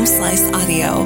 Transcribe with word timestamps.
Home 0.00 0.06
Slice 0.06 0.50
Audio. 0.54 1.02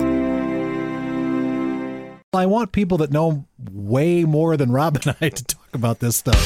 I 2.33 2.46
want 2.46 2.71
people 2.71 2.99
that 2.99 3.10
know 3.10 3.44
way 3.73 4.23
more 4.23 4.57
than 4.57 4.70
Rob 4.70 5.00
and 5.05 5.17
I 5.20 5.28
to 5.31 5.44
talk 5.44 5.75
about 5.75 5.99
this 5.99 6.17
stuff. 6.18 6.36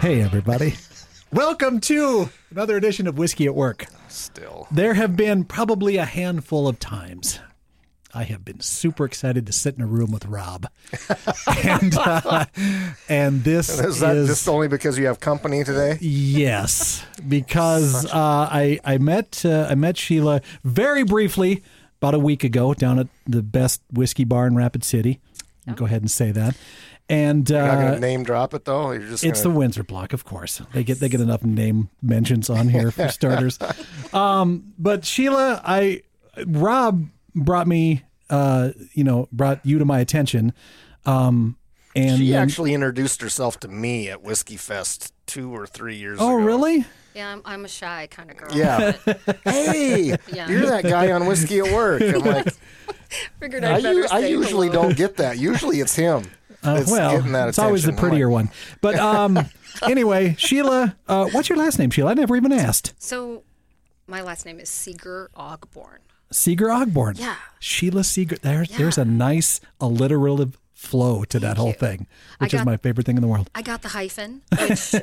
Hey, 0.00 0.22
everybody. 0.22 0.76
Welcome 1.32 1.80
to 1.80 2.30
another 2.52 2.76
edition 2.76 3.08
of 3.08 3.18
Whiskey 3.18 3.46
at 3.46 3.56
Work. 3.56 3.86
Still. 4.08 4.68
There 4.70 4.94
have 4.94 5.16
been 5.16 5.42
probably 5.42 5.96
a 5.96 6.04
handful 6.04 6.68
of 6.68 6.78
times 6.78 7.40
I 8.14 8.24
have 8.24 8.44
been 8.44 8.60
super 8.60 9.04
excited 9.04 9.46
to 9.46 9.52
sit 9.52 9.76
in 9.76 9.82
a 9.82 9.86
room 9.86 10.10
with 10.10 10.26
Rob. 10.26 10.68
and, 11.64 11.96
uh, 11.96 12.44
and 13.08 13.42
this 13.42 13.78
Is 13.80 14.00
that 14.00 14.16
is 14.16 14.28
just 14.28 14.48
only 14.48 14.68
because 14.68 14.98
you 14.98 15.06
have 15.06 15.18
company 15.18 15.64
today? 15.64 15.96
Yes, 16.00 17.04
because 17.26 18.04
uh, 18.06 18.10
I 18.12 18.78
I 18.84 18.98
met 18.98 19.44
uh, 19.44 19.66
I 19.70 19.74
met 19.74 19.96
Sheila 19.96 20.42
very 20.62 21.04
briefly 21.04 21.62
about 22.00 22.14
a 22.14 22.18
week 22.18 22.44
ago 22.44 22.74
down 22.74 22.98
at 22.98 23.08
the 23.26 23.42
best 23.42 23.80
whiskey 23.90 24.24
bar 24.24 24.46
in 24.46 24.56
Rapid 24.56 24.84
City. 24.84 25.20
I'll 25.66 25.74
Go 25.74 25.86
ahead 25.86 26.02
and 26.02 26.10
say 26.10 26.32
that. 26.32 26.56
And 27.08 27.48
You're 27.48 27.62
not 27.62 27.78
uh, 27.78 27.80
going 27.80 27.94
to 27.94 28.00
name 28.00 28.24
drop 28.24 28.54
it 28.54 28.64
though. 28.64 28.92
You're 28.92 29.08
just 29.08 29.24
it's 29.24 29.40
the 29.40 29.48
gonna, 29.48 29.58
Windsor 29.58 29.84
Block, 29.84 30.12
of 30.12 30.24
course. 30.24 30.60
They 30.72 30.84
get 30.84 31.00
they 31.00 31.08
get 31.08 31.20
enough 31.20 31.42
name 31.42 31.88
mentions 32.02 32.50
on 32.50 32.68
here 32.68 32.90
for 32.90 33.08
starters. 33.10 33.58
Um, 34.12 34.72
but 34.78 35.04
Sheila, 35.04 35.62
I 35.64 36.02
Rob 36.46 37.06
brought 37.34 37.66
me, 37.66 38.02
uh, 38.30 38.70
you 38.92 39.04
know, 39.04 39.28
brought 39.32 39.64
you 39.64 39.78
to 39.78 39.84
my 39.84 40.00
attention. 40.00 40.52
Um, 41.06 41.56
and 41.94 42.18
She 42.18 42.30
then- 42.30 42.42
actually 42.42 42.74
introduced 42.74 43.20
herself 43.22 43.60
to 43.60 43.68
me 43.68 44.08
at 44.08 44.22
Whiskey 44.22 44.56
Fest 44.56 45.12
two 45.26 45.54
or 45.54 45.66
three 45.66 45.96
years 45.96 46.18
oh 46.20 46.26
ago. 46.28 46.32
Oh, 46.42 46.44
really? 46.44 46.84
Yeah, 47.14 47.30
I'm, 47.32 47.42
I'm 47.44 47.64
a 47.66 47.68
shy 47.68 48.08
kind 48.10 48.30
of 48.30 48.36
girl. 48.38 48.56
Yeah. 48.56 48.92
hey, 49.44 50.16
Yeah. 50.32 50.48
you're 50.48 50.66
that 50.66 50.84
guy 50.84 51.12
on 51.12 51.26
Whiskey 51.26 51.58
at 51.58 51.72
Work. 51.72 52.00
I'm 52.02 52.20
like, 52.20 52.46
Figured 53.40 53.62
I, 53.64 53.74
I'd 53.74 53.82
better 53.82 53.98
u- 54.00 54.06
I 54.10 54.20
usually 54.26 54.68
hello. 54.68 54.84
don't 54.84 54.96
get 54.96 55.16
that. 55.18 55.38
Usually 55.38 55.80
it's 55.80 55.94
him. 55.94 56.24
Uh, 56.64 56.78
It's 56.80 56.90
well, 56.90 57.16
getting 57.18 57.32
that 57.32 57.48
it's 57.48 57.58
always 57.58 57.82
the 57.84 57.92
prettier 57.92 58.26
like- 58.28 58.32
one. 58.46 58.50
But 58.80 58.94
um, 58.98 59.38
anyway, 59.82 60.34
Sheila, 60.38 60.96
uh, 61.08 61.26
what's 61.32 61.48
your 61.50 61.58
last 61.58 61.78
name, 61.78 61.90
Sheila? 61.90 62.12
I 62.12 62.14
never 62.14 62.36
even 62.36 62.52
asked. 62.52 62.94
So, 62.98 63.42
my 64.06 64.22
last 64.22 64.46
name 64.46 64.58
is 64.60 64.70
Seeger 64.70 65.28
Ogborn. 65.36 65.98
Seeger 66.32 66.70
Ogborn. 66.70 67.18
Yeah. 67.18 67.36
Sheila 67.58 68.04
Seeger. 68.04 68.36
There's 68.36 68.68
there's 68.70 68.98
a 68.98 69.04
nice 69.04 69.60
alliterative 69.80 70.58
flow 70.82 71.24
to 71.24 71.38
that 71.38 71.56
whole 71.56 71.68
you. 71.68 71.74
thing, 71.74 72.06
which 72.38 72.52
is 72.52 72.64
my 72.64 72.76
favorite 72.76 73.06
thing 73.06 73.16
in 73.16 73.22
the 73.22 73.28
world. 73.28 73.48
I 73.54 73.62
got 73.62 73.82
the 73.82 73.88
hyphen, 73.88 74.42
which, 74.60 74.94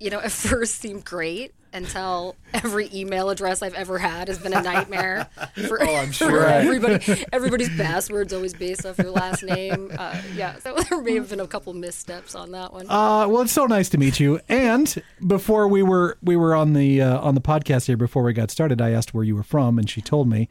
you 0.00 0.10
know, 0.10 0.18
at 0.20 0.32
first 0.32 0.76
seemed 0.76 1.04
great 1.04 1.52
until 1.72 2.36
every 2.54 2.88
email 2.94 3.28
address 3.28 3.60
I've 3.60 3.74
ever 3.74 3.98
had 3.98 4.28
has 4.28 4.38
been 4.38 4.54
a 4.54 4.62
nightmare 4.62 5.28
for, 5.68 5.82
Oh, 5.82 6.06
for 6.06 6.12
sure. 6.12 6.46
everybody. 6.46 7.24
Everybody's 7.34 7.68
password's 7.76 8.32
always 8.32 8.54
based 8.54 8.86
off 8.86 8.96
your 8.98 9.10
last 9.10 9.42
name. 9.42 9.92
Uh, 9.98 10.18
yeah, 10.34 10.58
so 10.58 10.74
there 10.88 11.02
may 11.02 11.16
have 11.16 11.28
been 11.28 11.40
a 11.40 11.46
couple 11.46 11.74
missteps 11.74 12.34
on 12.34 12.52
that 12.52 12.72
one. 12.72 12.86
Uh, 12.88 13.28
well, 13.28 13.42
it's 13.42 13.52
so 13.52 13.66
nice 13.66 13.90
to 13.90 13.98
meet 13.98 14.18
you. 14.18 14.40
And 14.48 15.02
before 15.26 15.68
we 15.68 15.82
were 15.82 16.16
we 16.22 16.34
were 16.36 16.54
on 16.54 16.72
the 16.72 17.02
uh, 17.02 17.18
on 17.20 17.34
the 17.34 17.42
podcast 17.42 17.86
here 17.86 17.98
before 17.98 18.22
we 18.22 18.32
got 18.32 18.50
started, 18.50 18.80
I 18.80 18.90
asked 18.92 19.12
where 19.12 19.24
you 19.24 19.36
were 19.36 19.42
from, 19.42 19.78
and 19.78 19.88
she 19.90 20.00
told 20.00 20.28
me. 20.28 20.48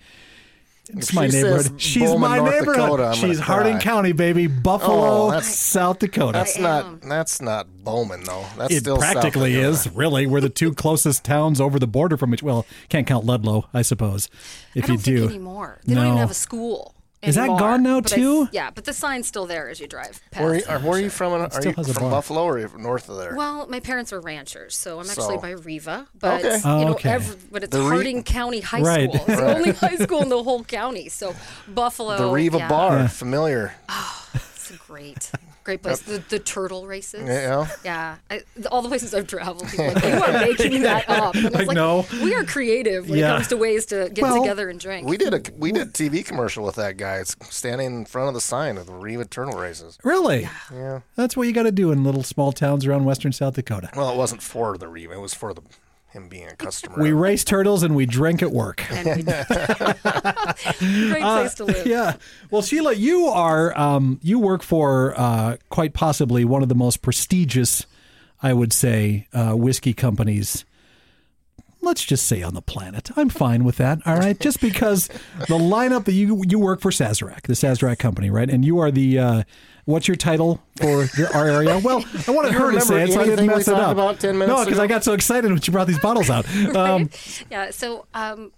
It's 0.90 1.10
If 1.10 1.16
my 1.16 1.26
she 1.26 1.32
says 1.32 1.44
neighborhood. 1.44 1.82
She's 1.82 2.04
Bowman, 2.10 2.22
my 2.30 2.38
North 2.38 2.52
neighborhood. 2.54 2.76
Dakota, 2.84 3.04
I'm 3.08 3.14
She's 3.16 3.40
Harding 3.40 3.74
cry. 3.74 3.82
County, 3.82 4.12
baby. 4.12 4.46
Oh, 4.48 4.62
Buffalo, 4.62 4.96
Oh, 5.28 5.32
that's- 5.32 5.56
South 5.56 6.00
Dakota. 6.00 6.34
That's 6.38 6.58
not 6.58 7.02
that's 7.02 7.42
not 7.42 7.68
Bowman 7.84 8.24
though. 8.24 8.46
That's 8.58 8.74
It 8.74 8.80
still 8.82 8.98
practically 8.98 9.54
Dakota. 9.54 9.70
is, 9.70 9.90
really. 9.92 10.26
We're 10.28 10.42
the 10.42 10.50
two 10.50 10.74
closest 10.74 11.24
towns 11.24 11.60
over 11.62 11.80
the 11.80 11.88
border 11.88 12.18
from 12.18 12.34
each. 12.34 12.42
Well, 12.44 12.66
can't 12.90 13.06
count 13.08 13.26
Ludlow, 13.26 13.68
I 13.74 13.82
suppose. 13.82 14.30
If 14.74 14.86
I 14.86 14.88
don't 14.88 15.08
you 15.08 15.18
do, 15.18 15.28
anymore. 15.30 15.80
They 15.86 15.96
don't 15.96 16.06
even 16.06 16.18
have 16.18 16.32
a 16.32 16.36
school. 16.36 16.95
Is 17.26 17.36
that 17.36 17.48
gone 17.48 17.84
now, 17.84 18.02
But 18.02 18.14
I- 18.14 18.16
too? 18.16 18.50
yeah, 18.52 18.70
but 18.70 18.86
the 18.86 18.94
sign's 18.94 19.28
still 19.28 19.46
there 19.46 19.70
as 19.70 19.80
you 19.80 19.88
drive 19.88 20.22
past. 20.32 20.44
Where, 20.44 20.52
are 20.54 20.56
you- 20.56 20.86
where 20.88 20.98
are 20.98 21.02
you 21.02 21.10
from? 21.10 21.34
Are 21.34 21.50
still 21.52 21.72
you 21.72 21.74
has 21.78 21.90
a 21.90 21.94
from 21.94 22.04
bar. 22.04 22.12
Buffalo 22.12 22.44
or 22.44 22.54
are 22.54 22.60
you 22.60 22.72
north 22.78 23.10
of 23.10 23.18
there? 23.18 23.36
Well, 23.36 23.68
my 23.68 23.80
parents 23.80 24.12
are 24.14 24.20
ranchers, 24.22 24.76
so 24.76 25.00
I'm 25.00 25.10
actually 25.10 25.36
So- 25.36 25.42
by 25.42 25.52
Reva, 25.52 26.08
but 26.20 26.44
Okay. 26.46 26.60
Oh, 26.64 26.80
you 26.80 26.86
know, 26.86 26.92
okay. 26.94 27.10
every, 27.12 27.36
but 27.52 27.64
it's 27.64 27.72
The 27.72 27.82
Re- 27.82 27.88
Harding 27.88 28.24
County 28.24 28.60
High 28.62 28.82
Right. 28.82 29.10
School. 29.14 29.26
It's 29.28 29.40
the 29.42 29.56
only 29.56 29.72
high 29.72 29.96
school 29.98 30.22
in 30.22 30.30
the 30.30 30.44
whole 30.44 30.64
county. 30.64 31.10
So 31.10 31.36
Buffalo, 31.68 32.18
the 32.18 32.28
Reva 32.28 32.58
yeah, 32.60 32.68
Bar, 32.70 32.98
Yeah. 32.98 33.08
familiar. 33.08 33.76
Ah, 33.90 34.26
it's 34.34 34.72
great, 34.88 35.32
great 35.66 35.82
place. 35.84 36.00
The, 36.02 36.24
the 36.30 36.40
turtle 36.40 36.88
races. 36.88 37.28
Yeah. 37.28 37.68
Yeah, 37.84 38.16
I, 38.30 38.44
all 38.72 38.82
the 38.82 38.88
places 38.88 39.14
I've 39.14 39.28
traveled, 39.28 39.68
people 39.68 39.86
are 39.86 39.92
like 39.94 40.04
you 40.04 40.10
are 40.12 40.32
making 40.48 40.82
that 40.84 41.10
up. 41.10 41.36
And 41.36 41.48
I 41.48 41.50
was 41.50 41.54
Like, 41.56 41.68
like, 41.68 41.76
no. 41.76 42.06
we 42.24 42.34
are 42.36 42.44
creative 42.46 43.10
when 43.10 43.20
Yeah. 43.20 43.34
it 43.34 43.36
comes 43.38 43.48
to 43.50 43.58
ways 43.58 43.86
to 43.88 44.10
get 44.14 44.22
Well, 44.22 44.42
together 44.42 44.70
and 44.70 44.80
drink. 44.80 45.08
We 45.08 45.18
did 45.18 45.34
a 45.34 45.42
we 45.58 45.72
did 45.74 45.88
a 45.90 45.92
TV 45.92 46.24
commercial 46.26 46.64
with 46.64 46.76
that 46.76 46.96
guy. 46.98 47.16
It's 47.18 47.36
standing 47.50 47.88
in 47.88 48.06
front 48.06 48.30
of 48.30 48.34
the 48.34 48.42
sign 48.42 48.78
of 48.78 48.86
the 48.86 48.94
Reva 48.94 49.26
Turtle 49.26 49.60
Races. 49.60 49.98
really, 50.04 50.48
Yeah. 50.74 51.02
that's 51.16 51.36
what 51.36 51.48
you 51.48 51.54
got 51.54 51.64
to 51.64 51.72
do 51.72 51.92
in 51.92 52.04
little 52.04 52.24
small 52.24 52.52
towns 52.54 52.86
around 52.86 53.04
western 53.06 53.34
South 53.34 53.56
Dakota. 53.56 53.90
Well, 53.96 54.10
it 54.12 54.16
wasn't 54.16 54.42
for 54.42 54.78
the 54.78 54.88
Reva. 54.88 55.14
It 55.14 55.20
was 55.22 55.34
for 55.34 55.54
the 55.54 55.62
him 56.16 56.28
being 56.30 56.48
a 56.48 56.56
customer. 56.56 57.02
We 57.02 57.12
race 57.12 57.44
turtles 57.44 57.84
and 57.84 57.96
we 57.96 58.06
drink 58.06 58.42
at 58.42 58.52
work. 58.52 58.84
Great 58.90 59.26
place 61.22 61.54
to 61.56 61.66
live. 61.66 61.78
Uh, 61.78 61.90
Yeah. 61.90 62.16
Well, 62.50 62.62
Sheila, 62.62 62.94
you 62.94 63.26
are 63.28 63.78
um, 63.78 64.20
you 64.24 64.40
work 64.40 64.64
for 64.64 65.14
uh, 65.20 65.58
quite 65.70 65.94
possibly 65.94 66.46
one 66.46 66.64
of 66.64 66.70
the 66.70 66.76
most 66.76 67.02
prestigious, 67.02 67.86
I 68.42 68.54
would 68.54 68.74
say, 68.74 69.28
uh, 69.34 69.54
whiskey 69.54 69.94
companies. 69.94 70.66
Let's 71.82 72.04
just 72.04 72.26
say 72.26 72.42
on 72.42 72.56
the 72.56 72.64
planet. 72.64 73.12
I'm 73.16 73.30
fine 73.30 73.64
with 73.64 73.78
that. 73.78 74.00
All 74.08 74.16
right, 74.18 74.40
just 74.40 74.60
because 74.60 75.08
the 75.08 75.60
lineup 75.60 76.06
that 76.06 76.14
you 76.14 76.44
you 76.48 76.58
work 76.58 76.82
for 76.82 76.90
Sazerac, 76.90 77.44
the 77.44 77.54
Sazerac 77.54 78.00
company, 78.00 78.32
right? 78.32 78.50
And 78.50 78.66
you 78.66 78.80
are 78.80 78.90
the 78.90 79.20
uh, 79.20 79.44
what's 79.86 80.08
your 80.08 80.18
title 80.18 80.62
for 80.78 81.06
the, 81.06 81.30
our 81.34 81.48
area? 81.48 81.80
Well, 81.84 82.04
I 82.28 82.32
wanted 82.32 82.54
her 82.54 82.72
to 82.72 82.82
say 82.82 83.04
it, 83.04 83.14
so 83.14 83.22
I 83.22 83.26
didn't 83.26 83.40
remember 83.40 83.54
we 83.54 83.58
mess 83.58 83.68
it 83.68 83.74
up. 83.76 83.92
about 83.92 84.20
10 84.20 84.38
minutes 84.38 84.58
no, 84.58 84.66
because 84.66 84.80
I 84.80 84.88
got 84.88 85.04
so 85.04 85.14
excited 85.14 85.52
when 85.52 85.62
she 85.62 85.72
brought 85.72 85.88
these 85.88 86.00
bottles 86.00 86.30
out. 86.30 86.46
Um, 86.76 87.10
Yeah, 87.50 87.70
so 87.72 88.06
um, 88.14 88.52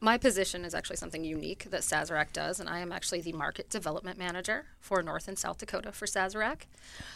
my 0.00 0.18
position 0.18 0.64
is 0.64 0.74
actually 0.74 0.96
something 0.96 1.24
unique 1.24 1.68
that 1.70 1.82
Sazerac 1.82 2.32
does, 2.32 2.58
and 2.60 2.68
I 2.68 2.80
am 2.80 2.90
actually 2.92 3.20
the 3.20 3.32
market 3.32 3.70
development 3.70 4.18
manager 4.18 4.66
for 4.80 5.02
North 5.02 5.28
and 5.28 5.38
South 5.38 5.58
Dakota 5.58 5.92
for 5.92 6.06
Sazerac. 6.06 6.62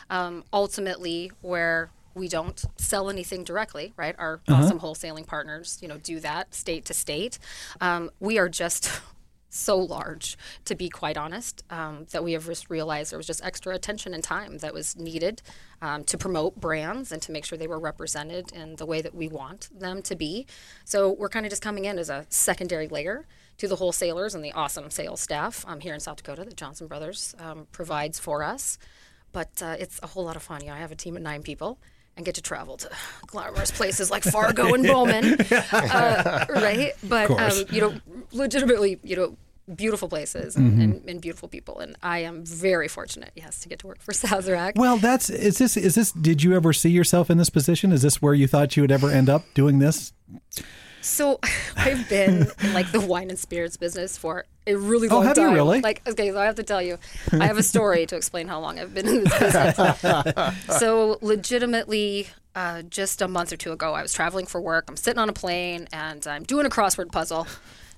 Um, 0.09 0.45
ultimately, 0.53 1.33
where 1.41 1.91
we 2.15 2.29
don't 2.29 2.65
sell 2.77 3.11
anything 3.11 3.45
directly, 3.45 3.93
right? 3.97 4.15
Our 4.19 4.41
awesome 4.49 4.81
wholesaling 4.81 5.27
partners, 5.27 5.79
you 5.83 5.89
know, 5.89 5.99
do 5.99 6.19
that 6.21 6.55
state 6.55 6.85
to 6.87 6.95
state. 6.95 7.39
Um, 7.81 8.11
we 8.21 8.39
are 8.39 8.49
just 8.49 9.01
so 9.57 9.77
large, 9.77 10.37
to 10.65 10.75
be 10.75 10.89
quite 10.89 11.17
honest, 11.17 11.65
um, 11.71 12.07
that 12.11 12.23
we 12.23 12.33
have 12.33 12.47
just 12.47 12.71
realized 12.71 13.13
there 13.13 13.19
was 13.19 13.27
just 13.27 13.45
extra 13.45 13.75
attention 13.75 14.15
and 14.15 14.23
time 14.23 14.59
that 14.59 14.73
was 14.73 14.97
needed 14.97 15.43
um, 15.83 16.05
to 16.05 16.19
promote 16.19 16.61
brands 16.61 17.13
and 17.13 17.23
to 17.23 17.33
make 17.33 17.45
sure 17.45 17.59
they 17.59 17.67
were 17.67 17.79
represented 17.79 18.53
in 18.53 18.77
the 18.77 18.87
way 18.87 19.01
that 19.01 19.15
we 19.15 19.29
want 19.29 19.69
them 19.79 20.03
to 20.03 20.15
be. 20.15 20.47
So 20.85 21.11
we're 21.13 21.29
kind 21.29 21.47
of 21.47 21.51
just 21.51 21.63
coming 21.63 21.85
in 21.85 21.99
as 21.99 22.11
a 22.11 22.27
secondary 22.29 22.89
layer 22.89 23.27
to 23.59 23.69
the 23.69 23.77
wholesalers 23.77 24.35
and 24.35 24.45
the 24.45 24.53
awesome 24.53 24.91
sales 24.91 25.21
staff 25.21 25.65
um, 25.67 25.81
here 25.81 25.95
in 25.95 26.01
South 26.01 26.17
Dakota 26.17 26.45
that 26.45 26.57
Johnson 26.57 26.87
Brothers 26.87 27.35
um, 27.39 27.67
provides 27.73 28.19
for 28.19 28.43
us. 28.43 28.79
But 29.33 29.63
uh, 29.63 29.77
it's 29.79 30.01
a 30.03 30.07
whole 30.07 30.25
lot 30.25 30.37
of 30.37 30.43
fun. 30.43 30.61
You 30.63 30.69
know, 30.69 30.75
I 30.75 30.79
have 30.79 30.93
a 30.93 30.97
team 30.97 31.17
of 31.17 31.23
nine 31.23 31.43
people 31.43 31.79
and 32.17 32.25
get 32.25 32.35
to 32.37 32.43
travel 32.43 32.77
to 32.79 32.91
glamorous 33.27 33.71
places 33.71 34.11
like 34.11 34.23
Fargo 34.23 34.73
and 34.73 34.87
Bowman, 34.87 35.37
uh, 35.51 36.47
right? 36.49 36.93
But 37.05 37.31
um, 37.31 37.67
you 37.71 37.81
know, 37.81 37.95
legitimately, 38.33 38.99
you 39.03 39.17
know, 39.17 39.37
beautiful 39.75 40.09
places 40.09 40.55
and, 40.57 40.81
and, 40.81 41.09
and 41.09 41.21
beautiful 41.21 41.49
people, 41.49 41.79
and 41.81 41.97
I 42.03 42.21
am 42.21 42.45
very 42.45 42.89
fortunate, 42.89 43.33
yes, 43.35 43.61
to 43.61 43.69
get 43.69 43.81
to 43.81 43.87
work 43.89 44.01
for 44.01 44.13
Sazerac. 44.13 44.77
well, 44.77 44.97
that's 44.97 45.29
is 45.31 45.59
this 45.59 45.77
is 45.77 45.95
this? 45.95 46.13
Did 46.13 46.43
you 46.43 46.55
ever 46.55 46.73
see 46.73 46.91
yourself 46.91 47.31
in 47.31 47.39
this 47.39 47.51
position? 47.51 47.93
Is 47.93 48.03
this 48.03 48.23
where 48.23 48.35
you 48.35 48.47
thought 48.47 48.77
you 48.77 48.83
would 48.83 48.93
ever 48.93 49.11
end 49.11 49.29
up 49.29 49.43
doing 49.55 49.79
this? 49.79 50.13
So 51.01 51.39
I've 51.77 52.09
been 52.09 52.49
in 52.63 52.73
like 52.75 52.91
the 52.93 53.01
wine 53.01 53.29
and 53.31 53.39
spirits 53.39 53.77
business 53.77 54.17
for 54.17 54.45
a 54.67 54.75
really 54.75 55.07
long 55.09 55.19
Oh, 55.19 55.21
long 55.21 55.27
have 55.29 55.39
you 55.39 55.45
time. 55.45 55.55
really? 55.55 55.81
Like, 55.81 56.03
okay, 56.09 56.31
so 56.33 56.39
I 56.41 56.47
have 56.47 56.57
to 56.57 56.65
tell 56.65 56.83
you, 56.83 56.99
I 57.33 57.47
have 57.47 57.59
a 57.59 57.63
story 57.63 58.07
to 58.07 58.17
explain 58.17 58.49
how 58.49 58.59
long 58.61 58.79
I've 58.81 58.93
been 58.95 59.07
in 59.07 59.23
this 59.25 59.39
business. 59.39 60.79
so 60.81 61.19
legitimately, 61.23 62.27
uh, 62.57 62.83
just 62.83 63.23
a 63.23 63.29
month 63.29 63.53
or 63.53 63.57
two 63.57 63.71
ago, 63.73 63.95
I 63.95 64.03
was 64.03 64.13
traveling 64.13 64.47
for 64.47 64.61
work. 64.61 64.87
I'm 64.89 64.97
sitting 64.97 65.21
on 65.21 65.29
a 65.29 65.33
plane 65.33 65.87
and 65.93 66.27
I'm 66.27 66.43
doing 66.43 66.67
a 66.67 66.71
crossword 66.71 67.13
puzzle. 67.13 67.47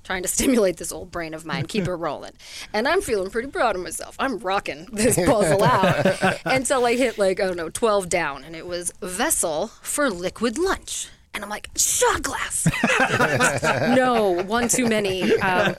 Trying 0.08 0.22
to 0.22 0.28
stimulate 0.28 0.78
this 0.78 0.90
old 0.90 1.10
brain 1.10 1.34
of 1.34 1.44
mine, 1.44 1.66
keep 1.66 1.86
it 1.86 1.92
rolling. 1.92 2.32
And 2.72 2.88
I'm 2.88 3.02
feeling 3.02 3.28
pretty 3.28 3.48
proud 3.48 3.76
of 3.76 3.82
myself. 3.82 4.16
I'm 4.18 4.38
rocking 4.38 4.86
this 4.90 5.16
puzzle 5.16 5.62
out 5.62 6.40
until 6.46 6.86
I 6.86 6.94
hit 6.94 7.18
like, 7.18 7.40
I 7.40 7.46
don't 7.46 7.58
know, 7.58 7.68
12 7.68 8.08
down. 8.08 8.42
And 8.42 8.56
it 8.56 8.66
was 8.66 8.90
vessel 9.02 9.66
for 9.82 10.08
liquid 10.08 10.56
lunch. 10.56 11.10
And 11.34 11.44
I'm 11.44 11.50
like, 11.50 11.68
shot 11.76 12.22
glass. 12.22 12.66
no, 13.94 14.42
one 14.44 14.68
too 14.68 14.88
many. 14.88 15.34
Um, 15.40 15.76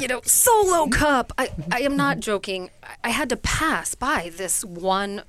you 0.00 0.08
know, 0.08 0.20
solo 0.24 0.88
cup. 0.88 1.32
I, 1.38 1.50
I 1.70 1.82
am 1.82 1.96
not 1.96 2.18
joking. 2.18 2.70
I, 2.82 2.96
I 3.04 3.10
had 3.10 3.28
to 3.28 3.36
pass 3.36 3.94
by 3.94 4.32
this 4.36 4.64
one 4.64 5.22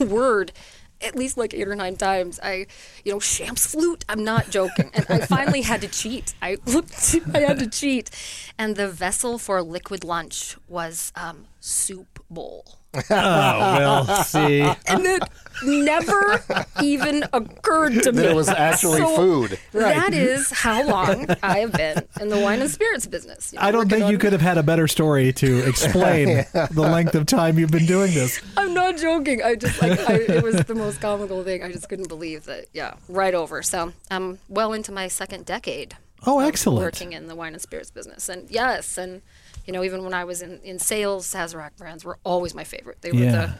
word 0.00 0.50
at 1.00 1.14
least 1.16 1.36
like 1.36 1.54
eight 1.54 1.68
or 1.68 1.74
nine 1.74 1.96
times. 1.96 2.40
I, 2.42 2.66
you 3.04 3.12
know, 3.12 3.20
Shams 3.20 3.66
flute. 3.66 4.04
I'm 4.08 4.24
not 4.24 4.50
joking. 4.50 4.90
And 4.94 5.06
I 5.08 5.26
finally 5.26 5.62
had 5.62 5.80
to 5.82 5.88
cheat. 5.88 6.34
I 6.42 6.56
looked. 6.66 7.16
I 7.34 7.40
had 7.40 7.58
to 7.60 7.68
cheat, 7.68 8.10
and 8.58 8.76
the 8.76 8.88
vessel 8.88 9.38
for 9.38 9.62
liquid 9.62 10.04
lunch 10.04 10.56
was 10.68 11.12
um, 11.16 11.46
soup 11.60 12.22
bowl. 12.30 12.77
Oh 12.94 13.00
well, 13.10 14.24
see. 14.24 14.60
And 14.86 15.04
it 15.04 15.22
never 15.62 16.42
even 16.82 17.24
occurred 17.32 18.02
to 18.04 18.12
me. 18.12 18.22
That 18.22 18.30
it 18.30 18.34
was 18.34 18.48
actually 18.48 19.00
So 19.00 19.16
food. 19.16 19.58
That 19.72 20.14
is 20.14 20.50
how 20.50 20.86
long 20.86 21.26
I 21.42 21.58
have 21.58 21.72
been 21.72 22.02
in 22.20 22.28
the 22.28 22.38
wine 22.38 22.60
and 22.60 22.70
spirits 22.70 23.06
business. 23.06 23.52
You 23.52 23.58
know, 23.58 23.64
I 23.64 23.70
don't 23.70 23.80
working 23.80 23.98
think 23.98 24.10
you 24.10 24.18
could 24.18 24.32
have 24.32 24.40
had 24.40 24.56
a 24.56 24.62
better 24.62 24.88
story 24.88 25.32
to 25.34 25.58
explain 25.68 26.46
the 26.52 26.82
length 26.82 27.14
of 27.14 27.26
time 27.26 27.58
you've 27.58 27.70
been 27.70 27.86
doing 27.86 28.14
this. 28.14 28.40
I'm 28.56 28.72
not 28.72 28.96
joking. 28.96 29.42
I 29.42 29.56
just 29.56 29.82
like 29.82 29.98
I, 30.08 30.14
it 30.14 30.42
was 30.42 30.56
the 30.64 30.74
most 30.74 31.00
comical 31.00 31.44
thing. 31.44 31.62
I 31.62 31.70
just 31.72 31.88
couldn't 31.88 32.08
believe 32.08 32.44
that. 32.44 32.66
Yeah, 32.72 32.94
right 33.08 33.34
over. 33.34 33.62
So 33.62 33.92
I'm 34.10 34.38
well 34.48 34.72
into 34.72 34.92
my 34.92 35.08
second 35.08 35.44
decade. 35.44 35.96
Oh, 36.26 36.40
excellent. 36.40 36.82
Working 36.82 37.12
in 37.12 37.28
the 37.28 37.36
wine 37.36 37.52
and 37.52 37.62
spirits 37.62 37.90
business, 37.90 38.28
and 38.28 38.50
yes, 38.50 38.98
and 38.98 39.22
you 39.68 39.72
know, 39.74 39.84
even 39.84 40.02
when 40.02 40.14
I 40.14 40.24
was 40.24 40.40
in 40.42 40.58
in 40.64 40.78
sales, 40.78 41.24
Sazerac 41.32 41.76
brands 41.76 42.04
were 42.04 42.18
always 42.24 42.54
my 42.54 42.64
favorite. 42.64 42.98
They 43.02 43.12
were 43.12 43.18
Yeah. 43.18 43.32
the 43.46 43.54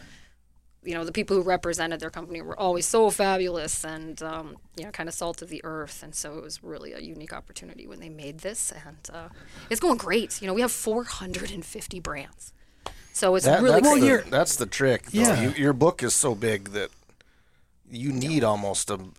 you 0.89 0.93
know 0.95 1.03
the 1.05 1.11
people 1.11 1.35
who 1.37 1.43
represented 1.43 1.99
their 1.99 2.09
company 2.09 2.41
were 2.41 2.57
always 2.59 2.85
so 2.85 3.09
fabulous 3.09 3.83
and 3.83 4.21
um, 4.23 4.55
you 4.77 4.83
know 4.85 4.91
kind 4.91 5.09
of 5.09 5.13
salt 5.15 5.41
of 5.41 5.49
the 5.49 5.61
earth 5.65 6.01
and 6.03 6.15
so 6.15 6.37
it 6.37 6.43
was 6.43 6.63
really 6.63 6.93
a 6.93 6.99
unique 6.99 7.33
opportunity 7.33 7.85
when 7.85 7.99
they 7.99 8.07
made 8.09 8.39
this 8.39 8.71
and 8.87 9.09
uh, 9.13 9.27
it's 9.69 9.81
going 9.81 9.97
great 9.97 10.41
you 10.41 10.47
know 10.47 10.53
we 10.53 10.61
have 10.61 10.71
450 10.71 11.99
brands 11.99 12.53
so 13.11 13.35
it's 13.35 13.45
That, 13.45 13.61
really 13.61 13.81
that's, 13.81 13.99
great. 13.99 14.23
the, 14.25 14.29
that's 14.31 14.55
the 14.55 14.65
trick. 14.65 15.01
though. 15.11 15.19
Yeah. 15.19 15.41
You, 15.41 15.49
your 15.65 15.73
book 15.73 16.01
is 16.01 16.13
so 16.15 16.33
big 16.33 16.69
that 16.69 16.89
you 17.91 18.11
need 18.11 18.43
almost 18.43 18.89
a. 18.89 18.95
Um, 18.95 19.13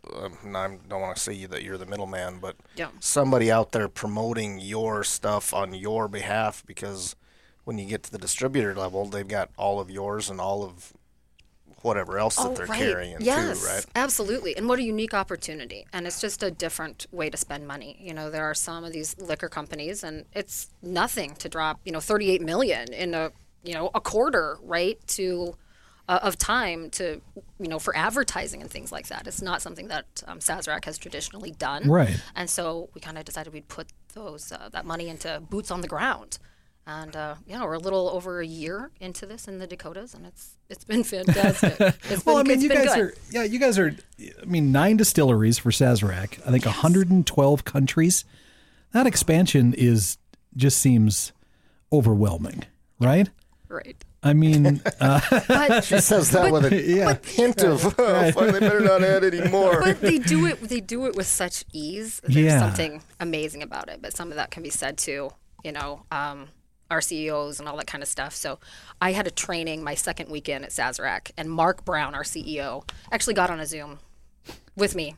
I 0.55 0.77
don't 0.89 1.01
want 1.01 1.17
to 1.17 1.23
say 1.23 1.45
that 1.47 1.63
you're 1.63 1.79
the 1.79 1.87
middleman, 1.87 2.39
but 2.41 2.57
Yeah. 2.77 2.89
somebody 3.01 3.51
out 3.51 3.73
there 3.73 3.89
promoting 3.89 4.59
your 4.61 5.05
stuff 5.05 5.53
on 5.55 5.75
your 5.75 6.09
behalf 6.09 6.63
because 6.67 7.17
when 7.65 7.79
you 7.79 7.87
get 7.87 8.03
to 8.05 8.11
the 8.11 8.19
distributor 8.19 8.75
level, 8.75 9.07
they've 9.07 9.27
got 9.29 9.51
all 9.57 9.81
of 9.81 9.91
yours 9.91 10.31
and 10.31 10.41
all 10.41 10.63
of 10.63 10.93
whatever 11.83 12.19
else 12.19 12.37
that 12.37 12.49
Oh, 12.51 12.55
they're 12.55 12.67
right. 12.67 12.79
carrying 12.79 13.17
yes, 13.21 13.59
too, 13.61 13.67
right? 13.67 13.87
Absolutely. 13.95 14.55
And 14.57 14.69
what 14.69 14.79
a 14.79 14.83
unique 14.83 15.15
opportunity. 15.15 15.87
And 15.95 16.07
it's 16.07 16.21
just 16.21 16.43
a 16.43 16.51
different 16.51 17.07
way 17.11 17.31
to 17.31 17.37
spend 17.39 17.67
money. 17.67 17.97
You 18.01 18.13
know, 18.13 18.29
there 18.31 18.45
are 18.45 18.55
some 18.55 18.85
of 18.85 18.93
these 18.93 19.17
liquor 19.19 19.49
companies 19.49 20.05
and 20.05 20.27
it's 20.35 20.69
nothing 20.83 21.35
to 21.37 21.49
drop, 21.49 21.81
you 21.85 21.93
know, 21.93 22.01
38 22.01 22.43
million 22.43 22.93
in 22.93 23.15
a, 23.15 23.33
you 23.65 23.73
know, 23.73 23.91
a 23.95 24.01
quarter, 24.01 24.59
right? 24.63 24.99
To 25.09 25.55
uh, 26.11 26.19
of 26.25 26.37
time 26.37 26.91
to, 26.91 27.21
you 27.61 27.69
know, 27.69 27.79
for 27.79 27.97
advertising 27.97 28.61
and 28.61 28.69
things 28.69 28.91
like 28.91 29.07
that. 29.07 29.29
It's 29.29 29.41
not 29.41 29.63
something 29.63 29.87
that 29.89 30.25
um, 30.27 30.41
Sazerac 30.41 30.85
has 30.87 30.99
traditionally 30.99 31.53
done. 31.53 31.89
Right. 31.89 32.21
And 32.35 32.51
so 32.51 32.91
we 32.95 33.01
kind 33.01 33.17
of 33.17 33.25
decided 33.25 33.53
we'd 33.53 33.69
put 33.69 33.87
those 34.15 34.51
uh, 34.51 34.69
that 34.73 34.85
money 34.85 35.09
into 35.09 35.41
boots 35.49 35.71
on 35.71 35.83
the 35.83 35.87
ground. 35.87 36.39
And 36.85 37.15
uh, 37.15 37.37
yeah, 37.47 37.63
we're 37.63 37.75
a 37.75 37.79
little 37.79 38.11
over 38.11 38.41
a 38.41 38.47
year 38.47 38.91
into 38.99 39.25
this 39.25 39.47
in 39.47 39.59
the 39.61 39.69
Dakotas, 39.69 40.13
and 40.15 40.27
it's 40.27 40.57
it's 40.69 40.83
been 40.83 41.05
fantastic. 41.05 41.79
It's 42.11 42.27
Well, 42.27 42.39
I 42.39 42.43
mean, 42.43 42.61
you 42.61 42.71
guys 42.71 42.95
good. 42.95 42.99
are 42.99 43.15
yeah, 43.31 43.45
you 43.45 43.61
guys 43.61 43.79
are. 43.79 43.95
I 44.19 44.45
mean, 44.47 44.73
nine 44.73 44.97
distilleries 44.97 45.59
for 45.59 45.71
Sazerac. 45.71 46.45
I 46.45 46.51
think 46.51 46.65
112 46.65 47.65
countries. 47.65 48.25
That 48.93 49.07
expansion 49.07 49.75
is 49.79 50.19
just 50.57 50.79
seems 50.79 51.33
overwhelming, 51.93 52.65
right? 52.99 53.31
right. 53.69 54.03
I 54.23 54.35
mean, 54.35 54.83
uh, 55.01 55.21
But 55.49 55.85
She 55.85 55.99
says 56.01 56.31
that 56.33 56.53
with 56.53 56.71
a 56.73 56.83
yeah. 56.83 57.17
hint 57.25 57.63
of, 57.63 57.85
oh, 57.99 58.33
fuck, 58.33 58.53
they 58.53 58.61
better 58.61 58.81
not 58.81 59.03
add 59.03 59.25
any 59.25 59.49
more. 59.49 59.81
but 59.81 60.01
they 60.01 60.19
do 60.19 60.47
it 60.47 60.61
they 60.61 60.81
do 60.81 61.07
it 61.07 61.17
with 61.17 61.27
such 61.27 61.65
ease. 61.73 62.21
There's 62.23 62.37
Yeah. 62.37 62.59
something 62.61 63.03
amazing 63.19 63.63
about 63.63 63.89
it. 63.89 64.01
But 64.03 64.15
some 64.15 64.31
of 64.31 64.37
that 64.37 64.51
can 64.51 64.63
be 64.63 64.71
said 64.71 64.99
to 64.99 65.31
you 65.65 65.73
know 65.73 66.03
um, 66.11 66.49
our 66.91 67.01
CEOs 67.01 67.61
and 67.61 67.69
all 67.69 67.77
that 67.77 67.87
kind 67.87 68.03
of 68.03 68.09
stuff. 68.09 68.35
So 68.35 68.59
I 69.01 69.13
had 69.13 69.27
a 69.27 69.31
training 69.31 69.83
my 69.85 69.95
second 69.95 70.29
weekend 70.31 70.65
at 70.65 70.71
Sazerac, 70.71 71.31
and 71.39 71.51
Mark 71.51 71.85
Brown, 71.85 72.15
our 72.15 72.25
CEO, 72.25 72.83
actually 73.13 73.35
got 73.35 73.49
on 73.51 73.61
a 73.61 73.67
Zoom 73.67 74.01
with 74.77 74.95
me. 74.95 75.17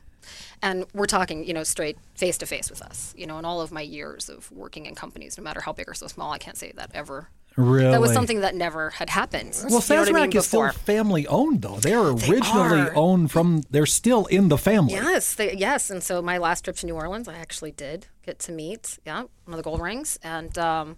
And 0.61 0.85
we're 0.93 1.07
talking, 1.07 1.43
you 1.45 1.53
know, 1.53 1.63
straight 1.65 1.97
face 2.15 2.37
to 2.37 2.45
face 2.45 2.69
with 2.69 2.81
us. 2.81 3.13
You 3.17 3.27
know, 3.27 3.37
in 3.39 3.43
all 3.43 3.59
of 3.59 3.71
my 3.73 3.81
years 3.81 4.29
of 4.29 4.49
working 4.51 4.85
in 4.85 4.95
companies, 4.95 5.37
no 5.37 5.43
matter 5.43 5.59
how 5.61 5.73
big 5.73 5.89
or 5.89 5.93
so 5.93 6.07
small, 6.07 6.31
I 6.31 6.37
can't 6.37 6.55
say 6.55 6.71
that 6.77 6.91
ever. 6.93 7.27
Really. 7.55 7.91
That 7.91 8.01
was 8.01 8.13
something 8.13 8.41
that 8.41 8.55
never 8.55 8.89
had 8.91 9.09
happened. 9.09 9.51
Well, 9.69 9.83
You 9.87 9.95
know 9.95 10.19
I 10.19 10.27
mean, 10.27 10.37
is 10.37 10.47
still 10.47 10.69
family 10.71 11.27
owned, 11.27 11.61
though. 11.61 11.77
They 11.77 11.93
are 11.93 12.11
originally 12.11 12.81
are. 12.81 12.95
owned 12.95 13.31
from. 13.31 13.63
They're 13.69 13.85
still 13.85 14.25
in 14.27 14.49
the 14.49 14.57
family. 14.57 14.93
Yes, 14.93 15.35
they, 15.35 15.55
yes. 15.55 15.89
And 15.89 16.01
so 16.01 16.21
my 16.21 16.37
last 16.37 16.63
trip 16.63 16.75
to 16.77 16.85
New 16.85 16.95
Orleans, 16.95 17.27
I 17.27 17.35
actually 17.35 17.71
did 17.71 18.07
get 18.25 18.39
to 18.39 18.51
meet, 18.51 18.97
yeah, 19.05 19.21
one 19.21 19.29
of 19.47 19.57
the 19.57 19.63
Goldrings, 19.63 20.17
and 20.23 20.57
um, 20.57 20.97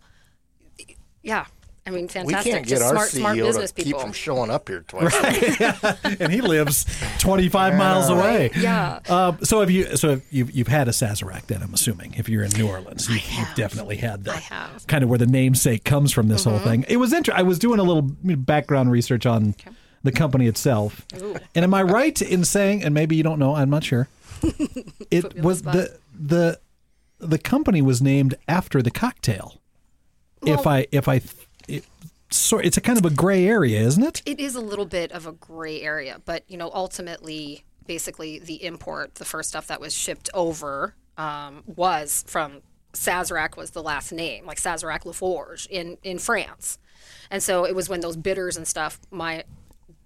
yeah, 1.24 1.46
I 1.88 1.92
mean, 1.92 2.04
We 2.04 2.08
fantastic. 2.08 2.52
can't 2.52 2.66
get 2.66 2.80
Just 2.80 2.84
our 2.84 2.90
smart, 2.94 3.10
CEO 3.10 3.18
smart 3.20 3.38
business 3.38 3.72
to 3.74 3.76
keep 3.76 3.86
people. 3.86 4.00
from 4.02 4.12
showing 4.12 4.50
up 4.50 4.68
here 4.68 4.84
twice. 4.88 5.14
a 5.14 6.00
week. 6.04 6.20
and 6.20 6.34
he 6.34 6.42
lives 6.42 6.86
25 7.20 7.76
miles 7.76 8.10
away. 8.10 8.50
Yeah. 8.58 9.02
Uh, 9.08 9.34
so 9.44 9.60
have 9.60 9.70
you? 9.70 9.96
So 9.96 10.20
you've 10.32 10.50
you've 10.52 10.68
had 10.68 10.88
a 10.88 10.92
Sazerac 10.92 11.44
then? 11.46 11.62
I'm 11.62 11.74
assuming 11.76 12.16
if 12.18 12.28
you're 12.28 12.44
in 12.44 12.52
New 12.54 12.68
Orleans, 12.68 13.08
you've, 13.08 13.32
you've 13.38 13.54
definitely 13.56 13.98
had 13.98 14.24
that. 14.24 14.36
I 14.36 14.40
have. 14.40 14.70
Mm-hmm. 14.70 14.86
Kind 14.88 15.04
of 15.04 15.10
where 15.12 15.20
the 15.20 15.28
namesake 15.28 15.84
comes 15.84 16.12
from. 16.12 16.28
This 16.28 16.46
whole 16.46 16.58
thing. 16.60 16.86
It 16.88 16.98
was 16.98 17.14
interesting. 17.14 17.40
I 17.40 17.44
was 17.48 17.60
doing 17.60 17.80
a 17.80 17.84
little 17.84 18.02
background 18.02 18.92
research 18.92 19.28
on 19.28 19.54
the 20.04 20.12
company 20.12 20.48
itself, 20.48 21.06
and 21.14 21.64
am 21.64 21.74
I 21.76 21.84
right 21.84 22.20
in 22.20 22.46
saying? 22.46 22.84
And 22.84 22.96
maybe 22.96 23.16
you 23.16 23.22
don't 23.24 23.38
know. 23.40 23.56
I'm 23.56 23.70
not 23.70 23.84
sure. 23.84 24.08
It 25.12 25.36
was 25.40 25.62
the 25.62 25.72
the 25.72 26.60
the 27.20 27.28
the 27.28 27.38
company 27.38 27.82
was 27.84 28.02
named 28.02 28.36
after 28.48 28.82
the 28.82 28.92
cocktail. 28.92 29.62
if 30.46 30.66
I 30.66 30.88
if 30.92 31.08
I. 31.08 31.22
It, 32.36 32.40
so 32.40 32.58
it's 32.60 32.78
a 32.78 32.82
kind 32.82 32.98
of 32.98 33.06
a 33.06 33.10
gray 33.10 33.48
area, 33.48 33.82
isn't 33.82 34.04
it? 34.04 34.22
It 34.26 34.40
is 34.40 34.56
a 34.56 34.62
little 34.62 34.86
bit 34.86 35.12
of 35.12 35.26
a 35.26 35.32
gray 35.32 35.82
area, 35.82 36.22
but 36.26 36.44
you 36.48 36.58
know, 36.58 36.72
ultimately, 36.74 37.64
basically, 37.86 38.40
the 38.40 38.64
import, 38.64 39.16
the 39.16 39.26
first 39.26 39.50
stuff 39.50 39.68
that 39.68 39.80
was 39.80 39.94
shipped 39.94 40.30
over, 40.34 40.96
um, 41.18 41.64
was 41.66 42.24
from 42.28 42.62
Sazerac 42.94 43.58
was 43.58 43.72
the 43.72 43.84
last 43.84 44.12
name, 44.12 44.46
like 44.46 44.58
Sazerac 44.58 45.04
Laforge 45.04 45.68
in 45.68 45.98
in 46.04 46.20
France, 46.20 46.78
and 47.32 47.42
so 47.42 47.66
it 47.66 47.76
was 47.76 47.90
when 47.90 48.02
those 48.02 48.18
bitters 48.18 48.58
and 48.58 48.68
stuff. 48.68 49.00
My 49.12 49.44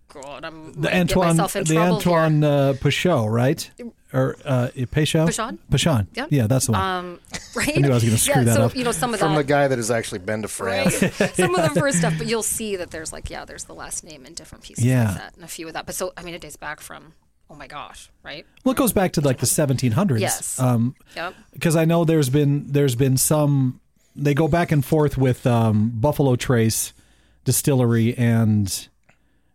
God, 0.09 0.43
I'm 0.43 0.73
The 0.73 0.93
Antoine, 0.93 1.27
get 1.27 1.35
myself 1.37 1.55
in 1.55 1.63
the 1.63 1.73
trouble 1.75 1.95
Antoine 1.95 2.43
uh, 2.43 2.73
Peugeot, 2.73 3.31
right? 3.31 3.69
Or 4.11 4.35
uh, 4.43 4.69
Peshaw? 4.75 5.27
Peuchon? 5.27 5.59
Peuchon. 5.71 6.07
Yeah. 6.15 6.25
Yeah, 6.31 6.47
that's 6.47 6.65
the 6.65 6.71
one. 6.71 6.81
Um, 6.81 7.19
right? 7.55 7.77
knew 7.77 7.89
I 7.89 7.93
was 7.93 8.03
gonna 8.03 8.17
screw 8.17 8.35
yeah, 8.37 8.43
that 8.45 8.55
so, 8.55 8.63
up. 8.63 8.75
You 8.75 8.83
know, 8.83 8.91
some 8.91 9.13
of 9.13 9.19
From 9.19 9.35
the 9.35 9.43
guy 9.43 9.67
that 9.67 9.77
has 9.77 9.91
actually 9.91 10.19
been 10.19 10.41
to 10.41 10.47
France. 10.47 11.01
right? 11.01 11.13
some 11.35 11.53
of 11.53 11.73
the 11.73 11.79
first 11.79 11.99
stuff, 11.99 12.15
but 12.17 12.25
you'll 12.25 12.41
see 12.41 12.75
that 12.77 12.89
there's 12.89 13.13
like, 13.13 13.29
yeah, 13.29 13.45
there's 13.45 13.65
the 13.65 13.75
last 13.75 14.03
name 14.03 14.25
in 14.25 14.33
different 14.33 14.63
pieces 14.63 14.83
Yeah. 14.83 15.05
like 15.09 15.17
that, 15.17 15.35
and 15.35 15.43
a 15.43 15.47
few 15.47 15.67
of 15.67 15.73
that. 15.73 15.85
But 15.85 15.93
so, 15.93 16.11
I 16.17 16.23
mean, 16.23 16.33
it 16.33 16.41
dates 16.41 16.55
back 16.55 16.79
from, 16.81 17.13
oh 17.51 17.55
my 17.55 17.67
gosh, 17.67 18.09
right? 18.23 18.47
well, 18.63 18.71
it 18.71 18.77
goes 18.77 18.93
back 18.93 19.11
to 19.13 19.21
like 19.21 19.37
the 19.37 19.45
1700s. 19.45 20.19
Yes. 20.19 20.59
Um, 20.59 20.95
Yep. 21.15 21.35
because 21.53 21.75
I 21.75 21.85
know 21.85 22.03
there's 22.03 22.29
been 22.29 22.65
there's 22.71 22.95
been 22.95 23.15
some 23.17 23.79
they 24.15 24.33
go 24.33 24.47
back 24.47 24.71
and 24.71 24.83
forth 24.83 25.19
with 25.19 25.45
um, 25.45 25.91
Buffalo 25.93 26.35
Trace 26.35 26.93
Distillery 27.45 28.17
and 28.17 28.87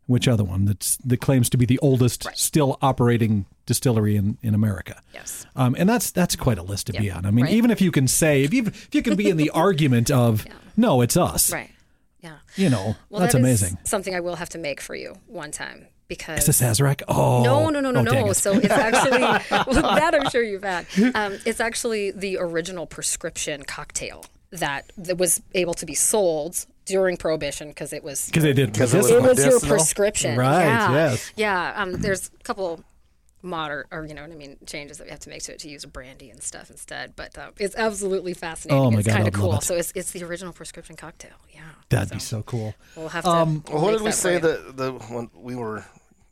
which 0.06 0.28
other 0.28 0.44
one 0.44 0.64
that's 0.64 0.96
that 0.98 1.20
claims 1.20 1.50
to 1.50 1.56
be 1.56 1.66
the 1.66 1.78
oldest 1.80 2.24
Right. 2.24 2.38
still 2.38 2.78
operating 2.82 3.46
distillery 3.66 4.16
in, 4.16 4.38
in 4.42 4.54
America. 4.54 5.00
Yes. 5.12 5.46
Um, 5.56 5.74
and 5.78 5.88
that's 5.88 6.10
that's 6.10 6.36
quite 6.36 6.58
a 6.58 6.62
list 6.62 6.86
to 6.88 6.92
be 6.92 7.10
on. 7.10 7.24
I 7.26 7.30
mean, 7.30 7.44
Right. 7.46 7.54
even 7.54 7.70
if 7.70 7.80
you 7.80 7.90
can 7.90 8.08
say 8.08 8.42
if 8.42 8.52
you 8.52 8.66
if 8.66 8.94
you 8.94 9.02
can 9.02 9.16
be 9.16 9.28
in 9.30 9.36
the 9.36 9.50
argument 9.54 10.10
of 10.10 10.44
no, 10.76 11.00
it's 11.00 11.16
us. 11.16 11.52
Right. 11.52 11.70
Yeah. 12.20 12.38
You 12.56 12.70
know, 12.70 12.96
Well, 13.10 13.20
that's 13.20 13.32
that 13.34 13.40
is 13.40 13.44
amazing. 13.62 13.78
something 13.84 14.14
I 14.14 14.20
will 14.20 14.36
have 14.36 14.48
to 14.50 14.58
make 14.58 14.80
for 14.80 14.94
you 14.94 15.16
one 15.26 15.50
time 15.50 15.86
because. 16.08 16.46
It's 16.48 16.60
a 16.60 16.64
Sazerac. 16.64 17.02
Oh 17.08 17.42
no, 17.44 17.68
no, 17.70 17.80
no, 17.80 17.90
no, 17.90 18.00
oh, 18.00 18.02
no. 18.02 18.30
it. 18.30 18.34
So 18.34 18.52
it's 18.54 18.66
actually 18.70 19.20
well, 19.50 19.82
that 19.94 20.14
I'm 20.14 20.28
sure 20.30 20.42
you've 20.42 20.62
had. 20.64 20.86
Um, 21.14 21.38
it's 21.44 21.60
actually 21.60 22.10
the 22.12 22.38
original 22.38 22.86
prescription 22.86 23.62
cocktail 23.64 24.24
that, 24.50 24.90
that 24.96 25.18
was 25.18 25.42
able 25.54 25.74
to 25.74 25.84
be 25.86 25.94
sold 25.94 26.64
during 26.86 27.16
Prohibition 27.16 27.68
because 27.68 27.92
it 27.92 28.04
was 28.04 28.26
because 28.26 28.42
they 28.42 28.52
did 28.52 28.72
Because 28.72 28.94
it 28.94 28.98
was 28.98 29.10
it 29.10 29.22
was 29.22 29.44
your 29.44 29.60
prescription. 29.60 30.36
Right, 30.38 30.64
Yeah. 30.64 30.92
yes. 30.92 31.32
Yeah. 31.36 31.72
Um, 31.76 31.92
there's 32.00 32.30
a 32.40 32.42
couple 32.44 32.82
modern, 33.44 33.84
or 33.90 34.04
you 34.04 34.14
know 34.14 34.22
what 34.22 34.32
I 34.32 34.34
mean, 34.34 34.56
changes 34.66 34.98
that 34.98 35.04
we 35.04 35.10
have 35.10 35.20
to 35.20 35.30
make 35.30 35.42
to 35.44 35.52
it 35.52 35.60
to 35.60 35.68
use 35.68 35.84
a 35.84 35.88
brandy 35.88 36.30
and 36.30 36.42
stuff 36.42 36.70
instead. 36.70 37.14
But 37.14 37.36
um, 37.38 37.52
it's 37.58 37.76
absolutely 37.76 38.34
fascinating. 38.34 38.82
Oh 38.82 38.90
my 38.90 38.98
it's 38.98 39.06
God, 39.06 39.14
kind 39.14 39.26
I'd 39.26 39.34
of 39.34 39.40
love 39.40 39.50
cool. 39.50 39.58
it. 39.58 39.62
So 39.64 39.76
it's 39.76 39.92
it's 39.94 40.10
the 40.12 40.24
original 40.24 40.52
prescription 40.52 40.96
cocktail. 40.96 41.36
Yeah. 41.52 41.60
That'd 41.90 42.10
be 42.10 42.18
so 42.18 42.42
cool. 42.42 42.74
We'll 42.96 43.08
have 43.08 43.24
to. 43.24 43.30
Um, 43.30 43.62
Well, 43.70 43.82
what 43.82 43.90
make 43.90 43.98
did 43.98 44.04
we 44.04 44.12
say 44.12 44.38
that 44.38 44.76
the 44.76 44.92
when 44.92 45.30
we 45.34 45.54
were 45.54 45.84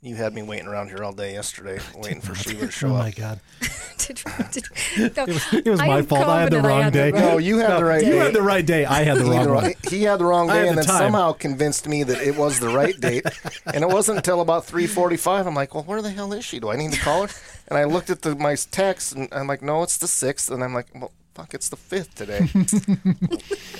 You 0.04 0.16
had 0.16 0.34
me 0.34 0.42
waiting 0.42 0.66
around 0.66 0.88
here 0.88 1.04
all 1.04 1.12
day 1.12 1.32
yesterday, 1.32 1.78
waiting 1.96 2.20
for 2.20 2.34
Sheila 2.34 2.66
to 2.66 2.70
show 2.72 2.88
up. 2.88 2.94
Oh 2.94 2.98
my 2.98 3.10
god. 3.12 3.40
Did- 3.98 4.20
did- 4.50 5.16
no, 5.16 5.24
It 5.52 5.68
was 5.68 5.78
I 5.80 5.86
my 5.86 6.02
fault. 6.02 6.26
I 6.26 6.42
had 6.42 6.50
the 6.52 6.60
confident 6.60 6.64
wrong 6.66 6.90
day. 6.90 7.10
right- 7.12 7.20
No, 7.20 7.38
you 7.38 7.58
had 7.58 7.78
the 7.78 7.84
right 7.84 8.00
Day. 8.00 8.06
You 8.08 8.12
day. 8.14 8.18
had 8.18 8.32
the 8.34 8.42
right 8.42 8.66
day. 8.66 8.84
I 8.84 9.04
had 9.04 9.18
the 9.18 9.24
wrong 9.30 9.34
had 9.34 9.48
one. 9.50 9.72
He 9.88 10.02
had 10.02 10.18
the 10.18 10.24
wrong 10.24 10.50
I 10.50 10.54
had 10.56 10.62
day, 10.62 10.68
and 10.70 10.78
the 10.78 10.82
then 10.82 10.88
time. 10.88 10.98
somehow 11.12 11.32
convinced 11.34 11.86
me 11.86 12.02
that 12.02 12.20
it 12.20 12.34
was 12.36 12.58
the 12.58 12.68
right 12.70 12.98
date. 12.98 13.24
And 13.72 13.84
it 13.84 13.88
wasn't 13.88 14.16
until 14.16 14.40
about 14.40 14.64
three 14.64 14.88
forty-five. 14.88 15.46
I'm 15.46 15.54
like, 15.54 15.72
"Well, 15.72 15.84
where 15.84 16.02
the 16.02 16.10
hell 16.10 16.32
is 16.32 16.44
she? 16.44 16.58
Do 16.58 16.70
I 16.70 16.76
need 16.76 16.92
to 16.94 16.98
call 17.00 17.28
her?" 17.28 17.34
And 17.68 17.78
I 17.78 17.84
looked 17.84 18.10
at 18.10 18.22
the, 18.22 18.34
my 18.34 18.56
text, 18.56 19.14
and 19.14 19.28
I'm 19.30 19.46
like, 19.46 19.62
"No, 19.62 19.84
it's 19.84 19.98
the 19.98 20.08
sixth. 20.08 20.50
And 20.50 20.64
I'm 20.64 20.74
like, 20.74 20.88
"Well, 20.96 21.12
fuck, 21.36 21.54
it's 21.54 21.68
the 21.68 21.76
fifth 21.76 22.16
today." 22.16 22.48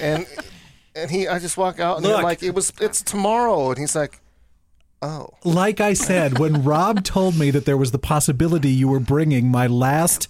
and 0.01 0.25
and 0.95 1.11
he, 1.11 1.27
I 1.27 1.41
just 1.41 1.57
walk 1.57 1.81
out, 1.81 1.97
and 1.97 2.07
I'm 2.07 2.13
Look. 2.13 2.23
like, 2.23 2.43
"It 2.45 2.55
was, 2.55 2.73
it's 2.81 3.03
tomorrow." 3.03 3.71
And 3.71 3.79
he's 3.79 3.97
like, 3.97 4.21
"Oh." 5.03 5.31
Like 5.45 5.81
I 5.81 5.93
said, 5.95 6.39
when 6.39 6.63
Rob 6.73 7.05
told 7.05 7.39
me 7.39 7.51
that 7.51 7.65
there 7.67 7.77
was 7.77 7.91
the 7.91 7.99
possibility 7.99 8.71
you 8.71 8.89
were 8.89 9.01
bringing 9.01 9.51
my 9.51 9.67
last, 9.67 10.29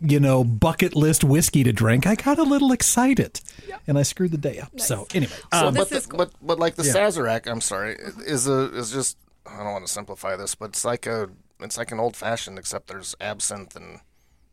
you 0.00 0.18
know, 0.20 0.44
bucket 0.44 0.94
list 0.96 1.24
whiskey 1.24 1.62
to 1.64 1.72
drink, 1.72 2.06
I 2.06 2.14
got 2.16 2.38
a 2.38 2.42
little 2.42 2.72
excited, 2.72 3.40
and 3.86 3.96
I 3.98 4.02
screwed 4.02 4.32
the 4.32 4.38
day 4.38 4.58
up. 4.58 4.78
So 4.80 5.06
anyway, 5.14 5.32
So, 5.52 5.68
um, 5.68 5.74
but, 5.74 5.88
this 5.88 6.04
the, 6.04 6.10
cool. 6.10 6.18
but 6.18 6.30
but 6.42 6.58
like 6.58 6.74
the 6.74 6.84
Yeah. 6.84 6.92
Sazerac, 6.94 7.46
I'm 7.50 7.60
sorry, 7.60 7.96
is 8.26 8.46
a 8.48 8.74
is 8.76 8.90
just 8.92 9.16
I 9.46 9.58
don't 9.62 9.72
want 9.72 9.86
to 9.86 9.92
simplify 9.92 10.36
this, 10.36 10.54
but 10.54 10.70
it's 10.70 10.84
like 10.84 11.06
a 11.06 11.28
it's 11.60 11.78
like 11.78 11.92
an 11.92 12.00
old 12.00 12.16
fashioned, 12.16 12.58
except 12.58 12.88
there's 12.88 13.14
absinthe 13.20 13.76
and 13.76 14.00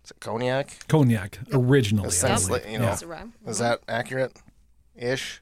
is 0.05 0.11
it 0.11 0.19
cognac? 0.19 0.77
cognac 0.87 1.39
originally. 1.53 2.05
I 2.05 2.09
Essentially, 2.09 2.59
believe. 2.59 2.73
you 2.73 2.79
know, 2.79 2.85
That's 2.85 3.03
right. 3.03 3.25
is 3.47 3.57
that 3.59 3.81
accurate? 3.87 4.33
Ish. 4.95 5.41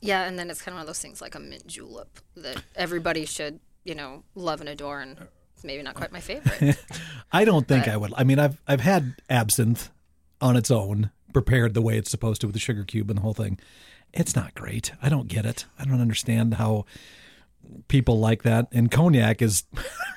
Yeah, 0.00 0.24
and 0.24 0.38
then 0.38 0.50
it's 0.50 0.60
kind 0.60 0.72
of 0.72 0.76
one 0.76 0.80
of 0.82 0.86
those 0.86 1.00
things 1.00 1.20
like 1.20 1.34
a 1.34 1.40
mint 1.40 1.66
julep 1.66 2.18
that 2.36 2.62
everybody 2.74 3.24
should, 3.24 3.60
you 3.84 3.94
know, 3.94 4.24
love 4.34 4.60
and 4.60 4.68
adore, 4.68 5.00
and 5.00 5.16
it's 5.54 5.64
maybe 5.64 5.82
not 5.82 5.94
quite 5.94 6.12
my 6.12 6.20
favorite. 6.20 6.76
I 7.32 7.44
don't 7.44 7.68
think 7.68 7.86
I 7.88 7.96
would. 7.96 8.12
I 8.16 8.24
mean, 8.24 8.38
I've 8.38 8.60
I've 8.66 8.80
had 8.80 9.14
absinthe 9.30 9.90
on 10.40 10.56
its 10.56 10.70
own, 10.70 11.10
prepared 11.32 11.74
the 11.74 11.82
way 11.82 11.96
it's 11.96 12.10
supposed 12.10 12.40
to 12.40 12.46
with 12.46 12.54
the 12.54 12.60
sugar 12.60 12.84
cube 12.84 13.10
and 13.10 13.18
the 13.18 13.22
whole 13.22 13.34
thing. 13.34 13.58
It's 14.12 14.34
not 14.34 14.54
great. 14.54 14.92
I 15.02 15.08
don't 15.08 15.28
get 15.28 15.44
it. 15.46 15.66
I 15.78 15.84
don't 15.84 16.00
understand 16.00 16.54
how 16.54 16.84
people 17.88 18.18
like 18.18 18.42
that. 18.42 18.68
And 18.72 18.90
cognac 18.90 19.42
is 19.42 19.64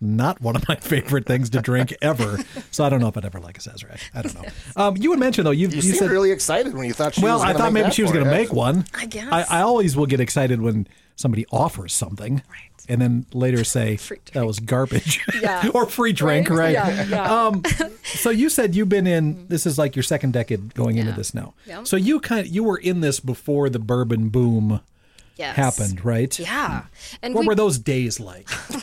not 0.00 0.40
one 0.40 0.56
of 0.56 0.66
my 0.68 0.76
favorite 0.76 1.26
things 1.26 1.50
to 1.50 1.60
drink 1.60 1.94
ever. 2.02 2.38
So 2.70 2.84
I 2.84 2.88
don't 2.88 3.00
know 3.00 3.08
if 3.08 3.16
I'd 3.16 3.24
ever 3.24 3.40
like 3.40 3.58
a 3.58 3.60
Sazerac. 3.60 4.00
I 4.14 4.22
don't 4.22 4.34
know. 4.34 4.48
Um, 4.76 4.96
you 4.96 5.10
had 5.10 5.20
mentioned 5.20 5.46
though 5.46 5.50
you 5.52 5.68
You, 5.68 5.76
you, 5.76 5.82
seemed 5.82 5.96
said 5.96 6.10
really 6.10 6.30
excited 6.30 6.74
when 6.74 6.86
you 6.86 6.92
thought 6.92 7.14
she 7.14 7.22
well, 7.22 7.38
was 7.38 7.44
I 7.44 7.52
thought 7.52 7.72
make 7.72 7.84
maybe 7.84 7.94
she 7.94 8.02
was 8.02 8.12
going 8.12 8.24
to 8.24 8.30
make 8.30 8.52
one. 8.52 8.84
I 8.94 9.06
guess. 9.06 9.28
I, 9.30 9.58
I 9.58 9.60
always 9.62 9.96
will 9.96 10.06
get 10.06 10.20
excited 10.20 10.60
when 10.60 10.86
somebody 11.16 11.44
offers 11.50 11.92
something, 11.92 12.34
Right. 12.48 12.70
and 12.88 13.00
then 13.00 13.26
later 13.32 13.64
say 13.76 13.96
that 14.32 14.46
was 14.46 14.60
garbage, 14.60 15.20
Yeah. 15.42 15.68
or 15.74 15.86
free 15.86 16.12
drink, 16.12 16.48
right? 16.48 16.72
Yeah, 16.72 17.04
yeah. 17.08 17.46
Um, 17.46 17.62
so 18.04 18.30
you 18.30 18.48
said 18.48 18.74
you've 18.76 18.88
been 18.88 19.06
in. 19.06 19.48
This 19.48 19.66
is 19.66 19.78
like 19.78 19.96
your 19.96 20.04
second 20.04 20.32
decade 20.32 20.74
going 20.74 20.96
into 20.96 21.12
this 21.12 21.34
now. 21.34 21.54
Yeah. 21.66 21.82
So 21.82 21.96
you 21.96 22.20
kind 22.20 22.40
of 22.40 22.46
you 22.46 22.62
were 22.62 22.78
in 22.78 23.00
this 23.00 23.18
before 23.20 23.68
the 23.68 23.78
bourbon 23.80 24.28
boom 24.28 24.80
yes. 25.38 25.56
happened, 25.56 26.04
right? 26.04 26.38
Yeah. 26.38 26.84
And 27.22 27.34
What 27.34 27.42
we, 27.42 27.46
were 27.46 27.54
those 27.54 27.78
days 27.78 28.20
like? 28.20 28.48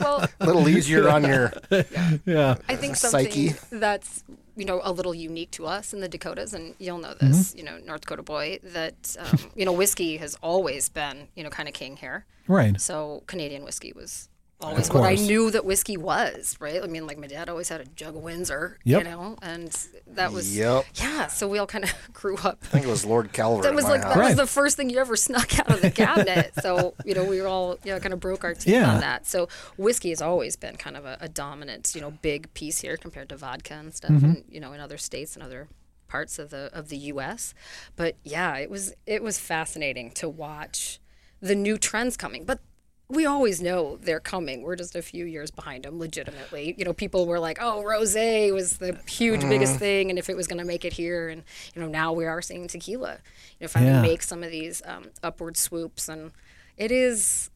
well, 0.00 0.28
A 0.40 0.46
little 0.46 0.68
easier 0.68 1.08
on 1.08 1.24
your 1.24 1.52
yeah. 2.26 2.56
I 2.68 2.76
think 2.76 2.96
something 2.96 3.30
psyche. 3.30 3.54
that's 3.70 4.24
you 4.56 4.64
know 4.64 4.80
a 4.84 4.92
little 4.92 5.14
unique 5.14 5.50
to 5.52 5.66
us 5.66 5.92
in 5.92 6.00
the 6.00 6.08
Dakotas, 6.08 6.54
and 6.54 6.74
you'll 6.78 6.98
know 6.98 7.14
this, 7.14 7.50
Mm-hmm. 7.50 7.58
you 7.58 7.64
know, 7.64 7.78
North 7.84 8.02
Dakota 8.02 8.22
boy, 8.22 8.58
that 8.62 9.16
um, 9.18 9.38
you 9.54 9.64
know 9.64 9.72
whiskey 9.72 10.16
has 10.18 10.36
always 10.42 10.88
been 10.88 11.28
you 11.36 11.44
know 11.44 11.50
kind 11.50 11.68
of 11.68 11.74
king 11.74 11.96
here. 11.96 12.24
Right. 12.48 12.80
So 12.80 13.22
Canadian 13.26 13.64
whiskey 13.64 13.92
was 13.94 14.28
always 14.60 14.88
Of 14.88 14.94
what 14.94 15.04
I 15.04 15.14
knew 15.16 15.50
that 15.50 15.64
whiskey 15.64 15.96
was, 15.96 16.56
right? 16.60 16.82
I 16.82 16.86
mean, 16.86 17.06
like 17.06 17.18
my 17.18 17.26
dad 17.26 17.48
always 17.48 17.68
had 17.68 17.80
a 17.80 17.84
jug 17.84 18.16
of 18.16 18.22
Windsor, 18.22 18.78
Yep. 18.84 18.98
you 18.98 19.04
know, 19.10 19.36
and 19.42 19.70
that 20.06 20.32
was 20.32 20.56
Yep. 20.56 20.86
yeah. 20.94 21.26
So 21.26 21.46
we 21.46 21.58
all 21.58 21.66
kind 21.66 21.84
of 21.84 21.92
grew 22.12 22.36
up. 22.38 22.58
I 22.62 22.66
think 22.66 22.86
it 22.86 22.88
was 22.88 23.04
Lord 23.04 23.32
Calvert. 23.32 23.64
That 23.64 23.74
was 23.74 23.84
like 23.84 24.02
house. 24.02 24.14
that 24.14 24.20
Right. 24.20 24.28
was 24.28 24.36
the 24.36 24.46
first 24.46 24.76
thing 24.76 24.88
you 24.88 24.98
ever 24.98 25.14
snuck 25.28 25.58
out 25.58 25.70
of 25.70 25.82
the 25.82 25.90
cabinet. 26.04 26.52
so 26.62 26.94
you 27.04 27.14
know 27.14 27.24
we 27.24 27.40
were 27.40 27.46
all 27.48 27.78
you 27.84 27.92
know 27.92 28.00
kind 28.00 28.14
of 28.14 28.20
broke 28.20 28.44
our 28.44 28.54
teeth 28.54 28.68
Yeah. 28.74 28.90
on 28.94 29.00
that. 29.00 29.26
So 29.26 29.48
whiskey 29.76 30.08
has 30.10 30.22
always 30.22 30.56
been 30.56 30.76
kind 30.76 30.96
of 30.96 31.04
a, 31.04 31.18
a 31.20 31.28
dominant 31.28 31.92
you 31.94 32.00
know 32.00 32.10
big 32.10 32.52
piece 32.54 32.80
here 32.80 32.96
compared 32.96 33.28
to 33.28 33.36
vodka 33.36 33.74
and 33.74 33.94
stuff, 33.94 34.10
Mm-hmm. 34.10 34.24
and 34.24 34.44
you 34.48 34.60
know 34.60 34.72
in 34.72 34.80
other 34.80 34.96
states 34.98 35.34
and 35.34 35.42
other 35.42 35.68
parts 36.08 36.38
of 36.38 36.50
the 36.50 36.70
of 36.72 36.88
the 36.88 36.96
U.S. 37.12 37.52
But 37.96 38.16
yeah, 38.24 38.56
it 38.56 38.70
was 38.70 38.94
it 39.06 39.22
was 39.22 39.38
fascinating 39.38 40.12
to 40.12 40.28
watch 40.28 40.98
the 41.42 41.54
new 41.54 41.76
trends 41.76 42.16
coming, 42.16 42.44
but. 42.44 42.60
We 43.08 43.24
always 43.24 43.62
know 43.62 43.98
they're 43.98 44.18
coming. 44.20 44.62
We're 44.62 44.74
just 44.76 44.96
a 44.96 45.02
few 45.02 45.24
years 45.26 45.50
behind 45.52 45.84
them, 45.84 45.98
legitimately. 46.00 46.74
You 46.76 46.84
know, 46.84 46.92
people 46.92 47.26
were 47.26 47.38
like, 47.38 47.58
"Oh, 47.60 47.82
rosé 47.86 48.52
was 48.52 48.78
the 48.78 48.98
huge, 49.08 49.42
Mm. 49.42 49.48
biggest 49.48 49.76
thing, 49.78 50.10
and 50.10 50.18
if 50.18 50.28
it 50.28 50.36
was 50.36 50.46
going 50.48 50.58
to 50.58 50.64
make 50.64 50.84
it 50.84 50.94
here." 50.94 51.28
And 51.28 51.44
you 51.74 51.82
know, 51.82 51.88
now 51.88 52.12
we 52.12 52.24
are 52.24 52.42
seeing 52.42 52.66
tequila. 52.66 53.18
You 53.60 53.64
know, 53.64 53.68
finally 53.68 53.92
Yeah. 53.92 54.02
make 54.02 54.22
some 54.22 54.42
of 54.42 54.50
these 54.50 54.82
um, 54.84 55.10
upward 55.22 55.56
swoops, 55.56 56.08
and 56.08 56.32
it 56.76 56.90
is 56.90 57.48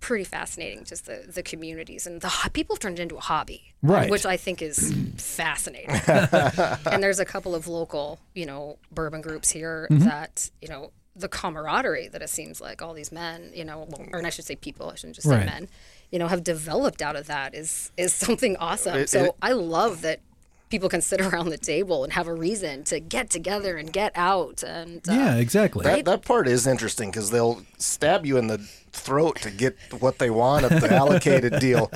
pretty 0.00 0.24
fascinating. 0.24 0.84
Just 0.84 1.04
the 1.04 1.24
the 1.28 1.42
communities 1.42 2.06
and 2.06 2.22
the 2.22 2.50
people 2.54 2.76
have 2.76 2.80
turned 2.80 2.98
it 2.98 3.02
into 3.02 3.16
a 3.16 3.20
hobby, 3.20 3.74
Right. 3.82 4.10
Which 4.10 4.24
I 4.24 4.36
think 4.38 4.62
is 4.62 4.94
fascinating. 5.18 5.90
and 6.10 7.02
there's 7.02 7.18
a 7.18 7.24
couple 7.26 7.54
of 7.54 7.66
local, 7.68 8.18
you 8.34 8.46
know, 8.46 8.78
bourbon 8.90 9.20
groups 9.20 9.50
here 9.50 9.88
Mm-hmm. 9.90 10.04
that 10.04 10.50
you 10.62 10.68
know 10.68 10.90
the 11.16 11.28
camaraderie 11.28 12.08
that 12.08 12.20
it 12.22 12.28
seems 12.28 12.60
like 12.60 12.82
all 12.82 12.92
these 12.94 13.10
men, 13.10 13.50
you 13.54 13.64
know, 13.64 13.86
well, 13.88 14.06
or 14.12 14.24
I 14.24 14.30
should 14.30 14.44
say 14.44 14.56
people, 14.56 14.90
I 14.90 14.96
shouldn't 14.96 15.16
just 15.16 15.28
say 15.28 15.44
men, 15.44 15.68
you 16.10 16.18
know, 16.18 16.28
have 16.28 16.44
developed 16.44 17.00
out 17.02 17.16
of 17.16 17.26
that 17.26 17.54
is 17.54 17.90
is 17.96 18.12
something 18.26 18.56
awesome. 18.58 18.96
It- 18.96 19.08
so 19.10 19.24
it- 19.24 19.30
I 19.40 19.52
love 19.52 20.02
that 20.02 20.20
people 20.68 20.88
can 20.88 21.00
sit 21.00 21.20
around 21.26 21.48
the 21.48 21.56
table 21.58 22.04
and 22.04 22.12
have 22.12 22.26
a 22.26 22.34
reason 22.34 22.82
to 22.84 22.98
get 23.00 23.30
together 23.30 23.76
and 23.76 23.92
get 23.92 24.12
out 24.16 24.62
and 24.62 25.08
uh, 25.08 25.12
Yeah. 25.12 25.36
Exactly. 25.36 25.84
That, 25.84 26.04
that 26.04 26.22
part 26.22 26.48
is 26.48 26.66
interesting 26.66 27.10
because 27.10 27.30
they'll 27.30 27.62
stab 27.78 28.26
you 28.26 28.36
in 28.36 28.48
the 28.48 28.58
throat 28.92 29.36
to 29.42 29.50
get 29.50 29.76
what 30.00 30.18
they 30.18 30.28
want 30.30 30.64
at 30.64 30.80
the 30.80 30.92
allocated 31.02 31.60
deal. 31.60 31.90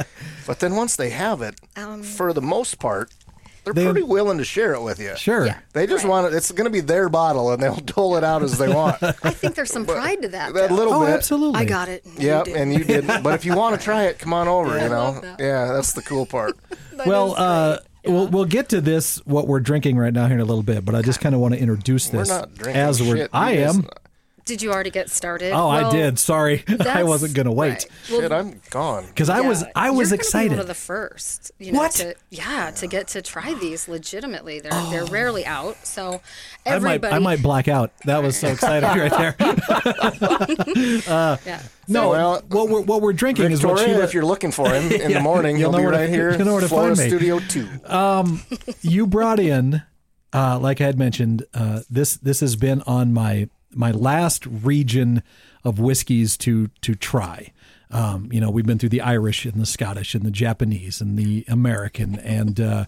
But 0.47 0.61
then 0.61 0.77
once 0.77 0.97
they 0.97 1.11
have 1.11 1.43
it, 1.43 1.57
Um, 1.77 2.03
for 2.03 2.33
the 2.33 2.43
most 2.43 2.79
part, 2.79 3.11
they're 3.73 3.85
They- 3.85 3.91
pretty 3.93 4.07
willing 4.07 4.39
to 4.39 4.45
share 4.45 4.75
it 4.75 4.83
with 4.83 4.99
you. 5.01 5.15
Sure. 5.17 5.47
Yeah. 5.47 5.59
They 5.73 5.87
just 5.87 6.05
want 6.05 6.27
it. 6.27 6.35
It's 6.35 6.51
going 6.53 6.65
to 6.67 6.71
be 6.71 6.81
their 6.81 7.09
bottle, 7.09 7.53
and 7.53 7.63
they'll 7.63 7.77
dole 7.77 8.17
it 8.17 8.25
out 8.25 8.43
as 8.43 8.59
they 8.59 8.69
want. 8.69 8.97
I 9.03 9.13
think 9.13 9.55
there's 9.55 9.71
some 9.73 9.87
pride 9.87 10.23
to 10.23 10.29
that. 10.29 10.55
that 10.55 10.69
though. 10.71 10.75
little 10.75 10.95
Oh, 10.95 11.07
bit. 11.07 11.15
absolutely. 11.15 11.61
I 11.61 11.65
got 11.65 11.89
it. 11.89 12.05
You 12.19 12.29
Yeah, 12.29 12.45
and 12.47 12.73
you 12.73 12.85
didn't. 12.85 13.23
But 13.23 13.35
if 13.35 13.45
you 13.45 13.55
want 13.55 13.79
to 13.79 13.85
try 13.85 14.05
it, 14.05 14.19
come 14.19 14.33
on 14.33 14.49
over. 14.49 14.79
you 14.79 14.89
know. 14.89 15.05
love 15.13 15.23
that. 15.23 15.41
Yeah, 15.41 15.73
that's 15.73 15.93
the 15.93 16.03
cool 16.03 16.27
part. 16.27 16.57
Well, 17.07 17.35
uh, 17.35 17.79
great. 18.03 18.13
we'll 18.13 18.29
we'll 18.29 18.45
get 18.45 18.69
to 18.71 18.81
this 18.83 19.17
what 19.25 19.49
we're 19.49 19.61
drinking 19.61 19.97
right 19.97 20.13
now 20.13 20.27
here 20.27 20.35
in 20.35 20.41
a 20.43 20.45
little 20.45 20.63
bit, 20.63 20.85
but 20.85 20.95
I 20.95 21.01
just 21.01 21.19
kind 21.19 21.35
of 21.35 21.41
want 21.41 21.55
to 21.55 21.61
introduce 21.61 22.13
We're 22.13 22.19
this 22.19 22.29
not 22.29 22.55
drinking 22.55 22.77
as 22.83 23.01
we're. 23.03 23.17
shit. 23.17 23.31
I 23.33 23.53
You 23.53 23.65
guys- 23.65 23.77
am. 23.77 23.89
Did 24.51 24.63
you 24.63 24.73
already 24.73 24.91
get 24.91 25.09
started? 25.11 25.53
Oh, 25.53 25.69
I 25.69 25.91
did. 25.91 26.19
Sorry, 26.19 26.65
I 26.81 27.05
wasn't 27.05 27.35
gonna 27.35 27.53
wait 27.53 27.69
right. 27.71 27.87
Well, 28.11 28.21
Shit, 28.21 28.33
I'm 28.33 28.61
gone. 28.71 29.07
because 29.07 29.29
I 29.31 29.41
was 29.41 29.65
I 29.77 29.91
was 29.91 30.11
you're 30.11 30.17
gonna 30.17 30.19
Be 30.19 30.21
excited. 30.27 30.51
one 30.51 30.59
of 30.61 30.67
the 30.67 30.75
first. 30.75 31.53
You 31.59 31.73
know, 31.73 31.79
What? 31.79 31.93
To, 31.93 32.15
yeah, 32.31 32.71
to 32.73 32.87
get 32.89 33.07
to 33.09 33.23
try 33.23 33.55
these 33.55 33.87
legitimately. 33.89 34.59
They're 34.61 34.73
they're 34.91 35.05
rarely 35.07 35.47
out. 35.47 35.87
So 35.87 36.21
I 36.67 36.71
might 36.71 36.75
everybody. 36.97 37.15
I 37.15 37.19
might 37.21 37.43
black 37.43 37.69
out. 37.69 37.93
That 38.07 38.23
was 38.23 38.37
so 38.37 38.49
exciting 38.49 38.89
right 38.99 39.11
there. 39.11 39.37
Yeah. 41.47 41.63
No, 41.89 42.11
Well, 42.11 42.43
what 42.49 42.69
we're 42.69 42.81
what 42.83 43.01
we're 43.03 43.13
drinking 43.13 43.53
is 43.53 43.65
what 43.65 43.77
Victoria, 43.77 43.95
Sheila, 43.95 44.05
if 44.05 44.15
you're 44.15 44.25
looking 44.25 44.51
for 44.51 44.69
him 44.73 44.91
in 44.93 45.11
Yeah, 45.11 45.19
the 45.19 45.21
morning, 45.21 45.57
you'll 45.57 45.71
he'll 45.71 45.73
know 45.73 45.79
be 45.79 45.85
where 45.85 45.93
to- 45.93 45.99
right 45.99 46.09
here. 46.09 46.31
you'll 46.37 46.45
know 46.47 46.53
where 46.53 46.61
to 46.61 46.69
Florida 46.69 46.97
find 46.97 47.11
me. 47.11 47.17
Studio 47.17 47.39
Two. 47.49 47.69
you 48.83 49.07
brought 49.07 49.39
in, 49.41 49.83
uh, 50.33 50.59
like 50.61 50.81
I 50.81 50.85
had 50.85 50.99
mentioned, 50.99 51.45
uh, 51.55 51.81
this 51.91 52.17
this 52.17 52.41
has 52.41 52.57
been 52.57 52.83
on 52.83 53.13
my 53.13 53.49
my 53.75 53.91
last 53.91 54.47
region 54.47 55.23
of 55.65 55.79
whiskeys 55.79 56.37
to 56.39 56.69
to 56.83 56.95
try. 56.95 57.53
Um, 57.91 58.29
you 58.33 58.41
know, 58.41 58.51
we've 58.51 58.67
been 58.67 58.79
through 58.79 58.91
the 58.91 59.01
Irish 59.01 59.45
and 59.45 59.61
the 59.61 59.67
Scottish 59.67 60.15
and 60.15 60.25
the 60.25 60.31
Japanese 60.31 61.01
and 61.01 61.19
the 61.19 61.45
American 61.49 62.19
and 62.21 62.61
uh, 62.61 62.85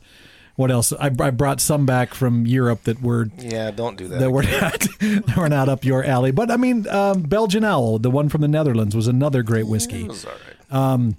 what 0.55 0.71
else? 0.71 0.93
I, 0.93 1.07
I 1.07 1.31
brought 1.31 1.61
some 1.61 1.87
back 1.87 2.13
from 2.15 2.47
Europe 2.47 2.85
that 2.85 3.01
were 3.03 3.29
yeah, 3.39 3.71
don't 3.71 3.97
do 3.97 4.07
that. 4.09 4.21
that 4.21 4.31
were 4.31 4.43
not 4.43 4.81
that 5.01 5.35
were 5.37 5.49
not 5.49 5.69
up 5.69 5.85
your 5.85 6.05
alley. 6.05 6.31
But 6.31 6.51
I 6.51 6.57
mean, 6.57 6.87
um, 6.89 7.23
Belgian 7.23 7.65
Owl, 7.65 7.99
the 7.99 8.11
one 8.11 8.29
from 8.29 8.43
the 8.43 8.49
Netherlands, 8.49 8.95
was 8.95 9.09
another 9.09 9.43
great 9.43 9.67
whiskey. 9.67 10.03
it 10.03 10.09
was 10.09 10.25
all 10.25 10.33
right. 10.33 11.15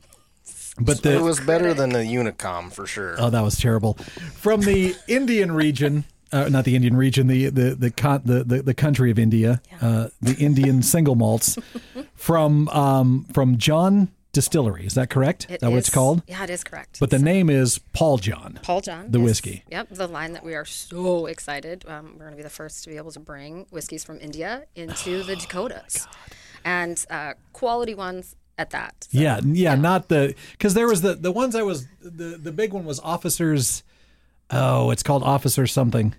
But 0.80 1.06
it 1.06 1.22
was 1.22 1.40
better 1.40 1.74
than 1.74 1.92
the 1.92 2.00
Unicom 2.00 2.72
for 2.72 2.88
sure. 2.88 3.16
Oh, 3.20 3.30
that 3.30 3.42
was 3.42 3.58
terrible. 3.58 3.94
From 4.34 4.62
the 4.62 4.96
Indian 5.08 5.52
region, 5.52 6.04
uh, 6.34 6.50
not 6.50 6.66
the 6.66 6.76
Indian 6.76 6.96
region, 6.96 7.28
the 7.28 7.50
the 7.50 7.76
the 7.76 7.92
con- 7.92 8.22
the, 8.26 8.44
the, 8.44 8.62
the 8.62 8.74
country 8.74 9.12
of 9.12 9.20
India, 9.20 9.62
uh, 9.82 10.08
the 10.22 10.36
Indian 10.36 10.82
single 10.94 11.16
malts 11.16 11.58
from 12.16 12.68
um, 12.70 13.26
from 13.34 13.58
John 13.58 14.10
Distillery. 14.34 14.86
Is 14.86 14.96
that 14.96 15.10
correct? 15.10 15.46
It 15.50 15.54
is 15.56 15.60
that 15.60 15.70
what 15.72 15.78
it's 15.78 15.90
called? 15.90 16.24
Yeah, 16.28 16.44
it 16.44 16.50
is 16.50 16.64
correct. 16.64 17.00
But 17.00 17.10
the 17.12 17.20
name 17.20 17.50
is 17.50 17.80
Paul 17.94 18.18
John. 18.18 18.60
Paul 18.64 18.82
John. 18.82 19.12
The 19.12 19.20
is- 19.20 19.26
whiskey. 19.26 19.64
Yep, 19.70 19.90
the 19.92 20.08
line 20.08 20.34
that 20.34 20.44
we 20.44 20.56
are 20.56 20.66
so 20.66 21.28
excited. 21.28 21.86
Um, 21.88 22.14
we're 22.14 22.26
going 22.26 22.32
to 22.32 22.38
be 22.38 22.44
the 22.44 22.50
first 22.50 22.84
to 22.84 22.90
be 22.90 22.98
able 22.98 23.12
to 23.12 23.20
bring 23.20 23.68
whiskeys 23.70 24.04
from 24.04 24.20
India 24.20 24.64
into 24.76 25.20
Oh 25.20 25.24
the 25.24 25.36
Dakotas. 25.36 26.08
And 26.66 27.06
uh, 27.10 27.34
quality 27.52 27.94
ones, 27.94 28.36
at 28.58 28.70
that. 28.72 29.08
So, 29.12 29.20
Yeah, 29.20 29.40
yeah, 29.44 29.76
not 29.76 30.10
the 30.10 30.36
because 30.54 30.74
there 30.74 30.88
was 30.88 31.02
the 31.02 31.16
the 31.16 31.32
ones 31.32 31.56
I 31.56 31.64
was 31.64 31.88
the 32.02 32.38
the 32.38 32.52
big 32.52 32.74
one 32.74 32.86
was 32.86 33.00
officers. 33.00 33.84
Oh, 34.50 34.92
it's 34.92 35.04
called 35.04 35.24
Officer 35.24 35.66
something. 35.66 36.14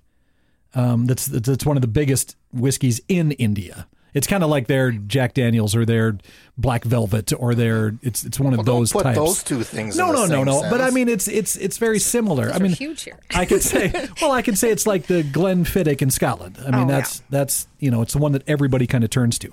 Um, 0.75 1.07
that's 1.07 1.27
that's 1.27 1.65
one 1.65 1.77
of 1.77 1.81
the 1.83 1.89
biggest 1.89 2.37
whiskeys 2.53 3.01
in 3.09 3.33
India. 3.33 3.87
It's 4.13 4.29
kind 4.29 4.45
of 4.45 4.51
like 4.51 4.69
their 4.69 4.93
Jack 4.93 5.35
Daniels 5.35 5.75
or 5.75 5.85
their 5.85 6.19
Black 6.57 6.85
Velvet 6.85 7.33
or 7.37 7.55
their 7.55 7.97
it's 8.01 8.25
it's 8.25 8.39
one 8.39 8.53
of 8.53 8.59
Well, 8.59 8.65
don't 8.65 8.77
those 8.81 8.93
put 8.93 9.03
types. 9.03 9.19
those 9.19 9.43
two 9.43 9.63
things. 9.65 9.97
no, 9.97 10.11
in 10.11 10.13
the 10.15 10.19
no, 10.37 10.45
no, 10.45 10.53
same 10.53 10.63
no. 10.65 10.71
But 10.71 10.81
I 10.81 10.91
mean, 10.91 11.09
it's 11.09 11.27
it's 11.27 11.57
it's 11.57 11.79
very 11.79 11.99
similar. 11.99 12.45
I 12.45 12.53
Those 12.53 12.61
are 12.61 12.63
mean, 12.63 12.73
huge 12.73 13.03
here. 13.03 13.19
I 13.35 13.45
could 13.45 13.63
say, 13.63 13.93
well, 14.23 14.31
I 14.31 14.43
could 14.43 14.57
say 14.57 14.71
it's 14.71 14.87
like 14.87 15.07
the 15.09 15.23
Glenfiddich 15.25 16.01
in 16.01 16.11
Scotland. 16.11 16.59
I 16.61 16.67
mean, 16.67 16.75
Oh, 16.75 16.79
yeah. 16.81 16.87
that's 16.87 17.23
that's 17.31 17.67
you 17.81 17.91
know, 17.91 18.03
it's 18.03 18.13
the 18.13 18.21
one 18.21 18.31
that 18.33 18.43
everybody 18.47 18.87
kind 18.87 19.03
of 19.03 19.11
turns 19.11 19.37
to. 19.41 19.53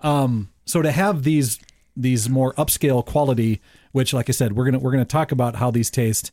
Um, 0.00 0.50
so 0.64 0.82
to 0.82 0.90
have 0.90 1.22
these 1.22 1.60
these 1.96 2.28
more 2.28 2.54
upscale 2.54 3.04
quality, 3.06 3.60
which, 3.92 4.12
like 4.12 4.28
I 4.28 4.32
said, 4.32 4.54
we're 4.54 4.64
gonna 4.64 4.78
we're 4.80 4.92
gonna 4.92 5.04
talk 5.04 5.30
about 5.32 5.56
how 5.56 5.70
these 5.70 5.90
taste. 5.90 6.32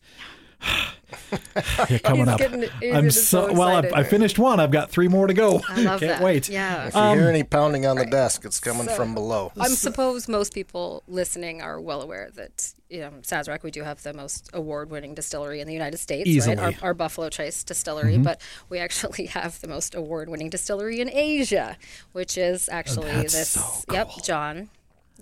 yeah, 1.90 1.98
coming 2.00 2.20
He's 2.26 2.28
up. 2.28 2.40
getting- 2.40 2.96
I'm 2.96 3.12
so, 3.12 3.48
so 3.48 3.54
well. 3.54 3.68
I. 3.86 4.00
I 4.00 4.04
finished 4.04 4.38
one. 4.40 4.60
I've 4.60 4.72
got 4.72 4.90
three 4.90 5.08
more 5.08 5.28
to 5.28 5.34
go. 5.34 5.62
I 5.70 5.82
love 5.82 6.00
Can't 6.00 6.02
that. 6.02 6.22
wait. 6.22 6.50
Yeah. 6.50 6.88
if 6.88 6.94
you 6.94 7.00
Um, 7.00 7.18
hear 7.18 7.30
any 7.30 7.44
pounding 7.44 7.86
on 7.86 7.98
the 7.98 8.06
desk, 8.06 8.46
it's 8.46 8.60
coming 8.60 8.88
from 8.88 9.14
below. 9.14 9.52
I 9.60 9.68
suppose 9.70 10.28
most 10.28 10.54
people 10.54 11.04
listening 11.08 11.62
are 11.62 11.80
well 11.80 12.02
aware 12.02 12.30
that 12.36 12.74
you 12.90 13.02
know, 13.02 13.12
Sazerac, 13.22 13.62
we 13.62 13.70
do 13.70 13.84
have 13.84 14.02
the 14.02 14.14
most 14.14 14.50
award-winning 14.54 15.14
distillery 15.14 15.62
in 15.62 15.68
the 15.68 15.74
United 15.74 15.98
States, 15.98 16.28
Easily. 16.28 16.56
right? 16.56 16.76
Our, 16.82 16.90
our 16.90 16.94
Buffalo 16.96 17.30
Trace 17.30 17.64
distillery, 17.64 18.14
Mm-hmm. 18.16 18.24
but 18.24 18.42
we 18.70 18.80
actually 18.80 19.26
have 19.38 19.62
the 19.62 19.68
most 19.68 19.94
award-winning 19.94 20.50
distillery 20.50 21.00
in 21.00 21.10
Asia, 21.10 21.78
which 22.14 22.36
is 22.38 22.68
actually 22.70 23.12
that's 23.12 23.34
this. 23.34 23.50
so 23.50 23.94
Yep. 23.94 24.10
John. 24.24 24.70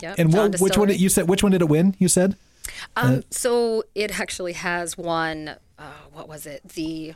Yep. 0.01 0.15
And 0.20 0.32
John 0.32 0.51
what, 0.51 0.62
which 0.62 0.77
one 0.77 0.88
did 0.88 0.94
Distillery. 0.94 0.98
you 1.03 1.10
said? 1.10 1.27
Which 1.27 1.44
one 1.44 1.51
did 1.51 1.62
it 1.62 1.67
win? 1.70 1.96
You 2.00 2.08
said. 2.08 2.36
Um, 2.95 3.24
so 3.29 3.83
it 3.95 4.19
actually 4.19 4.53
has 4.53 4.97
won. 4.97 5.55
Uh, 5.77 5.91
what 6.12 6.27
was 6.27 6.45
it? 6.45 6.67
The 6.69 7.13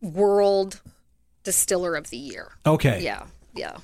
World 0.00 0.80
Distiller 1.44 1.94
of 1.96 2.10
the 2.10 2.16
Year. 2.16 2.52
Okay. 2.66 3.02
Yeah, 3.02 3.24
yeah. 3.54 3.76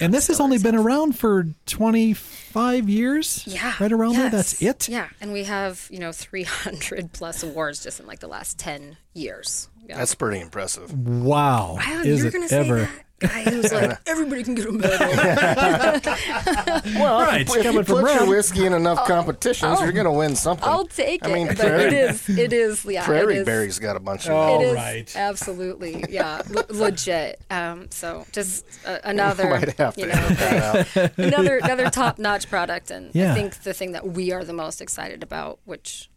And 0.00 0.12
this 0.12 0.26
has 0.28 0.38
only 0.38 0.58
been 0.58 0.74
around 0.76 1.18
for 1.18 1.46
25 1.66 2.88
years. 2.88 3.42
Yeah. 3.46 3.74
Right 3.80 3.90
around 3.90 4.14
there. 4.16 4.28
That's 4.30 4.60
it. 4.62 4.88
Yeah. 4.88 5.08
And 5.20 5.32
we 5.32 5.44
have, 5.44 5.88
you 5.90 5.98
know, 5.98 6.12
300 6.12 7.12
plus 7.12 7.42
awards 7.42 7.82
just 7.82 7.98
in 7.98 8.06
like 8.06 8.20
the 8.20 8.28
last 8.28 8.58
10 8.58 8.98
years. 9.14 9.68
Yeah. 9.88 9.96
That's 9.96 10.14
pretty 10.14 10.40
impressive. 10.40 10.92
Wow. 10.92 11.76
Wow, 11.76 12.02
Is 12.04 12.18
you're 12.18 12.28
it 12.28 12.32
going 12.32 12.44
to 12.44 12.48
say 12.48 12.58
ever? 12.68 12.88
That? 13.20 13.30
Guy 13.30 13.42
who's 13.50 13.72
like, 13.72 13.98
everybody 14.06 14.42
can 14.44 14.54
get 14.54 14.66
a 14.66 14.72
medal. 14.72 15.08
Well, 16.98 17.20
Right, 17.20 17.42
if 17.42 17.48
you 17.54 17.62
coming 17.62 17.84
from 17.84 17.96
put 18.02 18.10
your 18.12 18.20
Red. 18.20 18.28
whiskey 18.28 18.66
in 18.66 18.72
enough 18.72 19.06
competitions, 19.06 19.80
you're 19.80 19.92
going 19.92 20.04
to 20.06 20.10
win 20.12 20.36
something. 20.36 20.68
I'll 20.68 20.86
take 20.86 21.22
it. 21.24 21.26
I 21.26 21.30
it. 21.30 21.34
mean, 21.34 21.46
but 21.48 21.56
Prairie, 21.58 21.84
it 21.84 21.92
is, 21.92 22.28
it 22.28 22.52
is, 22.52 22.84
yeah. 22.84 23.02
it 23.02 23.04
Prairie 23.04 23.36
is- 23.38 23.46
Berry's 23.46 23.78
got 23.78 23.96
a 23.96 24.00
bunch 24.00 24.26
of 24.26 24.32
Oh. 24.32 24.60
It 24.60 24.64
is 24.66 24.74
right. 24.74 25.16
absolutely, 25.16 26.04
yeah, 26.08 26.42
le- 26.48 26.64
legit. 26.70 27.40
Um, 27.50 27.90
so 27.90 28.26
just 28.32 28.64
uh, 28.86 28.98
another, 29.04 29.48
Might 29.50 29.76
have 29.78 29.94
to 29.94 30.00
you 30.00 30.06
know, 30.06 30.12
edit 30.14 30.38
that 30.38 30.86
thing. 30.86 31.10
another 31.26 31.58
another 31.58 31.90
top 31.90 32.18
notch 32.18 32.48
product, 32.48 32.90
and 32.90 33.14
Yeah. 33.14 33.32
I 33.32 33.34
think 33.34 33.62
the 33.62 33.74
thing 33.74 33.92
that 33.92 34.06
we 34.06 34.32
are 34.32 34.44
the 34.44 34.52
most 34.52 34.80
excited 34.80 35.22
about, 35.22 35.58
which 35.64 36.08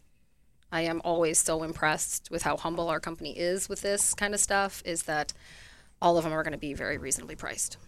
I 0.70 0.82
am 0.82 1.00
always 1.04 1.38
so 1.38 1.62
impressed 1.62 2.28
with 2.30 2.42
how 2.42 2.56
humble 2.56 2.88
our 2.88 3.00
company 3.00 3.38
is 3.38 3.68
with 3.68 3.82
this 3.82 4.14
kind 4.14 4.34
of 4.34 4.40
stuff, 4.40 4.82
is 4.86 5.02
that 5.04 5.32
all 6.02 6.18
of 6.18 6.24
them 6.24 6.32
are 6.34 6.42
going 6.42 6.52
to 6.52 6.58
be 6.58 6.74
very 6.74 6.98
reasonably 6.98 7.36
priced. 7.36 7.78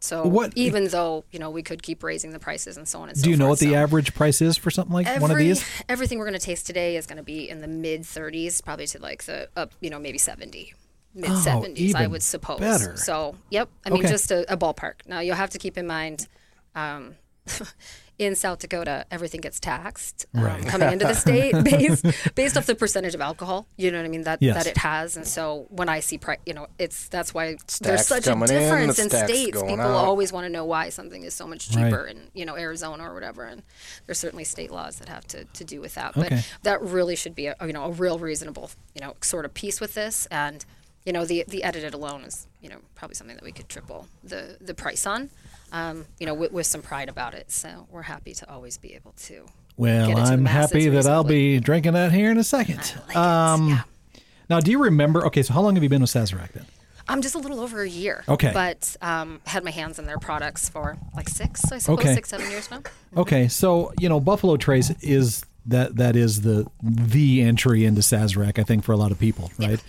So 0.00 0.24
What- 0.26 0.52
even 0.56 0.88
though 0.88 1.24
you 1.32 1.38
know 1.38 1.50
we 1.50 1.62
could 1.62 1.82
keep 1.82 2.02
raising 2.02 2.30
the 2.30 2.38
prices 2.38 2.76
and 2.76 2.86
so 2.88 3.00
on 3.02 3.08
and 3.08 3.18
so 3.18 3.24
Do 3.24 3.30
you 3.30 3.36
know 3.36 3.46
forth, 3.46 3.60
what 3.62 3.68
the 3.68 3.74
so- 3.74 3.78
average 3.82 4.14
price 4.14 4.40
is 4.40 4.56
for 4.56 4.70
something 4.70 4.92
like 4.94 5.06
Every, 5.06 5.20
one 5.20 5.30
of 5.30 5.38
these? 5.38 5.64
Everything 5.88 6.18
we're 6.18 6.24
going 6.26 6.38
to 6.38 6.44
taste 6.44 6.66
today 6.66 6.96
is 6.96 7.06
going 7.06 7.16
to 7.18 7.22
be 7.24 7.48
in 7.48 7.60
the 7.60 7.68
mid 7.68 8.02
30s, 8.02 8.64
probably 8.64 8.86
to 8.88 8.98
like 9.00 9.24
the 9.24 9.48
up, 9.56 9.72
you 9.80 9.90
know, 9.90 9.98
maybe 9.98 10.18
70, 10.18 10.72
mid 11.14 11.30
70s, 11.30 11.44
I 11.44 11.58
Oh, 11.58 11.72
even 11.76 12.10
would 12.12 12.22
suppose. 12.22 12.60
better. 12.60 12.96
So, 12.96 13.36
yep. 13.50 13.68
I 13.84 13.90
mean, 13.90 14.00
Okay. 14.00 14.08
just 14.08 14.30
a, 14.30 14.50
a 14.52 14.56
ballpark. 14.56 14.94
Now, 15.06 15.18
you'll 15.20 15.34
have 15.36 15.50
to 15.50 15.58
keep 15.58 15.76
in 15.76 15.86
mind. 15.86 16.28
Um, 16.76 17.16
in 18.18 18.34
South 18.34 18.58
Dakota, 18.58 19.04
everything 19.10 19.40
gets 19.40 19.60
taxed 19.60 20.26
um, 20.34 20.42
Right. 20.42 20.66
coming 20.66 20.92
into 20.92 21.06
the 21.06 21.14
state 21.14 21.52
based 21.64 22.04
based 22.34 22.56
off 22.56 22.66
the 22.66 22.74
percentage 22.74 23.14
of 23.14 23.20
alcohol. 23.20 23.66
You 23.76 23.90
know 23.92 23.98
what 23.98 24.06
I 24.06 24.08
mean? 24.08 24.24
That 24.24 24.42
Yes. 24.42 24.56
that 24.56 24.66
it 24.66 24.76
has, 24.78 25.16
and 25.16 25.26
so 25.26 25.66
when 25.70 25.88
I 25.88 26.00
see 26.00 26.18
price, 26.18 26.38
you 26.44 26.52
know, 26.54 26.66
it's 26.78 27.08
that's 27.08 27.32
why 27.32 27.56
there's 27.80 28.06
such 28.06 28.26
a 28.26 28.30
coming 28.30 28.48
in, 28.50 28.58
difference 28.58 28.98
in 28.98 29.08
states. 29.10 29.62
People 29.62 29.80
out. 29.80 30.04
always 30.04 30.32
want 30.32 30.44
to 30.46 30.50
know 30.50 30.64
why 30.64 30.88
something 30.88 31.22
is 31.22 31.32
so 31.34 31.46
much 31.46 31.68
Right. 31.74 31.84
cheaper 31.90 32.04
in 32.06 32.30
you 32.34 32.44
know 32.44 32.56
Arizona 32.56 33.08
or 33.08 33.14
whatever, 33.14 33.44
and 33.44 33.62
there's 34.06 34.18
certainly 34.18 34.44
state 34.44 34.70
laws 34.70 34.96
that 34.96 35.08
have 35.08 35.26
to, 35.28 35.44
to 35.44 35.64
do 35.64 35.80
with 35.80 35.94
that. 35.94 36.16
Okay. 36.16 36.28
But 36.30 36.52
that 36.64 36.82
really 36.82 37.14
should 37.16 37.34
be 37.36 37.46
a 37.46 37.56
you 37.64 37.72
know 37.72 37.84
a 37.84 37.90
real 37.92 38.18
reasonable 38.18 38.70
you 38.94 39.00
know 39.00 39.14
sort 39.22 39.44
of 39.44 39.54
piece 39.54 39.80
with 39.80 39.94
this, 39.94 40.26
and 40.30 40.64
you 41.06 41.12
know 41.12 41.24
the 41.24 41.44
the 41.46 41.62
edited 41.62 41.94
alone 41.94 42.22
is 42.24 42.46
you 42.60 42.68
know 42.68 42.78
probably 42.96 43.14
something 43.14 43.36
that 43.36 43.44
we 43.44 43.52
could 43.52 43.68
triple 43.68 44.08
the 44.24 44.56
the 44.60 44.74
price 44.74 45.06
on, 45.06 45.30
um, 45.72 46.06
you 46.18 46.26
know 46.26 46.34
with, 46.34 46.52
with 46.52 46.66
some 46.66 46.82
pride 46.82 47.08
about 47.08 47.34
it. 47.34 47.50
So 47.50 47.86
we're 47.90 48.02
happy 48.02 48.34
to 48.34 48.50
always 48.50 48.78
be 48.78 48.94
able 48.94 49.12
to. 49.24 49.46
Well, 49.76 50.08
get 50.08 50.18
it 50.18 50.24
to 50.26 50.32
I'm 50.32 50.44
happy 50.44 50.88
that 50.88 51.06
I'll 51.06 51.22
be 51.24 51.60
drinking 51.60 51.92
that 51.92 52.10
here 52.12 52.30
in 52.30 52.38
a 52.38 52.44
second. 52.44 52.94
like 53.06 53.16
um, 53.16 53.68
yeah. 53.68 53.82
Now, 54.50 54.60
do 54.60 54.70
you 54.70 54.82
remember? 54.82 55.26
Okay, 55.26 55.42
so 55.42 55.52
how 55.52 55.60
long 55.60 55.74
have 55.74 55.82
you 55.82 55.88
been 55.88 56.00
with 56.00 56.10
Sazerac 56.10 56.52
then? 56.52 56.64
I'm 57.10 57.22
just 57.22 57.34
a 57.34 57.38
little 57.38 57.60
over 57.60 57.80
a 57.82 57.88
year. 57.88 58.22
Okay. 58.28 58.50
But 58.52 58.96
um, 59.00 59.40
had 59.46 59.64
my 59.64 59.70
hands 59.70 59.98
in 59.98 60.04
their 60.04 60.18
products 60.18 60.68
for 60.68 60.98
like 61.16 61.28
six, 61.28 61.62
I 61.72 61.78
suppose, 61.78 62.00
Okay. 62.00 62.14
six, 62.14 62.28
seven 62.28 62.50
years 62.50 62.70
now. 62.70 62.82
Okay, 63.16 63.48
so 63.48 63.92
you 63.98 64.08
know 64.08 64.20
Buffalo 64.20 64.56
Trace 64.56 64.90
is 65.00 65.42
that 65.66 65.96
that 65.96 66.16
is 66.16 66.42
the 66.42 66.66
the 66.82 67.42
entry 67.42 67.84
into 67.84 68.00
Sazerac, 68.00 68.58
I 68.58 68.62
think, 68.62 68.84
for 68.84 68.92
a 68.92 68.96
lot 68.96 69.10
of 69.10 69.18
people, 69.18 69.50
right? 69.58 69.82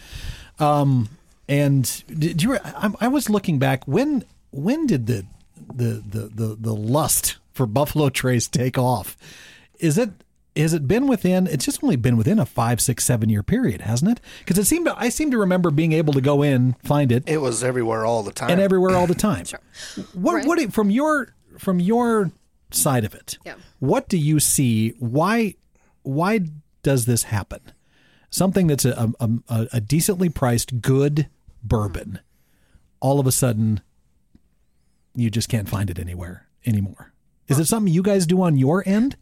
Um, 0.60 1.10
and 1.48 2.04
did 2.08 2.44
you? 2.44 2.58
I, 2.58 2.92
I 3.02 3.08
was 3.08 3.30
looking 3.30 3.60
back 3.60 3.86
when 3.86 4.24
when 4.52 4.88
did 4.88 5.08
the 5.08 5.26
the 5.74 6.04
the 6.08 6.30
the, 6.34 6.58
the 6.60 6.76
lust 6.76 7.38
for 7.54 7.66
Buffalo 7.66 8.10
Trace 8.10 8.48
take 8.48 8.78
off? 8.78 9.18
Is 9.80 9.98
it 9.98 10.12
has 10.56 10.74
it 10.74 10.88
been 10.88 11.08
within? 11.08 11.48
It's 11.48 11.66
just 11.66 11.84
only 11.84 11.96
been 11.96 12.18
within 12.18 12.40
a 12.40 12.46
five, 12.46 12.82
six, 12.82 13.06
seven 13.06 13.30
year 13.30 13.44
period, 13.44 13.82
hasn't 13.82 14.12
it? 14.12 14.22
Because 14.40 14.58
it 14.58 14.66
seemed 14.66 14.88
to, 14.88 14.98
I 15.00 15.10
seem 15.10 15.32
to 15.32 15.38
remember 15.38 15.72
being 15.72 15.94
able 15.94 16.12
to 16.14 16.22
go 16.22 16.42
in, 16.42 16.76
find 16.84 17.12
it, 17.12 17.24
It 17.28 17.38
was 17.40 17.64
everywhere 17.64 18.06
all 18.06 18.24
the 18.24 18.32
time. 18.34 18.50
and 18.50 18.60
everywhere 18.60 18.96
all 18.96 19.08
the 19.08 19.16
time. 19.16 19.46
Sure. 19.46 19.60
What 20.14 20.34
Right. 20.34 20.46
what 20.46 20.74
from 20.74 20.90
your 20.90 21.34
from 21.58 21.80
your 21.80 22.32
side 22.72 23.06
of 23.06 23.14
it? 23.14 23.38
Yeah. 23.46 23.56
What 23.80 24.10
do 24.10 24.18
you 24.18 24.40
see? 24.40 24.96
Why 25.00 25.56
why 26.02 26.42
does 26.84 27.06
this 27.06 27.24
happen? 27.24 27.62
Something 28.30 28.68
that's 28.68 28.86
a 28.86 29.12
a, 29.20 29.30
a, 29.48 29.68
a 29.74 29.82
decently 29.82 30.30
priced 30.30 30.82
good 30.82 31.30
bourbon, 31.64 32.10
mm-hmm. 32.10 32.68
all 33.00 33.20
of 33.20 33.28
a 33.28 33.32
sudden, 33.32 33.82
you 35.20 35.30
just 35.30 35.50
can't 35.50 35.68
find 35.70 35.90
it 35.90 36.00
anywhere 36.00 36.48
anymore. 36.66 37.14
Is 37.48 37.60
it 37.60 37.66
something 37.66 37.92
you 37.94 38.04
guys 38.04 38.26
do 38.28 38.42
on 38.42 38.58
your 38.58 38.84
end, 38.88 39.16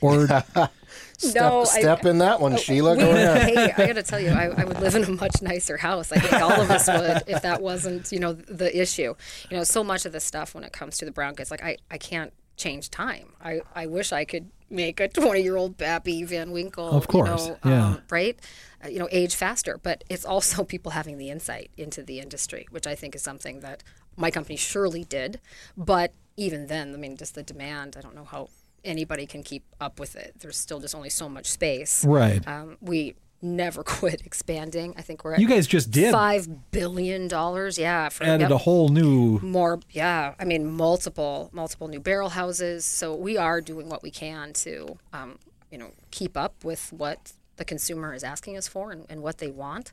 or 0.00 0.26
step, 1.18 1.34
No, 1.34 1.64
I- 1.64 2.08
in 2.10 2.18
that 2.18 2.40
one, 2.40 2.56
Sheila. 2.56 2.92
We- 2.94 2.98
Go 3.02 3.10
ahead. 3.10 3.54
hey, 3.54 3.72
I 3.82 3.86
got 3.86 3.94
to 3.94 4.02
tell 4.02 4.20
you, 4.20 4.30
I, 4.30 4.46
I 4.56 4.64
would 4.64 4.80
live 4.80 4.94
in 4.94 5.04
a 5.04 5.10
much 5.10 5.42
nicer 5.42 5.76
house. 5.76 6.12
I 6.12 6.18
think 6.18 6.32
all 6.42 6.60
of 6.60 6.70
us 6.70 6.86
would 6.88 7.22
if 7.26 7.42
that 7.42 7.60
wasn't, 7.62 8.12
you 8.12 8.18
know, 8.18 8.32
the 8.32 8.74
issue. 8.80 9.14
You 9.50 9.56
know, 9.58 9.64
so 9.64 9.84
much 9.84 10.06
of 10.06 10.12
the 10.12 10.20
stuff 10.20 10.54
when 10.54 10.64
it 10.64 10.72
comes 10.72 10.98
to 10.98 11.04
the 11.04 11.10
brown 11.12 11.34
goods, 11.34 11.50
like 11.50 11.62
I, 11.62 11.76
I 11.90 11.98
can't 11.98 12.32
change 12.56 12.90
time. 12.90 13.34
I, 13.42 13.60
I 13.74 13.86
wish 13.86 14.12
I 14.12 14.24
could 14.24 14.50
make 14.70 14.98
a 15.00 15.08
20 15.08 15.42
year 15.42 15.56
old 15.56 15.76
Pappy 15.76 16.24
Van 16.24 16.50
Winkle, 16.50 16.90
Of 16.90 17.06
course, 17.08 17.46
you 17.46 17.50
know, 17.52 17.58
yeah. 17.64 17.86
um, 17.88 18.02
right? 18.10 18.38
Uh, 18.84 18.88
you 18.88 18.98
know, 18.98 19.08
age 19.12 19.34
faster. 19.34 19.78
But 19.82 20.04
it's 20.08 20.24
also 20.24 20.64
people 20.74 20.92
having 20.92 21.18
the 21.18 21.28
insight 21.30 21.70
into 21.76 22.02
the 22.02 22.20
industry, 22.20 22.66
which 22.70 22.86
I 22.86 22.94
think 22.94 23.14
is 23.14 23.22
something 23.22 23.60
that 23.60 23.82
my 24.16 24.30
company 24.30 24.56
surely 24.56 25.04
did. 25.04 25.40
But 25.76 26.12
even 26.36 26.66
then, 26.66 26.94
I 26.94 26.96
mean, 26.96 27.16
just 27.16 27.34
the 27.34 27.42
demand, 27.42 27.96
I 27.98 28.00
don't 28.00 28.14
know 28.14 28.24
how 28.24 28.48
anybody 28.84 29.26
can 29.26 29.42
keep 29.42 29.64
up 29.80 29.98
with 29.98 30.16
it. 30.16 30.34
There's 30.40 30.56
still 30.56 30.80
just 30.80 30.94
only 30.94 31.10
so 31.10 31.28
much 31.28 31.46
space. 31.46 32.04
right? 32.04 32.46
Um, 32.46 32.76
we 32.80 33.14
never 33.42 33.82
quit 33.98 34.22
expanding. 34.24 34.94
I 34.96 35.02
think 35.02 35.24
we're 35.24 35.34
at 35.34 35.40
You 35.40 35.48
guys 35.48 35.66
just 35.66 35.90
did 35.90 36.12
five 36.12 36.70
billion 36.70 37.28
dollars. 37.28 37.78
Yeah, 37.78 38.08
for 38.08 38.24
added 38.24 38.42
yep, 38.42 38.50
a 38.50 38.58
whole 38.58 38.88
new. 38.88 39.38
more. 39.40 39.80
Yeah, 39.90 40.34
I 40.38 40.44
mean 40.44 40.66
multiple, 40.66 41.50
multiple 41.52 41.88
new 41.88 42.00
barrel 42.00 42.30
houses. 42.30 42.84
So 42.84 43.14
we 43.14 43.36
are 43.36 43.60
doing 43.60 43.88
what 43.88 44.02
we 44.02 44.10
can 44.10 44.52
to, 44.54 44.98
um, 45.12 45.38
you 45.70 45.78
know, 45.78 45.90
keep 46.10 46.36
up 46.36 46.64
with 46.64 46.92
what 46.92 47.32
the 47.56 47.64
consumer 47.64 48.14
is 48.14 48.22
asking 48.22 48.56
us 48.56 48.68
for 48.68 48.92
and, 48.92 49.06
and 49.08 49.22
what 49.22 49.38
they 49.38 49.48
want. 49.50 49.92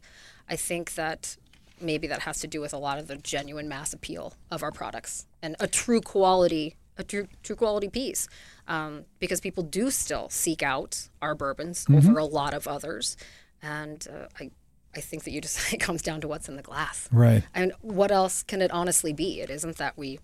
I 0.49 0.55
think 0.55 0.95
that 0.95 1.37
maybe 1.81 2.07
that 2.07 2.21
has 2.21 2.39
to 2.39 2.47
do 2.47 2.61
with 2.61 2.73
a 2.73 2.77
lot 2.77 2.97
of 2.97 3.07
the 3.07 3.17
genuine 3.17 3.67
mass 3.67 3.93
appeal 3.93 4.33
of 4.51 4.63
our 4.63 4.71
products 4.71 5.25
and 5.41 5.55
a 5.59 5.67
true 5.67 6.01
quality, 6.01 6.75
a 6.97 7.03
true, 7.03 7.27
true 7.43 7.55
quality 7.55 7.89
piece. 7.89 8.27
Um, 8.67 9.05
because 9.19 9.41
people 9.41 9.63
do 9.63 9.91
still 9.91 10.29
seek 10.29 10.63
out 10.63 11.09
our 11.21 11.35
bourbons 11.35 11.85
over 11.93 12.17
a 12.17 12.23
lot 12.25 12.53
of 12.53 12.65
others, 12.67 13.17
and 13.61 14.07
uh, 14.09 14.27
I, 14.39 14.51
I 14.95 15.01
think 15.01 15.25
that 15.25 15.31
you 15.31 15.41
just 15.41 15.73
it 15.73 15.79
comes 15.81 16.01
down 16.01 16.21
to 16.21 16.27
what's 16.29 16.47
in 16.47 16.55
the 16.55 16.61
glass. 16.61 17.09
Right. 17.11 17.43
And 17.53 17.73
what 17.81 18.11
else 18.11 18.41
can 18.43 18.61
it 18.61 18.71
honestly 18.71 19.11
be? 19.11 19.41
It 19.41 19.49
isn't 19.49 19.77
that 19.77 19.97
we 19.97 20.19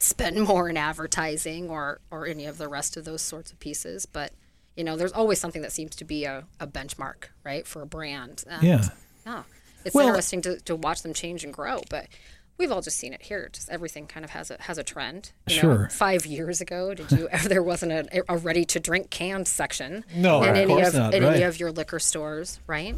spend 0.00 0.40
more 0.48 0.68
in 0.68 0.76
advertising 0.76 1.68
or 1.70 2.00
or 2.10 2.26
any 2.26 2.46
of 2.46 2.58
the 2.58 2.66
rest 2.68 2.96
of 2.96 3.04
those 3.04 3.22
sorts 3.22 3.52
of 3.52 3.60
pieces. 3.60 4.04
But 4.06 4.32
you 4.76 4.82
know, 4.84 4.96
there's 4.96 5.12
always 5.12 5.38
something 5.40 5.62
that 5.62 5.72
seems 5.72 5.94
to 5.96 6.04
be 6.04 6.24
a, 6.24 6.44
a 6.58 6.66
benchmark, 6.66 7.24
right, 7.44 7.66
for 7.66 7.82
a 7.82 7.86
brand. 7.86 8.44
And, 8.48 8.62
Yeah. 8.62 8.84
yeah, 9.26 9.42
it's 9.84 9.94
Well- 9.94 10.08
interesting 10.08 10.42
to, 10.42 10.58
to 10.60 10.76
watch 10.76 11.02
them 11.02 11.14
change 11.14 11.44
and 11.44 11.52
grow, 11.52 11.82
but. 11.90 12.06
We've 12.58 12.70
all 12.70 12.82
just 12.82 12.98
seen 12.98 13.14
it 13.14 13.22
here. 13.22 13.48
Just 13.50 13.70
everything 13.70 14.06
kind 14.06 14.22
of 14.22 14.32
has 14.32 14.50
a 14.50 14.58
has 14.60 14.76
a 14.76 14.84
trend. 14.84 15.32
You 15.48 15.54
know, 15.56 15.60
Sure. 15.62 15.88
five 15.90 16.26
years 16.26 16.60
ago, 16.60 16.92
did 16.92 17.10
you? 17.10 17.26
Ever 17.30 17.48
there 17.54 17.62
wasn't 17.62 17.92
a, 17.92 18.22
a 18.30 18.36
ready 18.36 18.66
to 18.66 18.78
drink 18.78 19.08
canned 19.08 19.48
section. 19.48 20.04
No, 20.14 20.42
in 20.42 20.50
of 20.50 20.56
any 20.56 20.66
course 20.66 20.88
of 20.88 20.94
not, 20.94 21.14
in 21.14 21.22
right. 21.22 21.36
any 21.36 21.42
of 21.44 21.58
your 21.58 21.72
liquor 21.72 21.98
stores, 21.98 22.60
right? 22.66 22.96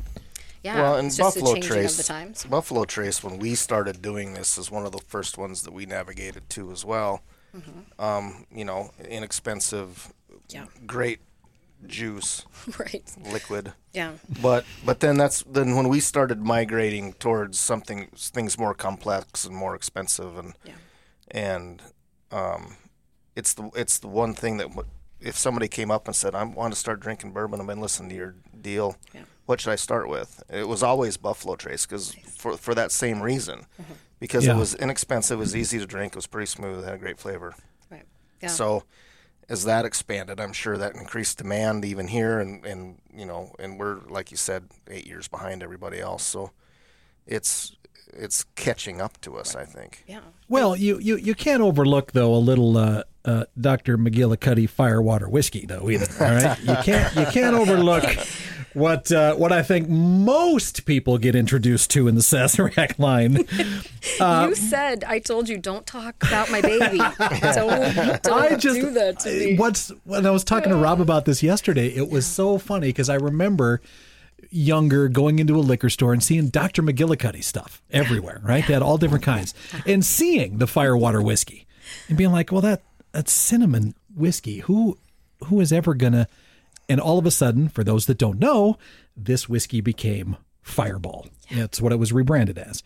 Yeah. 0.64 0.82
Well, 0.82 0.96
and 0.96 1.16
Buffalo 1.16 1.52
a 1.54 1.60
Trace, 1.60 1.92
of 1.92 1.96
the 1.98 2.12
times. 2.12 2.44
Buffalo 2.44 2.84
Trace, 2.84 3.22
when 3.22 3.38
we 3.38 3.54
started 3.54 4.02
doing 4.02 4.34
this, 4.34 4.58
is 4.58 4.68
one 4.68 4.84
of 4.84 4.90
the 4.90 4.98
first 4.98 5.38
ones 5.38 5.62
that 5.62 5.72
we 5.72 5.86
navigated 5.86 6.50
to 6.50 6.72
as 6.72 6.84
well. 6.84 7.22
Um, 8.00 8.46
you 8.52 8.64
know, 8.64 8.90
inexpensive, 9.08 10.12
Mm-hmm. 10.28 10.38
Yeah. 10.48 10.66
great 10.86 11.20
juice, 11.86 12.44
right. 12.78 13.02
liquid. 13.32 13.72
Yeah. 13.92 14.12
But 14.40 14.64
but 14.84 15.00
then 15.00 15.16
that's 15.16 15.42
then 15.42 15.76
when 15.76 15.88
we 15.88 16.00
started 16.00 16.42
migrating 16.42 17.12
towards 17.14 17.58
something 17.60 18.08
things 18.16 18.58
more 18.58 18.74
complex 18.74 19.44
and 19.44 19.54
more 19.56 19.74
expensive 19.74 20.36
and 20.38 20.54
Yeah. 20.64 20.74
and 21.30 21.82
um, 22.30 22.76
it's 23.36 23.54
the 23.54 23.70
it's 23.74 23.98
the 23.98 24.08
one 24.08 24.34
thing 24.34 24.56
that 24.58 24.68
if 25.20 25.36
somebody 25.36 25.68
came 25.68 25.90
up 25.90 26.06
and 26.06 26.16
said 26.16 26.34
I 26.34 26.42
want 26.44 26.72
to 26.72 26.78
start 26.78 27.00
drinking 27.00 27.32
bourbon, 27.32 27.60
I've 27.60 27.66
been 27.66 27.80
listening 27.80 28.08
to 28.10 28.16
your 28.16 28.34
deal. 28.60 28.96
Yeah. 29.14 29.22
What 29.46 29.60
should 29.60 29.72
I 29.72 29.76
start 29.76 30.08
with? 30.08 30.42
It 30.48 30.68
was 30.68 30.82
always 30.82 31.16
Buffalo 31.16 31.56
Trace 31.56 31.84
because 31.86 32.14
for 32.36 32.56
for 32.56 32.74
that 32.74 32.92
same 32.92 33.20
reason, 33.22 33.66
Mm-hmm. 33.80 33.92
because 34.20 34.46
Yeah. 34.46 34.54
it 34.54 34.58
was 34.58 34.74
inexpensive, 34.74 35.38
it 35.38 35.40
was 35.40 35.56
easy 35.56 35.78
to 35.78 35.86
drink, 35.86 36.12
it 36.12 36.16
was 36.16 36.26
pretty 36.28 36.46
smooth, 36.46 36.82
it 36.82 36.84
had 36.84 36.94
a 36.94 36.98
great 36.98 37.18
flavor. 37.18 37.54
Right. 37.90 38.06
Yeah. 38.40 38.48
So 38.48 38.84
as 39.48 39.64
that 39.64 39.84
expanded, 39.84 40.40
I'm 40.40 40.52
sure 40.52 40.76
that 40.78 40.94
increased 40.94 41.38
demand 41.38 41.84
even 41.84 42.08
here, 42.08 42.40
and 42.40 42.64
and 42.64 42.98
you 43.14 43.26
know, 43.26 43.54
and 43.58 43.78
we're 43.78 44.00
like 44.08 44.30
you 44.30 44.36
said, 44.36 44.64
eight 44.88 45.06
years 45.06 45.28
behind 45.28 45.62
everybody 45.62 46.00
else. 46.00 46.22
So 46.24 46.52
it's 47.26 47.76
it's 48.14 48.44
catching 48.56 49.00
up 49.00 49.20
to 49.22 49.36
us, 49.36 49.56
I 49.56 49.64
think. 49.64 50.04
yeah. 50.06 50.20
Well, 50.48 50.76
you, 50.76 50.98
you, 50.98 51.16
you 51.16 51.34
can't 51.34 51.62
overlook 51.62 52.12
though 52.12 52.34
a 52.34 52.36
little 52.36 52.76
uh, 52.76 53.04
uh, 53.24 53.44
Dr. 53.58 53.96
McGillicuddy 53.96 54.68
Firewater 54.68 55.28
whiskey 55.28 55.64
though 55.66 55.88
either. 55.88 56.06
All 56.24 56.34
right, 56.34 56.58
you 56.60 56.76
can't 56.82 57.14
you 57.16 57.24
can't 57.26 57.54
overlook 57.56 58.04
what 58.74 59.10
uh, 59.12 59.34
what 59.34 59.52
I 59.52 59.62
think 59.62 59.88
most 59.88 60.84
people 60.84 61.18
get 61.18 61.34
introduced 61.34 61.90
to 61.90 62.08
in 62.08 62.14
the 62.14 62.20
Sazerac 62.20 62.98
line. 62.98 63.46
Uh, 64.20 64.46
you 64.48 64.54
said 64.54 65.04
I 65.04 65.18
told 65.18 65.48
you 65.48 65.58
don't 65.58 65.86
talk 65.86 66.16
about 66.22 66.50
my 66.50 66.60
baby. 66.60 66.98
don't 67.40 68.22
don't 68.22 68.52
I 68.52 68.56
just 68.56 68.80
do 68.80 68.90
that 68.92 69.20
to 69.20 69.30
me. 69.30 69.56
what's 69.56 69.90
when 70.04 70.26
I 70.26 70.30
was 70.30 70.44
talking 70.44 70.70
to 70.70 70.76
Rob 70.76 71.00
about 71.00 71.24
this 71.24 71.42
yesterday, 71.42 71.88
it 71.88 72.10
was 72.10 72.26
so 72.26 72.58
funny 72.58 72.88
because 72.88 73.08
I 73.08 73.16
remember 73.16 73.80
younger 74.50 75.08
going 75.08 75.38
into 75.38 75.56
a 75.56 75.60
liquor 75.60 75.88
store 75.88 76.12
and 76.12 76.22
seeing 76.22 76.48
Dr. 76.48 76.82
McGillicuddy 76.82 77.42
stuff 77.42 77.80
everywhere, 77.90 78.40
right? 78.42 78.66
They 78.66 78.72
had 78.72 78.82
all 78.82 78.98
different 78.98 79.24
kinds, 79.24 79.54
and 79.86 80.04
seeing 80.04 80.58
the 80.58 80.66
Firewater 80.66 81.22
whiskey 81.22 81.66
and 82.08 82.18
being 82.18 82.32
like, 82.32 82.52
"Well, 82.52 82.62
that 82.62 82.82
that's 83.12 83.32
cinnamon 83.32 83.94
whiskey. 84.14 84.60
Who 84.60 84.98
who 85.44 85.60
is 85.60 85.72
ever 85.72 85.94
gonna?" 85.94 86.28
And 86.88 87.00
all 87.00 87.18
of 87.18 87.26
a 87.26 87.30
sudden, 87.30 87.68
for 87.68 87.84
those 87.84 88.06
that 88.06 88.18
don't 88.18 88.38
know, 88.38 88.76
this 89.16 89.48
whiskey 89.48 89.80
became 89.80 90.36
Fireball. 90.62 91.26
That's 91.50 91.80
what 91.80 91.92
it 91.92 91.96
was 91.96 92.12
rebranded 92.12 92.58
as, 92.58 92.82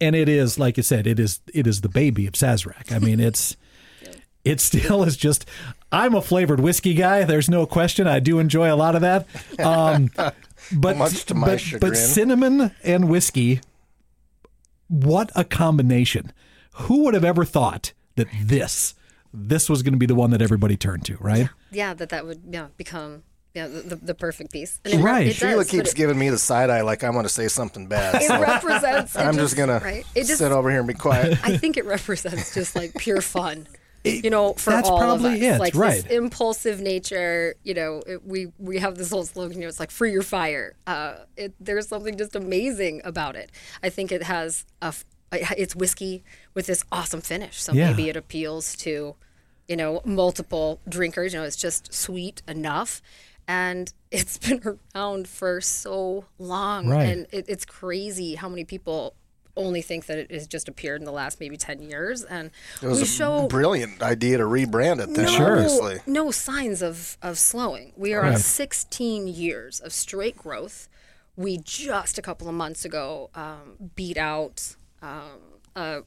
and 0.00 0.16
it 0.16 0.28
is 0.28 0.58
like 0.58 0.78
I 0.78 0.82
said, 0.82 1.06
it 1.06 1.20
is 1.20 1.40
it 1.54 1.66
is 1.66 1.80
the 1.80 1.88
baby 1.88 2.26
of 2.26 2.34
Sazerac. 2.34 2.92
I 2.92 2.98
mean, 2.98 3.20
it's 3.20 3.56
it 4.44 4.60
still 4.60 5.02
is 5.02 5.18
just 5.18 5.44
i'm 5.92 6.14
a 6.14 6.22
flavored 6.22 6.60
whiskey 6.60 6.94
guy 6.94 7.24
there's 7.24 7.50
no 7.50 7.66
question. 7.66 8.06
I 8.06 8.20
do 8.20 8.38
enjoy 8.38 8.72
a 8.72 8.76
lot 8.76 8.94
of 8.94 9.02
that. 9.02 9.26
Um, 9.58 10.10
but, 10.72 10.96
Much 10.96 11.24
to 11.26 11.34
my 11.34 11.48
but, 11.48 11.60
chagrin. 11.60 11.90
but 11.90 11.96
cinnamon 11.96 12.74
and 12.82 13.08
whiskey 13.08 13.60
what 14.88 15.30
a 15.36 15.44
combination. 15.44 16.32
Who 16.74 17.04
would 17.04 17.14
have 17.14 17.24
ever 17.24 17.44
thought 17.44 17.92
that 18.16 18.28
this 18.42 18.94
this 19.32 19.68
was 19.68 19.82
going 19.82 19.92
to 19.92 19.98
be 19.98 20.06
the 20.06 20.16
one 20.16 20.30
that 20.30 20.42
everybody 20.42 20.76
turned 20.76 21.04
to 21.04 21.16
right? 21.20 21.48
Yeah, 21.70 21.94
that 21.94 22.08
that 22.08 22.26
would 22.26 22.42
yeah 22.50 22.68
become 22.76 23.22
yeah 23.54 23.66
the, 23.68 23.80
the, 23.80 23.96
the 23.96 24.14
perfect 24.14 24.52
piece. 24.52 24.80
And 24.84 24.94
it, 24.94 24.98
Right. 25.02 25.26
It 25.28 25.36
Sheila 25.36 25.56
does, 25.64 25.70
keeps 25.70 25.90
but 25.90 25.96
giving 25.96 26.18
me 26.18 26.28
the 26.30 26.38
side 26.38 26.70
eye, 26.70 26.82
like 26.82 27.02
I'm 27.04 27.12
going 27.12 27.24
to 27.24 27.28
say 27.28 27.48
something 27.48 27.86
bad. 27.88 28.16
it, 28.16 28.22
it 28.22 28.28
So 28.28 28.40
represents. 28.40 29.16
it 29.16 29.20
I'm 29.20 29.34
just 29.36 29.56
gonna 29.56 29.80
right. 29.82 30.04
It 30.14 30.24
just 30.26 30.38
sit 30.38 30.52
over 30.52 30.70
here 30.70 30.78
and 30.80 30.88
be 30.88 30.94
quiet. 30.94 31.38
I 31.44 31.56
think 31.56 31.76
it 31.76 31.84
represents 31.84 32.54
just 32.54 32.76
like 32.76 32.94
pure 32.94 33.20
fun. 33.20 33.66
you 34.02 34.30
know, 34.30 34.54
for 34.54 34.70
that's 34.70 34.88
all 34.88 34.98
probably 34.98 35.34
of 35.46 35.52
us, 35.52 35.56
it, 35.56 35.60
like 35.60 35.74
right. 35.74 36.02
this 36.02 36.10
impulsive 36.12 36.80
nature. 36.80 37.54
You 37.64 37.74
know, 37.74 38.02
it, 38.06 38.24
we 38.26 38.50
we 38.58 38.78
have 38.78 38.94
this 38.94 39.10
whole 39.10 39.24
slogan. 39.26 39.58
You 39.58 39.62
know, 39.64 39.68
it's 39.68 39.78
like 39.80 39.90
free 39.90 40.10
your 40.12 40.22
fire. 40.22 40.74
Uh, 40.86 41.16
it, 41.36 41.52
there's 41.60 41.88
something 41.88 42.16
just 42.16 42.34
amazing 42.34 43.02
about 43.04 43.36
it. 43.36 43.50
I 43.82 43.90
think 43.90 44.10
it 44.10 44.22
has 44.22 44.64
a. 44.80 44.94
It's 45.32 45.76
whiskey 45.76 46.24
with 46.54 46.66
this 46.66 46.82
awesome 46.90 47.20
finish, 47.20 47.60
so 47.62 47.72
Yeah. 47.72 47.90
maybe 47.90 48.08
it 48.08 48.16
appeals 48.16 48.74
to, 48.78 49.14
you 49.68 49.76
know, 49.76 50.00
multiple 50.04 50.80
drinkers. 50.88 51.32
You 51.34 51.40
know, 51.40 51.44
it's 51.44 51.54
just 51.56 51.92
sweet 51.94 52.42
enough, 52.48 53.00
and 53.50 53.92
it's 54.10 54.38
been 54.38 54.60
around 54.94 55.26
for 55.28 55.60
so 55.60 56.24
long, 56.38 56.88
Right. 56.88 57.08
and 57.08 57.26
it, 57.32 57.46
it's 57.48 57.64
crazy 57.64 58.36
how 58.36 58.48
many 58.48 58.64
people 58.64 59.14
only 59.56 59.82
think 59.82 60.06
that 60.06 60.16
it 60.16 60.30
has 60.30 60.46
just 60.46 60.68
appeared 60.68 61.00
in 61.00 61.04
the 61.04 61.12
last 61.12 61.40
maybe 61.40 61.56
10 61.56 61.82
years 61.82 62.22
and 62.22 62.50
It 62.80 62.86
was 62.86 62.98
we 62.98 63.02
a 63.02 63.06
show 63.06 63.48
brilliant 63.48 64.00
idea 64.00 64.38
to 64.38 64.44
rebrand 64.44 65.00
it 65.02 65.12
then, 65.12 65.24
no, 65.24 65.30
Sure. 65.30 65.56
obviously. 65.56 65.98
no 66.06 66.30
signs 66.30 66.80
of, 66.82 67.18
of 67.20 67.36
slowing 67.36 67.92
we 67.96 68.14
are 68.14 68.24
on 68.24 68.36
16 68.36 69.26
years 69.26 69.80
of 69.80 69.92
straight 69.92 70.36
growth 70.36 70.88
we 71.36 71.58
just 71.58 72.16
a 72.16 72.22
couple 72.22 72.48
of 72.48 72.54
months 72.54 72.84
ago 72.84 73.28
um, 73.34 73.90
beat 73.96 74.16
out 74.16 74.76
um, 75.02 75.40
a 75.74 76.02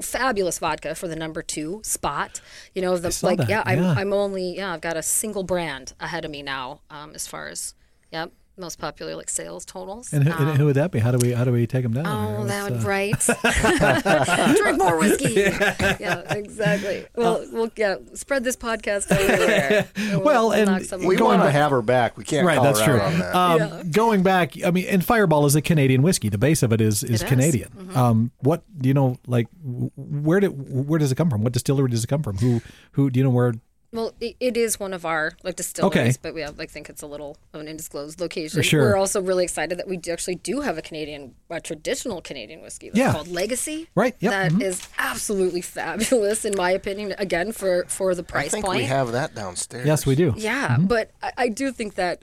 fabulous 0.00 0.58
vodka 0.58 0.94
for 0.94 1.08
the 1.08 1.16
number 1.16 1.42
two 1.42 1.80
spot 1.82 2.40
you 2.74 2.82
know 2.82 2.96
the 2.98 3.18
like 3.22 3.38
that, 3.38 3.48
yeah, 3.48 3.62
I'm, 3.64 3.82
yeah. 3.82 3.94
I'm 3.96 4.12
only 4.12 4.56
yeah 4.56 4.72
i've 4.72 4.80
got 4.80 4.96
a 4.96 5.02
single 5.02 5.42
brand 5.42 5.94
ahead 6.00 6.24
of 6.24 6.30
me 6.30 6.42
now 6.42 6.80
um, 6.90 7.12
as 7.14 7.26
far 7.26 7.48
as 7.48 7.74
yep 8.12 8.30
most 8.58 8.78
popular 8.78 9.14
like 9.16 9.28
sales 9.28 9.64
totals 9.64 10.12
and 10.12 10.24
who, 10.26 10.32
and 10.48 10.56
who 10.56 10.64
would 10.66 10.76
that 10.76 10.90
be 10.90 10.98
how 10.98 11.10
do 11.10 11.18
we 11.18 11.32
how 11.32 11.44
do 11.44 11.52
we 11.52 11.66
take 11.66 11.82
them 11.82 11.92
down 11.92 12.06
Oh, 12.06 12.38
here? 12.38 12.46
that 12.46 12.70
would 12.70 12.80
uh, 12.82 12.88
right. 12.88 14.56
Drink 14.56 14.78
more 14.78 14.98
whiskey. 14.98 15.34
Yeah, 15.34 16.22
exactly. 16.34 17.06
Well, 17.14 17.46
we'll 17.52 17.70
yeah, 17.76 17.96
spread 18.14 18.44
this 18.44 18.56
podcast 18.56 19.10
everywhere. 19.10 19.88
And 19.96 20.22
Well, 20.24 20.52
and 20.52 20.66
knock 20.70 20.82
some 20.82 21.04
We 21.04 21.16
Going 21.16 21.38
want 21.40 21.48
to 21.48 21.52
have 21.52 21.70
her 21.70 21.82
back. 21.82 22.16
We 22.16 22.24
can't 22.24 22.46
Right, 22.46 22.56
call 22.56 22.64
that's 22.64 22.80
her 22.80 22.92
true. 22.92 23.00
out 23.00 23.12
on 23.12 23.18
that. 23.18 23.34
Um, 23.34 23.58
Yeah. 23.58 23.82
Going 23.90 24.22
back, 24.22 24.52
I 24.64 24.70
mean, 24.70 24.86
and 24.88 25.04
Fireball 25.04 25.46
is 25.46 25.54
a 25.54 25.62
Canadian 25.62 26.02
whiskey. 26.02 26.28
The 26.28 26.38
base 26.38 26.62
of 26.62 26.72
it 26.72 26.80
is 26.80 27.02
is 27.04 27.22
It 27.22 27.24
is. 27.24 27.28
Canadian. 27.28 27.68
Mm-hmm. 27.70 27.96
Um, 27.98 28.30
what 28.38 28.62
do 28.78 28.88
you 28.88 28.94
know? 28.94 29.18
Like, 29.26 29.48
where 29.62 30.40
did 30.40 30.48
where 30.88 30.98
does 30.98 31.12
it 31.12 31.16
come 31.16 31.30
from? 31.30 31.42
What 31.42 31.52
distillery 31.52 31.90
does 31.90 32.04
it 32.04 32.06
come 32.08 32.22
from? 32.22 32.38
Who 32.38 32.60
who 32.92 33.10
do 33.10 33.18
you 33.20 33.24
know 33.24 33.30
where? 33.30 33.54
Well, 33.92 34.12
it, 34.20 34.36
it 34.40 34.56
is 34.56 34.78
one 34.80 34.92
of 34.92 35.04
our 35.06 35.32
like 35.42 35.56
distilleries, 35.56 35.96
Okay. 35.96 36.12
but 36.22 36.34
we 36.34 36.40
have 36.42 36.58
like 36.58 36.70
think 36.70 36.88
it's 36.90 37.02
a 37.02 37.06
little 37.06 37.36
of 37.52 37.60
an 37.60 37.68
undisclosed 37.68 38.20
location. 38.20 38.62
sure. 38.62 38.82
We're 38.82 38.96
also 38.96 39.20
really 39.22 39.44
excited 39.44 39.78
that 39.78 39.88
we 39.88 39.96
do 39.96 40.12
actually 40.12 40.34
do 40.36 40.60
have 40.60 40.76
a 40.76 40.82
Canadian, 40.82 41.34
a 41.50 41.60
traditional 41.60 42.20
Canadian 42.20 42.60
whiskey 42.62 42.88
that's 42.88 42.98
Yeah. 42.98 43.12
called 43.12 43.28
Legacy. 43.28 43.88
Right, 43.94 44.14
yep, 44.20 44.32
That 44.32 44.52
mm-hmm. 44.52 44.62
is 44.62 44.86
absolutely 44.98 45.60
fabulous 45.62 46.44
in 46.44 46.54
my 46.56 46.70
opinion. 46.70 47.14
Again, 47.18 47.52
for 47.52 47.84
for 47.88 48.14
the 48.14 48.22
I 48.22 48.30
price 48.30 48.50
think 48.50 48.64
point. 48.66 48.78
we 48.78 48.84
have 48.84 49.12
that 49.12 49.34
downstairs. 49.34 49.86
Yes, 49.86 50.04
we 50.06 50.14
do. 50.14 50.34
Yeah, 50.36 50.68
mm-hmm. 50.76 50.86
but 50.86 51.10
I, 51.22 51.32
I 51.38 51.48
do 51.48 51.72
think 51.72 51.94
that 51.94 52.22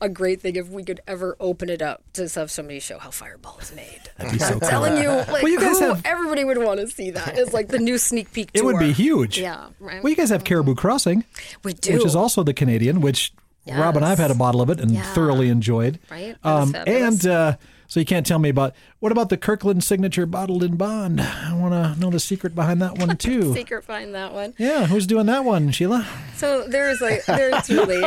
a 0.00 0.08
great 0.08 0.40
thing 0.40 0.56
if 0.56 0.68
we 0.68 0.84
could 0.84 1.00
ever 1.06 1.36
open 1.40 1.68
it 1.70 1.82
up 1.82 2.02
to 2.14 2.28
have 2.28 2.50
somebody 2.50 2.80
show 2.80 2.98
how 2.98 3.10
Fireball 3.10 3.58
is 3.60 3.74
made. 3.74 4.00
So 4.38 4.46
I'm 4.46 4.60
cool. 4.60 4.68
telling 4.68 5.02
you, 5.02 5.08
like, 5.08 5.42
you 5.44 5.58
guys 5.60 5.78
who- 5.78 5.86
have- 5.86 6.02
everybody 6.04 6.44
would 6.44 6.58
want 6.58 6.80
to 6.80 6.88
see 6.88 7.10
that. 7.12 7.38
It's 7.38 7.52
like 7.52 7.68
the 7.68 7.78
new 7.78 7.98
sneak 7.98 8.32
peek. 8.32 8.50
It 8.54 8.64
would 8.64 8.78
be 8.78 8.92
huge. 8.92 9.38
Yeah, 9.38 9.68
right. 9.80 10.02
Well, 10.02 10.10
you 10.10 10.16
guys 10.16 10.30
have 10.30 10.44
Caribou 10.44 10.74
Crossing, 10.74 11.24
we 11.64 11.72
do. 11.74 11.94
which 11.94 12.04
is 12.04 12.14
also 12.16 12.42
the 12.42 12.54
Canadian, 12.54 13.00
which 13.00 13.32
Rob 13.66 13.96
and 13.96 14.04
I've 14.04 14.18
had 14.18 14.30
a 14.30 14.34
bottle 14.34 14.62
of 14.62 14.70
it 14.70 14.80
and 14.80 14.92
Yeah. 14.92 15.02
thoroughly 15.12 15.48
enjoyed. 15.48 15.98
Right? 16.10 16.36
Um, 16.42 16.74
and 16.86 17.26
uh, 17.26 17.56
so 17.88 17.98
you 17.98 18.06
can't 18.06 18.24
tell 18.24 18.38
me 18.38 18.48
about 18.50 18.74
what 19.00 19.10
about 19.10 19.28
the 19.30 19.36
Kirkland 19.36 19.82
signature 19.82 20.26
bottled 20.26 20.62
in 20.62 20.76
bond? 20.76 21.20
I 21.20 21.52
want 21.54 21.72
to 21.74 21.98
know 22.00 22.10
the 22.10 22.20
secret 22.20 22.54
behind 22.54 22.80
that 22.82 22.98
one 22.98 23.16
too. 23.16 23.52
secret 23.54 23.84
find 23.84 24.14
that 24.14 24.32
one. 24.32 24.54
yeah, 24.58 24.86
who's 24.86 25.06
doing 25.06 25.26
that 25.26 25.44
one, 25.44 25.70
Sheila? 25.72 26.06
So 26.36 26.68
there's 26.68 27.00
like 27.00 27.24
there's 27.26 27.68
really 27.68 28.04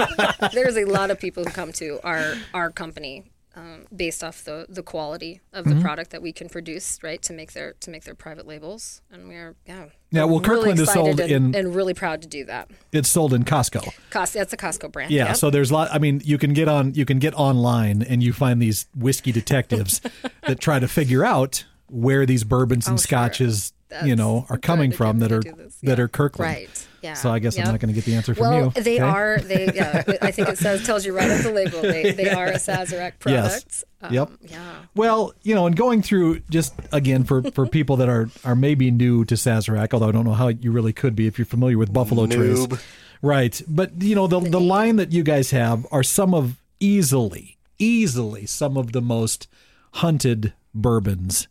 there's 0.53 0.77
a 0.77 0.85
lot 0.85 1.11
of 1.11 1.19
people 1.19 1.43
who 1.43 1.49
come 1.51 1.71
to 1.73 1.99
our 2.03 2.35
our 2.53 2.71
company 2.71 3.25
um, 3.55 3.85
based 3.95 4.23
off 4.23 4.43
the 4.43 4.65
the 4.69 4.81
quality 4.83 5.41
of 5.53 5.65
Mm-hmm. 5.65 5.77
the 5.77 5.81
product 5.83 6.11
that 6.11 6.21
we 6.21 6.31
can 6.31 6.47
produce, 6.49 6.99
right? 7.03 7.21
To 7.23 7.33
make 7.33 7.51
their 7.53 7.73
to 7.81 7.89
make 7.91 8.03
their 8.05 8.15
private 8.15 8.47
labels, 8.47 9.01
and 9.11 9.27
we're 9.27 9.55
yeah. 9.67 9.85
Yeah, 10.13 10.23
well, 10.25 10.35
we're 10.35 10.49
really 10.49 10.57
Kirkland 10.73 10.79
is 10.79 10.91
sold 10.91 11.19
and, 11.21 11.31
in- 11.31 11.55
and 11.55 11.73
really 11.75 11.93
proud 11.93 12.21
to 12.23 12.27
do 12.27 12.43
that. 12.45 12.69
It's 12.91 13.07
sold 13.09 13.33
in 13.33 13.43
Costco. 13.43 13.93
Cost 14.09 14.33
that's 14.33 14.51
a 14.53 14.57
Costco 14.57 14.91
brand. 14.91 15.11
Yeah, 15.11 15.27
yep. 15.27 15.37
so 15.37 15.49
there's 15.49 15.71
a 15.71 15.73
lot. 15.73 15.89
I 15.91 15.99
mean, 15.99 16.21
you 16.23 16.37
can 16.37 16.53
get 16.53 16.67
on, 16.67 16.93
you 16.95 17.05
can 17.05 17.19
get 17.19 17.33
online, 17.35 18.01
and 18.01 18.21
you 18.23 18.33
find 18.33 18.61
these 18.61 18.87
whiskey 18.95 19.31
detectives 19.31 20.01
that 20.47 20.59
try 20.59 20.79
to 20.79 20.87
figure 20.87 21.23
out 21.25 21.65
where 21.89 22.25
these 22.25 22.43
bourbons 22.43 22.87
and 22.87 22.93
Oh, 22.95 22.97
sure. 22.97 23.03
scotches 23.03 23.73
you 24.05 24.15
know 24.15 24.45
are 24.49 24.57
coming 24.57 24.89
from 24.93 25.19
that 25.19 25.31
are 25.33 25.41
do 25.41 25.69
that 25.83 25.99
are 25.99 26.07
Kirkland. 26.07 26.49
Right. 26.55 26.87
Yeah. 27.01 27.13
So 27.13 27.31
I 27.31 27.39
guess 27.39 27.57
I'm 27.57 27.65
not 27.65 27.79
going 27.79 27.89
to 27.89 27.93
get 27.93 28.05
the 28.05 28.15
answer 28.15 28.35
from 28.35 28.49
well, 28.49 28.73
you. 28.75 28.83
they 28.83 28.95
okay? 28.95 28.99
are. 28.99 29.39
They. 29.39 29.71
Yeah. 29.73 30.03
I 30.21 30.31
think 30.31 30.49
it 30.49 30.57
says 30.57 30.85
tells 30.85 31.05
you 31.05 31.15
right 31.15 31.29
on 31.29 31.41
the 31.41 31.51
label. 31.51 31.81
They 31.81 32.11
they 32.11 32.29
are 32.29 32.47
a 32.47 32.55
Sazerac 32.55 33.19
product. 33.19 33.83
Um, 34.01 34.13
Yep. 34.13 34.31
Yeah. 34.41 34.73
Well, 34.95 35.33
you 35.43 35.53
know, 35.53 35.67
and 35.67 35.75
going 35.75 36.01
through 36.01 36.39
just 36.49 36.73
again 36.91 37.23
for 37.23 37.43
for 37.51 37.67
people 37.77 37.97
that 37.97 38.09
are 38.09 38.29
are 38.43 38.55
maybe 38.55 38.91
new 38.91 39.25
to 39.25 39.35
Sazerac, 39.35 39.93
although 39.93 40.09
I 40.09 40.11
don't 40.11 40.25
know 40.25 40.33
how 40.33 40.47
you 40.49 40.71
really 40.71 40.93
could 40.93 41.15
be 41.15 41.27
if 41.27 41.37
you're 41.37 41.45
familiar 41.45 41.77
with 41.77 41.93
Buffalo 41.93 42.27
Trace. 42.27 42.65
Noob. 42.65 42.81
Right. 43.21 43.61
But 43.67 44.01
you 44.01 44.15
know, 44.15 44.27
the 44.27 44.39
the 44.39 44.61
line 44.61 44.95
that 44.95 45.11
you 45.11 45.23
guys 45.23 45.51
have 45.51 45.85
are 45.91 46.03
some 46.03 46.33
of 46.33 46.61
easily 46.79 47.57
easily 47.81 48.45
some 48.45 48.77
of 48.77 48.93
the 48.93 49.01
most 49.01 49.47
hunted 49.93 50.53
bourbons. 50.73 51.47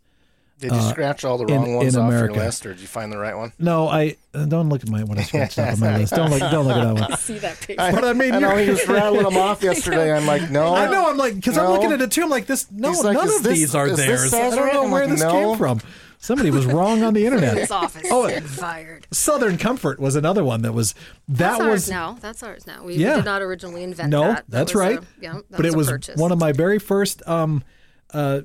Did 0.61 0.73
you 0.73 0.81
scratch 0.83 1.25
all 1.25 1.39
the 1.39 1.45
Uh, 1.45 1.49
in- 1.57 1.63
wrong 1.63 1.75
ones 1.77 1.95
in 1.95 2.01
off 2.03 2.09
America. 2.09 2.35
your 2.35 2.45
list, 2.45 2.67
or 2.67 2.73
did 2.75 2.81
you 2.81 2.87
find 2.87 3.11
the 3.11 3.19
right 3.19 3.37
one? 3.37 3.53
No, 3.59 3.89
I 3.89 4.17
uh, 4.35 4.45
don't 4.45 4.69
look 4.69 4.83
at 4.83 4.89
my 4.91 5.03
what 5.05 5.19
I 5.19 5.23
scratched 5.23 5.59
off 5.59 5.73
on 5.75 5.81
my 5.81 5.97
list. 5.99 6.15
Don't 6.15 6.31
look 6.31 6.41
don't 6.41 6.67
look 6.67 6.77
at 6.77 6.85
that 6.85 6.95
one. 7.03 7.13
I 7.13 7.17
see 7.17 7.39
that 7.39 7.61
page. 7.61 7.77
But 7.79 8.05
I 8.05 8.13
mean, 8.13 8.35
I 8.35 8.39
know 8.39 8.51
you're- 8.53 8.65
he 8.65 8.71
was 8.71 8.87
rattling 8.87 9.23
them 9.25 9.37
off 9.37 9.63
yesterday. 9.63 10.13
I'm 10.13 10.27
like, 10.27 10.51
no. 10.51 10.75
I 10.75 10.89
know. 10.91 11.09
I'm 11.11 11.17
like, 11.17 11.35
because 11.35 11.57
I'm 11.59 11.71
looking 11.71 11.93
at 11.93 12.01
it 12.01 12.11
too. 12.13 12.23
I'm 12.23 12.31
like, 12.31 12.47
this. 12.47 12.71
No, 12.71 12.91
like, 12.93 13.15
none 13.17 13.29
of 13.29 13.43
this- 13.43 13.59
these 13.59 13.75
are 13.75 13.87
is 13.89 13.97
this 13.97 14.07
theirs. 14.07 14.35
I 14.35 14.55
don't 14.55 14.73
know 14.73 14.85
I'm 14.85 14.91
where 14.91 15.03
like, 15.07 15.11
this 15.15 15.23
no. 15.23 15.33
came 15.33 15.59
from. 15.59 15.81
Somebody 16.23 16.51
was 16.51 16.67
wrong 16.67 17.03
on 17.03 17.15
the 17.15 17.25
internet. 17.27 17.57
His 17.57 17.71
office. 17.71 18.07
Oh, 18.11 18.29
fired. 18.41 19.07
Southern 19.11 19.57
Comfort 19.57 19.99
was 19.99 20.17
another 20.17 20.45
one 20.45 20.61
that 20.61 20.73
was 20.75 20.93
that 21.29 21.39
That's 21.57 21.59
was 21.61 21.69
ours 21.69 21.91
now. 21.91 22.19
That's 22.21 22.43
ours 22.43 22.67
now. 22.67 22.85
We 22.85 22.97
Yeah. 22.97 23.17
did 23.17 23.25
not 23.25 23.41
originally 23.41 23.83
invent 23.83 24.11
no, 24.11 24.25
that. 24.25 24.37
That 24.37 24.51
that's 24.51 24.75
was 24.75 24.83
a- 24.83 24.85
right. 24.87 25.01
yeah, 25.23 25.33
that 25.33 25.45
but 25.51 25.61
was 25.65 25.73
it 25.73 25.77
was 25.79 25.89
purchase. 25.89 26.17
one 26.21 26.31
of 26.31 26.39
my 26.39 26.53
very 26.53 26.79
first 26.79 27.27
um 27.27 27.65
uh 28.13 28.43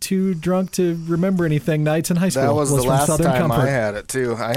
too 0.00 0.34
drunk 0.34 0.72
to 0.72 1.02
remember 1.06 1.44
anything 1.44 1.84
nights 1.84 2.10
in 2.10 2.16
high 2.16 2.28
school. 2.28 2.44
That 2.44 2.54
was, 2.54 2.70
the 2.70 2.78
from 2.78 2.86
last 2.86 3.06
Southern 3.06 3.26
time 3.26 3.40
Comfort. 3.42 3.60
I 3.60 3.70
had 3.70 3.94
it 3.94 4.08
too. 4.08 4.36
I 4.38 4.56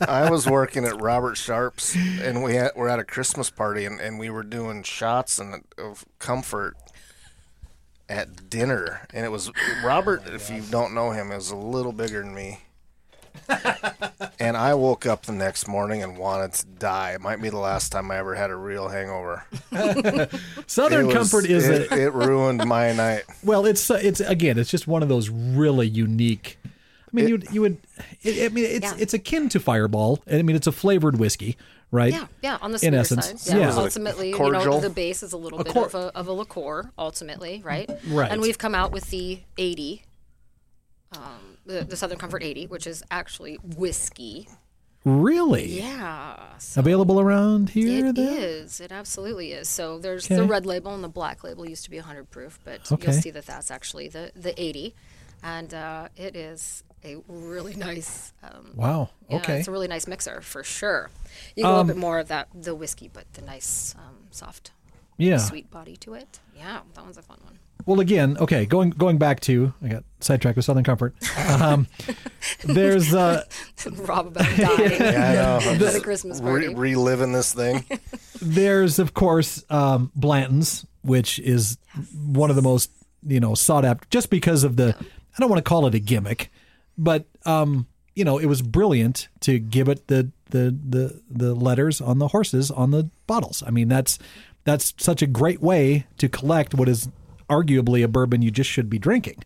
I 0.00 0.30
was 0.30 0.46
working 0.46 0.84
at 0.84 1.00
Robert 1.00 1.36
Sharp's, 1.36 1.94
and 1.94 2.42
we 2.42 2.54
had, 2.54 2.72
were 2.76 2.88
at 2.88 2.98
a 2.98 3.04
Christmas 3.04 3.50
party, 3.50 3.84
and, 3.84 4.00
and 4.00 4.18
we 4.18 4.30
were 4.30 4.42
doing 4.42 4.82
shots 4.82 5.38
and 5.38 5.64
of 5.78 6.04
comfort 6.18 6.76
at 8.08 8.48
dinner, 8.48 9.06
and 9.12 9.24
it 9.24 9.30
was 9.30 9.50
Robert. 9.84 10.22
If 10.26 10.50
you 10.50 10.62
don't 10.62 10.94
know 10.94 11.10
him, 11.10 11.32
is 11.32 11.50
a 11.50 11.56
little 11.56 11.92
bigger 11.92 12.22
than 12.22 12.34
me. 12.34 12.60
and 14.40 14.56
I 14.56 14.74
woke 14.74 15.06
up 15.06 15.22
the 15.26 15.32
next 15.32 15.66
morning 15.68 16.02
and 16.02 16.16
wanted 16.18 16.52
to 16.54 16.66
die. 16.66 17.12
It 17.12 17.20
might 17.20 17.40
be 17.40 17.48
the 17.48 17.58
last 17.58 17.90
time 17.92 18.10
I 18.10 18.16
ever 18.18 18.34
had 18.34 18.50
a 18.50 18.56
real 18.56 18.88
hangover. 18.88 19.44
Southern 20.66 21.06
was- 21.06 21.14
Comfort 21.16 21.46
is 21.46 21.68
it, 21.68 21.90
a 21.90 22.02
it 22.06 22.12
ruined 22.14 22.64
my 22.66 22.92
night. 22.92 23.22
well, 23.44 23.66
it's 23.66 23.90
uh, 23.90 23.98
it's 24.02 24.20
again, 24.20 24.58
it's 24.58 24.70
just 24.70 24.86
one 24.86 25.02
of 25.02 25.08
those 25.08 25.28
really 25.30 25.86
unique. 25.88 26.58
I 26.64 26.68
mean, 27.12 27.28
you 27.28 27.42
you 27.52 27.60
would. 27.62 27.78
It, 28.22 28.50
I 28.50 28.54
mean, 28.54 28.64
it's 28.64 28.84
Yeah. 28.92 28.96
it's 28.98 29.14
akin 29.14 29.48
to 29.50 29.60
Fireball. 29.60 30.20
I 30.30 30.42
mean, 30.42 30.56
it's 30.56 30.66
a 30.66 30.72
flavored 30.72 31.18
whiskey, 31.18 31.56
right? 31.90 32.12
Yeah, 32.12 32.26
yeah, 32.42 32.58
on 32.60 32.72
the 32.72 32.84
In 32.86 32.94
essence, 32.94 33.40
side. 33.42 33.54
yeah. 33.54 33.60
Yeah, 33.60 33.66
Was 33.68 33.76
it 33.76 33.80
a 33.80 33.82
ultimately, 33.84 34.30
you 34.30 34.38
know, 34.50 34.80
the 34.80 34.90
base 34.90 35.22
is 35.22 35.32
a 35.32 35.36
little 35.36 35.62
bit 35.62 35.72
cor- 35.72 35.86
of 35.86 35.94
a 35.94 36.16
of 36.16 36.26
a 36.28 36.32
liqueur, 36.32 36.90
ultimately, 36.98 37.62
right? 37.64 37.88
Right. 38.08 38.30
And 38.30 38.42
we've 38.42 38.58
come 38.58 38.74
out 38.74 38.90
with 38.92 39.08
the 39.10 39.40
80, 39.56 40.02
um, 41.12 41.55
the, 41.66 41.84
the 41.84 41.96
Southern 41.96 42.18
Comfort 42.18 42.42
80, 42.42 42.66
which 42.68 42.86
is 42.86 43.02
actually 43.10 43.56
whiskey. 43.76 44.48
Really? 45.04 45.66
Yeah. 45.78 46.58
so 46.58 46.80
Available 46.80 47.20
around 47.20 47.70
here? 47.70 48.06
It 48.06 48.16
then? 48.16 48.36
is. 48.38 48.80
It 48.80 48.90
absolutely 48.90 49.52
is. 49.52 49.68
So 49.68 49.98
there's 49.98 50.24
Okay. 50.26 50.34
the 50.36 50.44
red 50.44 50.66
label 50.66 50.94
and 50.94 51.04
the 51.04 51.08
black 51.08 51.44
label 51.44 51.68
used 51.68 51.84
to 51.84 51.90
be 51.90 51.98
100 51.98 52.28
proof, 52.30 52.58
but 52.64 52.90
Okay. 52.90 53.12
you'll 53.12 53.20
see 53.20 53.30
that 53.30 53.46
that's 53.46 53.70
actually 53.70 54.08
the 54.08 54.32
the 54.34 54.60
80, 54.60 54.94
and 55.44 55.72
uh, 55.72 56.08
it 56.16 56.34
is 56.34 56.82
a 57.04 57.18
really 57.28 57.76
nice. 57.76 58.32
Um, 58.42 58.72
Wow. 58.74 59.10
yeah, 59.30 59.36
Okay. 59.36 59.52
Um, 59.54 59.58
it's 59.60 59.68
a 59.68 59.70
really 59.72 59.86
nice 59.86 60.08
mixer 60.08 60.40
for 60.40 60.64
sure. 60.64 61.10
You 61.54 61.62
get 61.62 61.68
a 61.68 61.70
little 61.70 61.84
bit 61.84 61.96
more 61.96 62.18
of 62.18 62.26
that 62.28 62.48
the 62.52 62.74
whiskey, 62.74 63.08
but 63.12 63.32
the 63.34 63.42
nice 63.42 63.94
um, 63.96 64.26
soft, 64.32 64.72
Yeah. 65.18 65.38
sweet 65.38 65.70
body 65.70 65.96
to 65.98 66.14
it. 66.14 66.40
Yeah, 66.56 66.80
that 66.94 67.04
one's 67.04 67.16
a 67.18 67.22
fun 67.22 67.38
one. 67.44 67.60
Well, 67.86 68.00
again, 68.00 68.36
okay. 68.38 68.66
Going 68.66 68.90
going 68.90 69.16
back 69.16 69.40
to 69.40 69.72
I 69.80 69.88
got 69.88 70.04
sidetracked 70.20 70.56
with 70.56 70.64
Southern 70.64 70.82
Comfort. 70.84 71.14
Um, 71.48 71.86
there's 72.64 73.14
uh, 73.14 73.44
Rob 73.92 74.26
about 74.26 74.56
dying 74.56 74.92
I 75.02 75.34
know. 75.34 75.60
at 75.62 75.78
the 75.78 76.00
Christmas 76.02 76.40
party. 76.40 76.68
Re- 76.68 76.74
reliving 76.74 77.32
this 77.32 77.54
thing. 77.54 77.84
there's 78.42 78.98
of 78.98 79.14
course 79.14 79.64
um, 79.70 80.10
Blanton's, 80.16 80.84
which 81.02 81.38
is 81.38 81.78
one 82.14 82.50
of 82.50 82.56
the 82.56 82.62
most 82.62 82.90
you 83.24 83.38
know 83.40 83.54
sought 83.54 83.84
after, 83.84 84.06
just 84.10 84.30
because 84.30 84.64
of 84.64 84.76
the. 84.76 84.94
I 84.98 85.38
don't 85.40 85.50
want 85.50 85.64
to 85.64 85.68
call 85.68 85.86
it 85.86 85.94
a 85.94 85.98
gimmick, 86.00 86.50
but 86.98 87.26
um, 87.44 87.86
you 88.16 88.24
know 88.24 88.38
it 88.38 88.46
was 88.46 88.62
brilliant 88.62 89.28
to 89.40 89.60
give 89.60 89.88
it 89.88 90.08
the 90.08 90.32
the 90.50 90.76
the 90.88 91.22
the 91.30 91.54
letters 91.54 92.00
on 92.00 92.18
the 92.18 92.28
horses 92.28 92.70
on 92.70 92.90
the 92.90 93.10
bottles. 93.28 93.62
I 93.64 93.70
mean 93.70 93.86
that's 93.86 94.18
that's 94.64 94.92
such 94.98 95.22
a 95.22 95.26
great 95.28 95.60
way 95.62 96.06
to 96.18 96.28
collect 96.28 96.74
what 96.74 96.88
is 96.88 97.08
arguably 97.48 98.02
a 98.04 98.08
bourbon 98.08 98.42
you 98.42 98.50
just 98.50 98.70
should 98.70 98.88
be 98.90 98.98
drinking. 98.98 99.42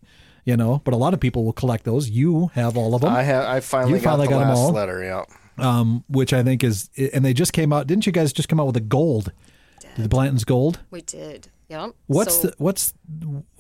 You 0.47 0.57
know, 0.57 0.81
but 0.85 0.95
a 0.95 0.97
lot 0.97 1.13
of 1.13 1.21
people 1.21 1.45
will 1.45 1.53
collect 1.53 1.85
those. 1.85 2.09
You 2.09 2.51
have 2.55 2.77
all 2.77 2.95
of 2.95 3.03
them. 3.03 3.13
I 3.13 3.23
have. 3.23 3.45
I 3.45 3.61
finally 3.61 3.99
You 3.99 3.99
got 4.01 4.11
finally 4.13 4.27
the 4.27 4.31
got 4.35 4.43
'em 4.43 4.49
last 4.49 4.59
all? 4.59 4.73
letter. 4.73 5.03
Yeah. 5.05 5.25
um, 5.59 6.03
which 6.09 6.33
I 6.33 6.43
think 6.43 6.65
is, 6.65 6.89
and 7.13 7.23
they 7.25 7.35
just 7.35 7.53
came 7.53 7.73
out. 7.75 7.87
Didn't 7.87 8.07
you 8.07 8.13
guys 8.13 8.33
just 8.33 8.49
come 8.49 8.59
out 8.59 8.67
with 8.67 8.77
a 8.77 8.81
gold? 8.81 9.33
The 9.99 10.09
Blanton's 10.09 10.45
gold. 10.45 10.81
we 10.91 11.03
did. 11.03 11.49
Yeah. 11.69 11.91
What's 12.07 12.41
so 12.41 12.49
the 12.49 12.55
what's 12.59 12.95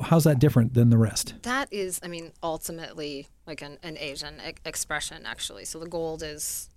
how's 0.00 0.24
that 0.24 0.38
different 0.38 0.72
than 0.74 0.88
the 0.90 0.96
rest? 0.96 1.34
that 1.42 1.68
is, 1.70 2.00
I 2.02 2.08
mean, 2.08 2.32
ultimately 2.42 3.28
like 3.46 3.60
an, 3.62 3.78
an 3.82 3.96
Asian 3.98 4.34
e- 4.44 4.54
expression, 4.64 5.26
actually. 5.26 5.64
So 5.66 5.78
the 5.78 5.86
gold 5.88 6.22
is 6.22 6.70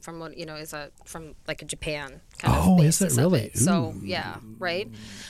from 0.00 0.20
what 0.20 0.36
you 0.38 0.46
know 0.46 0.54
is 0.54 0.72
a 0.72 0.90
from 1.04 1.34
like 1.48 1.60
a 1.62 1.64
Japan 1.64 2.20
kind 2.38 2.54
Oh, 2.56 2.74
of 2.74 2.80
Oh, 2.80 2.82
is 2.82 3.02
it 3.02 3.12
really? 3.16 3.46
it. 3.46 3.58
So 3.58 3.92
yeah, 4.02 4.36
right. 4.58 4.88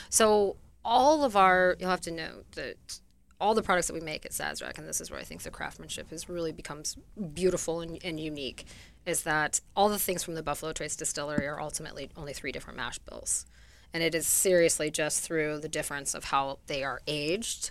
So 0.09 0.55
all 0.89 1.23
of 1.23 1.35
our 1.35 1.77
you'll 1.79 1.91
have 1.91 2.01
to 2.01 2.11
know 2.11 2.43
that 2.55 2.99
all 3.39 3.53
the 3.53 3.61
products 3.61 3.87
that 3.87 3.93
we 3.93 4.01
make 4.01 4.25
at 4.25 4.31
Sazerac, 4.31 4.77
and 4.77 4.87
this 4.87 4.99
is 4.99 5.09
where 5.09 5.19
I 5.19 5.23
think 5.23 5.43
the 5.43 5.51
craftsmanship 5.51 6.09
has 6.09 6.27
really 6.27 6.51
becomes 6.51 6.97
beautiful 7.33 7.79
and, 7.79 7.97
and 8.03 8.19
unique, 8.19 8.65
is 9.05 9.23
that 9.23 9.61
all 9.77 9.87
the 9.87 9.99
things 9.99 10.23
from 10.23 10.33
the 10.33 10.43
Buffalo 10.43 10.73
Trace 10.73 10.97
Distillery 10.97 11.47
are 11.47 11.61
ultimately 11.61 12.09
only 12.17 12.33
three 12.33 12.51
different 12.51 12.75
mash 12.75 12.97
bills, 12.97 13.45
and 13.93 14.03
it 14.03 14.15
is 14.15 14.27
seriously 14.27 14.89
just 14.89 15.23
through 15.23 15.59
the 15.59 15.69
difference 15.69 16.13
of 16.13 16.25
how 16.25 16.57
they 16.65 16.83
are 16.83 17.01
aged, 17.07 17.69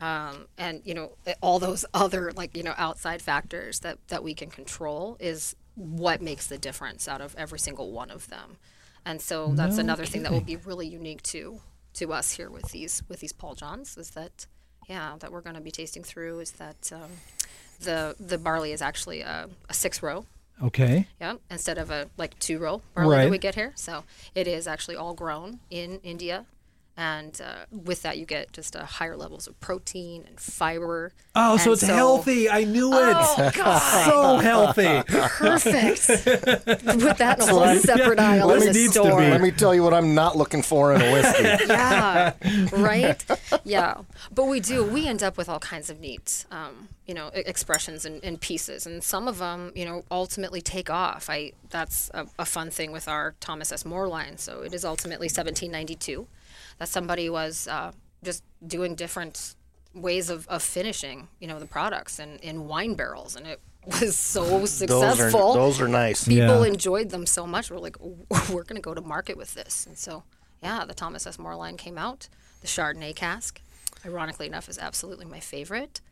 um, 0.00 0.46
and 0.56 0.80
you 0.84 0.94
know 0.94 1.16
all 1.42 1.58
those 1.58 1.84
other 1.92 2.32
like 2.32 2.56
you 2.56 2.62
know 2.62 2.74
outside 2.78 3.20
factors 3.20 3.80
that 3.80 3.98
that 4.08 4.22
we 4.22 4.32
can 4.32 4.48
control 4.48 5.16
is 5.18 5.56
what 5.74 6.22
makes 6.22 6.46
the 6.46 6.56
difference 6.56 7.08
out 7.08 7.20
of 7.20 7.34
every 7.36 7.58
single 7.58 7.90
one 7.90 8.10
of 8.12 8.28
them, 8.28 8.58
and 9.04 9.20
so 9.20 9.52
that's 9.54 9.76
another 9.76 10.06
thing 10.06 10.22
that 10.22 10.30
will 10.30 10.40
be 10.40 10.56
really 10.56 10.86
unique 10.86 11.22
to 11.24 11.60
to 11.94 12.12
us 12.12 12.32
here 12.32 12.50
with 12.50 12.70
these 12.72 13.02
with 13.08 13.20
these 13.20 13.32
Paul 13.32 13.54
Johns 13.54 13.96
is 13.96 14.10
that 14.10 14.46
yeah 14.88 15.14
that 15.20 15.30
we're 15.32 15.40
going 15.40 15.56
to 15.56 15.60
be 15.60 15.70
tasting 15.70 16.02
through 16.04 16.40
is 16.40 16.52
that 16.52 16.90
um, 16.92 17.10
the 17.80 18.14
the 18.20 18.38
barley 18.38 18.72
is 18.72 18.82
actually 18.82 19.20
a, 19.22 19.48
a 19.68 19.74
six 19.74 20.02
row. 20.02 20.26
Okay, 20.62 21.06
yeah 21.20 21.36
instead 21.50 21.78
of 21.78 21.90
a 21.90 22.08
like 22.18 22.38
two 22.38 22.58
row 22.58 22.82
barley 22.94 23.16
Right. 23.16 23.24
that 23.24 23.30
we 23.30 23.38
get 23.38 23.54
here. 23.54 23.72
So 23.76 24.04
it 24.34 24.46
is 24.46 24.66
actually 24.68 24.96
all 24.96 25.14
grown 25.14 25.60
in 25.70 26.00
India 26.02 26.44
and 27.00 27.40
uh, 27.40 27.64
with 27.72 28.02
that 28.02 28.18
you 28.18 28.26
get 28.26 28.52
just 28.52 28.76
uh, 28.76 28.84
higher 28.84 29.16
levels 29.16 29.46
of 29.46 29.58
protein 29.58 30.22
and 30.28 30.38
fiber 30.38 31.12
Oh, 31.34 31.56
so 31.56 31.70
And 31.70 31.72
it's 31.74 31.82
healthy. 31.82 32.50
I 32.50 32.64
knew 32.64 32.92
it. 32.92 33.14
Oh, 33.16 33.50
God. 33.54 34.04
so 34.04 34.36
healthy. 34.38 35.02
perfect 35.06 36.06
put 37.00 37.18
that 37.18 37.38
in 37.40 37.48
a 37.48 37.52
whole 37.52 37.76
separate 37.76 38.18
aisle 38.18 38.48
Let 38.48 38.62
in 38.62 38.66
me 38.66 38.72
the 38.72 38.88
store. 38.90 39.20
Let 39.20 39.40
me 39.40 39.50
tell 39.52 39.74
you 39.74 39.82
what 39.82 39.94
I'm 39.94 40.14
not 40.14 40.36
looking 40.36 40.60
for 40.62 40.92
in 40.92 41.00
a 41.00 41.12
whiskey. 41.12 41.42
yeah 41.68 42.34
right 42.72 43.24
yeah 43.64 43.98
but 44.34 44.44
we 44.44 44.60
do 44.60 44.84
we 44.84 45.06
end 45.06 45.22
up 45.22 45.36
with 45.38 45.48
all 45.48 45.60
kinds 45.60 45.88
of 45.88 46.00
neat 46.00 46.44
um, 46.50 46.88
you 47.06 47.14
know 47.14 47.28
expressions 47.34 48.04
and, 48.04 48.22
and 48.24 48.40
pieces 48.40 48.84
and 48.86 49.02
some 49.02 49.26
of 49.28 49.38
them 49.38 49.72
you 49.74 49.84
know 49.84 50.04
ultimately 50.10 50.60
take 50.60 50.90
off 50.90 51.30
i 51.30 51.52
that's 51.70 52.10
a, 52.12 52.26
a 52.38 52.44
fun 52.44 52.70
thing 52.70 52.92
with 52.92 53.08
our 53.08 53.34
thomas 53.40 53.72
s 53.72 53.84
moore 53.84 54.08
line 54.08 54.36
so 54.36 54.62
it 54.62 54.74
is 54.74 54.84
ultimately 54.84 55.26
1792 55.26 56.26
that 56.80 56.88
somebody 56.88 57.30
was 57.30 57.68
uh, 57.68 57.92
just 58.24 58.42
doing 58.66 58.96
different 58.96 59.54
ways 59.94 60.30
of, 60.30 60.46
of 60.48 60.62
finishing 60.62 61.28
you 61.40 61.46
know 61.48 61.58
the 61.60 61.66
products 61.66 62.18
in, 62.18 62.38
in 62.38 62.66
wine 62.68 62.94
barrels 62.94 63.36
and 63.36 63.46
it 63.46 63.60
was 63.86 64.16
so 64.16 64.42
Those 64.44 64.62
are 64.82 64.86
successful 64.88 65.54
those 65.54 65.80
are 65.80 65.88
nice. 65.88 66.24
people 66.26 66.62
Yeah. 66.64 66.72
enjoyed 66.72 67.10
them 67.10 67.24
so 67.26 67.46
much. 67.46 67.70
We're 67.70 67.78
like, 67.78 67.96
we're 68.00 68.62
going 68.64 68.76
to 68.76 68.82
go 68.82 68.92
to 68.94 69.00
market 69.00 69.38
with 69.38 69.54
this. 69.54 69.86
And 69.86 69.96
so, 69.96 70.22
yeah, 70.62 70.84
the 70.84 70.92
Thomas 70.92 71.26
S. 71.26 71.38
Moore 71.38 71.56
line 71.56 71.78
came 71.78 71.96
out. 71.96 72.28
The 72.60 72.66
Chardonnay 72.66 73.16
cask, 73.16 73.62
ironically 74.04 74.46
enough, 74.46 74.68
is 74.68 74.78
absolutely 74.78 75.24
my 75.24 75.40
favorite. 75.40 76.02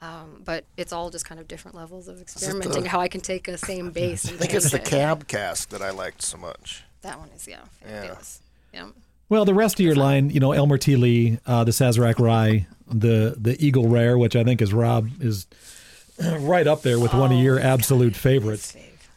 Um, 0.00 0.42
but 0.44 0.64
it's 0.76 0.92
all 0.92 1.10
just 1.10 1.24
kind 1.24 1.40
of 1.40 1.46
different 1.46 1.76
levels 1.76 2.08
of 2.08 2.20
experimenting. 2.20 2.86
How 2.86 3.00
I 3.00 3.06
can 3.06 3.20
take 3.20 3.46
a 3.46 3.56
same 3.56 3.90
base. 4.00 4.26
I 4.26 4.32
think 4.32 4.52
it's 4.52 4.72
the 4.72 4.78
it. 4.78 4.84
cab 4.84 5.28
cask 5.28 5.68
that 5.68 5.80
I 5.80 5.90
liked 5.90 6.22
so 6.22 6.38
much. 6.38 6.82
That 7.02 7.20
one 7.20 7.28
is 7.36 7.46
yeah. 7.46 7.60
fabulous. 7.84 8.40
Yeah. 8.74 8.88
Well, 9.32 9.46
the 9.46 9.54
rest 9.54 9.80
of 9.80 9.86
your 9.86 9.94
line, 9.94 10.28
you 10.28 10.40
know, 10.40 10.52
Elmer 10.52 10.76
T. 10.76 10.94
Lee, 10.94 11.38
uh, 11.46 11.64
the 11.64 11.70
Sazerac 11.70 12.18
Rye, 12.18 12.66
the 12.86 13.34
the 13.40 13.56
Eagle 13.64 13.88
Rare, 13.88 14.18
which 14.18 14.36
I 14.36 14.44
think 14.44 14.60
is 14.60 14.74
Rob 14.74 15.08
is 15.22 15.46
right 16.40 16.66
up 16.66 16.82
there 16.82 17.00
with 17.00 17.14
one 17.14 17.32
of 17.32 17.38
your 17.38 17.58
absolute 17.58 18.14
favorites. 18.14 18.76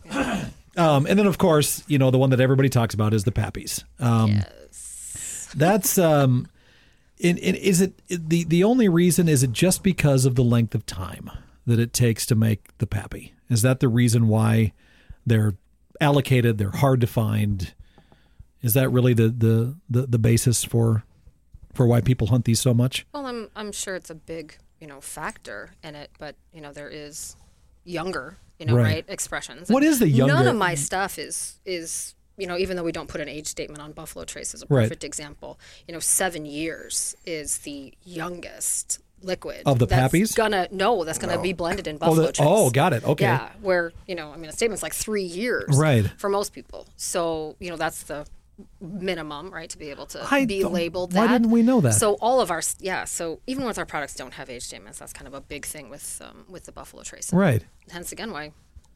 Um, 0.77 1.05
and 1.05 1.17
then, 1.17 1.25
of 1.25 1.37
course, 1.37 1.85
you 1.87 1.97
know 1.97 2.11
the 2.11 2.17
one 2.17 2.31
that 2.31 2.41
everybody 2.41 2.67
talks 2.67 2.93
about 2.93 3.13
is 3.13 3.23
the 3.23 3.31
Pappies. 3.31 3.85
Um, 3.97 4.31
yes. 4.31 5.49
That's 5.55 5.97
um, 5.97 6.49
in, 7.17 7.37
in, 7.37 7.55
is 7.55 7.79
it 7.79 7.93
the 8.09 8.43
the 8.43 8.65
only 8.65 8.89
reason? 8.89 9.29
Is 9.29 9.41
it 9.41 9.53
just 9.53 9.83
because 9.83 10.25
of 10.25 10.35
the 10.35 10.43
length 10.43 10.75
of 10.75 10.85
time 10.85 11.31
that 11.65 11.79
it 11.79 11.93
takes 11.93 12.25
to 12.25 12.35
make 12.35 12.77
the 12.79 12.87
Pappy? 12.87 13.33
Is 13.49 13.61
that 13.61 13.79
the 13.79 13.87
reason 13.87 14.27
why 14.27 14.73
they're 15.25 15.55
allocated? 16.01 16.57
They're 16.57 16.71
hard 16.71 16.99
to 16.99 17.07
find. 17.07 17.73
Is 18.65 18.73
that 18.73 18.89
really 18.89 19.13
the 19.13 19.29
the 19.29 19.75
the, 19.89 20.07
the 20.07 20.17
basis 20.19 20.63
for 20.63 21.03
for 21.73 21.85
why 21.85 22.01
people 22.01 22.27
hunt 22.27 22.45
these 22.45 22.59
so 22.59 22.73
much? 22.73 23.05
Well, 23.13 23.25
I'm 23.27 23.49
I'm 23.55 23.71
sure 23.71 23.95
it's 23.95 24.09
a 24.09 24.15
big 24.15 24.57
you 24.81 24.87
know 24.87 24.99
factor 25.01 25.71
in 25.83 25.93
it, 25.95 26.09
but 26.17 26.35
you 26.53 26.61
know 26.61 26.73
there 26.73 26.89
is 26.89 27.35
younger 27.83 28.37
you 28.59 28.65
know 28.65 28.75
Right. 28.75 28.83
right, 28.83 29.05
expressions. 29.07 29.69
What 29.69 29.83
And 29.83 29.91
is 29.91 29.99
the 29.99 30.09
None 30.11 30.47
of 30.47 30.55
my 30.55 30.73
stuff 30.75 31.19
is 31.19 31.59
is 31.65 32.15
you 32.37 32.47
know 32.47 32.57
even 32.57 32.75
though 32.75 32.83
we 32.83 32.91
don't 32.91 33.07
put 33.07 33.21
an 33.21 33.29
age 33.29 33.47
statement 33.47 33.81
on 33.81 33.91
Buffalo 33.91 34.25
Trace 34.25 34.53
as 34.55 34.63
a 34.63 34.65
Right. 34.67 34.83
perfect 34.83 35.03
example. 35.03 35.59
You 35.87 35.93
know, 35.93 35.99
seven 35.99 36.45
years 36.45 37.15
is 37.25 37.59
the 37.59 37.93
youngest 38.03 38.99
liquid 39.21 39.61
Of 39.65 39.79
the 39.79 39.85
that's 39.87 40.13
Pappies? 40.13 40.35
Gonna 40.35 40.67
no, 40.71 41.03
that's 41.03 41.19
gonna 41.19 41.39
be 41.41 41.53
blended 41.53 41.85
in 41.87 41.97
oh, 41.97 41.99
Buffalo 41.99 42.25
the- 42.27 42.31
Trace. 42.31 42.47
oh, 42.49 42.69
got 42.71 42.93
it. 42.93 43.03
Okay. 43.03 43.25
Yeah, 43.25 43.49
where 43.61 43.91
you 44.07 44.15
know 44.15 44.31
I 44.31 44.37
mean 44.37 44.49
a 44.49 44.53
statement's 44.53 44.81
like 44.83 44.93
three 44.93 45.23
years 45.23 45.77
Right. 45.77 46.09
for 46.17 46.29
most 46.29 46.51
people. 46.53 46.87
So 46.95 47.55
you 47.59 47.69
know 47.69 47.77
that's 47.77 48.03
the 48.03 48.25
minimum 48.79 49.51
right 49.51 49.69
to 49.69 49.77
be 49.77 49.89
able 49.89 50.05
to 50.07 50.25
I 50.31 50.45
be 50.45 50.61
don't- 50.61 50.71
labeled 50.73 51.13
why 51.13 51.27
didn't 51.27 51.51
we 51.51 51.61
know 51.61 51.81
that? 51.81 51.93
So 51.93 52.13
all 52.15 52.39
of 52.41 52.51
our 52.51 52.61
yeah. 52.79 53.03
So 53.05 53.41
even 53.47 53.65
with 53.65 53.77
our 53.77 53.85
products 53.85 54.15
don't 54.15 54.33
have 54.35 54.49
age 54.49 54.63
statements, 54.63 54.99
that's 54.99 55.13
kind 55.13 55.27
of 55.27 55.33
a 55.33 55.41
big 55.41 55.65
thing 55.65 55.89
with 55.89 56.21
um, 56.23 56.45
with 56.49 56.63
the 56.65 56.71
Buffalo 56.71 57.03
Trace. 57.03 57.31
And 57.31 57.39
Right. 57.39 57.63
Hence 57.91 58.11
again 58.11 58.31
why 58.31 58.51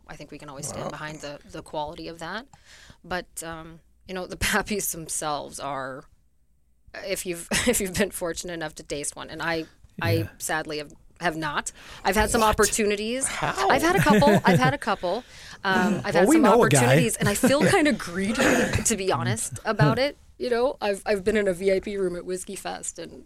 I 0.08 0.16
think 0.16 0.32
we 0.32 0.38
can 0.38 0.50
always 0.50 0.68
stand 0.68 0.90
behind 0.90 1.20
the 1.20 1.40
the 1.52 1.62
quality 1.62 2.08
of 2.08 2.20
that. 2.20 2.46
But 3.04 3.44
um, 3.44 3.80
you 4.08 4.14
know 4.14 4.26
the 4.28 4.38
Pappies 4.50 4.92
themselves 4.92 5.60
are. 5.60 6.04
If 7.06 7.26
you've 7.26 7.48
if 7.68 7.80
you've 7.82 7.94
been 7.94 8.12
fortunate 8.12 8.54
enough 8.54 8.76
to 8.76 8.84
taste 8.84 9.16
one, 9.16 9.30
and 9.30 9.42
I 9.42 9.66
I 10.02 10.30
sadly 10.38 10.78
have. 10.80 10.94
Have 11.20 11.36
not. 11.36 11.72
I've 12.06 12.16
had 12.16 12.30
some 12.30 12.44
opportunities. 12.44 13.28
How? 13.28 13.70
I've 13.70 13.82
had 13.82 13.96
a 13.96 14.00
couple. 14.00 14.40
I've 14.46 14.60
had 14.60 14.74
a 14.74 14.78
couple. 14.90 15.24
Um, 15.66 16.02
I've 16.06 16.14
Well, 16.16 16.24
had 16.24 16.28
some 16.32 16.42
know 16.42 16.64
a 16.64 16.70
guy. 16.70 16.78
opportunities, 16.78 17.16
and 17.18 17.28
I 17.28 17.34
feel 17.36 17.62
kind 17.66 17.88
of 17.90 17.98
greedy, 17.98 18.34
to 18.86 18.96
be 18.96 19.12
honest, 19.12 19.60
about 19.66 20.00
it. 20.00 20.18
You 20.38 20.50
know, 20.50 20.78
I've 20.80 21.02
I've 21.06 21.24
been 21.26 21.36
in 21.36 21.48
a 21.50 21.54
VIP 21.54 21.88
room 21.88 22.16
at 22.16 22.24
Whiskey 22.26 22.56
Fest, 22.56 23.00
and 23.00 23.26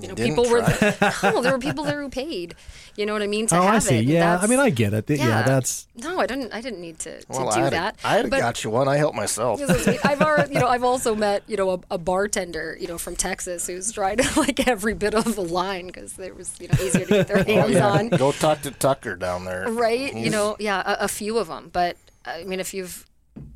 you 0.00 0.08
know, 0.08 0.14
didn't 0.14 0.36
people 0.36 0.48
were 0.50 0.62
try. 0.62 1.20
no, 1.30 1.42
there 1.42 1.52
were 1.52 1.58
people 1.58 1.84
there 1.84 2.00
who 2.00 2.08
paid. 2.08 2.54
You 2.96 3.04
know 3.06 3.12
what 3.12 3.22
I 3.22 3.26
mean? 3.26 3.46
To 3.48 3.58
Oh, 3.58 3.62
have 3.62 3.74
I 3.74 3.78
see. 3.78 3.96
it. 3.96 3.98
and 4.00 4.08
Yeah, 4.08 4.38
I 4.40 4.46
mean, 4.46 4.58
I 4.58 4.70
get 4.70 4.94
it. 4.94 5.08
Yeah, 5.10 5.42
that's 5.42 5.86
no, 5.96 6.18
I 6.18 6.26
didn't. 6.26 6.52
I 6.52 6.60
didn't 6.60 6.80
need 6.80 6.98
to, 7.00 7.20
to 7.20 7.26
Well, 7.28 7.50
do 7.52 7.60
I 7.60 7.70
that. 7.70 7.98
I 8.04 8.16
had 8.16 8.30
but 8.30 8.38
got 8.40 8.64
you 8.64 8.70
one. 8.70 8.88
I 8.88 8.96
helped 8.96 9.16
myself. 9.16 9.60
I've 10.04 10.20
already, 10.22 10.54
you 10.54 10.60
know, 10.60 10.66
I've 10.68 10.84
also 10.84 11.14
met, 11.14 11.42
you 11.46 11.56
know, 11.56 11.70
a, 11.72 11.80
a 11.92 11.98
bartender, 11.98 12.76
you 12.80 12.88
know, 12.88 12.96
from 12.98 13.16
Texas 13.16 13.66
who's 13.66 13.92
tried 13.92 14.20
like 14.36 14.66
every 14.66 14.94
bit 14.94 15.14
of 15.14 15.34
the 15.36 15.42
line 15.44 15.86
because 15.88 16.18
it 16.18 16.36
was, 16.36 16.54
you 16.60 16.68
know, 16.68 16.74
easier 16.82 17.04
to 17.04 17.10
get 17.12 17.28
their 17.28 17.44
hands 17.44 17.76
on. 17.76 18.08
Go 18.10 18.32
talk 18.32 18.62
to 18.62 18.70
Tucker 18.70 19.16
down 19.16 19.44
there. 19.44 19.68
right? 19.70 20.14
You 20.14 20.30
know, 20.30 20.56
yeah, 20.58 20.82
a, 21.00 21.04
a 21.04 21.08
few 21.08 21.38
of 21.38 21.48
them. 21.48 21.70
But 21.72 21.96
I 22.24 22.44
mean, 22.44 22.60
if 22.60 22.72
you've, 22.74 23.06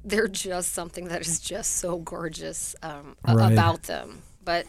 they're 0.04 0.28
just 0.28 0.72
something 0.72 1.08
that 1.08 1.20
is 1.26 1.40
just 1.40 1.76
so 1.78 1.98
gorgeous 1.98 2.74
um, 2.82 3.16
Right. 3.26 3.52
about 3.52 3.82
them. 3.84 4.22
But 4.44 4.66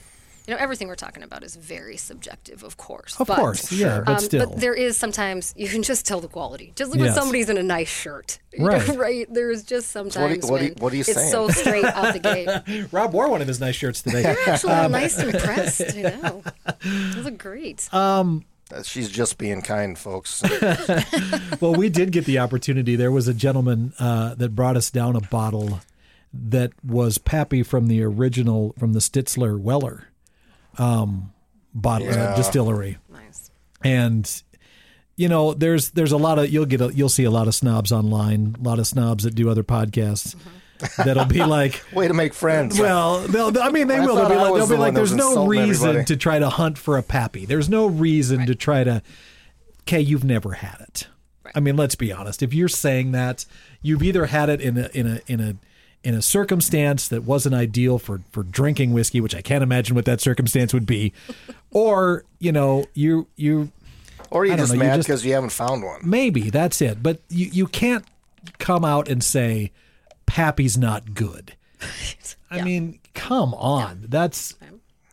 you 0.47 0.53
know, 0.53 0.59
everything 0.61 0.87
we're 0.87 0.95
talking 0.95 1.23
about 1.23 1.43
is 1.43 1.55
very 1.57 1.97
subjective, 1.97 2.63
of 2.63 2.77
course. 2.77 3.19
of 3.19 3.27
but, 3.27 3.35
course. 3.37 3.69
Yeah, 3.71 3.99
but 4.05 4.13
um, 4.13 4.19
still. 4.19 4.49
there 4.55 4.73
is 4.73 4.95
sometimes 4.97 5.53
you 5.57 5.67
can 5.67 5.83
just 5.83 6.05
tell 6.05 6.21
the 6.21 6.29
quality. 6.29 6.71
Just 6.75 6.91
like 6.91 7.01
when 7.01 7.13
somebody's 7.13 7.49
in 7.49 7.57
a 7.57 7.63
nice 7.63 7.89
shirt, 7.89 8.39
you 8.53 8.59
know, 8.59 8.65
Right. 8.67 8.87
right? 8.97 9.27
There's 9.33 9.63
just 9.63 9.89
sometimes 9.91 10.45
what 10.49 10.61
are 10.61 10.65
you- 10.65 10.71
when 10.73 10.81
what 10.81 10.93
are 10.93 10.95
you 10.95 11.01
it's 11.01 11.13
saying? 11.13 11.31
so 11.31 11.49
straight 11.49 11.83
out 11.83 12.13
the 12.13 12.19
gate. 12.19 12.87
Rob 12.93 13.13
wore 13.13 13.29
one 13.29 13.41
of 13.41 13.47
his 13.47 13.59
nice 13.59 13.75
shirts 13.75 14.01
today. 14.01 14.23
Actually, 14.23 14.73
Um, 14.73 14.85
I'm 14.85 14.91
nice 14.93 15.17
and 15.17 15.37
pressed. 15.37 15.81
You 15.97 16.03
know, 16.03 16.43
those 16.83 17.25
look 17.25 17.37
great. 17.37 17.87
Uh, 17.91 18.83
She's 18.83 19.09
just 19.09 19.37
being 19.37 19.61
kind, 19.61 19.97
folks. 19.97 20.43
well, 21.61 21.73
we 21.75 21.89
did 21.89 22.11
get 22.11 22.25
the 22.25 22.39
opportunity. 22.39 22.95
There 22.95 23.11
was 23.11 23.27
a 23.27 23.33
gentleman 23.33 23.93
uh, 23.99 24.35
that 24.35 24.55
brought 24.55 24.75
us 24.77 24.91
down 24.91 25.15
a 25.15 25.21
bottle 25.21 25.79
that 26.33 26.71
was 26.83 27.17
Pappy 27.17 27.63
from 27.63 27.87
the 27.87 28.03
original, 28.03 28.73
from 28.77 28.91
the 28.93 28.99
Stitzel-Weller 28.99 30.07
um, 30.77 31.31
bottle 31.73 32.09
uh, 32.09 32.11
Yeah. 32.11 32.35
distillery, 32.35 32.97
nice. 33.11 33.51
and 33.83 34.43
you 35.15 35.27
know, 35.27 35.53
there's 35.53 35.91
there's 35.91 36.11
a 36.11 36.17
lot 36.17 36.37
of 36.39 36.49
you'll 36.49 36.65
get 36.65 36.81
a, 36.81 36.93
you'll 36.93 37.09
see 37.09 37.23
a 37.23 37.31
lot 37.31 37.47
of 37.47 37.55
snobs 37.55 37.91
online, 37.91 38.55
a 38.59 38.63
lot 38.63 38.79
of 38.79 38.85
snobs 38.87 39.23
that 39.23 39.33
do 39.35 39.49
other 39.49 39.63
podcasts 39.63 40.35
that'll 40.97 41.25
be 41.25 41.43
like. 41.43 41.83
Way 41.93 42.07
to 42.07 42.13
make 42.13 42.33
friends. 42.33 42.79
Well, 42.79 43.21
they'll, 43.21 43.57
I 43.59 43.69
mean, 43.71 43.87
they 43.87 43.97
I 43.97 44.05
will. 44.05 44.15
They'll 44.15 44.29
be 44.29 44.35
like, 44.35 44.53
they'll 44.53 44.67
the 44.67 44.75
be 44.75 44.79
like 44.79 44.93
there's 44.93 45.15
no 45.15 45.47
reason 45.47 45.89
everybody." 45.89 46.05
to 46.05 46.17
try 46.17 46.39
to 46.39 46.49
hunt 46.49 46.77
for 46.77 46.97
a 46.97 47.03
pappy. 47.03 47.45
There's 47.45 47.67
no 47.69 47.87
reason 47.87 48.45
to 48.45 48.55
try 48.55 48.83
to. 48.83 49.01
Okay, 49.81 50.01
you've 50.01 50.23
never 50.23 50.53
had 50.53 50.77
it. 50.81 51.07
I 51.55 51.61
mean, 51.61 51.77
let's 51.77 51.95
be 51.95 52.11
honest. 52.11 52.43
If 52.43 52.53
you're 52.53 52.67
saying 52.67 53.13
that, 53.13 53.45
you've 53.81 54.03
either 54.03 54.27
had 54.27 54.49
it 54.49 54.61
in 54.61 54.77
a 54.77 54.89
in 54.93 55.07
a 55.07 55.21
in 55.27 55.39
a 55.39 55.55
in 56.03 56.13
a 56.13 56.21
circumstance 56.21 57.07
that 57.07 57.23
wasn't 57.23 57.55
ideal 57.55 57.99
for 57.99 58.21
for 58.31 58.43
drinking 58.43 58.93
whiskey, 58.93 59.19
which 59.21 59.35
I 59.35 59.41
can't 59.41 59.63
imagine 59.63 59.95
what 59.95 60.05
that 60.05 60.21
circumstance 60.21 60.73
would 60.73 60.85
be, 60.85 61.13
or 61.71 62.23
you 62.39 62.51
know, 62.51 62.85
you 62.93 63.27
you 63.35 63.71
or 64.31 64.45
you're 64.45 64.57
just 64.57 64.73
know, 64.73 64.79
mad 64.79 64.97
because 64.99 65.25
you 65.25 65.33
haven't 65.33 65.49
found 65.51 65.83
one. 65.83 66.01
maybe 66.03 66.49
that's 66.49 66.81
it. 66.81 67.01
But 67.03 67.19
you 67.29 67.47
you 67.51 67.67
can't 67.67 68.05
come 68.59 68.85
out 68.85 69.07
and 69.09 69.23
say 69.23 69.71
Pappy's 70.25 70.77
not 70.77 71.13
good. 71.13 71.53
I 72.51 72.57
Yeah. 72.57 72.63
mean, 72.63 72.99
come 73.13 73.53
on. 73.53 74.05
That's 74.07 74.55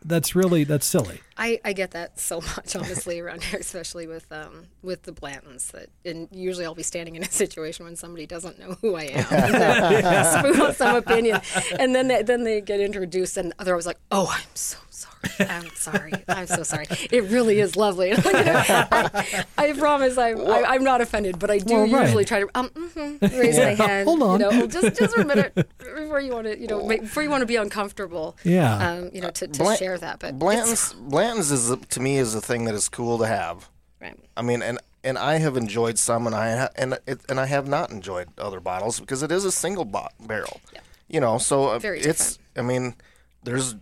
that's 0.04 0.34
really 0.36 0.64
that's 0.64 0.86
silly. 0.86 1.20
I, 1.36 1.60
I 1.64 1.72
get 1.72 1.90
that 1.92 2.20
so 2.20 2.40
much 2.56 2.76
honestly 2.76 3.18
around 3.20 3.42
here, 3.42 3.58
especially 3.60 4.06
with 4.06 4.30
um 4.30 4.66
with 4.82 5.02
the 5.02 5.12
Blantons. 5.12 5.70
That 5.72 5.88
and 6.04 6.28
usually 6.30 6.64
I'll 6.64 6.74
be 6.74 6.82
standing 6.82 7.16
in 7.16 7.22
a 7.22 7.30
situation 7.30 7.84
when 7.84 7.96
somebody 7.96 8.26
doesn't 8.26 8.58
know 8.58 8.76
who 8.80 8.94
I 8.96 9.04
am, 9.04 9.24
spoon 10.44 10.60
out 10.60 10.76
some 10.76 10.96
opinion, 10.96 11.40
and 11.78 11.94
then 11.94 12.08
they, 12.08 12.22
then 12.22 12.44
they 12.44 12.60
get 12.60 12.80
introduced 12.80 13.36
and 13.36 13.52
they're 13.64 13.74
always 13.74 13.86
like, 13.86 13.98
"Oh, 14.10 14.28
I'm 14.32 14.46
so 14.54 14.78
sorry. 14.90 15.10
I'm 15.40 15.70
sorry. 15.74 16.12
I'm 16.28 16.46
so 16.46 16.62
sorry. 16.62 16.86
It 17.10 17.24
really 17.24 17.58
is 17.60 17.76
lovely." 17.76 18.10
And 18.10 18.24
I'm 18.26 18.32
like, 18.32 18.46
you 18.46 18.52
know, 18.52 18.62
I, 18.68 19.44
I 19.58 19.72
promise 19.72 20.16
I'm 20.18 20.40
I, 20.46 20.64
I'm 20.68 20.84
not 20.84 21.00
offended, 21.00 21.38
but 21.38 21.50
I 21.50 21.58
do 21.58 21.74
Well, 21.74 21.88
right. 21.88 22.02
usually 22.02 22.24
try 22.24 22.40
to 22.40 22.48
um 22.54 22.68
mhm, 22.70 23.20
raise 23.38 23.56
my 23.58 23.74
hand. 23.74 24.06
Hold 24.08 24.22
on. 24.22 24.40
you 24.40 24.50
know, 24.50 24.66
just 24.66 24.96
just 24.98 25.14
for 25.14 25.22
a 25.22 25.24
minute 25.24 25.54
before 25.78 26.20
you 26.20 26.32
want 26.32 26.46
to 26.46 26.58
you 26.58 26.66
know 26.68 26.86
make, 26.86 27.00
before 27.02 27.22
you 27.22 27.30
want 27.30 27.40
to 27.42 27.46
be 27.46 27.56
uncomfortable. 27.56 28.36
Yeah. 28.44 28.76
um, 28.90 29.10
you 29.12 29.20
know, 29.20 29.30
to, 29.30 29.48
to 29.48 29.58
Blan- 29.62 29.76
share 29.78 29.98
that, 29.98 30.18
but 30.20 30.28
it's- 30.28 30.38
Blanton's 30.40 30.92
Blanton's 31.24 31.50
is 31.50 31.74
to 31.90 32.00
me 32.00 32.18
is 32.18 32.34
a 32.34 32.40
thing 32.40 32.64
that 32.64 32.74
is 32.74 32.88
cool 32.88 33.18
to 33.18 33.26
have. 33.26 33.68
right. 34.00 34.18
I 34.36 34.42
mean, 34.42 34.62
and 34.62 34.78
and 35.02 35.18
I 35.18 35.38
have 35.38 35.56
enjoyed 35.56 35.98
some, 35.98 36.26
and 36.26 36.34
I 36.34 36.56
ha- 36.56 36.70
and 36.76 36.98
it, 37.06 37.20
and 37.28 37.40
I 37.40 37.46
have 37.46 37.66
not 37.66 37.90
enjoyed 37.90 38.28
other 38.38 38.60
bottles 38.60 39.00
because 39.00 39.22
it 39.22 39.32
is 39.32 39.44
a 39.44 39.52
single 39.52 39.84
bo- 39.84 40.08
barrel. 40.20 40.60
Yeah. 40.72 40.80
You 41.08 41.20
know, 41.20 41.38
so 41.38 41.68
uh, 41.70 41.78
Very 41.78 42.00
it's. 42.00 42.38
I 42.56 42.62
mean, 42.62 42.94
there's 43.42 43.74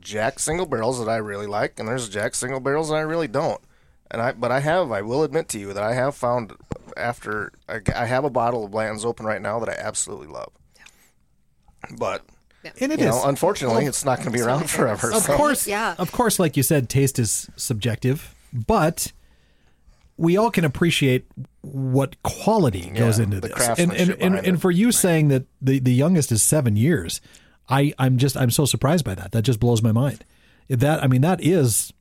Jack 0.00 0.38
single 0.38 0.66
barrels 0.66 0.98
that 0.98 1.10
I 1.10 1.16
really 1.16 1.46
like, 1.46 1.78
and 1.78 1.88
there's 1.88 2.08
Jack 2.08 2.34
single 2.34 2.60
barrels 2.60 2.88
that 2.88 2.96
I 2.96 3.00
really 3.00 3.28
don't. 3.28 3.60
And 4.10 4.20
I, 4.20 4.32
but 4.32 4.52
I 4.52 4.60
have, 4.60 4.92
I 4.92 5.00
will 5.00 5.22
admit 5.22 5.48
to 5.50 5.58
you 5.58 5.72
that 5.72 5.82
I 5.82 5.94
have 5.94 6.14
found 6.14 6.52
after 6.98 7.50
I, 7.66 7.80
I 7.94 8.04
have 8.04 8.24
a 8.24 8.30
bottle 8.30 8.64
of 8.64 8.70
Blanton's 8.70 9.06
open 9.06 9.24
right 9.24 9.40
now 9.40 9.58
that 9.60 9.70
I 9.70 9.72
absolutely 9.72 10.26
love. 10.26 10.52
Yeah. 10.76 11.96
But 11.98 12.22
And 12.80 12.92
it 12.92 13.00
you 13.00 13.06
is. 13.08 13.14
know, 13.14 13.22
unfortunately, 13.24 13.84
oh. 13.84 13.88
it's 13.88 14.04
not 14.04 14.18
going 14.18 14.32
to 14.32 14.38
be 14.38 14.40
around 14.40 14.70
forever. 14.70 15.12
of 15.12 15.22
so. 15.22 15.36
course, 15.36 15.66
Yeah. 15.66 15.94
Of 15.98 16.12
course, 16.12 16.38
like 16.38 16.56
you 16.56 16.62
said, 16.62 16.88
taste 16.88 17.18
is 17.18 17.48
subjective, 17.56 18.34
but 18.52 19.12
we 20.16 20.36
all 20.36 20.50
can 20.50 20.64
appreciate 20.64 21.26
what 21.62 22.22
quality 22.22 22.90
goes 22.90 23.18
Yeah, 23.18 23.24
into 23.24 23.40
the 23.40 23.48
this. 23.48 23.78
And 23.78 23.92
and, 23.92 24.10
and, 24.20 24.34
and 24.36 24.60
for 24.60 24.70
you 24.70 24.92
saying 24.92 25.28
that 25.28 25.44
the, 25.60 25.78
the 25.78 25.92
youngest 25.92 26.30
is 26.30 26.42
seven 26.42 26.76
years, 26.76 27.20
I, 27.68 27.92
I'm 27.98 28.18
just 28.18 28.36
I'm 28.36 28.50
so 28.50 28.64
surprised 28.64 29.04
by 29.04 29.14
that. 29.14 29.32
That 29.32 29.42
just 29.42 29.58
blows 29.60 29.82
my 29.82 29.92
mind. 29.92 30.24
That 30.68 31.02
I 31.02 31.06
mean, 31.06 31.22
that 31.22 31.42
is 31.42 31.92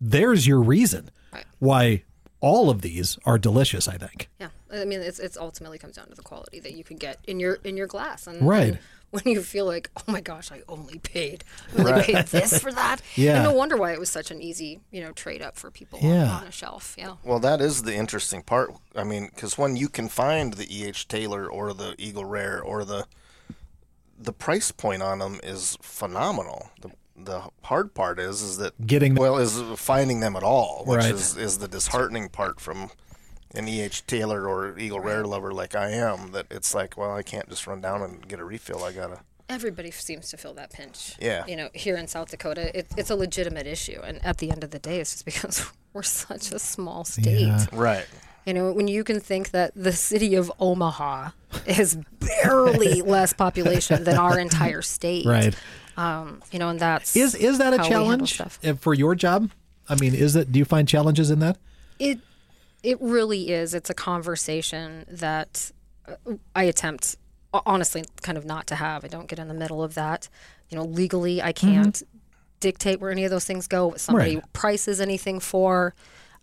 there's 0.00 0.46
your 0.46 0.60
reason 0.60 1.10
why 1.58 2.04
all 2.40 2.70
of 2.70 2.82
these 2.82 3.18
are 3.24 3.38
delicious. 3.38 3.88
I 3.88 3.96
think. 3.98 4.28
Yeah, 4.40 4.48
I 4.72 4.84
mean, 4.84 5.00
it's 5.00 5.18
it's 5.18 5.36
ultimately 5.36 5.78
comes 5.78 5.96
down 5.96 6.08
to 6.08 6.14
the 6.14 6.22
quality 6.22 6.60
that 6.60 6.72
you 6.74 6.84
can 6.84 6.96
get 6.96 7.18
in 7.26 7.38
your 7.40 7.54
in 7.64 7.76
your 7.76 7.86
glass, 7.86 8.26
and 8.26 8.46
Right. 8.46 8.68
and 8.70 8.78
when 9.10 9.22
you 9.26 9.40
feel 9.42 9.64
like, 9.66 9.88
oh 9.96 10.02
my 10.10 10.20
gosh, 10.20 10.50
I 10.50 10.62
only 10.68 10.98
paid, 10.98 11.44
I 11.78 11.80
only 11.82 12.02
paid 12.02 12.26
this 12.26 12.58
for 12.58 12.72
that. 12.72 13.00
Yeah. 13.14 13.34
And 13.36 13.44
no 13.44 13.52
wonder 13.52 13.76
why 13.76 13.92
it 13.92 14.00
was 14.00 14.10
such 14.10 14.30
an 14.32 14.42
easy, 14.42 14.80
you 14.90 15.00
know, 15.00 15.12
trade 15.12 15.40
up 15.42 15.56
for 15.56 15.70
people 15.70 16.00
on- 16.02 16.08
Yeah. 16.10 16.30
on, 16.38 16.46
a 16.48 16.50
shelf. 16.50 16.96
Yeah. 16.98 17.14
Well, 17.24 17.38
that 17.38 17.60
is 17.60 17.84
the 17.84 17.94
interesting 17.94 18.42
part. 18.42 18.72
I 18.96 19.04
mean, 19.04 19.30
because 19.32 19.56
when 19.56 19.76
you 19.76 19.88
can 19.88 20.08
find 20.08 20.54
the 20.54 20.66
E.H. 20.76 21.06
Taylor 21.06 21.46
or 21.48 21.72
the 21.72 21.94
Eagle 21.98 22.24
Rare 22.24 22.60
or 22.60 22.84
the 22.84 23.06
the 24.18 24.32
price 24.32 24.72
point 24.72 25.02
on 25.02 25.18
them 25.20 25.38
is 25.42 25.76
phenomenal. 25.82 26.70
The 26.80 26.90
the 27.18 27.42
hard 27.62 27.94
part 27.94 28.18
is 28.18 28.42
is 28.42 28.58
that 28.58 28.86
Getting 28.86 29.14
them- 29.14 29.22
well 29.22 29.38
is 29.38 29.60
finding 29.76 30.20
them 30.20 30.36
at 30.36 30.42
all, 30.42 30.82
which 30.86 30.98
Right. 30.98 31.14
is 31.14 31.36
is 31.36 31.58
the 31.58 31.68
disheartening 31.68 32.28
part 32.28 32.60
from 32.60 32.90
an 33.54 33.68
EH 33.68 34.02
Taylor 34.06 34.48
or 34.48 34.78
Eagle 34.78 35.00
Rare 35.00 35.24
lover 35.24 35.52
like 35.52 35.74
I 35.74 35.90
am, 35.90 36.32
that 36.32 36.46
it's 36.50 36.74
like, 36.74 36.96
well, 36.96 37.14
I 37.14 37.22
can't 37.22 37.48
just 37.48 37.66
run 37.66 37.80
down 37.80 38.02
and 38.02 38.26
get 38.26 38.40
a 38.40 38.44
refill. 38.44 38.84
I 38.84 38.92
gotta. 38.92 39.20
Everybody 39.48 39.92
seems 39.92 40.28
to 40.30 40.36
feel 40.36 40.54
that 40.54 40.72
pinch. 40.72 41.14
Yeah. 41.20 41.46
You 41.46 41.54
know, 41.56 41.68
here 41.72 41.96
in 41.96 42.08
South 42.08 42.30
Dakota, 42.30 42.76
it, 42.76 42.88
it's 42.96 43.10
a 43.10 43.14
legitimate 43.16 43.66
issue, 43.66 44.00
and 44.02 44.24
at 44.24 44.38
the 44.38 44.50
end 44.50 44.64
of 44.64 44.70
the 44.70 44.78
day, 44.80 44.98
it's 45.00 45.12
just 45.12 45.24
because 45.24 45.70
we're 45.92 46.02
such 46.02 46.52
a 46.52 46.58
small 46.58 47.04
state. 47.04 47.46
Yeah. 47.46 47.66
Right. 47.72 48.06
You 48.44 48.54
know, 48.54 48.72
when 48.72 48.86
you 48.86 49.02
can 49.02 49.18
think 49.18 49.50
that 49.50 49.72
the 49.74 49.92
city 49.92 50.36
of 50.36 50.52
Omaha 50.60 51.30
is 51.66 51.98
barely 52.44 53.02
less 53.02 53.32
population 53.32 54.04
than 54.04 54.16
our 54.16 54.38
entire 54.38 54.82
state, 54.82 55.26
Right. 55.26 55.54
Um, 55.96 56.42
you 56.52 56.58
know, 56.58 56.68
and 56.68 56.78
that's 56.78 57.16
Is 57.16 57.34
is 57.34 57.58
that 57.58 57.72
a 57.72 57.78
how 57.78 57.84
we 57.84 57.88
handle 57.94 58.26
challenge 58.26 58.58
uh, 58.64 58.74
for 58.74 58.92
your 58.92 59.14
job? 59.14 59.50
I 59.88 59.94
mean, 59.94 60.14
is 60.14 60.36
it? 60.36 60.52
Do 60.52 60.58
you 60.58 60.64
find 60.64 60.86
challenges 60.86 61.30
in 61.30 61.38
that? 61.38 61.56
It 61.98 62.18
it 62.82 63.00
really 63.00 63.50
is. 63.50 63.74
It's 63.74 63.90
a 63.90 63.94
conversation 63.94 65.04
that 65.08 65.70
uh, 66.06 66.14
I 66.54 66.64
attempt 66.64 67.16
honestly 67.64 68.04
kind 68.22 68.36
of 68.36 68.44
not 68.44 68.66
to 68.68 68.74
have. 68.74 69.04
I 69.04 69.08
don't 69.08 69.28
get 69.28 69.38
in 69.38 69.48
the 69.48 69.54
middle 69.54 69.82
of 69.82 69.94
that. 69.94 70.28
You 70.68 70.76
know, 70.76 70.84
legally 70.84 71.40
I 71.42 71.52
can't 71.52 72.02
dictate 72.60 73.00
where 73.00 73.10
any 73.10 73.24
of 73.24 73.30
those 73.30 73.44
things 73.44 73.66
go. 73.66 73.88
What 73.88 74.00
somebody 74.00 74.36
Right. 74.36 74.52
prices 74.52 75.00
anything 75.00 75.40
for. 75.40 75.94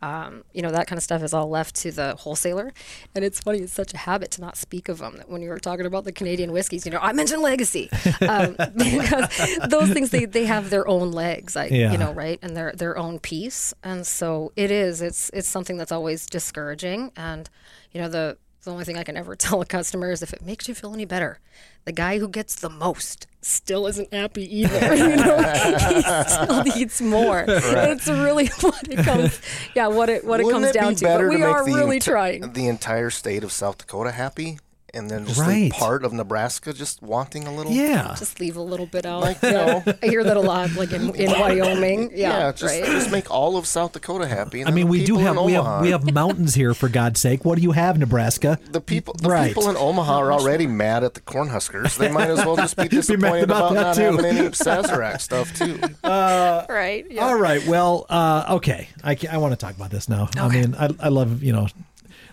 Um, 0.04 0.44
you 0.54 0.62
know 0.62 0.72
that 0.72 0.86
kind 0.88 0.98
of 0.98 1.04
stuff 1.04 1.24
is 1.24 1.34
all 1.34 1.48
left 1.50 1.76
to 1.78 1.92
the 1.92 2.16
wholesaler, 2.16 2.74
and 3.16 3.24
it's 3.24 3.40
funny. 3.40 3.60
It's 3.60 3.72
such 3.72 3.94
a 3.94 3.98
habit 3.98 4.32
to 4.32 4.42
not 4.42 4.58
speak 4.58 4.90
of 4.90 4.98
them. 4.98 5.16
That 5.18 5.30
when 5.30 5.42
you 5.42 5.50
were 5.50 5.60
talking 5.60 5.86
about 5.86 6.04
the 6.04 6.12
Canadian 6.12 6.52
whiskeys, 6.52 6.86
you 6.86 6.92
know, 6.92 7.00
I 7.02 7.14
mentioned 7.14 7.42
legacy 7.42 7.90
um, 8.28 8.56
because 8.78 9.30
those 9.70 9.92
things 9.94 10.10
they, 10.10 10.26
they 10.26 10.46
have 10.46 10.70
their 10.70 10.86
own 10.88 11.12
legs. 11.12 11.56
I 11.56 11.68
Yeah. 11.68 11.92
you 11.94 11.98
know 11.98 12.12
right 12.12 12.38
and 12.42 12.56
their 12.58 12.74
their 12.74 12.98
own 12.98 13.20
piece 13.20 13.74
and 13.84 14.06
so 14.06 14.52
it 14.58 14.72
is 14.72 15.02
it's 15.02 15.30
it's 15.34 15.48
something 15.48 15.78
that's 15.78 15.92
always 15.92 16.26
discouraging 16.26 17.12
and 17.16 17.50
you 17.94 18.02
know 18.02 18.10
the 18.10 18.38
the 18.64 18.72
only 18.72 18.86
thing 18.86 18.98
I 18.98 19.04
can 19.04 19.18
ever 19.18 19.36
tell 19.46 19.62
a 19.62 19.66
customer 19.66 20.12
is 20.12 20.22
if 20.22 20.34
it 20.34 20.42
makes 20.42 20.68
you 20.68 20.76
feel 20.76 20.94
any 20.94 21.06
better, 21.06 21.40
the 21.86 21.92
guy 21.92 22.20
who 22.20 22.28
gets 22.28 22.56
the 22.56 22.70
most 22.70 23.28
still 23.42 23.88
isn't 23.88 24.14
happy 24.14 24.60
either. 24.60 24.96
you 24.96 25.16
know, 25.16 25.38
he 25.38 26.02
still 26.30 26.64
needs 26.76 27.02
more. 27.02 27.46
It's 27.48 28.08
really 28.08 28.48
what 28.62 28.88
it 28.90 29.04
comes, 29.04 29.40
yeah, 29.76 29.88
what 29.88 30.10
it 30.10 30.24
what 30.26 30.40
it 30.40 30.46
Wouldn't 30.46 30.64
comes 30.64 30.76
it 30.76 30.80
down 30.80 30.96
to. 30.96 31.06
But 31.06 31.28
we 31.30 31.44
are 31.44 31.66
really 31.66 32.00
enti- 32.00 32.04
trying. 32.04 32.54
the 32.54 32.68
entire 32.68 33.10
state 33.10 33.44
of 33.44 33.52
South 33.52 33.78
Dakota 33.78 34.12
happy, 34.12 34.60
and 34.94 35.10
then 35.10 35.26
just 35.26 35.40
Right. 35.40 35.48
leave 35.50 35.72
part 35.74 36.06
of 36.06 36.14
Nebraska 36.14 36.74
just 36.74 37.02
wanting 37.02 37.48
a 37.48 37.54
little? 37.56 37.72
Yeah. 37.72 38.16
Just 38.18 38.40
leave 38.40 38.56
a 38.58 38.62
little 38.62 38.86
bit 38.86 39.06
out. 39.06 39.22
Like, 39.22 39.42
you 39.42 39.52
know. 39.52 39.84
I 40.04 40.08
hear 40.08 40.24
that 40.24 40.38
a 40.38 40.42
lot, 40.42 40.74
like 40.76 40.92
in, 40.92 41.14
in 41.16 41.32
Wyoming. 41.32 42.12
Yeah, 42.14 42.30
Yeah, 42.46 42.52
just, 42.52 42.64
right. 42.64 42.86
just 42.86 43.12
make 43.12 43.30
all 43.32 43.58
of 43.58 43.66
South 43.66 43.94
Dakota 43.94 44.28
happy. 44.28 44.62
and 44.62 44.70
I 44.70 44.72
mean, 44.74 44.88
we 44.88 45.04
do 45.04 45.18
have 45.18 45.38
we 45.42 45.54
have 45.54 45.82
we 45.82 45.90
have 45.92 46.12
mountains 46.14 46.54
here 46.56 46.74
for 46.74 46.90
God's 46.90 47.20
sake. 47.20 47.44
What 47.46 47.56
do 47.58 47.62
you 47.64 47.72
have, 47.72 47.98
Nebraska? 47.98 48.60
the 48.72 48.82
people. 48.82 49.14
The 49.16 49.30
Right. 49.30 49.48
people 49.54 49.70
in 49.70 49.76
Omaha 49.78 50.18
are 50.20 50.32
already 50.34 50.68
mad 50.68 51.04
at 51.04 51.14
the 51.16 51.22
Cornhuskers. 51.22 51.98
They 51.98 52.12
might 52.12 52.30
as 52.30 52.46
well 52.46 52.56
just 52.56 52.76
be 52.76 52.84
mad 52.84 52.90
disappointed 52.92 53.44
about 53.46 53.72
about, 53.72 53.74
that 53.74 53.82
not 53.84 53.96
too. 53.96 54.18
having 54.18 54.26
any 54.26 54.50
Sazerac 54.50 55.22
stuff 55.22 55.54
too. 55.58 55.80
right. 56.04 57.06
Yeah. 57.10 57.26
All 57.26 57.36
right. 57.36 57.66
Well, 57.68 58.06
uh, 58.10 58.46
okay. 58.58 58.90
I, 59.04 59.18
I 59.32 59.38
want 59.38 59.52
to 59.54 59.58
talk 59.58 59.76
about 59.76 59.90
this 59.92 60.08
now. 60.10 60.30
I 60.38 60.48
mean, 60.50 60.76
I, 60.76 60.90
I 61.00 61.08
love 61.10 61.42
you 61.44 61.54
know 61.54 61.68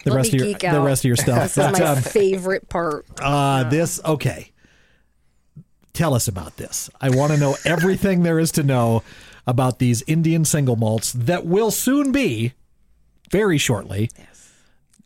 the 0.04 0.10
Let 0.10 0.16
rest 0.16 0.28
of 0.34 0.40
your 0.40 0.54
the 0.58 0.66
out. 0.68 0.84
rest 0.84 1.04
of 1.04 1.08
your 1.08 1.16
stuff. 1.16 1.54
This 1.54 1.58
is 1.58 1.78
my 1.80 1.86
um, 1.86 1.98
favorite 2.02 2.68
part. 2.68 3.06
uh, 3.20 3.64
this 3.64 4.00
okay. 4.04 4.52
Tell 5.92 6.14
us 6.14 6.28
about 6.28 6.56
this. 6.56 6.88
I 7.00 7.10
want 7.10 7.32
to 7.32 7.38
know 7.38 7.56
everything 7.64 8.22
there 8.22 8.38
is 8.38 8.52
to 8.52 8.62
know 8.62 9.02
about 9.46 9.78
these 9.80 10.02
Indian 10.06 10.44
single 10.44 10.76
malts 10.76 11.12
that 11.12 11.44
will 11.44 11.70
soon 11.72 12.12
be, 12.12 12.52
very 13.30 13.58
shortly, 13.58 14.08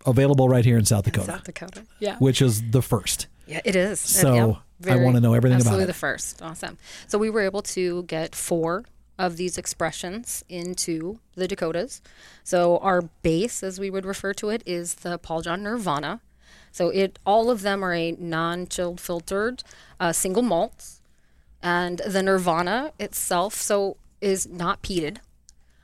available 0.06 0.48
right 0.48 0.64
here 0.64 0.76
in 0.78 0.84
South 0.84 1.04
Dakota, 1.04 1.26
South 1.32 1.44
Dakota. 1.44 1.82
Yeah. 2.00 2.16
which 2.18 2.42
is 2.42 2.70
the 2.70 2.82
first. 2.82 3.26
Yeah, 3.46 3.60
it 3.64 3.74
is. 3.76 3.98
So, 4.00 4.58
Yeah, 4.84 4.92
I 4.94 4.96
wanna 4.96 5.20
know 5.20 5.32
everything 5.34 5.56
about 5.56 5.68
absolutely 5.68 5.84
it. 5.84 5.86
the 5.88 5.94
first. 5.94 6.42
Awesome. 6.42 6.76
So 7.08 7.16
we 7.18 7.30
were 7.30 7.40
able 7.40 7.62
to 7.62 8.02
get 8.04 8.34
four 8.34 8.84
of 9.18 9.36
these 9.36 9.56
expressions 9.56 10.44
into 10.48 11.18
the 11.34 11.46
Dakotas. 11.46 12.02
So 12.42 12.78
our 12.78 13.02
base, 13.02 13.62
as 13.62 13.78
we 13.78 13.90
would 13.90 14.04
refer 14.04 14.32
to 14.34 14.48
it, 14.50 14.62
is 14.66 14.94
the 14.94 15.18
Paul 15.18 15.42
John 15.42 15.62
Nirvana. 15.62 16.20
So 16.72 16.88
it 16.88 17.18
all 17.24 17.50
of 17.50 17.62
them 17.62 17.84
are 17.84 17.94
a 17.94 18.12
non-chilled 18.12 19.00
filtered 19.00 19.62
uh, 20.00 20.12
single 20.12 20.42
malts, 20.42 21.00
and 21.62 22.00
the 22.06 22.22
Nirvana 22.22 22.92
itself 22.98 23.54
so 23.54 23.96
is 24.20 24.46
not 24.48 24.82
peated. 24.82 25.18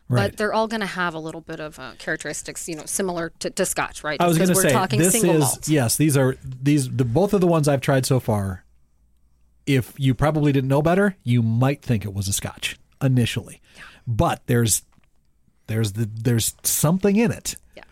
Right. 0.08 0.30
But 0.32 0.38
they're 0.38 0.52
all 0.52 0.66
going 0.66 0.80
to 0.80 0.86
have 0.86 1.14
a 1.14 1.20
little 1.20 1.40
bit 1.40 1.60
of 1.60 1.78
uh, 1.78 1.92
characteristics, 1.98 2.68
you 2.68 2.74
know, 2.74 2.82
similar 2.84 3.30
to, 3.38 3.50
to 3.50 3.64
Scotch, 3.64 4.02
right? 4.02 4.20
I 4.20 4.26
was 4.26 4.38
going 4.38 4.48
to 4.48 4.56
say 4.56 4.72
talking 4.72 4.98
this 4.98 5.12
single 5.12 5.36
is 5.36 5.40
malts. 5.42 5.68
yes. 5.68 5.96
These 5.96 6.16
are 6.16 6.36
these 6.42 6.90
the 6.90 7.04
both 7.04 7.32
of 7.32 7.40
the 7.40 7.46
ones 7.46 7.68
I've 7.68 7.80
tried 7.80 8.04
so 8.04 8.18
far. 8.18 8.64
If 9.66 9.94
you 9.96 10.16
probably 10.16 10.50
didn't 10.50 10.66
know 10.66 10.82
better, 10.82 11.16
you 11.22 11.42
might 11.42 11.82
think 11.82 12.04
it 12.04 12.12
was 12.12 12.26
a 12.26 12.32
Scotch 12.32 12.79
initially, 13.02 13.60
but 14.06 14.42
there's 14.46 14.82
there's 15.66 15.92
the 15.92 16.08
there's 16.12 16.54
something 16.64 17.16
in 17.16 17.30
it 17.30 17.54
Yeah. 17.76 17.84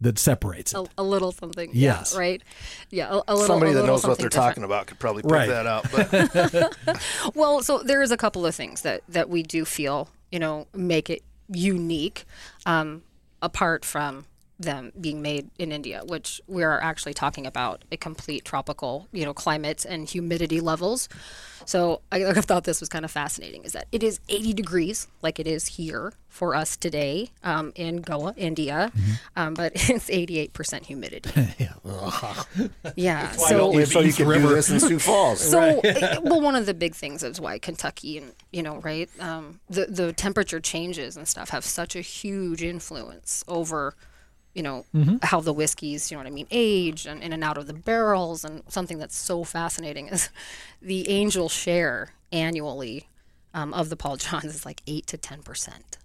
that 0.00 0.18
separates 0.18 0.74
it. 0.74 0.78
a, 0.78 0.86
a 0.98 1.02
little 1.02 1.32
something. 1.32 1.70
Yes. 1.72 2.12
Yeah, 2.12 2.18
right. 2.18 2.42
Yeah, 2.90 3.08
a, 3.08 3.14
a 3.28 3.34
little. 3.34 3.46
Somebody 3.46 3.72
a 3.72 3.74
that 3.76 3.86
knows 3.86 4.04
what 4.06 4.18
they're 4.18 4.28
different. 4.28 4.48
talking 4.50 4.64
about 4.64 4.86
could 4.86 4.98
probably 4.98 5.22
pick 5.22 5.30
Right. 5.32 5.48
that 5.48 5.66
out. 5.66 5.86
But 5.90 6.76
Well, 7.34 7.62
so 7.62 7.78
there 7.78 8.02
is 8.02 8.10
a 8.10 8.16
couple 8.16 8.44
of 8.44 8.54
things 8.54 8.82
that 8.82 9.02
that 9.08 9.28
we 9.30 9.42
do 9.42 9.64
feel, 9.64 10.08
you 10.30 10.38
know, 10.38 10.66
make 10.74 11.08
it 11.10 11.22
unique, 11.48 12.24
um, 12.66 13.02
apart 13.40 13.84
from 13.84 14.26
them 14.62 14.92
being 15.00 15.22
made 15.22 15.50
in 15.58 15.72
India, 15.72 16.02
which 16.06 16.40
we 16.46 16.62
are 16.62 16.80
actually 16.82 17.14
talking 17.14 17.46
about 17.46 17.84
a 17.90 17.96
complete 17.96 18.44
tropical, 18.44 19.08
you 19.12 19.24
know, 19.24 19.34
climate 19.34 19.84
and 19.88 20.08
humidity 20.08 20.60
levels. 20.60 21.08
So 21.64 22.00
I, 22.10 22.24
I 22.24 22.32
thought 22.34 22.64
this 22.64 22.80
was 22.80 22.88
kind 22.88 23.04
of 23.04 23.10
fascinating. 23.10 23.64
Is 23.64 23.72
that 23.72 23.86
it 23.92 24.02
is 24.02 24.20
80 24.28 24.54
degrees, 24.54 25.06
like 25.22 25.38
it 25.38 25.46
is 25.46 25.66
here 25.66 26.12
for 26.28 26.54
us 26.54 26.76
today 26.76 27.30
um, 27.44 27.72
in 27.74 28.00
Goa, 28.00 28.34
India, 28.36 28.90
um, 29.36 29.54
but 29.54 29.72
it's 29.90 30.08
88% 30.08 30.86
humidity. 30.86 31.30
yeah. 32.96 33.30
so 33.32 33.84
so 33.84 34.00
you 34.00 34.12
can 34.12 34.26
do 34.26 34.48
this 34.48 34.70
in 34.70 34.80
Sioux 34.80 34.98
Falls. 34.98 35.40
so, 35.40 35.80
well, 36.22 36.40
one 36.40 36.56
of 36.56 36.66
the 36.66 36.74
big 36.74 36.94
things 36.94 37.22
is 37.22 37.40
why 37.40 37.58
Kentucky 37.58 38.18
and 38.18 38.32
you 38.50 38.62
know, 38.62 38.78
right, 38.78 39.08
um, 39.20 39.60
the 39.68 39.86
the 39.86 40.12
temperature 40.12 40.60
changes 40.60 41.16
and 41.16 41.26
stuff 41.26 41.50
have 41.50 41.64
such 41.64 41.96
a 41.96 42.00
huge 42.00 42.62
influence 42.62 43.44
over, 43.48 43.94
you 44.54 44.62
know, 44.62 44.84
how 45.22 45.40
the 45.40 45.52
whiskeys, 45.52 46.10
you 46.10 46.16
know 46.16 46.22
what 46.22 46.26
I 46.26 46.30
mean, 46.34 46.46
age 46.50 47.06
and 47.06 47.22
in 47.22 47.32
and 47.32 47.42
out 47.42 47.56
of 47.56 47.66
the 47.66 47.72
barrels. 47.72 48.44
And 48.44 48.62
something 48.68 48.98
that's 48.98 49.16
so 49.16 49.44
fascinating 49.44 50.08
is 50.08 50.28
the 50.82 51.08
angel 51.08 51.48
share 51.48 52.12
annually 52.32 53.08
um, 53.54 53.72
of 53.74 53.88
the 53.88 53.96
Paul 53.96 54.16
Johns 54.16 54.44
is 54.44 54.66
like 54.66 54.82
eight 54.86 55.06
to 55.08 55.16
ten 55.16 55.42
percent, 55.42 55.98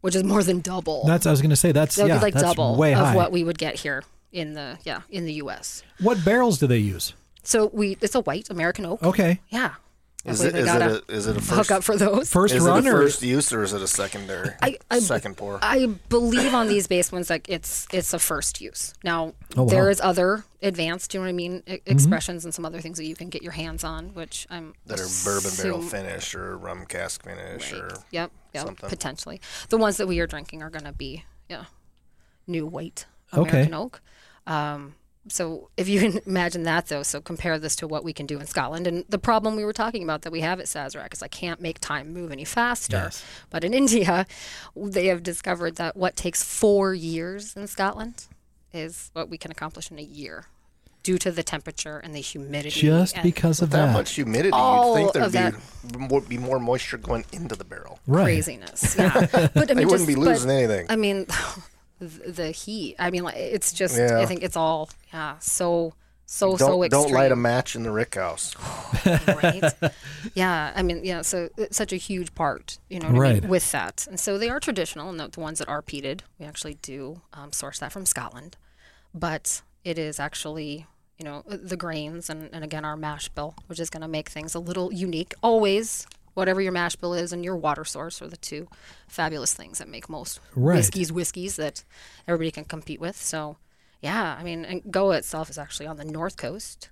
which 0.00 0.14
is 0.14 0.24
more 0.24 0.42
than 0.42 0.60
double. 0.60 1.04
That's 1.06 1.26
I 1.26 1.30
was 1.30 1.40
going 1.40 1.50
to 1.50 1.56
say 1.56 1.72
that's 1.72 1.96
that 1.96 2.08
yeah 2.08 2.20
like 2.20 2.34
that's 2.34 2.44
double 2.44 2.76
way 2.76 2.94
of 2.94 3.06
high. 3.06 3.16
what 3.16 3.32
we 3.32 3.44
would 3.44 3.58
get 3.58 3.76
here 3.76 4.04
in 4.32 4.54
the 4.54 4.78
yeah 4.84 5.02
in 5.10 5.24
the 5.24 5.34
U.S. 5.34 5.82
what 6.00 6.24
barrels 6.24 6.58
do 6.58 6.66
they 6.66 6.78
use? 6.78 7.14
So 7.42 7.70
we 7.72 7.96
it's 8.00 8.14
a 8.14 8.20
white 8.20 8.50
American 8.50 8.86
oak. 8.86 9.02
Okay, 9.02 9.40
Yeah. 9.48 9.74
Is 10.22 10.42
Hopefully 10.42 10.48
it 10.60 10.64
they 10.64 10.70
is 10.70 10.74
it 10.76 10.82
a 10.82 11.12
is 11.14 11.26
it 11.28 11.36
a 11.36 11.40
hook 11.40 11.44
first 11.66 11.70
up 11.72 11.82
for 11.84 11.96
those. 11.96 12.28
first 12.30 12.52
is 12.54 12.62
it 12.64 12.68
a 12.68 12.70
run 12.72 12.86
or 12.86 12.92
first 12.92 13.22
use 13.22 13.52
or 13.54 13.62
is 13.62 13.72
it 13.72 13.80
a 13.80 13.88
secondary 13.88 14.50
I- 14.60 14.76
I- 14.90 14.98
second 14.98 15.38
pour? 15.38 15.58
I 15.62 15.86
believe 16.10 16.52
on 16.52 16.68
these 16.68 16.86
base 16.86 17.10
ones, 17.10 17.30
like 17.30 17.48
it's 17.48 17.86
it's 17.90 18.12
a 18.12 18.18
first 18.18 18.60
use. 18.60 18.92
Now 19.02 19.32
Oh, 19.56 19.62
wow. 19.62 19.68
there 19.70 19.88
is 19.88 19.98
other 20.02 20.44
advanced, 20.62 21.14
you 21.14 21.20
know 21.20 21.24
what 21.24 21.30
I 21.30 21.32
mean, 21.32 21.62
e- 21.66 21.78
expressions 21.86 22.44
and 22.44 22.52
some 22.52 22.66
other 22.66 22.80
things 22.82 22.98
that 22.98 23.06
you 23.06 23.14
can 23.16 23.30
get 23.30 23.42
your 23.42 23.52
hands 23.52 23.82
on, 23.82 24.12
which 24.12 24.46
I'm 24.50 24.74
that 24.86 25.00
are 25.00 25.06
bourbon 25.24 25.50
barrel 25.56 25.80
finish 25.80 26.34
or 26.34 26.58
rum 26.58 26.84
cask 26.84 27.24
finish 27.24 27.72
or 27.72 27.88
Yep, 28.10 28.30
yep, 28.52 28.66
something. 28.66 28.90
potentially. 28.90 29.40
The 29.70 29.78
ones 29.78 29.96
that 29.96 30.06
we 30.06 30.20
are 30.20 30.26
drinking 30.26 30.62
are 30.62 30.68
going 30.70 30.84
to 30.84 30.92
be 30.92 31.24
yeah, 31.48 31.64
new 32.46 32.66
white 32.66 33.06
Okay. 33.32 33.48
American 33.50 33.74
oak. 33.74 34.02
Um, 34.46 34.96
so 35.30 35.70
if 35.76 35.88
you 35.88 36.00
can 36.00 36.20
imagine 36.26 36.64
that 36.64 36.86
though, 36.88 37.02
so 37.02 37.20
compare 37.20 37.58
this 37.58 37.76
to 37.76 37.88
what 37.88 38.04
we 38.04 38.12
can 38.12 38.26
do 38.26 38.38
in 38.38 38.46
Scotland, 38.46 38.86
and 38.86 39.04
the 39.08 39.18
problem 39.18 39.56
we 39.56 39.64
were 39.64 39.72
talking 39.72 40.02
about 40.02 40.22
that 40.22 40.32
we 40.32 40.40
have 40.40 40.60
at 40.60 40.66
Sazerac 40.66 41.12
is 41.12 41.22
I 41.22 41.28
can't 41.28 41.60
make 41.60 41.78
time 41.80 42.12
move 42.12 42.32
any 42.32 42.44
faster. 42.44 42.96
Yes. 42.96 43.24
But 43.50 43.64
in 43.64 43.72
India, 43.74 44.26
they 44.76 45.06
have 45.06 45.22
discovered 45.22 45.76
that 45.76 45.96
what 45.96 46.16
takes 46.16 46.42
four 46.42 46.94
years 46.94 47.54
in 47.56 47.66
Scotland 47.66 48.26
is 48.72 49.10
what 49.14 49.28
we 49.28 49.38
can 49.38 49.50
accomplish 49.50 49.90
in 49.90 49.98
a 49.98 50.02
year, 50.02 50.46
due 51.02 51.18
to 51.18 51.30
the 51.32 51.42
temperature 51.42 51.98
and 51.98 52.14
the 52.14 52.20
humidity. 52.20 52.80
just 52.80 53.16
because 53.22 53.62
of 53.62 53.70
that 53.70 53.86
that, 53.86 53.92
much 53.92 54.12
humidity, 54.12 54.50
All 54.52 54.98
you'd 54.98 55.12
think 55.12 55.24
of 55.24 55.32
there'd 55.32 55.56
be 55.92 55.98
more, 55.98 56.20
be 56.20 56.38
more 56.38 56.58
moisture 56.60 56.98
going 56.98 57.24
into 57.32 57.56
the 57.56 57.64
barrel. 57.64 57.98
right? 58.06 58.24
craziness. 58.24 58.96
Yeah, 58.98 59.26
but 59.32 59.34
I 59.34 59.40
mean, 59.56 59.76
They 59.76 59.84
wouldn't 59.86 59.90
just- 59.90 60.06
be 60.06 60.14
but- 60.14 60.20
losing 60.20 60.50
anything. 60.50 60.86
I 60.88 60.96
mean, 60.96 61.26
oh, 61.30 61.64
the, 62.00 62.32
the 62.32 62.50
heat. 62.50 62.96
I 62.98 63.10
mean, 63.10 63.22
like, 63.22 63.36
it's 63.36 63.72
just. 63.72 63.96
Yeah. 63.96 64.18
I 64.18 64.26
think 64.26 64.42
it's 64.42 64.56
all 64.56 64.90
yeah. 65.12 65.38
So 65.38 65.94
so 66.26 66.56
don't 66.56 66.58
so 66.58 66.82
extreme. 66.84 67.02
don't 67.04 67.12
light 67.12 67.32
a 67.32 67.36
match 67.36 67.74
in 67.76 67.82
the 67.82 67.90
rick 67.90 68.14
house. 68.16 68.54
right? 69.26 69.62
yeah, 70.34 70.72
I 70.74 70.82
mean, 70.82 71.04
yeah. 71.04 71.22
So 71.22 71.48
it's 71.56 71.76
such 71.76 71.92
a 71.92 71.96
huge 71.96 72.34
part, 72.34 72.78
you 72.88 73.00
know, 73.00 73.08
what 73.08 73.16
I 73.16 73.20
Right. 73.20 73.42
mean, 73.42 73.50
with 73.50 73.70
that. 73.72 74.06
And 74.08 74.18
so 74.18 74.38
they 74.38 74.48
are 74.48 74.60
traditional, 74.60 75.10
and 75.10 75.18
the, 75.20 75.28
the 75.28 75.40
ones 75.40 75.58
that 75.58 75.68
are 75.68 75.82
peated, 75.82 76.20
we 76.38 76.46
actually 76.46 76.74
do 76.82 77.20
um, 77.32 77.52
source 77.52 77.78
that 77.80 77.92
from 77.92 78.06
Scotland. 78.06 78.56
but 79.14 79.62
it 79.84 79.98
is 79.98 80.20
actually 80.20 80.86
you 81.18 81.24
know 81.24 81.42
the 81.46 81.76
grains 81.76 82.30
and, 82.30 82.48
and 82.52 82.62
again 82.64 82.84
our 82.84 82.96
mash 82.96 83.28
bill, 83.30 83.54
which 83.66 83.80
is 83.80 83.90
going 83.90 84.02
to 84.02 84.08
make 84.08 84.28
things 84.28 84.54
a 84.54 84.58
little 84.60 84.92
unique. 84.92 85.34
Always, 85.42 86.06
whatever 86.40 86.60
your 86.60 86.72
mash 86.72 86.96
bill 86.96 87.14
is 87.14 87.32
and 87.32 87.44
your 87.44 87.54
water 87.56 87.84
source 87.84 88.20
are 88.20 88.26
the 88.28 88.36
two 88.36 88.66
fabulous 89.06 89.54
things 89.54 89.78
that 89.78 89.88
make 89.88 90.08
most 90.08 90.40
Right. 90.56 90.76
whiskeys 90.76 91.12
whiskeys 91.12 91.56
that 91.56 91.84
everybody 92.26 92.50
can 92.50 92.64
compete 92.64 93.00
with. 93.00 93.16
So 93.16 93.56
yeah, 94.00 94.36
I 94.38 94.42
mean, 94.42 94.64
and 94.64 94.90
Goa 94.90 95.18
itself 95.18 95.50
is 95.50 95.58
actually 95.58 95.86
on 95.86 95.96
the 95.98 96.04
north 96.04 96.36
coast. 96.38 96.88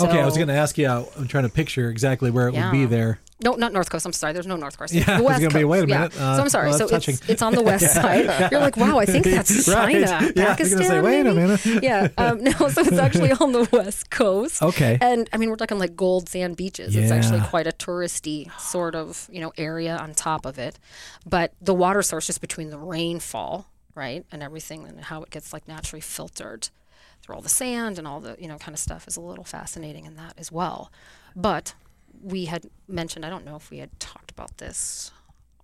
Okay, 0.00 0.20
I 0.20 0.24
was 0.24 0.36
going 0.36 0.48
to 0.48 0.54
ask 0.54 0.78
you. 0.78 0.88
I'm 0.88 1.28
trying 1.28 1.44
to 1.44 1.50
picture 1.50 1.88
exactly 1.90 2.30
where 2.30 2.48
it 2.48 2.54
would 2.54 2.72
be 2.72 2.84
there. 2.86 3.20
No, 3.44 3.54
not 3.54 3.72
North 3.72 3.90
Coast. 3.90 4.06
I'm 4.06 4.12
sorry. 4.12 4.32
There's 4.34 4.46
no 4.46 4.54
North 4.54 4.78
Coast. 4.78 4.94
Yeah, 4.94 5.20
West 5.20 5.40
gonna 5.42 5.52
be, 5.52 5.64
wait 5.64 5.82
a 5.82 5.88
Yeah. 5.88 5.96
minute, 5.98 6.14
uh, 6.16 6.36
so 6.36 6.42
I'm 6.42 6.48
sorry. 6.48 6.68
well, 6.68 6.78
so 6.78 6.86
that's 6.86 7.08
it's 7.08 7.28
it's 7.28 7.42
on 7.42 7.52
the 7.56 7.60
west 7.62 7.92
side. 7.94 8.52
You're 8.52 8.60
like, 8.60 8.76
wow, 8.76 8.98
I 8.98 9.04
think 9.04 9.24
that's 9.24 9.66
Right. 9.68 10.04
China, 10.06 10.32
Yeah, 10.36 10.44
I 10.44 10.48
was 10.50 10.58
Pakistan. 10.58 10.84
say, 10.84 11.00
wait 11.00 11.20
a 11.22 11.24
maybe? 11.34 11.36
minute. 11.64 11.82
Yeah. 11.82 12.06
Um, 12.18 12.44
no, 12.44 12.52
so 12.52 12.82
it's 12.82 12.92
actually 12.98 13.32
on 13.32 13.50
the 13.50 13.68
west 13.72 14.10
coast. 14.10 14.62
Okay. 14.62 14.96
And 15.00 15.28
I 15.32 15.38
mean, 15.38 15.50
we're 15.50 15.56
talking 15.56 15.80
like 15.80 15.96
gold 15.96 16.28
sand 16.28 16.56
beaches. 16.56 16.94
It's 16.94 17.10
actually 17.10 17.40
quite 17.40 17.66
a 17.66 17.72
touristy 17.72 18.48
sort 18.60 18.94
of 18.94 19.28
you 19.32 19.40
know 19.40 19.52
area 19.58 19.96
on 19.96 20.14
top 20.14 20.46
of 20.46 20.56
it, 20.60 20.78
but 21.26 21.52
the 21.60 21.74
water 21.74 22.02
source 22.02 22.28
just 22.28 22.40
between 22.42 22.70
the 22.70 22.78
rainfall, 22.78 23.66
right, 23.96 24.24
and 24.30 24.40
everything, 24.44 24.86
and 24.86 25.00
how 25.00 25.20
it 25.24 25.30
gets 25.30 25.52
like 25.52 25.66
naturally 25.66 26.00
filtered 26.00 26.68
through 27.22 27.34
all 27.36 27.40
the 27.40 27.48
sand 27.48 27.98
and 27.98 28.06
all 28.08 28.20
the 28.20 28.36
you 28.38 28.48
know 28.48 28.58
kind 28.58 28.74
of 28.74 28.78
stuff 28.80 29.06
is 29.08 29.16
a 29.16 29.20
little 29.20 29.44
fascinating 29.44 30.04
in 30.04 30.16
that 30.16 30.34
as 30.36 30.50
well. 30.52 30.90
But 31.36 31.74
we 32.22 32.44
had 32.46 32.66
mentioned, 32.88 33.24
I 33.24 33.30
don't 33.30 33.44
know 33.44 33.56
if 33.56 33.70
we 33.70 33.78
had 33.78 33.98
talked 33.98 34.30
about 34.30 34.58
this 34.58 35.10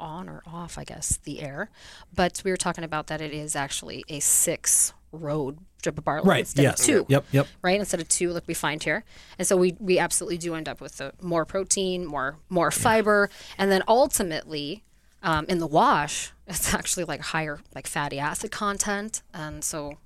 on 0.01 0.29
or 0.29 0.43
off, 0.47 0.79
I 0.79 0.85
guess, 0.85 1.19
the 1.25 1.41
air, 1.41 1.71
but 2.15 2.41
we 2.45 2.51
were 2.51 2.57
talking 2.57 2.85
about 2.85 3.09
that 3.09 3.21
it 3.21 3.33
is 3.33 3.55
actually 3.57 4.05
a 4.09 4.21
six 4.21 4.93
row 5.13 5.55
drip 5.83 5.97
of 5.99 6.05
barley 6.05 6.29
Right. 6.29 6.41
instead 6.41 6.63
Yes. 6.63 6.81
of 6.81 6.87
two 6.87 7.07
Yep. 7.09 7.25
Yep. 7.33 7.47
right 7.63 7.79
instead 7.81 7.99
of 8.01 8.09
two 8.09 8.31
like 8.33 8.43
we 8.47 8.53
find 8.53 8.83
here 8.83 9.05
and 9.39 9.47
so 9.49 9.57
we 9.57 9.75
we 9.81 9.99
absolutely 9.99 10.37
do 10.37 10.55
end 10.55 10.69
up 10.69 10.81
with 10.83 10.99
the 10.99 11.15
more 11.23 11.47
protein 11.47 12.05
more 12.05 12.37
more 12.51 12.71
fiber 12.71 13.31
and 13.57 13.71
then 13.71 13.83
ultimately 13.89 14.83
um, 15.23 15.47
in 15.49 15.61
the 15.61 15.67
wash 15.67 16.33
it's 16.47 16.75
actually 16.75 17.05
like 17.05 17.21
higher 17.23 17.61
like 17.75 17.87
fatty 17.87 18.19
acid 18.19 18.51
content 18.51 19.23
and 19.33 19.65
so 19.65 19.97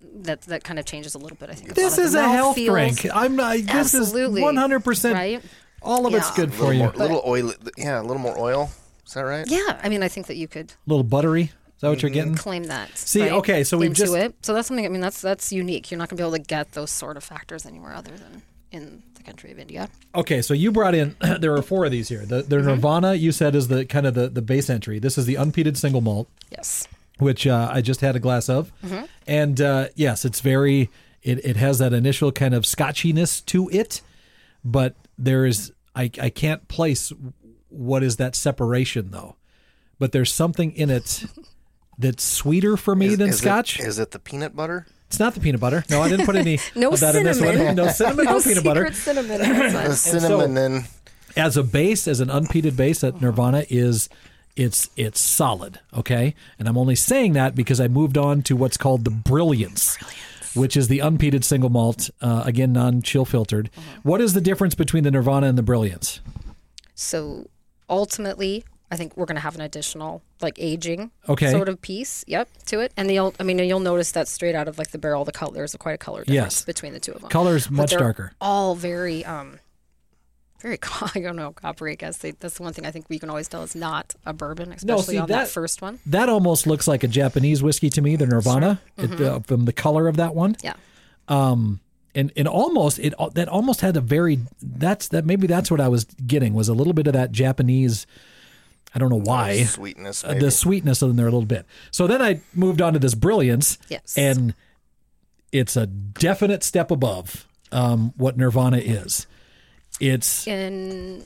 that 0.00 0.42
that 0.42 0.64
kind 0.64 0.78
of 0.78 0.84
changes 0.84 1.14
a 1.14 1.18
little 1.18 1.36
bit 1.36 1.50
i 1.50 1.54
think 1.54 1.74
This 1.74 1.94
about 1.94 2.04
is 2.06 2.14
a 2.14 2.28
health 2.28 2.56
mouthfeels. 2.56 2.96
drink. 3.00 3.06
I'm 3.14 3.36
not. 3.36 3.56
This 3.58 3.94
Absolutely. 3.94 4.40
is 4.40 4.44
100. 4.44 4.80
percent 4.80 5.14
right 5.14 5.42
All 5.82 6.06
of 6.06 6.14
it's 6.14 6.30
good 6.32 6.52
for 6.52 6.64
little 6.64 6.72
you. 6.74 6.78
more, 6.80 6.92
little 6.92 7.22
oil. 7.26 7.52
Yeah, 7.76 8.00
a 8.00 8.02
little 8.02 8.18
more 8.22 8.38
oil. 8.38 8.70
Is 9.06 9.14
that 9.14 9.22
right? 9.22 9.44
yeah 9.48 9.80
i 9.82 9.88
mean 9.88 10.02
i 10.02 10.08
think 10.08 10.26
that 10.26 10.36
you 10.36 10.48
could 10.48 10.70
A 10.70 10.74
little 10.90 11.04
buttery. 11.04 11.42
Is 11.44 11.82
that 11.82 11.88
what 11.90 12.02
you're 12.02 12.10
getting? 12.10 12.34
claim 12.34 12.64
that 12.64 12.96
See, 12.98 13.20
right, 13.22 13.32
okay, 13.32 13.62
so 13.64 13.78
we've 13.78 13.90
into 13.90 14.02
just- 14.02 14.14
it 14.16 14.34
so 14.42 14.52
that's 14.54 14.68
something 14.68 14.84
i 14.84 14.88
mean 14.88 15.00
that's 15.00 15.20
that's 15.20 15.52
unique 15.52 15.90
you're 15.90 15.98
not 15.98 16.08
going 16.08 16.16
to 16.16 16.22
be 16.22 16.26
able 16.26 16.36
to 16.36 16.42
get 16.42 16.72
those 16.72 16.90
sort 16.90 17.16
of 17.16 17.22
factors 17.24 17.64
anywhere 17.66 17.94
other 17.94 18.16
than 18.16 18.42
in 18.72 19.02
the 19.14 19.22
country 19.22 19.50
of 19.52 19.58
india 19.58 19.88
Okay, 20.14 20.42
so 20.42 20.52
you 20.54 20.72
brought 20.72 20.94
in. 20.94 21.14
there 21.40 21.54
are 21.54 21.62
four 21.62 21.84
of 21.84 21.92
these 21.92 22.08
here. 22.08 22.24
The, 22.26 22.42
the 22.42 22.56
Mm-hmm. 22.56 22.66
Nirvana 22.66 23.14
you 23.14 23.30
said 23.30 23.54
is 23.54 23.68
the 23.68 23.84
kind 23.84 24.06
of 24.06 24.14
the 24.14 24.28
the 24.28 24.42
base 24.42 24.68
entry. 24.68 24.98
This 24.98 25.16
is 25.18 25.26
the 25.26 25.36
unpeated 25.36 25.76
single 25.76 26.00
malt. 26.00 26.28
yes 26.50 26.88
which 27.18 27.46
uh, 27.46 27.68
I 27.72 27.80
just 27.80 28.00
had 28.00 28.16
a 28.16 28.20
glass 28.20 28.48
of, 28.48 28.72
Mm-hmm. 28.84 29.04
and 29.26 29.60
uh, 29.60 29.88
yes, 29.94 30.24
it's 30.24 30.40
very. 30.40 30.90
It, 31.22 31.44
it 31.44 31.56
has 31.56 31.78
that 31.80 31.92
initial 31.92 32.30
kind 32.32 32.54
of 32.54 32.64
scotchiness 32.64 33.44
to 33.46 33.68
it, 33.70 34.00
but 34.64 34.94
there 35.18 35.44
is 35.46 35.72
I 35.94 36.10
I 36.20 36.30
can't 36.30 36.66
place 36.68 37.12
what 37.68 38.02
is 38.02 38.16
that 38.16 38.34
separation 38.36 39.10
though, 39.10 39.36
but 39.98 40.12
there's 40.12 40.32
something 40.32 40.72
in 40.72 40.90
it 40.90 41.24
that's 41.98 42.22
sweeter 42.22 42.76
for 42.76 42.94
me 42.94 43.06
Is- 43.08 43.18
than 43.18 43.28
is 43.30 43.38
Scotch. 43.38 43.80
is 43.80 43.98
it 43.98 44.12
the 44.12 44.18
peanut 44.20 44.54
butter? 44.54 44.86
it's 45.08 45.18
not 45.18 45.34
the 45.34 45.40
peanut 45.40 45.60
butter. 45.60 45.84
No, 45.90 46.02
I 46.02 46.08
didn't 46.10 46.26
put 46.26 46.36
any 46.36 46.60
No 46.76 46.90
of 46.92 47.00
that 47.00 47.16
in 47.16 47.24
this 47.24 47.40
one. 47.40 47.48
cinnamon. 47.54 47.74
No 47.76 47.88
cinnamon, 47.88 48.24
no, 48.26 48.40
peanut 48.40 48.62
butter. 48.64 48.92
cinnamon 48.92 49.40
in 49.40 49.52
this 49.58 49.74
one. 49.74 49.84
The 49.84 49.94
cinnamon 49.96 50.56
and 50.58 50.84
as 51.36 51.56
a 51.56 51.62
base, 51.64 52.06
as 52.06 52.20
an 52.20 52.28
unpeated 52.30 52.76
base 52.76 53.02
at 53.02 53.20
Nirvana 53.20 53.64
is 53.70 54.08
it's 54.58 54.90
it's 54.96 55.20
solid, 55.20 55.80
okay? 55.94 56.34
And 56.58 56.68
I'm 56.68 56.76
only 56.76 56.94
saying 56.94 57.32
that 57.34 57.54
because 57.54 57.80
I 57.80 57.88
moved 57.88 58.18
on 58.18 58.42
to 58.42 58.56
what's 58.56 58.76
called 58.76 59.04
the 59.04 59.10
Brilliance, 59.10 59.96
which 60.54 60.76
is 60.76 60.88
the 60.88 60.98
unpeated 60.98 61.44
single 61.44 61.70
malt, 61.70 62.10
uh, 62.20 62.42
again 62.44 62.72
non-chill 62.72 63.24
filtered. 63.24 63.70
What 64.02 64.20
is 64.20 64.34
the 64.34 64.40
difference 64.40 64.74
between 64.74 65.04
the 65.04 65.10
Nirvana 65.10 65.46
and 65.46 65.56
the 65.58 65.62
Brilliance? 65.62 66.20
So 66.94 67.48
ultimately, 67.88 68.64
I 68.90 68.96
think 68.96 69.16
we're 69.16 69.26
going 69.26 69.36
to 69.36 69.40
have 69.42 69.54
an 69.54 69.60
additional 69.60 70.22
like 70.40 70.54
aging 70.58 71.10
Okay. 71.28 71.50
sort 71.50 71.68
of 71.68 71.80
piece. 71.82 72.24
Yep, 72.26 72.48
to 72.66 72.80
it. 72.80 72.92
And 72.96 73.10
you'll, 73.10 73.34
I 73.38 73.42
mean, 73.42 73.58
you'll 73.58 73.80
notice 73.80 74.12
that 74.12 74.28
straight 74.28 74.54
out 74.54 74.68
of 74.68 74.78
like 74.78 74.90
the 74.90 74.98
barrel, 74.98 75.24
the 75.24 75.32
color 75.32 75.52
there's 75.54 75.74
quite 75.76 75.92
a 75.94 75.98
color 75.98 76.20
difference 76.24 76.56
Yes. 76.56 76.64
between 76.64 76.92
the 76.92 77.00
two 77.00 77.12
of 77.12 77.20
them. 77.20 77.30
Color's 77.30 77.70
much 77.70 77.90
darker. 77.90 78.32
All 78.40 78.74
very, 78.74 79.24
um, 79.24 79.58
very. 80.60 80.78
I 81.14 81.20
don't 81.20 81.36
know, 81.36 81.52
coppery. 81.52 81.92
I 81.92 81.94
guess 81.96 82.18
they, 82.18 82.32
that's 82.32 82.56
the 82.56 82.62
one 82.62 82.72
thing 82.72 82.86
I 82.86 82.90
think 82.90 83.08
we 83.08 83.18
can 83.18 83.30
always 83.30 83.48
tell 83.48 83.62
is 83.62 83.74
not 83.74 84.14
a 84.26 84.32
bourbon, 84.32 84.72
especially 84.72 85.14
see, 85.14 85.18
on 85.18 85.28
that, 85.28 85.44
that- 85.44 85.48
first 85.48 85.82
one. 85.82 85.98
That 86.06 86.28
almost 86.28 86.66
looks 86.66 86.86
like 86.88 87.04
a 87.04 87.08
Japanese 87.08 87.62
whiskey 87.62 87.90
to 87.90 88.02
me, 88.02 88.16
the 88.16 88.26
Nirvana, 88.26 88.80
it, 88.96 89.20
uh, 89.20 89.40
from 89.40 89.64
the 89.64 89.72
color 89.72 90.08
of 90.08 90.16
that 90.16 90.34
one. 90.34 90.56
Yeah. 90.62 90.74
and 91.28 91.80
and 92.14 92.48
almost 92.48 92.98
it 92.98 93.14
that 93.34 93.48
almost 93.48 93.80
had 93.80 93.96
a 93.96 94.00
very 94.00 94.40
that's 94.62 95.08
that 95.08 95.24
maybe 95.26 95.46
that's 95.46 95.70
what 95.70 95.80
I 95.80 95.88
was 95.88 96.04
getting 96.04 96.54
was 96.54 96.68
a 96.68 96.74
little 96.74 96.92
bit 96.94 97.06
of 97.06 97.12
that 97.12 97.32
Japanese. 97.32 98.06
I 98.94 98.98
don't 98.98 99.10
know 99.10 99.20
why 99.20 99.64
sweetness. 99.64 100.24
uh, 100.24 100.32
the 100.34 100.50
sweetness 100.50 101.02
in 101.02 101.16
there 101.16 101.26
a 101.26 101.30
little 101.30 101.44
bit. 101.44 101.66
So 101.90 102.06
then 102.06 102.22
I 102.22 102.40
moved 102.54 102.80
on 102.80 102.94
to 102.94 102.98
this 102.98 103.14
brilliance. 103.14 103.76
Yes. 103.88 104.16
and 104.16 104.54
it's 105.52 105.76
a 105.76 105.86
definite 105.86 106.62
step 106.62 106.90
above 106.90 107.46
um, 107.72 108.12
what 108.16 108.36
Nirvana 108.36 108.78
is. 108.78 109.26
It's 110.00 110.46
In 110.46 111.24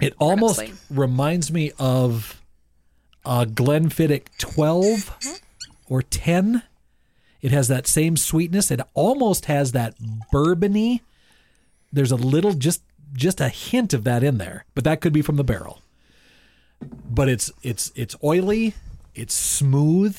it 0.00 0.14
almost 0.18 0.60
explain. 0.60 0.78
reminds 0.90 1.52
me 1.52 1.72
of 1.78 2.40
a 3.24 3.46
Glenfiddich 3.46 4.26
12 4.38 5.40
or 5.88 6.02
10. 6.02 6.62
It 7.40 7.52
has 7.52 7.68
that 7.68 7.86
same 7.86 8.16
sweetness. 8.16 8.70
It 8.70 8.80
almost 8.94 9.46
has 9.46 9.72
that 9.72 9.94
bourbony. 10.32 11.00
There's 11.92 12.12
a 12.12 12.16
little 12.16 12.52
just 12.52 12.82
just 13.14 13.40
a 13.40 13.48
hint 13.48 13.92
of 13.92 14.04
that 14.04 14.22
in 14.24 14.38
there, 14.38 14.64
but 14.74 14.84
that 14.84 15.00
could 15.00 15.12
be 15.12 15.22
from 15.22 15.36
the 15.36 15.44
barrel. 15.44 15.82
But 16.80 17.28
it's 17.28 17.50
it's 17.62 17.92
it's 17.94 18.16
oily, 18.24 18.74
it's 19.14 19.34
smooth. 19.34 20.18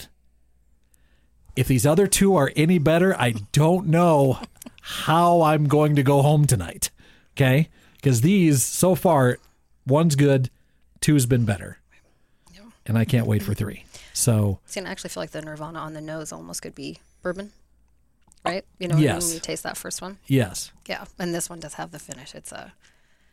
If 1.56 1.68
these 1.68 1.86
other 1.86 2.08
two 2.08 2.36
are 2.36 2.52
any 2.56 2.78
better, 2.80 3.16
I 3.20 3.32
don't 3.52 3.88
know 3.88 4.39
how 4.82 5.41
I'm 5.41 5.68
going 5.68 5.96
to 5.96 6.04
go 6.04 6.22
home 6.22 6.46
tonight. 6.46 6.89
Okay? 7.36 7.70
Because 8.04 8.20
these 8.20 8.62
so 8.62 8.95
far, 8.95 9.38
one's 9.88 10.16
good, 10.18 10.49
two's 10.99 11.26
been 11.26 11.45
better. 11.45 11.78
And 12.86 12.97
I 12.97 13.06
can't 13.06 13.26
wait 13.28 13.41
for 13.41 13.54
three. 13.54 13.86
So 14.12 14.60
See, 14.66 14.82
and 14.82 14.89
I 14.89 14.91
actually 14.91 15.12
feel 15.12 15.24
like 15.24 15.32
the 15.32 15.41
Nirvana 15.41 15.80
on 15.80 15.93
the 15.93 16.01
nose 16.01 16.34
almost 16.34 16.62
could 16.62 16.76
be 16.76 16.99
bourbon, 17.22 17.54
right? 18.45 18.66
You 18.78 18.89
know, 18.89 18.95
what 18.95 18.99
I 18.99 19.06
mean? 19.06 19.14
Yes. 19.16 19.26
when 19.28 19.34
you 19.36 19.39
taste 19.39 19.64
that 19.64 19.78
first 19.78 20.01
one. 20.01 20.18
yes. 20.28 20.74
Yeah, 20.86 21.06
and 21.18 21.34
this 21.34 21.49
one 21.49 21.62
does 21.62 21.76
have 21.76 21.91
the 21.91 21.99
finish. 21.99 22.36
It's 22.36 22.51
a 22.51 22.74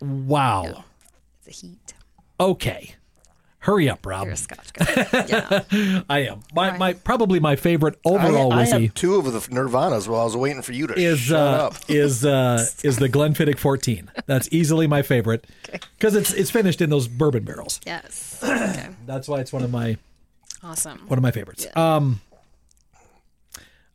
Wow. 0.01 0.85
it's 1.45 1.49
a 1.49 1.67
heat. 1.67 1.95
Okay. 2.39 2.95
Hurry 3.61 3.91
up, 3.91 4.07
Rob. 4.07 4.25
You're 4.25 4.33
a 4.33 4.37
Scotch 4.39 4.73
guy. 4.73 4.87
yeah. 5.29 6.03
I 6.09 6.21
am. 6.21 6.41
My, 6.55 6.77
my 6.79 6.95
probably 6.95 7.41
my 7.41 7.57
favorite 7.57 7.99
overall 8.07 8.55
I, 8.55 8.57
I 8.57 8.61
whiskey 8.61 8.83
had 8.87 8.95
two 8.95 9.17
of 9.17 9.27
the 9.27 9.39
Nirvanas 9.39 10.09
while 10.09 10.23
I 10.23 10.25
was 10.25 10.35
waiting 10.35 10.63
for 10.63 10.73
you 10.73 10.87
to 10.87 10.95
is 10.99 11.21
shut 11.21 11.39
uh, 11.39 11.67
up. 11.67 11.75
is 11.89 12.25
uh, 12.25 12.65
is 12.83 12.97
the 12.97 13.09
Glenfiddich 13.09 13.59
14. 13.59 14.11
That's 14.25 14.49
easily 14.51 14.87
my 14.87 15.03
favorite 15.03 15.47
because 15.71 16.15
it's 16.15 16.33
it's 16.33 16.51
finished 16.51 16.81
in 16.81 16.89
those 16.89 17.07
bourbon 17.07 17.45
barrels. 17.45 17.81
Yes. 17.87 18.43
Okay. 18.51 18.89
That's 19.07 19.29
why 19.29 19.41
it's 19.41 19.53
one 19.53 19.63
of 19.63 19.71
my 19.71 19.97
Awesome. 20.63 21.05
one 21.09 21.19
of 21.19 21.23
my 21.23 21.31
favorites. 21.31 21.67
Um 21.77 22.21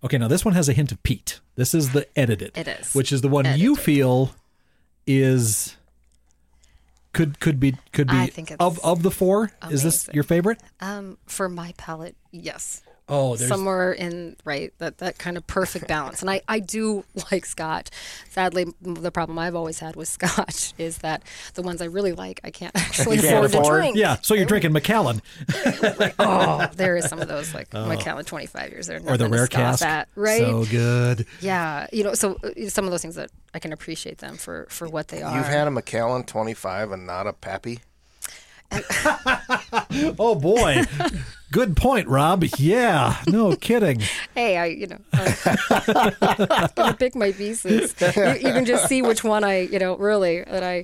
Okay, 0.04 0.20
now 0.20 0.28
this 0.28 0.46
one 0.46 0.54
has 0.54 0.70
a 0.70 0.74
hint 0.74 0.92
of 0.92 1.02
peat. 1.02 1.40
This 1.56 1.74
is 1.74 1.92
the 1.94 2.08
edited. 2.16 2.56
It 2.56 2.68
is. 2.68 2.94
Which 2.94 3.12
is 3.12 3.22
the 3.22 3.28
one 3.28 3.48
you 3.58 3.76
feel 3.76 4.36
is 5.08 5.75
could 7.16 7.40
could 7.40 7.60
be 7.62 7.76
could 7.94 8.08
be 8.08 8.18
I 8.18 8.28
think 8.28 8.52
it's 8.52 8.60
of 8.60 8.78
of 8.84 9.02
the 9.02 9.10
four. 9.10 9.52
Is 9.72 9.84
this 9.84 10.10
your 10.14 10.24
favorite? 10.24 10.60
Um, 10.82 11.18
for 11.26 11.48
my 11.48 11.74
palate, 11.78 12.16
yes. 12.32 12.82
Oh, 13.08 13.36
there's 13.36 13.50
Somewhere 13.50 13.94
in 13.94 14.36
right 14.46 14.74
that 14.80 14.98
that 14.98 15.20
kind 15.20 15.38
of 15.38 15.46
perfect 15.46 15.88
balance, 15.88 16.22
and 16.22 16.30
I 16.30 16.42
I 16.48 16.60
do 16.60 17.04
like 17.32 17.46
Scotch. 17.46 17.90
Sadly, 18.32 18.66
the 18.82 19.12
problem 19.12 19.38
I've 19.38 19.54
always 19.54 19.78
had 19.78 19.96
with 19.96 20.08
Scotch 20.18 20.74
is 20.80 20.98
that 21.00 21.22
the 21.54 21.62
ones 21.62 21.84
I 21.84 21.86
really 21.86 22.14
like 22.14 22.42
I 22.44 22.50
can't 22.50 22.76
actually 22.76 23.18
can't 23.20 23.46
afford 23.46 23.64
to 23.66 23.70
drink. 23.70 23.96
Yeah, 23.96 24.18
so 24.24 24.34
you're 24.34 24.48
drinking 24.48 24.74
Macallan 24.74 25.22
Oh, 26.18 26.68
there 26.76 26.98
is 26.98 27.06
some 27.08 27.20
of 27.22 27.28
those 27.28 27.54
like 27.54 27.72
Macallan 27.74 28.26
25 28.26 28.72
years 28.72 28.88
there. 28.88 29.00
Oh. 29.06 29.14
or 29.14 29.18
the 29.18 29.28
rare 29.30 29.46
scoff 29.46 29.80
cask. 29.80 29.86
at, 29.86 30.08
right? 30.16 30.40
So 30.42 30.66
good. 30.66 31.28
yeah, 31.42 31.86
you 31.94 32.04
know, 32.04 32.16
so 32.16 32.40
uh, 32.44 32.70
some 32.70 32.86
of 32.86 32.92
those 32.92 33.04
things 33.04 33.16
that 33.16 33.30
I 33.54 33.60
can 33.60 33.72
appreciate 33.72 34.18
them 34.18 34.36
for 34.36 34.66
for 34.70 34.88
what 34.88 35.10
they 35.10 35.22
are. 35.22 35.38
You've 35.38 35.46
had 35.46 35.68
a 35.68 35.72
Macallan 35.72 36.24
25 36.24 36.92
and 36.92 37.06
not 37.06 37.28
a 37.28 37.34
Pappy? 37.34 37.82
Oh 40.18 40.36
boy. 40.36 40.82
Good 41.56 41.78
point, 41.78 42.10
Rob. 42.10 42.44
Yeah, 42.58 43.16
no 43.28 43.56
kidding. 43.68 44.02
Hey, 44.34 44.58
I 44.58 44.66
you 44.66 44.88
know 44.88 44.98
I'm 45.14 46.70
gonna 46.76 46.96
pick 47.00 47.16
my 47.16 47.32
pieces. 47.32 47.96
You, 48.02 48.08
you 48.34 48.52
can 48.52 48.66
just 48.66 48.90
see 48.90 49.02
which 49.02 49.24
one 49.24 49.46
I 49.46 49.60
you 49.62 49.80
know 49.80 49.96
really 49.96 50.44
that 50.44 50.64
I 50.64 50.84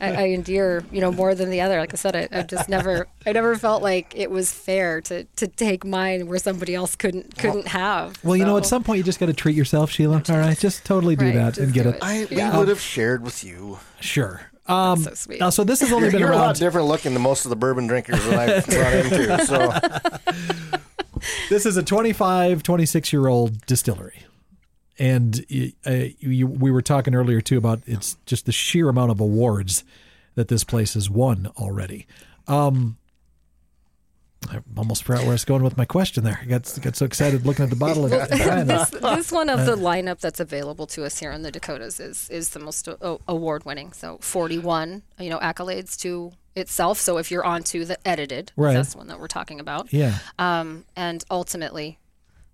I, 0.00 0.12
I 0.24 0.28
endear 0.30 0.82
you 0.90 1.00
know 1.00 1.12
more 1.12 1.36
than 1.36 1.50
the 1.50 1.60
other. 1.60 1.78
Like 1.78 1.92
I 1.94 1.96
said, 1.96 2.16
I, 2.16 2.28
I 2.32 2.42
just 2.42 2.68
never 2.68 3.06
I 3.26 3.32
never 3.32 3.54
felt 3.56 3.80
like 3.80 4.12
it 4.16 4.28
was 4.28 4.52
fair 4.52 5.00
to 5.02 5.22
to 5.22 5.46
take 5.46 5.84
mine 5.84 6.26
where 6.26 6.40
somebody 6.40 6.74
else 6.74 6.96
couldn't 6.96 7.38
couldn't 7.38 7.68
have. 7.68 8.18
Well, 8.24 8.36
you 8.36 8.44
know, 8.44 8.56
at 8.56 8.66
some 8.66 8.82
point 8.82 8.98
you 8.98 9.04
just 9.04 9.20
got 9.20 9.26
to 9.26 9.32
treat 9.34 9.54
yourself, 9.54 9.90
Sheila. 9.92 10.20
All 10.28 10.36
right, 10.36 10.58
just 10.58 10.84
totally 10.84 11.14
do 11.14 11.26
Right, 11.26 11.34
that 11.34 11.58
and 11.58 11.72
get 11.72 11.86
it. 11.86 11.94
it. 11.94 12.02
I 12.02 12.26
we 12.28 12.38
Yeah. 12.38 12.58
would 12.58 12.66
have 12.66 12.80
shared 12.80 13.22
with 13.22 13.44
you. 13.44 13.78
Sure. 14.00 14.40
Um, 14.68 14.98
so 15.02 15.14
sweet. 15.14 15.40
Now, 15.40 15.50
so 15.50 15.64
this 15.64 15.80
has 15.80 15.90
only 15.92 16.04
You're, 16.04 16.12
been 16.12 16.20
you're 16.20 16.32
a 16.32 16.36
lot 16.36 16.44
around. 16.46 16.58
different 16.58 16.88
looking 16.88 17.14
than 17.14 17.22
most 17.22 17.46
of 17.46 17.50
the 17.50 17.56
bourbon 17.56 17.86
drinkers 17.86 18.22
that 18.26 18.38
I've 18.38 18.68
run 18.68 18.94
into. 19.06 19.46
So 19.46 21.18
This 21.48 21.64
is 21.66 21.76
a 21.76 21.82
25, 21.82 22.62
26 22.62 23.12
year 23.12 23.26
old 23.26 23.64
distillery. 23.66 24.22
And 24.98 25.40
uh, 25.86 25.90
you, 26.18 26.46
we 26.46 26.70
were 26.70 26.82
talking 26.82 27.14
earlier 27.14 27.40
too 27.40 27.56
about 27.56 27.80
it's 27.86 28.16
just 28.26 28.46
the 28.46 28.52
sheer 28.52 28.88
amount 28.88 29.10
of 29.10 29.20
awards 29.20 29.84
that 30.34 30.48
this 30.48 30.64
place 30.64 30.94
has 30.94 31.08
won 31.08 31.48
already. 31.56 32.06
Um, 32.46 32.97
I 34.48 34.60
almost 34.76 35.02
forgot 35.04 35.22
where 35.22 35.30
I 35.30 35.32
was 35.32 35.44
going 35.44 35.62
with 35.62 35.76
my 35.76 35.84
question 35.84 36.22
there. 36.24 36.38
I 36.40 36.46
got, 36.46 36.78
got 36.80 36.96
so 36.96 37.04
excited 37.04 37.44
looking 37.44 37.64
at 37.64 37.70
the 37.70 37.76
bottle 37.76 38.04
and 38.06 38.14
and 38.40 38.70
this, 38.70 38.90
this 38.90 39.32
one 39.32 39.48
of 39.50 39.66
the 39.66 39.74
lineup 39.76 40.20
that's 40.20 40.40
available 40.40 40.86
to 40.88 41.04
us 41.04 41.18
here 41.18 41.32
in 41.32 41.42
the 41.42 41.50
Dakotas 41.50 41.98
is 42.00 42.30
is 42.30 42.50
the 42.50 42.60
most 42.60 42.88
uh, 42.88 43.16
award 43.26 43.64
winning. 43.64 43.92
So 43.92 44.18
41, 44.20 45.02
you 45.18 45.28
know, 45.30 45.38
accolades 45.40 45.98
to 46.00 46.32
itself. 46.54 46.98
So 46.98 47.18
if 47.18 47.30
you're 47.30 47.44
onto 47.44 47.84
the 47.84 47.98
edited, 48.08 48.52
Right. 48.56 48.74
that's 48.74 48.92
the 48.92 48.98
one 48.98 49.08
that 49.08 49.18
we're 49.20 49.26
talking 49.28 49.60
about. 49.60 49.92
Yeah. 49.92 50.18
Um, 50.38 50.84
and 50.96 51.24
ultimately, 51.30 51.98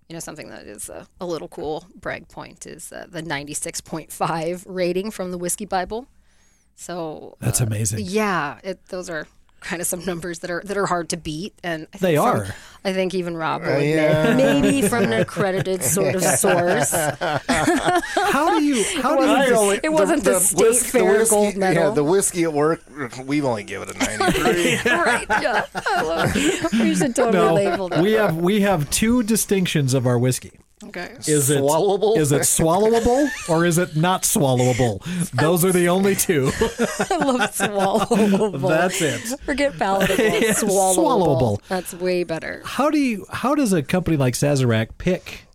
you 0.09 0.13
know, 0.13 0.19
something 0.19 0.49
that 0.49 0.65
is 0.67 0.89
a, 0.89 1.07
a 1.21 1.25
little 1.25 1.47
cool 1.47 1.85
brag 1.95 2.27
point 2.29 2.65
is 2.65 2.91
uh, 2.91 3.05
the 3.09 3.21
96.5 3.23 4.63
rating 4.67 5.11
from 5.11 5.31
the 5.31 5.37
Whiskey 5.37 5.65
Bible. 5.65 6.07
So 6.75 7.37
That's 7.39 7.61
amazing. 7.61 7.99
yeah, 8.03 8.59
it, 8.63 8.85
those 8.87 9.09
are 9.09 9.27
kind 9.65 9.81
of 9.81 9.87
some 9.87 10.05
numbers 10.05 10.39
that 10.39 10.49
are 10.51 10.61
that 10.65 10.77
are 10.77 10.85
hard 10.85 11.09
to 11.09 11.17
beat, 11.17 11.53
and 11.63 11.87
I 11.93 11.97
think 11.97 12.01
They 12.01 12.15
from- 12.15 12.25
are. 12.25 12.55
I 12.85 12.93
think 12.93 13.15
even 13.15 13.35
Rob 13.35 13.63
will 13.63 13.69
Uh, 13.69 13.77
admit, 13.77 13.95
yeah. 13.95 14.35
maybe 14.35 14.87
from 14.87 15.05
an 15.05 15.13
accredited 15.13 15.81
sort 15.83 16.13
of 16.13 16.21
source. 16.43 16.91
How 16.91 18.59
do 18.59 18.63
you, 18.63 18.83
how 19.01 19.15
do 19.15 19.25
you, 19.25 19.31
I 19.31 19.45
dis- 19.47 19.57
only- 19.57 19.79
it 19.83 19.91
wasn't 19.91 20.23
the 20.23 20.39
State 20.39 20.59
whis- 20.67 20.85
Fair 20.91 21.03
whiskey, 21.17 21.35
gold 21.35 21.55
medal. 21.57 21.83
Yeah, 21.83 21.89
the 21.95 22.03
whiskey 22.03 22.43
at 22.43 22.53
work, 22.53 22.81
we've 23.25 23.43
only 23.43 23.63
given 23.63 23.89
it 23.89 23.95
a 23.95 24.17
93. 24.19 24.91
right? 24.91 25.25
Yeah, 25.41 25.65
I 25.75 26.01
love 26.03 26.31
it. 26.35 26.71
We 26.73 26.95
should 26.95 27.15
totally 27.15 27.33
no, 27.45 27.53
label 27.55 27.89
that. 27.89 28.03
we 28.03 28.11
have, 28.13 28.37
we 28.37 28.61
have 28.61 28.87
two 28.91 29.23
distinctions 29.23 29.95
of 29.95 30.05
our 30.05 30.19
whiskey. 30.19 30.51
Okay. 30.83 31.15
Is 31.27 31.49
it 31.49 31.61
Swallowable? 31.61 32.17
Is 32.17 32.31
it 32.31 32.41
swallowable 32.41 33.29
or 33.49 33.65
is 33.65 33.77
it 33.77 33.95
not 33.95 34.23
swallowable? 34.23 35.01
Those 35.31 35.63
are 35.65 35.71
the 35.71 35.89
only 35.89 36.15
two. 36.15 36.51
I 36.59 37.17
love 37.17 37.39
swallowable. 37.55 38.67
That's 38.67 39.01
it. 39.01 39.39
Forget 39.41 39.77
palatable. 39.77 40.23
Yeah, 40.25 40.51
swallowable. 40.51 40.95
swallowable. 40.95 41.61
That's 41.67 41.93
way 41.93 42.23
better. 42.23 42.61
How 42.65 42.89
do 42.89 42.97
you? 42.99 43.25
How 43.31 43.55
does 43.55 43.73
a 43.73 43.81
company 43.83 44.17
like 44.17 44.33
Sazerac 44.33 44.97
pick 44.97 45.47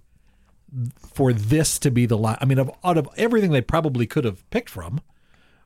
for 1.12 1.32
this 1.32 1.78
to 1.80 1.90
be 1.90 2.06
the 2.06 2.16
line? 2.16 2.38
I 2.40 2.44
mean, 2.44 2.58
of, 2.58 2.70
out 2.84 2.96
of 2.98 3.08
everything 3.16 3.50
they 3.50 3.60
probably 3.60 4.06
could 4.06 4.24
have 4.24 4.48
picked 4.50 4.70
from, 4.70 5.00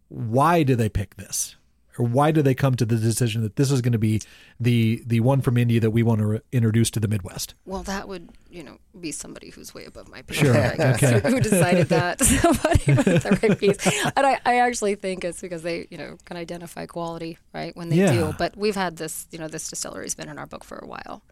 why 0.09 0.63
do 0.63 0.75
they 0.75 0.89
pick 0.89 1.17
this? 1.17 1.57
Or 1.99 2.05
why 2.07 2.32
do 2.32 2.42
they 2.42 2.55
come 2.55 2.74
to 2.76 2.84
the 2.84 2.97
decision 2.97 3.42
that 3.42 3.55
this 3.57 3.70
is 3.70 3.80
going 3.80 3.92
to 3.92 3.99
be 3.99 4.20
the 4.59 5.03
the 5.07 5.20
one 5.20 5.40
from 5.40 5.57
India 5.57 5.78
that 5.80 5.90
we 5.92 6.03
want 6.03 6.18
to 6.20 6.26
re- 6.26 6.40
introduce 6.51 6.90
to 6.92 7.01
the 7.01 7.07
Midwest? 7.09 7.55
Well, 7.66 7.82
that 7.84 8.09
would, 8.09 8.30
you 8.51 8.64
know, 8.64 8.78
be 9.01 9.12
somebody 9.12 9.51
who's 9.51 9.72
way 9.74 9.84
above 9.84 10.09
my 10.09 10.22
pay. 10.22 10.34
Sure, 10.34 10.53
grade, 10.53 10.64
I 10.72 10.76
guess, 10.76 11.03
okay. 11.03 11.20
Who, 11.28 11.36
who 11.36 11.40
decided 11.40 11.88
that? 11.90 12.20
Somebody 12.24 12.95
with 12.95 13.22
the 13.22 13.38
right 13.42 13.59
piece. 13.59 13.86
And 14.16 14.26
I, 14.26 14.40
I 14.45 14.57
actually 14.61 14.97
think 14.97 15.24
it's 15.24 15.40
because 15.40 15.62
they, 15.62 15.86
you 15.90 15.97
know, 15.99 16.16
can 16.24 16.36
identify 16.36 16.86
quality, 16.86 17.38
right, 17.53 17.76
when 17.76 17.90
they 17.90 17.97
Yeah. 17.97 18.12
do. 18.12 18.34
But 18.38 18.57
we've 18.57 18.74
had 18.74 18.97
this, 18.97 19.28
you 19.30 19.38
know, 19.38 19.47
this 19.49 19.68
distillery's 19.70 20.14
been 20.16 20.28
in 20.28 20.38
our 20.38 20.47
book 20.47 20.64
for 20.64 20.78
a 20.78 20.86
while. 20.86 21.22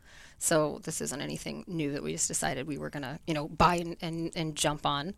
So 0.42 0.80
this 0.82 1.00
isn't 1.00 1.20
anything 1.20 1.62
new 1.68 1.92
that 1.92 2.02
we 2.02 2.10
just 2.12 2.26
decided 2.26 2.66
we 2.66 2.76
were 2.76 2.90
going 2.90 3.04
to, 3.04 3.20
you 3.28 3.34
know, 3.34 3.46
buy 3.48 3.76
and, 3.76 3.96
and, 4.02 4.32
and 4.34 4.56
jump 4.56 4.84
on. 4.84 5.14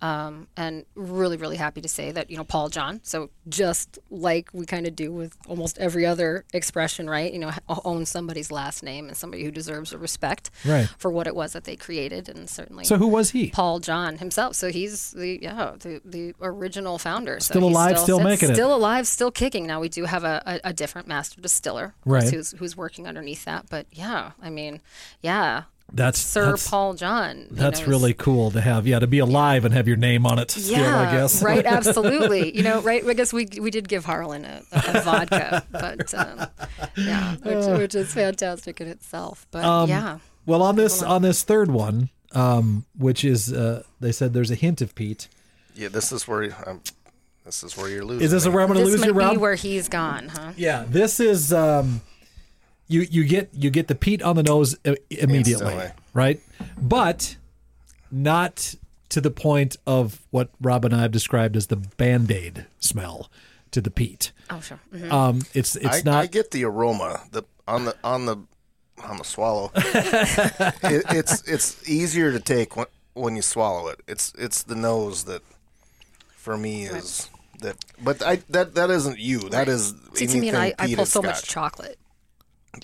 Um, 0.00 0.46
and 0.56 0.84
really, 0.94 1.36
really 1.36 1.56
happy 1.56 1.80
to 1.80 1.88
say 1.88 2.12
that, 2.12 2.30
you 2.30 2.36
know, 2.36 2.44
Paul 2.44 2.68
John, 2.68 3.00
so 3.02 3.30
just 3.48 3.98
like 4.10 4.48
we 4.52 4.64
kind 4.64 4.86
of 4.86 4.94
do 4.94 5.10
with 5.12 5.36
almost 5.48 5.76
every 5.78 6.06
other 6.06 6.44
expression, 6.54 7.10
right? 7.10 7.32
You 7.32 7.40
know, 7.40 7.50
own 7.84 8.06
somebody's 8.06 8.52
last 8.52 8.84
name 8.84 9.08
and 9.08 9.16
somebody 9.16 9.42
who 9.42 9.50
deserves 9.50 9.92
a 9.92 9.98
respect 9.98 10.50
Right. 10.64 10.88
for 10.98 11.10
what 11.10 11.26
it 11.26 11.34
was 11.34 11.52
that 11.54 11.64
they 11.64 11.74
created, 11.74 12.28
and 12.28 12.48
certainly 12.48 12.84
So 12.84 12.96
who 12.96 13.08
was 13.08 13.30
he? 13.30 13.50
Paul 13.50 13.80
John 13.80 14.18
himself. 14.18 14.54
So 14.54 14.70
he's 14.70 15.10
the 15.10 15.40
yeah 15.42 15.72
the, 15.80 16.00
the 16.04 16.32
original 16.40 16.98
founder. 16.98 17.40
So 17.40 17.54
Still 17.54 17.62
he's 17.62 17.70
alive, 17.76 17.98
still 17.98 18.18
sits- 18.18 18.24
making 18.24 18.50
it. 18.50 18.54
Still 18.54 18.72
alive, 18.76 19.04
still 19.08 19.32
kicking. 19.32 19.66
Now 19.66 19.80
we 19.80 19.88
do 19.88 20.04
have 20.04 20.22
a, 20.22 20.40
a, 20.46 20.68
a 20.68 20.72
different 20.72 21.08
master 21.08 21.40
distiller, 21.40 21.94
Right. 22.04 22.30
Who's 22.32 22.52
who's 22.52 22.76
working 22.76 23.08
underneath 23.08 23.44
that. 23.46 23.66
But 23.68 23.86
yeah, 23.90 24.30
I 24.40 24.48
mean, 24.50 24.67
yeah, 25.22 25.64
That's 25.92 26.18
Sir 26.18 26.50
that's, 26.50 26.68
Paul 26.68 26.94
John. 26.94 27.46
That's 27.50 27.80
know, 27.80 27.86
really 27.86 28.14
cool 28.14 28.50
to 28.52 28.60
have. 28.60 28.86
Yeah, 28.86 28.98
to 28.98 29.06
be 29.06 29.18
alive 29.20 29.64
and 29.64 29.72
have 29.74 29.88
your 29.88 29.96
name 29.96 30.26
on 30.26 30.38
it. 30.38 30.50
Still, 30.50 30.78
yeah, 30.78 31.08
I 31.08 31.12
guess. 31.12 31.42
right. 31.42 31.64
Absolutely. 31.78 32.56
You 32.56 32.62
know, 32.62 32.80
right. 32.82 33.04
I 33.04 33.14
guess 33.14 33.32
we 33.32 33.48
we 33.60 33.70
did 33.70 33.88
give 33.88 34.04
Harlen 34.04 34.44
a, 34.44 34.62
a 34.72 35.00
vodka, 35.02 35.64
but 35.70 36.12
um, 36.14 36.46
yeah, 36.96 37.36
which, 37.36 37.78
which 37.78 37.94
is 37.94 38.12
fantastic 38.12 38.80
in 38.80 38.88
itself. 38.88 39.46
But 39.50 39.64
Um, 39.64 39.88
yeah, 39.88 40.18
Well, 40.46 40.62
on 40.62 40.76
this 40.76 41.02
on 41.02 41.22
this 41.22 41.42
third 41.42 41.70
one, 41.70 42.10
um, 42.32 42.84
which 42.96 43.24
is 43.24 43.52
uh, 43.52 43.82
they 44.00 44.12
said 44.12 44.34
there's 44.34 44.50
a 44.50 44.56
hint 44.56 44.80
of 44.82 44.94
peat. 44.94 45.28
Yeah, 45.74 45.88
this 45.88 46.12
is 46.12 46.26
where 46.28 46.54
I'm, 46.66 46.80
this 47.44 47.62
is 47.62 47.76
where 47.76 47.88
you're 47.88 48.04
losing. 48.04 48.24
Is 48.24 48.30
this 48.32 48.44
me. 48.44 48.50
where 48.52 48.62
I'm 48.62 48.68
going 48.68 48.80
to 48.80 48.84
this 48.84 48.98
lose 48.98 49.06
you, 49.06 49.14
might 49.14 49.24
Rob? 49.24 49.32
be 49.32 49.38
where 49.38 49.54
he's 49.54 49.88
gone, 49.88 50.28
huh? 50.28 50.52
yeah, 50.56 50.84
this 50.88 51.18
is 51.20 51.52
um, 51.52 52.02
you 52.88 53.02
you 53.02 53.24
get 53.24 53.50
you 53.52 53.70
get 53.70 53.88
the 53.88 53.94
peat 53.94 54.22
on 54.22 54.36
the 54.36 54.42
nose 54.42 54.76
immediately, 55.10 55.72
Instantly. 55.72 55.90
right? 56.14 56.40
But 56.80 57.36
not 58.10 58.74
to 59.10 59.20
the 59.20 59.30
point 59.30 59.76
of 59.86 60.26
what 60.30 60.50
Rob 60.60 60.84
and 60.84 60.94
I 60.94 61.02
have 61.02 61.12
described 61.12 61.56
as 61.56 61.68
the 61.68 61.76
band 61.76 62.30
aid 62.30 62.66
smell 62.80 63.30
to 63.70 63.80
the 63.80 63.90
peat. 63.90 64.32
Oh, 64.50 64.60
sure. 64.60 64.80
Mhm. 64.92 65.12
Um, 65.12 65.42
it's 65.54 65.76
it's 65.76 65.98
I, 65.98 66.02
not 66.04 66.24
I 66.24 66.26
get 66.26 66.50
the 66.50 66.64
aroma 66.64 67.20
the 67.30 67.42
on 67.66 67.84
the 67.84 67.94
on 68.02 68.26
the 68.26 68.36
on 69.04 69.18
the 69.18 69.24
swallow. 69.24 69.70
it, 69.76 71.04
it's 71.10 71.46
it's 71.46 71.88
easier 71.88 72.32
to 72.32 72.40
take 72.40 72.76
when 72.76 72.86
when 73.14 73.36
you 73.36 73.42
swallow 73.42 73.88
it. 73.88 74.00
It's 74.08 74.32
it's 74.38 74.62
the 74.62 74.74
nose 74.74 75.24
that 75.24 75.42
for 76.36 76.56
me 76.56 76.84
is 76.84 77.28
that. 77.60 77.76
But 78.02 78.22
I 78.22 78.36
that 78.48 78.74
that 78.74 78.90
isn't 78.90 79.18
you. 79.18 79.50
That 79.50 79.68
is 79.68 79.94
See, 80.14 80.26
to 80.26 80.38
me, 80.38 80.48
and 80.48 80.56
I, 80.56 80.74
I 80.78 80.94
pull 80.94 81.04
peated 81.04 81.06
so 81.06 81.22
much 81.22 81.42
chocolate. 81.44 81.98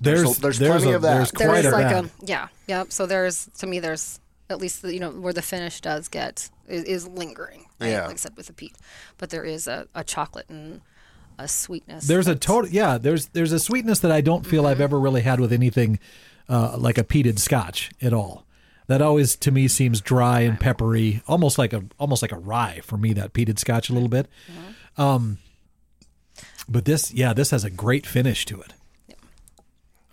There's 0.01 0.39
there's 0.39 0.59
there's 0.59 0.83
plenty 0.83 0.93
a, 0.93 0.97
of 0.97 1.03
that. 1.03 1.15
There's 1.15 1.31
quite 1.31 1.63
There's 1.63 1.67
a 1.67 1.71
like 1.71 1.89
that. 1.91 2.05
a 2.05 2.11
yeah, 2.25 2.49
yeah. 2.67 2.85
So 2.89 3.07
there's 3.07 3.49
to 3.59 3.67
me, 3.67 3.81
there's 3.81 4.21
at 4.51 4.59
least 4.59 4.83
the, 4.83 4.93
you 4.93 5.01
know 5.01 5.11
where 5.11 5.33
the 5.33 5.43
finish 5.43 5.81
does 5.81 6.09
get 6.09 6.51
is, 6.69 6.85
is 6.85 7.09
lingering. 7.09 7.67
Right? 7.81 7.91
Yeah. 7.91 8.07
like 8.07 8.15
I 8.15 8.17
said 8.17 8.37
with 8.37 8.47
the 8.47 8.53
peat, 8.53 8.77
but 9.19 9.31
there 9.31 9.45
is 9.45 9.67
a, 9.67 9.87
a 9.95 10.05
chocolate 10.05 10.47
and 10.49 10.81
a 11.39 11.49
sweetness. 11.49 12.07
There's 12.07 12.27
a 12.27 12.35
that's- 12.35 12.47
total 12.47 12.71
yeah. 12.71 12.99
There's 12.99 13.27
there's 13.29 13.53
a 13.53 13.59
sweetness 13.59 14.01
that 14.01 14.11
I 14.13 14.21
don't 14.21 14.47
feel 14.47 14.67
I've 14.67 14.81
ever 14.81 14.99
really 14.99 15.23
had 15.23 15.41
with 15.41 15.53
anything 15.53 15.99
uh, 16.49 16.77
like 16.79 16.99
a 16.99 17.05
peated 17.05 17.39
Scotch 17.39 17.91
at 18.01 18.13
all. 18.13 18.45
That 18.87 19.01
always 19.01 19.35
to 19.37 19.51
me 19.51 19.67
seems 19.69 20.01
dry 20.03 20.41
and 20.41 20.61
peppery, 20.61 21.23
almost 21.27 21.57
like 21.59 21.73
a 21.73 21.85
almost 21.99 22.21
like 22.23 22.33
a 22.33 22.39
rye 22.39 22.81
for 22.85 22.97
me. 22.99 23.13
That 23.15 23.33
peated 23.33 23.59
Scotch 23.59 23.89
a 23.89 23.93
little 23.93 24.11
bit. 24.11 24.29
Um, 24.97 25.39
but 26.69 26.85
this 26.85 27.13
yeah, 27.13 27.33
this 27.33 27.51
has 27.51 27.65
a 27.65 27.71
great 27.71 28.07
finish 28.07 28.45
to 28.47 28.61
it. 28.61 28.75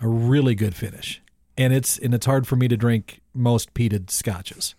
A 0.01 0.07
really 0.07 0.55
good 0.55 0.75
finish, 0.75 1.21
and 1.57 1.73
it's 1.73 1.97
and 1.97 2.13
it's 2.13 2.25
hard 2.25 2.47
for 2.47 2.55
me 2.55 2.67
to 2.67 2.75
drink 2.75 3.21
most 3.33 3.73
peated 3.73 4.09
Scotches. 4.09 4.75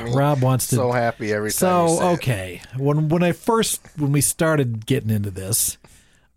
Rob 0.00 0.40
wants 0.40 0.68
to 0.68 0.76
so 0.76 0.92
happy 0.92 1.32
every 1.32 1.50
time. 1.50 1.88
so 1.88 1.88
say 1.88 1.94
it. 1.94 2.14
okay, 2.14 2.62
when 2.78 3.08
when 3.08 3.22
I 3.22 3.32
first 3.32 3.80
when 3.96 4.12
we 4.12 4.20
started 4.20 4.86
getting 4.86 5.10
into 5.10 5.30
this, 5.30 5.76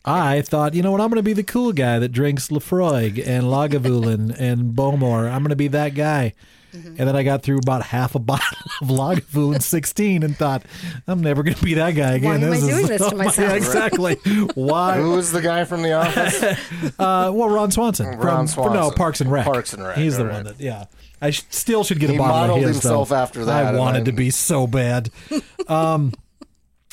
I 0.08 0.42
thought, 0.42 0.74
you 0.74 0.82
know 0.82 0.92
what, 0.92 1.02
I'm 1.02 1.10
going 1.10 1.18
to 1.18 1.24
be 1.24 1.34
the 1.34 1.44
cool 1.44 1.74
guy 1.74 2.00
that 2.00 2.10
drinks 2.10 2.48
Laphroaig 2.48 3.18
and 3.28 3.44
Lagavulin 3.46 4.36
and 4.40 4.74
Bowmore. 4.74 5.28
I'm 5.30 5.40
going 5.42 5.50
to 5.50 5.56
be 5.56 5.68
that 5.70 5.96
guy. 5.96 6.34
And 6.74 6.98
then 6.98 7.16
I 7.16 7.24
got 7.24 7.42
through 7.44 7.58
about 7.58 7.82
half 7.82 8.14
a 8.14 8.20
bottle 8.32 8.46
of 8.82 8.88
Lagavulin 8.90 9.62
16 9.64 10.22
and 10.22 10.38
thought, 10.38 10.64
I'm 11.08 11.22
never 11.22 11.42
going 11.42 11.56
to 11.56 11.64
be 11.64 11.74
that 11.76 11.92
guy 11.96 12.14
again. 12.14 12.30
Why 12.30 12.36
again. 12.36 12.48
am 12.48 12.54
I 12.54 12.58
is- 12.58 12.68
doing 12.68 12.86
this 12.88 13.02
to 13.02 13.08
oh 13.08 13.12
my- 13.18 13.26
myself? 13.26 13.54
exactly. 13.54 14.16
Why? 14.54 14.98
Who 15.02 15.18
is 15.18 15.32
the 15.32 15.42
guy 15.42 15.66
from 15.66 15.82
the 15.82 15.94
office? 15.94 16.44
Uh, 17.00 17.32
well, 17.34 17.50
Ron 17.50 17.72
Swanson. 17.72 18.18
Ron 18.18 18.48
from, 18.48 18.66
from- 18.66 18.74
no, 18.74 18.92
Parks 18.92 19.22
and 19.22 19.32
Rec. 19.32 19.46
Parks 19.46 19.74
and 19.74 19.84
Rec, 19.84 19.98
He's 19.98 20.18
the 20.18 20.28
all 20.28 20.32
one 20.34 20.44
that, 20.44 20.60
yeah. 20.60 20.86
I 21.20 21.32
sh- 21.32 21.44
still 21.50 21.84
should 21.84 22.00
get 22.00 22.12
He 22.12 22.16
a 22.16 22.20
bottle 22.20 22.36
modeled 22.48 22.60
of 22.64 22.68
his. 22.68 22.76
himself 22.78 23.10
though. 23.10 23.16
after 23.16 23.46
that, 23.46 23.66
I 23.66 23.70
and 23.70 23.78
wanted 23.80 24.06
to 24.06 24.12
I'm- 24.12 24.16
be 24.18 24.30
so 24.30 24.68
bad. 24.68 25.10
Um, 25.68 26.14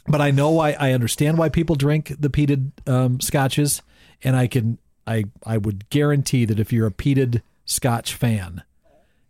but 0.07 0.21
I 0.21 0.31
know 0.31 0.59
I, 0.59 0.73
I 0.73 0.93
understand 0.93 1.39
why 1.39 1.49
people 1.49 1.77
drink 1.77 2.15
the 2.19 2.29
peated 2.31 2.73
um, 2.89 3.21
scotches, 3.21 3.83
and 4.23 4.37
I 4.37 4.47
can 4.47 4.79
I 5.07 5.25
I 5.45 5.59
would 5.59 5.89
guarantee 5.91 6.45
that 6.45 6.59
if 6.59 6.73
you're 6.73 6.87
a 6.87 6.93
peated 6.93 7.43
Scotch 7.67 8.15
fan, 8.15 8.63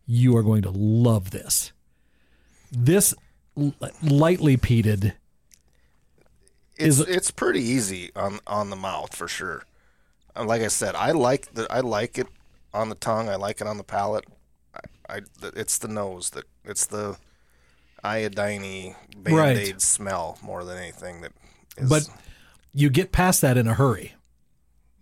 you 0.07 0.37
are 0.37 0.43
going 0.43 0.63
to 0.63 0.71
love 0.71 1.31
this. 1.31 1.73
This 2.73 3.15
l- 3.57 3.75
lightly 4.03 4.57
peated. 4.57 5.15
It's 6.77 6.99
Is- 6.99 7.09
it's 7.09 7.31
pretty 7.31 7.61
easy 7.63 8.11
on 8.17 8.41
on 8.47 8.71
the 8.71 8.77
mouth 8.77 9.15
for 9.15 9.29
sure. 9.29 9.65
Like 10.37 10.63
I 10.63 10.69
said, 10.69 10.97
I 10.97 11.13
like 11.13 11.55
the 11.55 11.67
I 11.71 11.81
like 11.81 12.19
it 12.19 12.27
on 12.73 12.89
the 12.89 12.97
tongue. 12.97 13.29
I 13.29 13.37
like 13.37 13.61
it 13.61 13.69
on 13.69 13.79
the 13.79 13.85
palate. 13.85 14.25
I, 15.09 15.17
I 15.17 15.21
it's 15.55 15.79
the 15.79 15.87
nose 15.87 16.31
that 16.31 16.45
it's 16.65 16.87
the 16.87 17.17
iodine 18.05 18.95
band 19.17 19.27
aid 19.27 19.33
Right. 19.73 19.81
smell 19.81 20.39
more 20.43 20.65
than 20.65 20.79
anything 20.79 21.23
that. 21.23 21.33
Is, 21.79 21.89
But 21.89 22.09
you 22.73 22.91
get 22.91 23.11
past 23.13 23.41
that 23.41 23.57
in 23.57 23.67
a 23.67 23.75
hurry. 23.75 24.15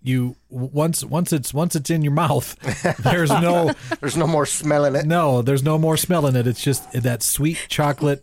You 0.04 0.34
once 0.48 1.04
once 1.04 1.32
it's 1.32 1.54
once 1.54 1.76
it's 1.76 1.88
in 1.90 2.02
your 2.02 2.12
mouth, 2.12 2.56
there's 3.04 3.30
no 3.30 3.72
there's 4.00 4.16
no 4.16 4.26
more 4.26 4.46
smelling 4.46 4.96
it. 4.96 5.06
no 5.06 5.42
there's 5.42 5.62
no 5.62 5.78
more 5.78 5.96
smelling 5.96 6.34
it. 6.34 6.46
It's 6.46 6.62
just 6.62 6.90
that 6.92 7.22
sweet 7.22 7.66
chocolate. 7.68 8.20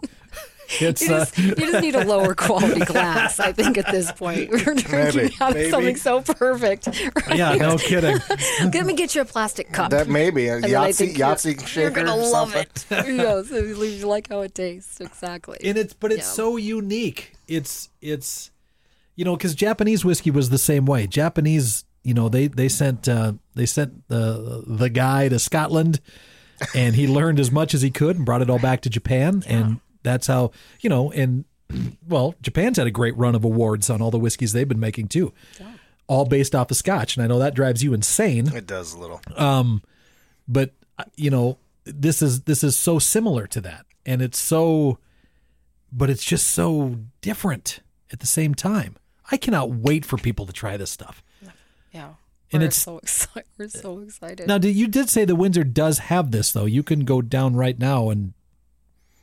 It's 0.79 1.01
You 1.01 1.13
uh, 1.15 1.19
just, 1.25 1.37
you 1.37 1.55
just 1.55 1.81
need 1.81 1.95
a 1.95 2.05
lower 2.05 2.35
quality 2.45 2.81
glass, 2.81 3.39
I 3.39 3.51
think, 3.51 3.77
at 3.77 3.91
this 3.91 4.11
point. 4.11 4.49
We're 4.51 4.57
drinking 4.75 4.91
Maybe, 4.91 5.35
out 5.41 5.49
of 5.51 5.55
maybe. 5.55 5.69
something 5.71 5.95
so 5.95 6.21
perfect. 6.21 6.87
yeah, 7.33 7.55
no 7.55 7.77
kidding. 7.77 8.17
Let 8.71 8.85
me 8.85 8.93
get 8.93 9.15
you 9.15 9.21
a 9.21 9.25
plastic 9.25 9.71
cup. 9.71 9.91
That 9.91 10.07
may 10.07 10.29
be 10.29 10.47
a 10.47 10.55
And 10.55 10.63
then 10.65 10.71
Yahtzee 10.71 11.07
you're- 11.17 11.19
Yahtzee 11.19 11.65
shaker. 11.67 11.81
You're 11.81 11.89
gonna 11.91 12.13
or 12.15 12.29
love 12.31 12.51
something. 12.51 12.61
it. 12.91 13.15
yes, 13.15 13.49
you 13.51 14.07
like 14.07 14.29
how 14.29 14.41
it 14.41 14.53
tastes 14.53 14.99
exactly. 15.01 15.57
and 15.63 15.77
it's 15.77 15.93
but 15.93 16.11
it's 16.11 16.27
Yeah. 16.27 16.33
so 16.33 16.57
unique. 16.57 17.33
It's 17.47 17.89
it's 18.01 18.51
you 19.15 19.25
know 19.25 19.35
because 19.35 19.55
Japanese 19.55 20.05
whiskey 20.05 20.29
was 20.31 20.49
the 20.51 20.57
same 20.59 20.85
way. 20.85 21.07
Japanese, 21.07 21.83
you 22.03 22.13
know, 22.13 22.29
they 22.29 22.47
they 22.47 22.69
sent 22.69 23.09
uh, 23.09 23.33
they 23.55 23.65
sent 23.65 24.07
the 24.07 24.63
the 24.67 24.89
guy 24.89 25.29
to 25.29 25.39
Scotland, 25.39 25.99
and 26.75 26.95
he 26.95 27.07
learned 27.07 27.39
as 27.39 27.51
much 27.51 27.73
as 27.73 27.81
he 27.81 27.89
could 27.89 28.17
and 28.17 28.25
brought 28.25 28.41
it 28.41 28.49
all 28.49 28.59
back 28.59 28.81
to 28.81 28.89
Japan, 28.89 29.43
and 29.47 29.79
that's 30.03 30.27
how 30.27 30.51
you 30.81 30.89
know. 30.89 31.11
And 31.11 31.45
well, 32.07 32.35
Japan's 32.41 32.77
had 32.77 32.87
a 32.87 32.91
great 32.91 33.15
run 33.17 33.35
of 33.35 33.43
awards 33.43 33.89
on 33.89 34.01
all 34.01 34.11
the 34.11 34.19
whiskeys 34.19 34.53
they've 34.53 34.67
been 34.67 34.79
making 34.79 35.07
too, 35.09 35.33
all 36.07 36.25
based 36.25 36.55
off 36.55 36.71
of 36.71 36.77
Scotch, 36.77 37.15
and 37.15 37.23
I 37.23 37.27
know 37.27 37.39
that 37.39 37.53
drives 37.55 37.83
you 37.83 37.93
insane 37.93 38.47
It 38.55 38.65
does 38.67 38.93
a 38.93 38.97
little. 38.97 39.21
but 40.47 40.73
uh, 40.97 41.03
you 41.15 41.29
know 41.29 41.57
this 41.85 42.21
is 42.21 42.41
this 42.41 42.63
is 42.63 42.75
so 42.77 42.99
similar 42.99 43.47
to 43.47 43.61
that 43.61 43.85
and 44.05 44.21
it's 44.21 44.37
so 44.37 44.99
but 45.91 46.09
it's 46.09 46.23
just 46.23 46.47
so 46.47 46.97
different 47.21 47.79
at 48.11 48.19
the 48.19 48.27
same 48.27 48.53
time 48.53 48.95
i 49.31 49.37
cannot 49.37 49.71
wait 49.71 50.05
for 50.05 50.17
people 50.17 50.45
to 50.45 50.53
try 50.53 50.77
this 50.77 50.91
stuff 50.91 51.23
yeah. 51.91 52.09
And 52.51 52.61
we're 52.61 52.67
it's- 52.67 52.77
so 52.83 52.97
excited. 53.03 53.47
We're 53.57 53.69
so 53.69 53.99
excited. 53.99 54.47
now 54.47 54.57
you 54.57 54.87
did 54.87 55.09
say 55.09 55.25
the 55.25 55.35
windsor 55.35 55.63
does 55.63 55.97
have 55.99 56.29
this 56.31 56.51
though 56.51 56.65
you 56.65 56.83
can 56.83 57.05
go 57.05 57.21
down 57.21 57.55
right 57.55 57.79
now 57.79 58.09
and 58.09 58.33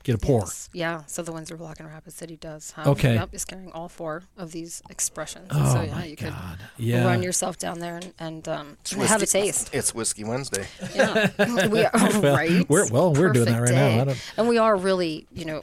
get 0.06 0.14
a 0.14 0.18
pour 0.18 0.40
Yes. 0.40 0.68
Yeah. 0.72 1.02
So 1.06 1.22
the 1.22 1.32
Windsor 1.32 1.56
Block 1.56 1.80
and 1.80 1.88
Rapid 1.88 2.12
City 2.12 2.36
does 2.36 2.70
have. 2.72 2.86
Okay. 2.86 3.14
Yep, 3.14 3.30
is 3.34 3.44
carrying 3.44 3.72
all 3.72 3.88
four 3.88 4.22
of 4.38 4.52
these 4.52 4.82
expressions. 4.88 5.48
oh 5.50 5.74
so 5.74 5.82
yeah, 5.82 5.94
my 5.94 6.04
you 6.06 6.16
could 6.16 6.30
god 6.30 6.58
yeah 6.78 7.04
run 7.04 7.22
yourself 7.22 7.58
down 7.58 7.80
there 7.80 7.96
and, 7.96 8.12
and 8.18 8.48
um, 8.48 8.76
It's 8.82 8.92
have 8.92 9.22
a 9.22 9.26
taste. 9.26 9.70
It's 9.74 9.94
Whiskey 9.94 10.24
Wednesday. 10.24 10.66
Yeah. 10.94 11.30
we 11.68 11.84
are 11.84 12.10
right. 12.20 12.68
we're- 12.68 12.88
well, 12.90 13.12
we're 13.12 13.30
doing 13.32 13.46
that 13.46 13.58
Perfect 13.60 13.76
right 13.76 13.76
now. 13.76 13.86
I 13.86 13.98
day. 13.98 14.04
don't- 14.06 14.32
And 14.38 14.48
we 14.48 14.58
are 14.58 14.76
really, 14.76 15.26
you 15.32 15.44
know, 15.44 15.62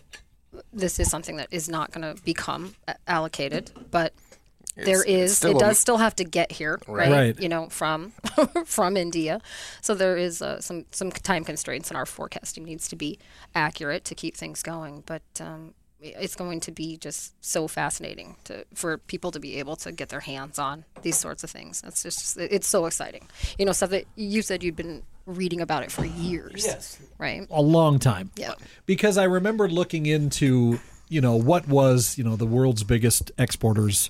this 0.72 1.00
is 1.00 1.10
something 1.10 1.38
that 1.38 1.48
is 1.52 1.68
not 1.70 1.92
going 1.92 2.16
to 2.16 2.22
become 2.24 2.76
allocated, 3.08 3.72
but 3.92 4.14
there 4.14 4.14
It's- 4.76 5.00
it's 5.02 5.08
is. 5.10 5.38
still 5.38 5.52
It 5.52 5.56
a- 5.58 5.60
does 5.60 5.80
still 5.80 5.98
have 5.98 6.16
to 6.16 6.24
get 6.24 6.52
here, 6.52 6.80
right? 6.88 7.12
Right. 7.12 7.40
You 7.40 7.50
know, 7.50 7.70
from 7.70 8.12
from 8.66 8.98
India, 8.98 9.40
so 9.82 9.94
there 9.94 10.18
is 10.18 10.42
uh, 10.42 10.60
some 10.62 10.86
some 10.92 11.12
time 11.12 11.44
constraints, 11.44 11.90
and 11.90 11.98
our 11.98 12.06
forecasting 12.06 12.64
needs 12.64 12.88
to 12.90 12.96
be 12.96 13.20
accurate 13.54 14.04
to 14.06 14.16
keep 14.16 14.36
things 14.36 14.64
going. 14.64 15.04
But 15.06 15.22
um, 15.40 15.74
it's 16.02 16.36
going 16.36 16.60
to 16.62 16.72
be 16.72 16.98
just 16.98 17.34
so 17.46 17.68
fascinating 17.68 18.36
to 18.46 18.66
for 18.74 18.98
people 18.98 19.32
to 19.32 19.40
be 19.40 19.58
able 19.60 19.76
to 19.78 19.92
get 19.92 20.10
their 20.10 20.20
hands 20.22 20.58
on 20.60 20.86
these 21.02 21.18
sorts 21.18 21.44
of 21.44 21.50
things. 21.52 21.82
That's 21.82 22.04
just 22.04 22.38
it's 22.38 22.68
so 22.68 22.86
exciting. 22.88 23.28
You 23.60 23.66
know, 23.66 23.72
stuff 23.74 23.92
that 23.92 24.06
you 24.16 24.42
said 24.42 24.64
you'd 24.64 24.76
been 24.76 25.04
reading 25.26 25.62
about 25.62 25.84
it 25.84 25.92
for 25.92 26.04
years. 26.04 26.66
Yes. 26.66 27.00
Right. 27.18 27.48
a 27.50 27.62
long 27.62 27.98
time 28.00 28.32
Yeah. 28.36 28.56
because 28.86 29.18
i 29.18 29.24
remember 29.24 29.70
looking 29.70 30.06
into 30.06 30.80
you 31.08 31.22
know 31.22 31.36
what 31.38 31.66
was 31.70 32.18
you 32.18 32.26
know 32.26 32.36
the 32.36 32.46
world's 32.46 32.84
biggest 32.84 33.32
exporters 33.38 34.10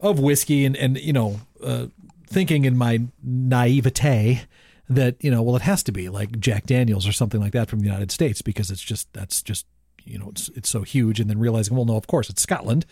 of 0.00 0.18
whiskey 0.18 0.64
and 0.64 0.76
and 0.76 0.98
you 0.98 1.12
know 1.12 1.40
uh, 1.62 1.86
thinking 2.26 2.64
in 2.64 2.76
my 2.76 3.00
naivete 3.22 4.42
that 4.88 5.16
you 5.24 5.30
know 5.30 5.42
well 5.42 5.56
it 5.56 5.62
has 5.62 5.82
to 5.82 5.92
be 5.92 6.08
like 6.08 6.38
Jack 6.40 6.66
Daniels 6.66 7.06
or 7.06 7.12
something 7.12 7.40
like 7.40 7.52
that 7.52 7.68
from 7.68 7.80
the 7.80 7.86
United 7.86 8.10
States 8.10 8.42
because 8.42 8.70
it's 8.70 8.82
just 8.82 9.12
that's 9.12 9.42
just 9.42 9.66
you 10.04 10.18
know 10.18 10.28
it's 10.30 10.48
it's 10.50 10.68
so 10.68 10.82
huge 10.82 11.20
and 11.20 11.30
then 11.30 11.38
realizing 11.38 11.74
well 11.76 11.86
no 11.86 11.96
of 11.96 12.06
course 12.06 12.28
it's 12.28 12.42
Scotland 12.42 12.84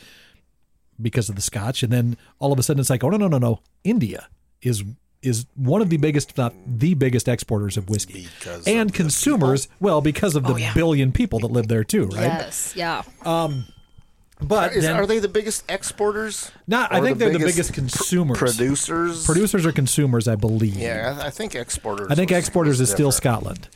because 1.00 1.28
of 1.28 1.34
the 1.36 1.42
Scotch 1.42 1.82
and 1.82 1.92
then 1.92 2.16
all 2.38 2.52
of 2.52 2.58
a 2.58 2.62
sudden 2.62 2.80
it's 2.80 2.90
like 2.90 3.04
oh 3.04 3.10
no 3.10 3.16
no 3.16 3.28
no 3.28 3.38
no 3.38 3.60
India 3.84 4.28
is 4.62 4.84
is 5.22 5.46
one 5.54 5.80
of 5.82 5.88
the 5.90 5.96
biggest 5.98 6.30
if 6.30 6.38
not 6.38 6.52
the 6.66 6.94
biggest 6.94 7.28
exporters 7.28 7.76
of 7.76 7.88
whiskey 7.88 8.26
Because 8.38 8.66
and 8.66 8.90
of 8.90 8.96
consumers 8.96 9.68
well 9.80 10.00
because 10.00 10.34
of 10.34 10.44
the 10.44 10.54
Oh, 10.54 10.56
yeah. 10.56 10.72
billion 10.74 11.12
people 11.12 11.38
that 11.40 11.48
live 11.52 11.68
there 11.68 11.84
too 11.84 12.06
right 12.06 12.22
Yes. 12.24 12.72
Yeah. 12.76 13.02
But 14.42 14.72
Is, 14.74 14.84
then- 14.84 14.96
are 14.96 15.06
they 15.06 15.18
the 15.18 15.28
biggest 15.28 15.64
exporters? 15.68 16.50
No, 16.66 16.86
I 16.90 16.98
Or 17.00 17.02
think 17.04 17.18
they're 17.18 17.30
the 17.30 17.38
biggest 17.38 17.70
pr- 17.70 17.74
consumers. 17.76 18.38
producers. 18.38 19.24
producers 19.24 19.64
are 19.66 19.72
consumers 19.72 20.28
I 20.28 20.36
believe 20.36 20.76
Yeah, 20.76 21.18
I, 21.22 21.26
I 21.26 21.30
think 21.30 21.54
exporters. 21.54 22.08
I 22.10 22.14
think 22.14 22.30
was- 22.30 22.38
exporters 22.38 22.80
was 22.80 22.88
is 22.88 22.90
still. 22.94 23.12
Scotland. 23.12 23.68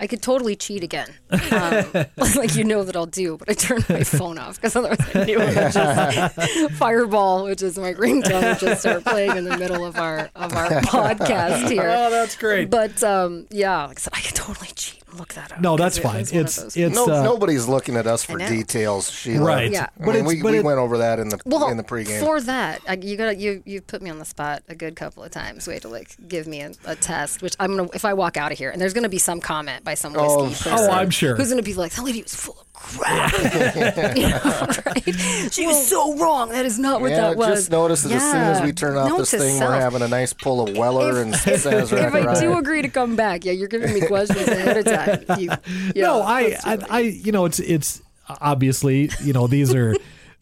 I 0.00 0.08
could 0.08 0.20
totally 0.20 0.56
cheat 0.56 0.82
again, 0.82 1.08
um, 1.30 1.84
like 2.36 2.56
you 2.56 2.64
know 2.64 2.82
that 2.82 2.96
I'll 2.96 3.06
do. 3.06 3.36
But 3.36 3.50
I 3.50 3.54
turned 3.54 3.88
my 3.88 4.02
phone 4.02 4.36
off 4.36 4.56
because 4.56 4.74
otherwise 4.74 4.98
I 5.14 5.24
knew 5.24 5.38
it 5.40 5.54
would 5.54 5.72
just 5.72 6.72
Fireball, 6.76 7.44
which 7.44 7.62
is 7.62 7.78
my 7.78 7.94
ringtone, 7.94 8.42
would 8.42 8.58
just 8.58 8.80
start 8.80 9.04
playing 9.04 9.36
in 9.36 9.44
the 9.44 9.56
middle 9.56 9.84
of 9.84 9.96
our 9.98 10.28
of 10.34 10.54
our 10.54 10.68
podcast 10.82 11.70
here. 11.70 11.88
Oh, 11.88 12.10
that's 12.10 12.34
great. 12.36 12.68
But 12.70 13.02
um, 13.04 13.46
yeah, 13.50 13.84
like 13.86 13.98
I 13.98 14.00
said, 14.00 14.12
I 14.16 14.20
could 14.22 14.34
totally 14.34 14.68
cheat 14.74 15.00
and 15.01 15.01
look 15.14 15.34
that 15.34 15.52
up. 15.52 15.60
No, 15.60 15.76
that's 15.76 15.98
it 15.98 16.02
fine. 16.02 16.20
was 16.20 16.32
It's 16.32 16.76
it's 16.76 16.94
No, 16.94 17.04
uh, 17.04 17.22
nobody's 17.22 17.66
looking 17.68 17.96
at 17.96 18.06
us 18.06 18.24
for 18.24 18.38
details, 18.38 19.10
Sheila. 19.10 19.44
Right. 19.46 19.70
Yeah. 19.70 19.88
I 20.00 20.04
But 20.04 20.14
mean, 20.16 20.24
we, 20.24 20.42
but 20.42 20.52
we 20.52 20.58
it- 20.58 20.64
went 20.64 20.78
over 20.78 20.98
that 20.98 21.18
in 21.18 21.28
the 21.28 21.38
well 21.44 21.68
in 21.68 21.76
the 21.76 21.82
pregame. 21.84 22.20
for 22.20 22.40
that. 22.40 22.80
I, 22.88 22.94
you 22.94 23.16
got 23.16 23.36
you 23.38 23.62
you 23.66 23.80
put 23.80 24.02
me 24.02 24.10
on 24.10 24.18
the 24.18 24.24
spot 24.24 24.62
a 24.68 24.74
good 24.74 24.96
couple 24.96 25.22
of 25.22 25.30
times. 25.30 25.66
Way 25.66 25.78
to 25.80 25.88
like 25.88 26.16
give 26.28 26.46
me 26.46 26.60
a, 26.62 26.72
a 26.86 26.96
test, 26.96 27.42
which 27.42 27.54
I'm 27.60 27.76
gonna 27.76 27.88
if 27.94 28.04
I 28.04 28.14
walk 28.14 28.36
out 28.36 28.52
of 28.52 28.58
here 28.58 28.70
and 28.70 28.80
there's 28.80 28.94
gonna 28.94 29.08
be 29.08 29.18
some 29.18 29.40
comment 29.40 29.84
by 29.84 29.94
some 29.94 30.12
whiskey 30.12 30.26
Oh, 30.28 30.46
person. 30.48 30.72
Oh, 30.74 30.90
I'm 30.90 31.10
sure. 31.10 31.36
Who's 31.36 31.50
gonna 31.50 31.62
be 31.62 31.74
like 31.74 31.92
that 31.92 32.02
lady 32.04 32.22
was 32.22 32.34
full 32.34 32.58
of 32.60 32.71
crap? 32.82 33.32
You 34.16 34.28
know, 34.28 34.68
right? 34.86 35.52
She 35.52 35.66
was 35.66 35.88
so 35.88 36.16
wrong. 36.16 36.50
That 36.50 36.66
is 36.66 36.78
not 36.78 37.00
what 37.00 37.10
yeah, 37.10 37.28
that 37.28 37.36
was. 37.36 37.48
just 37.48 37.70
notice 37.70 38.02
that 38.02 38.12
as 38.12 38.22
soon 38.22 38.40
as 38.40 38.62
we 38.62 38.72
turn 38.72 38.96
off 38.96 39.08
Note 39.08 39.18
this 39.18 39.30
thing, 39.30 39.58
self. 39.58 39.70
we're 39.70 39.80
having 39.80 40.02
a 40.02 40.08
nice 40.08 40.32
pull 40.32 40.60
of 40.60 40.76
Weller 40.76 41.22
and 41.22 41.32
Sazerac. 41.32 41.92
if 41.92 42.14
I 42.14 42.40
do 42.40 42.58
agree 42.58 42.82
to 42.82 42.88
come 42.88 43.16
back, 43.16 43.44
yeah, 43.44 43.52
you're 43.52 43.68
giving 43.68 43.92
me 43.94 44.06
questions 44.06 44.46
ahead 44.48 44.76
of 44.76 44.84
time. 44.84 45.38
You, 45.42 45.50
yeah, 45.94 46.06
no, 46.06 46.22
I, 46.22 46.56
I. 46.64 46.78
I, 46.90 47.00
you 47.00 47.32
know, 47.32 47.46
it's 47.46 47.58
it's 47.58 48.02
obviously, 48.28 49.10
you 49.22 49.32
know, 49.32 49.46
these 49.46 49.74
are 49.74 49.94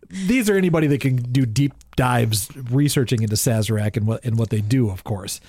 these 0.08 0.50
are 0.50 0.56
anybody 0.56 0.86
that 0.88 1.00
can 1.00 1.16
do 1.16 1.46
deep 1.46 1.72
dives 1.96 2.48
researching 2.70 3.22
into 3.22 3.36
Sazerac 3.36 3.96
and 3.96 4.06
what 4.06 4.24
and 4.24 4.38
what 4.38 4.50
they 4.50 4.60
do, 4.60 4.90
of 4.90 5.04
course. 5.04 5.40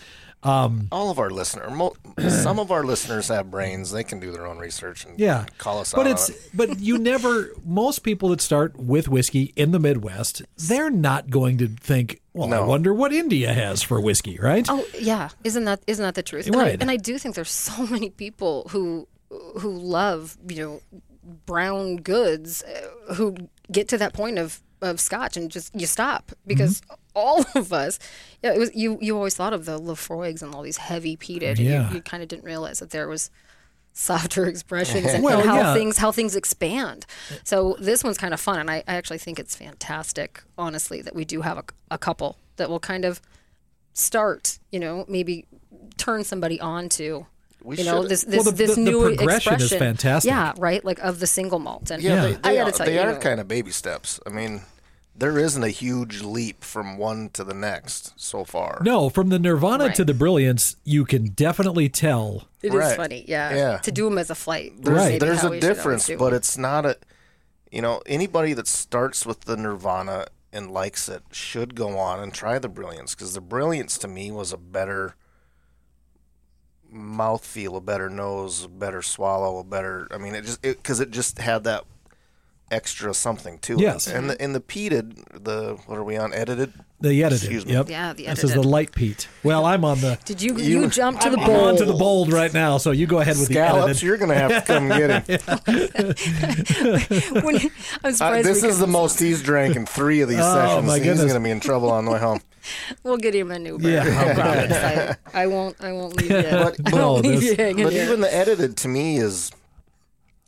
All 0.43 1.11
of 1.11 1.19
our 1.19 1.29
listeners, 1.29 1.71
mo- 1.71 1.95
some 2.29 2.59
of 2.59 2.71
our 2.71 2.83
listeners 2.83 3.27
have 3.27 3.51
brains. 3.51 3.91
They 3.91 4.03
can 4.03 4.19
do 4.19 4.31
their 4.31 4.45
own 4.47 4.57
research 4.57 5.05
and 5.05 5.19
Yeah, 5.19 5.45
call 5.57 5.79
us 5.79 5.93
but 5.93 6.07
out 6.07 6.11
it's 6.13 6.29
on 6.29 6.35
it. 6.35 6.41
but 6.53 6.79
you 6.79 6.97
never. 6.97 7.51
Most 7.63 7.99
people 7.99 8.29
that 8.29 8.41
start 8.41 8.77
with 8.77 9.07
whiskey 9.07 9.53
in 9.55 9.71
the 9.71 9.79
Midwest, 9.79 10.41
they're 10.57 10.89
not 10.89 11.29
going 11.29 11.57
to 11.59 11.67
think, 11.67 12.21
well, 12.33 12.53
I 12.53 12.59
wonder 12.61 12.93
what 12.93 13.13
India 13.13 13.53
has 13.53 13.81
for 13.83 13.99
whiskey, 14.01 14.37
right? 14.41 14.65
Oh 14.69 14.85
yeah, 14.99 15.29
isn't 15.43 15.65
that 15.65 15.81
isn't 15.87 16.03
that 16.03 16.15
the 16.15 16.23
truth? 16.23 16.47
And 16.47 16.55
I, 16.55 16.59
Right. 16.59 16.81
and 16.81 16.89
I 16.89 16.97
do 16.97 17.17
think 17.19 17.35
there's 17.35 17.51
so 17.69 17.85
many 17.87 18.09
people 18.09 18.67
who 18.71 19.07
who 19.59 19.71
love 19.77 20.37
you 20.47 20.55
know 20.57 20.81
brown 21.45 21.97
goods 21.97 22.63
uh, 22.63 23.13
who 23.13 23.35
get 23.71 23.87
to 23.89 23.97
that 23.97 24.13
point 24.13 24.37
of 24.39 24.61
of 24.81 24.99
scotch 24.99 25.37
and 25.37 25.51
just 25.51 25.73
you 25.79 25.85
stop 25.85 26.31
because 26.47 26.81
Mm-hmm. 26.81 26.93
All 27.13 27.43
of 27.55 27.73
us 27.73 27.99
yeah 28.43 28.53
it 28.53 28.57
was 28.59 28.71
you 28.75 28.97
you 29.01 29.15
always 29.15 29.35
thought 29.35 29.53
of 29.53 29.65
the 29.65 29.79
Laphroaigs 29.79 30.41
and 30.41 30.53
all 30.55 30.61
these 30.61 30.77
heavy 30.77 31.15
peated 31.17 31.51
and 31.51 31.59
Yeah. 31.59 31.89
you, 31.89 31.95
you 31.95 32.01
kind 32.01 32.21
of 32.23 32.29
didn't 32.29 32.45
realize 32.45 32.79
that 32.79 32.91
there 32.91 33.07
was 33.07 33.29
softer 33.93 34.45
expressions 34.53 35.05
and, 35.07 35.23
Well, 35.23 35.39
and 35.41 35.49
how 35.49 35.55
yeah. 35.57 35.73
things 35.73 35.97
how 35.97 36.11
things 36.11 36.35
expand 36.35 37.05
so 37.43 37.75
this 37.79 38.03
one's 38.03 38.17
kind 38.17 38.33
of 38.33 38.39
fun 38.39 38.59
and 38.59 38.71
I, 38.71 38.77
I 38.87 38.95
actually 38.95 39.17
think 39.17 39.37
it's 39.39 39.55
fantastic 39.55 40.41
honestly 40.57 41.01
that 41.01 41.13
we 41.13 41.25
do 41.25 41.41
have 41.41 41.57
a, 41.57 41.63
a 41.91 41.97
couple 41.97 42.37
that 42.55 42.69
will 42.69 42.79
kind 42.79 43.03
of 43.05 43.21
start, 43.93 44.59
you 44.71 44.79
know, 44.79 45.05
maybe 45.07 45.45
turn 45.97 46.23
somebody 46.23 46.59
on 46.61 46.87
to, 46.89 47.25
We 47.63 47.77
you 47.77 47.83
know, 47.83 48.01
should- 48.01 48.11
this 48.11 48.23
this 48.23 48.45
the- 48.45 48.51
this 48.51 48.75
the- 48.75 48.83
the 48.83 48.89
new 48.91 49.05
expression. 49.07 49.55
is 49.61 49.73
fantastic. 49.73 50.29
Yeah, 50.29 50.53
right. 50.57 50.83
Like 50.85 50.99
of 50.99 51.19
the 51.19 51.27
single 51.27 51.59
malt. 51.59 51.91
And 51.91 52.01
Yeah, 52.01 52.15
Yeah. 52.15 52.21
they, 52.21 52.49
I 52.49 52.55
gotta 52.55 52.61
are, 52.61 52.71
tell 52.71 52.85
they 52.85 52.93
you, 52.95 53.01
you 53.01 53.07
are 53.07 53.13
know, 53.13 53.19
kind 53.19 53.39
of 53.39 53.47
baby 53.47 53.71
steps. 53.71 54.19
I 54.25 54.29
mean, 54.29 54.61
there 55.15 55.37
isn't 55.37 55.63
a 55.63 55.69
huge 55.69 56.21
leap 56.21 56.63
from 56.63 56.97
one 56.97 57.29
to 57.33 57.43
the 57.43 57.53
next 57.53 58.13
so 58.19 58.43
far. 58.43 58.81
No, 58.83 59.09
from 59.09 59.29
the 59.29 59.37
Nirvana 59.39 59.85
Right. 59.87 59.95
to 59.95 60.05
the 60.05 60.13
Brilliance, 60.13 60.75
you 60.83 61.05
can 61.05 61.25
definitely 61.31 61.89
tell. 61.89 62.47
It 62.61 62.69
is 62.69 62.73
Right. 62.75 62.95
funny, 62.95 63.25
yeah. 63.27 63.53
Yeah. 63.53 63.77
To 63.79 63.91
do 63.91 64.05
them 64.05 64.17
as 64.17 64.29
a 64.29 64.35
flight. 64.35 64.73
There's, 64.81 64.97
Right. 64.97 65.19
there's 65.19 65.43
a 65.43 65.49
we 65.49 65.57
should 65.59 65.63
always 65.65 65.77
difference, 65.77 66.09
but 66.17 66.33
it's 66.33 66.57
not 66.57 66.85
a. 66.85 66.97
You 67.71 67.81
know, 67.81 68.01
anybody 68.05 68.53
that 68.53 68.67
starts 68.67 69.25
with 69.25 69.41
the 69.41 69.55
Nirvana 69.55 70.25
and 70.51 70.71
likes 70.71 71.07
it 71.07 71.23
should 71.31 71.73
go 71.75 71.97
on 71.97 72.19
and 72.19 72.33
try 72.33 72.59
the 72.59 72.67
Brilliance 72.67 73.15
because 73.15 73.33
the 73.33 73.39
Brilliance 73.41 73.97
to 73.99 74.07
me 74.09 74.31
was 74.31 74.51
a 74.51 74.57
better 74.57 75.15
mouthfeel, 76.93 77.77
a 77.77 77.81
better 77.81 78.09
nose, 78.09 78.65
a 78.65 78.67
better 78.67 79.01
swallow, 79.01 79.59
a 79.59 79.63
better. 79.63 80.07
I 80.11 80.17
mean, 80.17 80.35
it 80.35 80.41
just 80.43 80.61
because 80.61 80.99
it, 80.99 81.11
just 81.11 81.39
had 81.39 81.63
that 81.63 81.85
extra 82.71 83.13
something 83.13 83.59
to 83.59 83.75
Yes. 83.77 84.07
it. 84.07 84.15
And 84.15 84.29
the 84.29 84.41
and 84.41 84.55
the 84.55 84.61
peated, 84.61 85.43
the 85.43 85.77
what 85.85 85.97
are 85.97 86.03
we 86.03 86.17
on? 86.17 86.33
Edited. 86.33 86.73
The 87.01 87.23
edited. 87.23 87.43
Excuse 87.43 87.65
me. 87.65 87.73
Yep. 87.73 87.89
Yeah, 87.89 88.13
the 88.13 88.27
edited. 88.27 88.37
This 88.37 88.43
is 88.43 88.53
the 88.53 88.67
light 88.67 88.91
peat. 88.93 89.27
Well, 89.43 89.65
I'm 89.65 89.83
on 89.83 89.99
the. 90.01 90.17
Did 90.23 90.41
you 90.41 90.55
you, 90.57 90.87
jump 90.87 91.19
to 91.21 91.29
the 91.31 91.37
bold? 91.37 91.49
I'm 91.49 91.55
on 91.69 91.75
to 91.77 91.85
the 91.85 91.93
bold 91.93 92.31
right 92.31 92.53
now, 92.53 92.77
so 92.77 92.91
you 92.91 93.07
go 93.07 93.19
ahead 93.19 93.37
with 93.37 93.47
the 93.47 93.53
Scallops, 93.55 93.83
edited. 93.85 94.03
you're 94.03 94.17
gonna 94.17 94.35
have 94.35 94.65
to 94.65 94.73
come 94.73 94.87
get 94.89 95.27
him. 95.27 95.39
When- 97.43 97.55
I'm 97.57 97.69
Uh, 98.03 98.11
surprised 98.11 98.47
this 98.47 98.63
is 98.63 98.79
the 98.79 98.85
could- 98.85 98.91
most 98.91 99.19
he's 99.19 99.41
drank 99.41 99.75
in 99.75 99.85
three 99.85 100.21
of 100.21 100.29
these 100.29 100.37
Oh, 100.41 100.53
sessions. 100.53 100.87
my 100.87 100.99
He's 100.99 101.23
gonna 101.25 101.39
be 101.39 101.49
in 101.49 101.59
trouble 101.59 101.89
on 101.91 102.05
the 102.05 102.11
way 102.11 102.19
home. 102.19 102.39
We'll 103.03 103.17
get 103.17 103.33
him 103.33 103.49
a 103.49 103.57
new 103.57 103.79
beer. 103.79 104.03
Yeah. 104.05 104.21
I 104.21 104.33
promise. 104.35 105.17
I, 105.33 105.41
I 105.43 105.47
won't. 105.47 105.83
I 105.83 105.91
won't 105.93 106.15
leave 106.17 106.29
you. 106.29 106.41
But- 106.43 106.75
I 106.85 106.89
No, 106.91 107.15
leave 107.15 107.41
this- 107.41 107.55
But 107.57 107.93
even 107.93 108.21
the 108.21 108.31
edited 108.33 108.77
to 108.77 108.87
me 108.87 109.17
is 109.17 109.51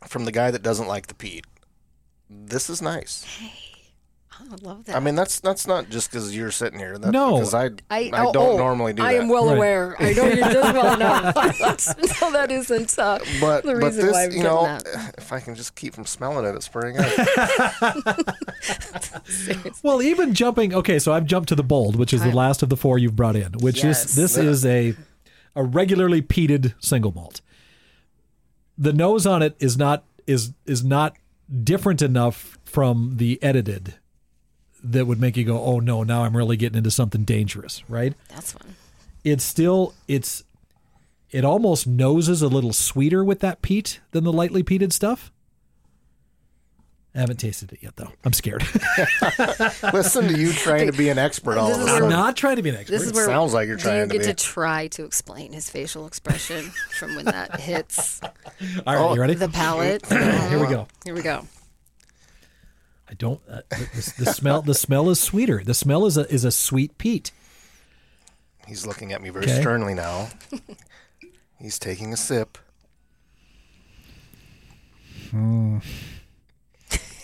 from 0.06 0.24
the 0.24 0.30
guy 0.32 0.52
that 0.52 0.62
doesn't 0.62 0.86
like 0.86 1.08
the 1.08 1.14
peat. 1.14 1.44
This 2.30 2.68
is 2.70 2.80
nice. 2.82 3.24
I 4.36 4.56
love 4.62 4.84
that. 4.86 4.96
I 4.96 5.00
mean, 5.00 5.14
that's 5.14 5.38
that's 5.38 5.64
not 5.66 5.90
just 5.90 6.10
because 6.10 6.34
you're 6.36 6.50
sitting 6.50 6.78
here. 6.80 6.98
That's 6.98 7.12
No. 7.12 7.34
because 7.36 7.54
I 7.54 7.66
I, 7.88 8.10
I 8.12 8.26
oh, 8.26 8.32
don't 8.32 8.54
oh, 8.54 8.56
normally 8.56 8.92
do 8.92 9.02
that. 9.02 9.08
I 9.08 9.14
that. 9.14 9.22
am 9.22 9.28
well 9.28 9.46
Right. 9.46 9.56
aware. 9.56 9.96
I 10.00 10.12
know 10.12 10.24
you're 10.24 10.36
just 10.36 10.74
well 10.74 10.98
know. 10.98 11.32
so 11.78 12.32
that 12.32 12.48
isn't 12.50 12.98
uh, 12.98 13.20
but 13.40 13.62
the 13.64 13.74
but 13.74 13.82
reason 13.84 14.10
why 14.10 14.24
I'm 14.24 14.30
you 14.32 14.38
getting 14.38 14.42
know, 14.42 14.64
that. 14.64 15.14
if 15.18 15.32
I 15.32 15.38
can 15.38 15.54
just 15.54 15.76
keep 15.76 15.94
from 15.94 16.04
smelling 16.04 16.44
it, 16.46 16.56
it's 16.56 16.66
pretty 16.68 16.98
good. 16.98 18.24
Well, 19.82 20.02
even 20.02 20.34
jumping. 20.34 20.74
Okay, 20.74 20.98
so 20.98 21.12
I've 21.12 21.26
jumped 21.26 21.48
to 21.50 21.54
the 21.54 21.62
bold, 21.62 21.96
which 21.96 22.12
is 22.12 22.22
the 22.22 22.32
last 22.32 22.62
of 22.62 22.68
the 22.70 22.76
four 22.76 22.98
you've 22.98 23.16
brought 23.16 23.36
in. 23.36 23.52
Which 23.54 23.84
Yes. 23.84 24.06
is 24.06 24.16
this 24.16 24.36
is 24.36 24.64
a 24.66 24.94
a 25.54 25.62
regularly 25.62 26.22
peated 26.22 26.74
single 26.80 27.12
malt. 27.12 27.40
The 28.76 28.92
nose 28.92 29.26
on 29.26 29.42
it 29.42 29.54
is 29.60 29.76
not 29.76 30.04
is 30.26 30.52
is 30.66 30.82
not 30.82 31.16
different 31.62 32.02
enough 32.02 32.58
from 32.64 33.16
the 33.16 33.42
edited 33.42 33.94
that 34.82 35.06
would 35.06 35.20
make 35.20 35.36
you 35.36 35.44
go, 35.44 35.62
"Oh 35.62 35.80
no, 35.80 36.02
now 36.02 36.24
I'm 36.24 36.36
really 36.36 36.56
getting 36.56 36.78
into 36.78 36.90
something 36.90 37.24
dangerous." 37.24 37.82
Right? 37.88 38.14
That's 38.28 38.52
fun. 38.52 38.74
It's 39.22 39.44
still 39.44 39.94
it's 40.08 40.44
it 41.30 41.44
almost 41.44 41.86
noses 41.86 42.42
a 42.42 42.48
little 42.48 42.72
sweeter 42.72 43.24
with 43.24 43.40
that 43.40 43.62
peat 43.62 44.00
than 44.12 44.24
the 44.24 44.32
lightly 44.32 44.62
peated 44.62 44.92
stuff. 44.92 45.32
I 47.16 47.20
haven't 47.20 47.36
tasted 47.36 47.72
it 47.72 47.78
yet, 47.80 47.94
though. 47.94 48.10
I'm 48.24 48.32
scared. 48.32 48.62
Listen 49.92 50.26
to 50.26 50.36
you 50.36 50.52
trying 50.52 50.90
to 50.90 50.96
be 50.98 51.10
an 51.10 51.18
expert 51.18 51.56
all 51.58 51.68
This 51.68 51.76
of 51.78 51.84
a 51.84 51.86
is 51.86 52.02
I'm 52.02 52.08
not 52.08 52.36
trying 52.36 52.56
to 52.56 52.62
be 52.62 52.70
an 52.70 52.74
expert. 52.76 52.90
This 52.92 53.02
is 53.02 53.12
where 53.12 53.22
It 53.24 53.28
where 53.28 53.36
sounds 53.36 53.54
like 53.54 53.68
you're 53.68 53.76
trying 53.76 54.00
you 54.00 54.06
to 54.06 54.12
get 54.12 54.18
be. 54.22 54.26
to 54.26 54.34
try 54.34 54.88
to 54.88 55.04
explain 55.04 55.52
his 55.52 55.70
facial 55.70 56.08
expression 56.08 56.72
from 56.98 57.14
when 57.14 57.26
that 57.26 57.60
hits 57.60 58.20
All 58.84 58.94
right, 58.96 59.14
you 59.14 59.20
ready? 59.20 59.34
the 59.34 59.48
palate. 59.48 60.04
Here 60.08 60.58
we 60.58 60.66
go. 60.66 60.88
Here 61.04 61.14
we 61.14 61.22
go. 61.22 61.46
I 63.08 63.14
don't. 63.14 63.40
Uh, 63.48 63.60
the, 63.70 64.14
the 64.18 64.26
smell. 64.32 64.62
The 64.62 64.74
smell 64.74 65.08
is 65.08 65.20
sweeter. 65.20 65.62
The 65.62 65.74
smell 65.74 66.06
is 66.06 66.16
a 66.16 66.28
is 66.32 66.44
a 66.44 66.50
sweet 66.50 66.98
peat. 66.98 67.30
He's 68.66 68.86
looking 68.86 69.12
at 69.12 69.22
me 69.22 69.30
very 69.30 69.44
Okay. 69.44 69.60
sternly 69.60 69.94
now. 69.94 70.30
He's 71.60 71.78
taking 71.78 72.12
a 72.12 72.16
sip. 72.16 72.58
Hmm. 75.30 75.78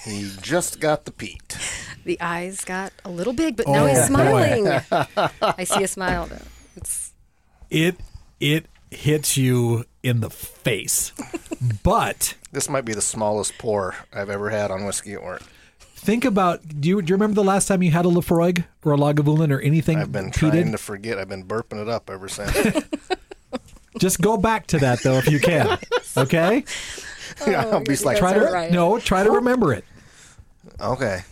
He 0.05 0.31
just 0.41 0.81
got 0.81 1.05
the 1.05 1.11
peat. 1.11 1.57
The 2.05 2.19
eyes 2.21 2.65
got 2.65 2.93
a 3.05 3.11
little 3.11 3.33
big, 3.35 3.57
but 3.57 3.67
now 3.69 3.85
oh, 3.85 3.87
he's 3.87 3.99
Oh, 3.99 4.07
smiling. 4.07 4.67
I 5.43 5.65
see 5.65 5.83
a 5.85 5.89
smile. 5.89 6.27
Though. 6.27 6.39
It's 6.77 7.13
It 7.69 7.97
it 8.41 8.67
hits 8.91 9.37
you 9.37 9.85
in 10.03 10.21
the 10.21 10.31
face, 10.31 11.13
but 11.83 12.35
This 12.53 12.69
might 12.71 12.85
be 12.87 12.95
the 12.95 13.03
smallest 13.03 13.59
pour 13.59 13.95
I've 14.13 14.31
ever 14.31 14.49
had 14.51 14.71
on 14.71 14.85
whiskey 14.87 15.13
at 15.13 15.23
work. 15.23 15.43
think 15.95 16.25
about. 16.25 16.67
Do 16.81 16.89
you 16.89 17.03
do 17.03 17.11
you 17.11 17.15
remember 17.17 17.35
the 17.35 17.45
last 17.45 17.69
time 17.69 17.83
you 17.83 17.91
had 17.91 18.07
a 18.07 18.09
Laphroaig 18.09 18.65
or 18.83 18.95
a 18.95 18.97
Lagavulin 18.97 19.53
or 19.53 19.61
anything 19.61 19.99
I've 19.99 20.11
been 20.11 20.31
peated? 20.31 20.51
trying 20.53 20.73
to 20.73 20.79
forget. 20.79 21.19
I've 21.19 21.29
been 21.29 21.45
burping 21.45 21.81
it 21.83 21.89
up 21.89 22.09
ever 22.09 22.29
since. 22.29 22.57
Just 23.99 24.21
go 24.23 24.39
back 24.39 24.67
to 24.69 24.79
that 24.79 25.03
though 25.03 25.19
if 25.19 25.29
you 25.31 25.39
can. 25.41 25.77
Okay. 26.17 26.65
yeah, 27.47 27.66
I'll 27.66 27.85
be 27.85 27.97
like, 27.97 28.18
Try 28.18 28.35
to 28.35 28.41
right. 28.41 28.70
no. 28.72 28.99
Try 28.99 29.22
to 29.24 29.31
remember 29.31 29.72
it. 29.72 29.85
okay, 30.81 31.22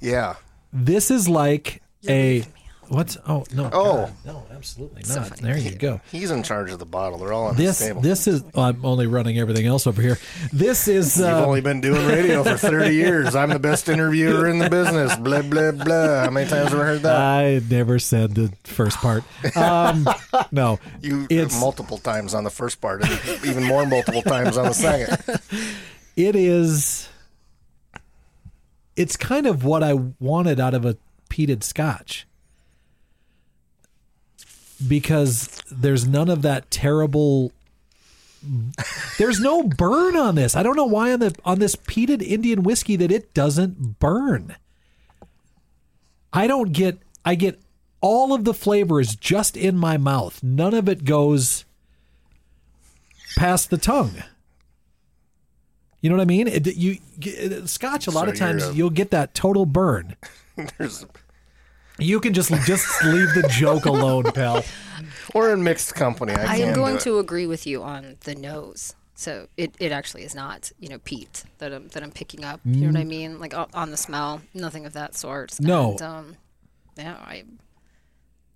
yeah. 0.00 0.36
This 0.72 1.10
is 1.10 1.28
like 1.28 1.82
a 2.08 2.44
what's 2.92 3.16
oh 3.26 3.44
no 3.54 3.70
Oh. 3.72 3.96
God, 4.06 4.12
no 4.24 4.46
absolutely 4.54 5.02
not. 5.08 5.36
there 5.38 5.56
you 5.58 5.74
go. 5.74 6.00
He's 6.10 6.30
in 6.30 6.42
charge 6.42 6.70
of 6.70 6.78
the 6.78 6.86
bottle. 6.86 7.18
They're 7.18 7.32
all 7.32 7.46
on 7.46 7.56
This 7.56 7.78
his 7.78 7.88
table. 7.88 8.00
this 8.02 8.26
is 8.26 8.44
oh, 8.54 8.62
I'm 8.62 8.84
only 8.84 9.06
running 9.06 9.38
everything 9.38 9.66
else 9.66 9.86
over 9.86 10.00
here. 10.02 10.18
This 10.52 10.88
is 10.88 11.16
You've 11.18 11.26
uh, 11.28 11.46
only 11.46 11.60
been 11.60 11.80
doing 11.80 12.06
radio 12.06 12.44
for 12.44 12.56
30 12.56 12.94
years. 12.94 13.34
I'm 13.34 13.50
the 13.50 13.58
best 13.58 13.88
interviewer 13.88 14.46
in 14.48 14.58
the 14.58 14.68
business. 14.70 15.16
Blah, 15.16 15.42
blah, 15.42 15.72
blah. 15.72 16.24
How 16.24 16.30
many 16.30 16.48
times 16.48 16.70
have 16.70 16.80
I 16.80 16.84
heard 16.84 17.02
that? 17.02 17.16
I 17.16 17.60
never 17.70 17.98
said 17.98 18.34
the 18.34 18.52
first 18.64 18.98
part. 18.98 19.24
Um, 19.56 20.06
no, 20.52 20.78
You 21.00 21.26
it's 21.30 21.58
multiple 21.58 21.98
times 21.98 22.34
on 22.34 22.44
the 22.44 22.50
first 22.50 22.80
part, 22.80 23.02
and 23.02 23.44
even 23.44 23.64
more 23.64 23.86
multiple 23.86 24.22
times 24.22 24.56
on 24.56 24.66
the 24.66 24.74
second. 24.74 25.18
it 26.16 26.36
is. 26.36 27.08
It's 28.94 29.16
kind 29.16 29.46
of 29.46 29.64
what 29.64 29.82
I 29.82 29.94
wanted 30.20 30.60
out 30.60 30.74
of 30.74 30.84
a 30.84 30.96
peated 31.30 31.62
Scotch, 31.62 32.26
because 34.82 35.62
there's 35.70 36.06
none 36.06 36.28
of 36.28 36.42
that 36.42 36.70
terrible. 36.70 37.52
There's 39.18 39.38
no 39.40 39.62
burn 39.62 40.16
on 40.16 40.34
this. 40.34 40.56
I 40.56 40.62
don't 40.62 40.76
know 40.76 40.84
why 40.86 41.12
on 41.12 41.20
the 41.20 41.34
on 41.44 41.58
this 41.60 41.76
peated 41.76 42.22
Indian 42.22 42.62
whiskey 42.62 42.96
that 42.96 43.12
it 43.12 43.32
doesn't 43.34 43.98
burn. 44.00 44.56
I 46.32 46.46
don't 46.46 46.72
get. 46.72 46.98
I 47.24 47.34
get 47.36 47.60
all 48.00 48.32
of 48.34 48.44
the 48.44 48.54
flavors 48.54 49.14
just 49.14 49.56
in 49.56 49.76
my 49.76 49.96
mouth. 49.96 50.42
None 50.42 50.74
of 50.74 50.88
it 50.88 51.04
goes 51.04 51.64
past 53.36 53.70
the 53.70 53.78
tongue. 53.78 54.22
You 56.00 56.10
know 56.10 56.16
what 56.16 56.22
I 56.22 56.26
mean? 56.26 56.48
It, 56.48 56.66
you 56.76 56.98
get- 57.20 57.68
Scotch. 57.68 58.08
A 58.08 58.10
lot 58.10 58.24
So 58.26 58.32
of 58.32 58.38
times 58.38 58.76
you'll 58.76 58.90
get 58.90 59.10
that 59.12 59.34
total 59.34 59.66
burn. 59.66 60.16
There's, 60.78 61.06
You 62.02 62.20
can 62.20 62.32
just 62.34 62.50
just 62.64 63.04
leave 63.04 63.32
the 63.34 63.46
joke 63.50 63.86
alone, 63.86 64.24
pal. 64.24 64.62
or 65.34 65.52
in 65.52 65.62
mixed 65.62 65.94
company. 65.94 66.32
I, 66.34 66.54
I 66.54 66.56
am 66.58 66.74
going 66.74 66.98
to 66.98 67.18
agree 67.18 67.46
with 67.46 67.66
you 67.66 67.82
on 67.82 68.16
the 68.24 68.34
nose. 68.34 68.94
So 69.14 69.46
it, 69.56 69.74
it 69.78 69.92
actually 69.92 70.24
is 70.24 70.34
not, 70.34 70.72
you 70.80 70.88
know, 70.88 70.98
peat 70.98 71.44
that 71.58 71.72
I'm 71.72 71.88
that 71.88 72.02
I'm 72.02 72.10
picking 72.10 72.44
up. 72.44 72.60
You 72.64 72.86
know 72.86 72.86
what 72.88 72.96
I 73.00 73.04
mean? 73.04 73.38
Like 73.38 73.54
on 73.54 73.90
the 73.90 73.96
smell, 73.96 74.42
nothing 74.54 74.84
of 74.86 74.94
that 74.94 75.14
sort. 75.14 75.58
No. 75.60 75.92
And, 75.92 76.02
um, 76.02 76.36
yeah, 76.96 77.16
I 77.24 77.44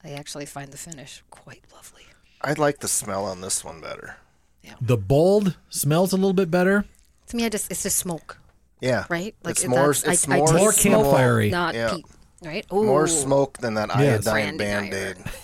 I 0.04 0.10
actually 0.10 0.46
find 0.46 0.72
the 0.72 0.78
finish 0.78 1.22
quite 1.30 1.62
lovely. 1.72 2.02
I 2.42 2.52
like 2.54 2.80
the 2.80 2.88
smell 2.88 3.24
on 3.24 3.40
this 3.40 3.64
one 3.64 3.80
better. 3.80 4.16
Yeah. 4.62 4.74
The 4.80 4.96
bold 4.96 5.56
smells 5.68 6.12
a 6.12 6.16
little 6.16 6.32
bit 6.32 6.50
better. 6.50 6.84
To 7.28 7.36
me, 7.36 7.44
I 7.44 7.48
just 7.48 7.70
it's 7.70 7.82
just 7.82 7.98
smoke, 7.98 8.38
Yeah. 8.80 9.04
right? 9.08 9.34
it's 9.44 9.66
more, 9.66 9.92
that's- 9.92 10.06
I- 10.06 10.12
it's 10.12 10.28
I 10.28 10.36
more, 10.36 10.46
taste 10.46 10.58
More 10.58 10.72
smoke, 10.72 11.04
campfire-y. 11.04 11.48
not 11.50 11.74
Yeah. 11.74 11.94
peat, 11.94 12.06
right? 12.42 12.64
Ooh. 12.72 12.84
more 12.84 13.06
smoke 13.06 13.58
than 13.58 13.74
that 13.74 13.88
Yes. 13.98 14.26
iodine 14.26 14.56
Brandy 14.56 14.90
band 14.90 14.94
iron. 14.94 15.16
aid. 15.18 15.24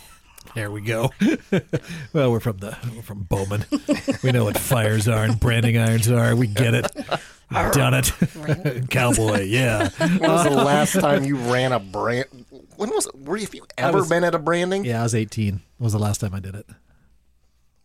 There 0.55 0.71
we 0.71 0.83
go. 0.83 1.11
well, 2.13 2.31
we're 2.31 2.41
from 2.41 2.59
the 2.59 2.77
we're 2.95 3.01
from 3.01 3.23
Bowman. 3.23 3.65
we 4.23 4.33
know 4.33 4.45
what 4.45 4.59
fires 4.59 5.09
are 5.09 5.25
and 5.25 5.41
branding 5.41 5.79
irons 5.79 6.11
are. 6.11 6.37
We 6.37 6.47
get 6.47 6.75
it. 6.75 6.87
We've 7.51 7.73
done 7.73 7.95
it. 7.95 8.13
Cowboy, 8.91 9.45
yeah. 9.45 9.89
When 9.97 10.19
was 10.21 10.45
the 10.45 10.51
last 10.51 10.93
time 11.01 11.25
you 11.25 11.37
ran 11.37 11.73
a 11.73 11.79
brand? 11.81 12.27
When 12.77 12.91
was 12.91 13.07
it? 13.07 13.15
Were 13.19 13.39
you, 13.39 13.47
have 13.47 13.55
you 13.55 13.63
ever 13.79 13.99
was- 13.99 14.11
been 14.11 14.25
at 14.25 14.35
a 14.35 14.39
branding? 14.39 14.85
Yeah, 14.85 15.01
I 15.01 15.05
was 15.05 15.15
18. 15.15 15.63
Was 15.79 15.95
the 15.95 15.99
last 15.99 16.21
time 16.21 16.35
I 16.35 16.41
did 16.41 16.55
it. 16.55 16.67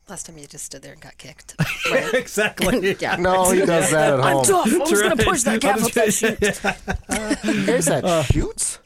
Last 0.09 0.25
time 0.25 0.37
you 0.37 0.45
just 0.47 0.65
stood 0.65 0.81
there 0.81 0.91
and 0.91 1.01
got 1.01 1.17
kicked. 1.17 1.55
exactly. 2.13 2.97
yeah. 2.99 3.15
No, 3.15 3.49
he 3.51 3.59
does 3.65 3.91
that 3.91 4.13
at 4.15 4.19
home. 4.19 4.39
I'm 4.39 4.43
tough. 4.43 4.65
I'm 4.73 4.79
just 4.89 5.03
gonna 5.03 5.15
push 5.15 5.43
that 5.43 5.61
cap 5.61 5.81
up 5.81 5.91
that 5.93 6.11
chute. 6.13 6.37
There's 7.65 7.85
that 7.85 8.03
uh, 8.03 8.23
shoots. 8.23 8.79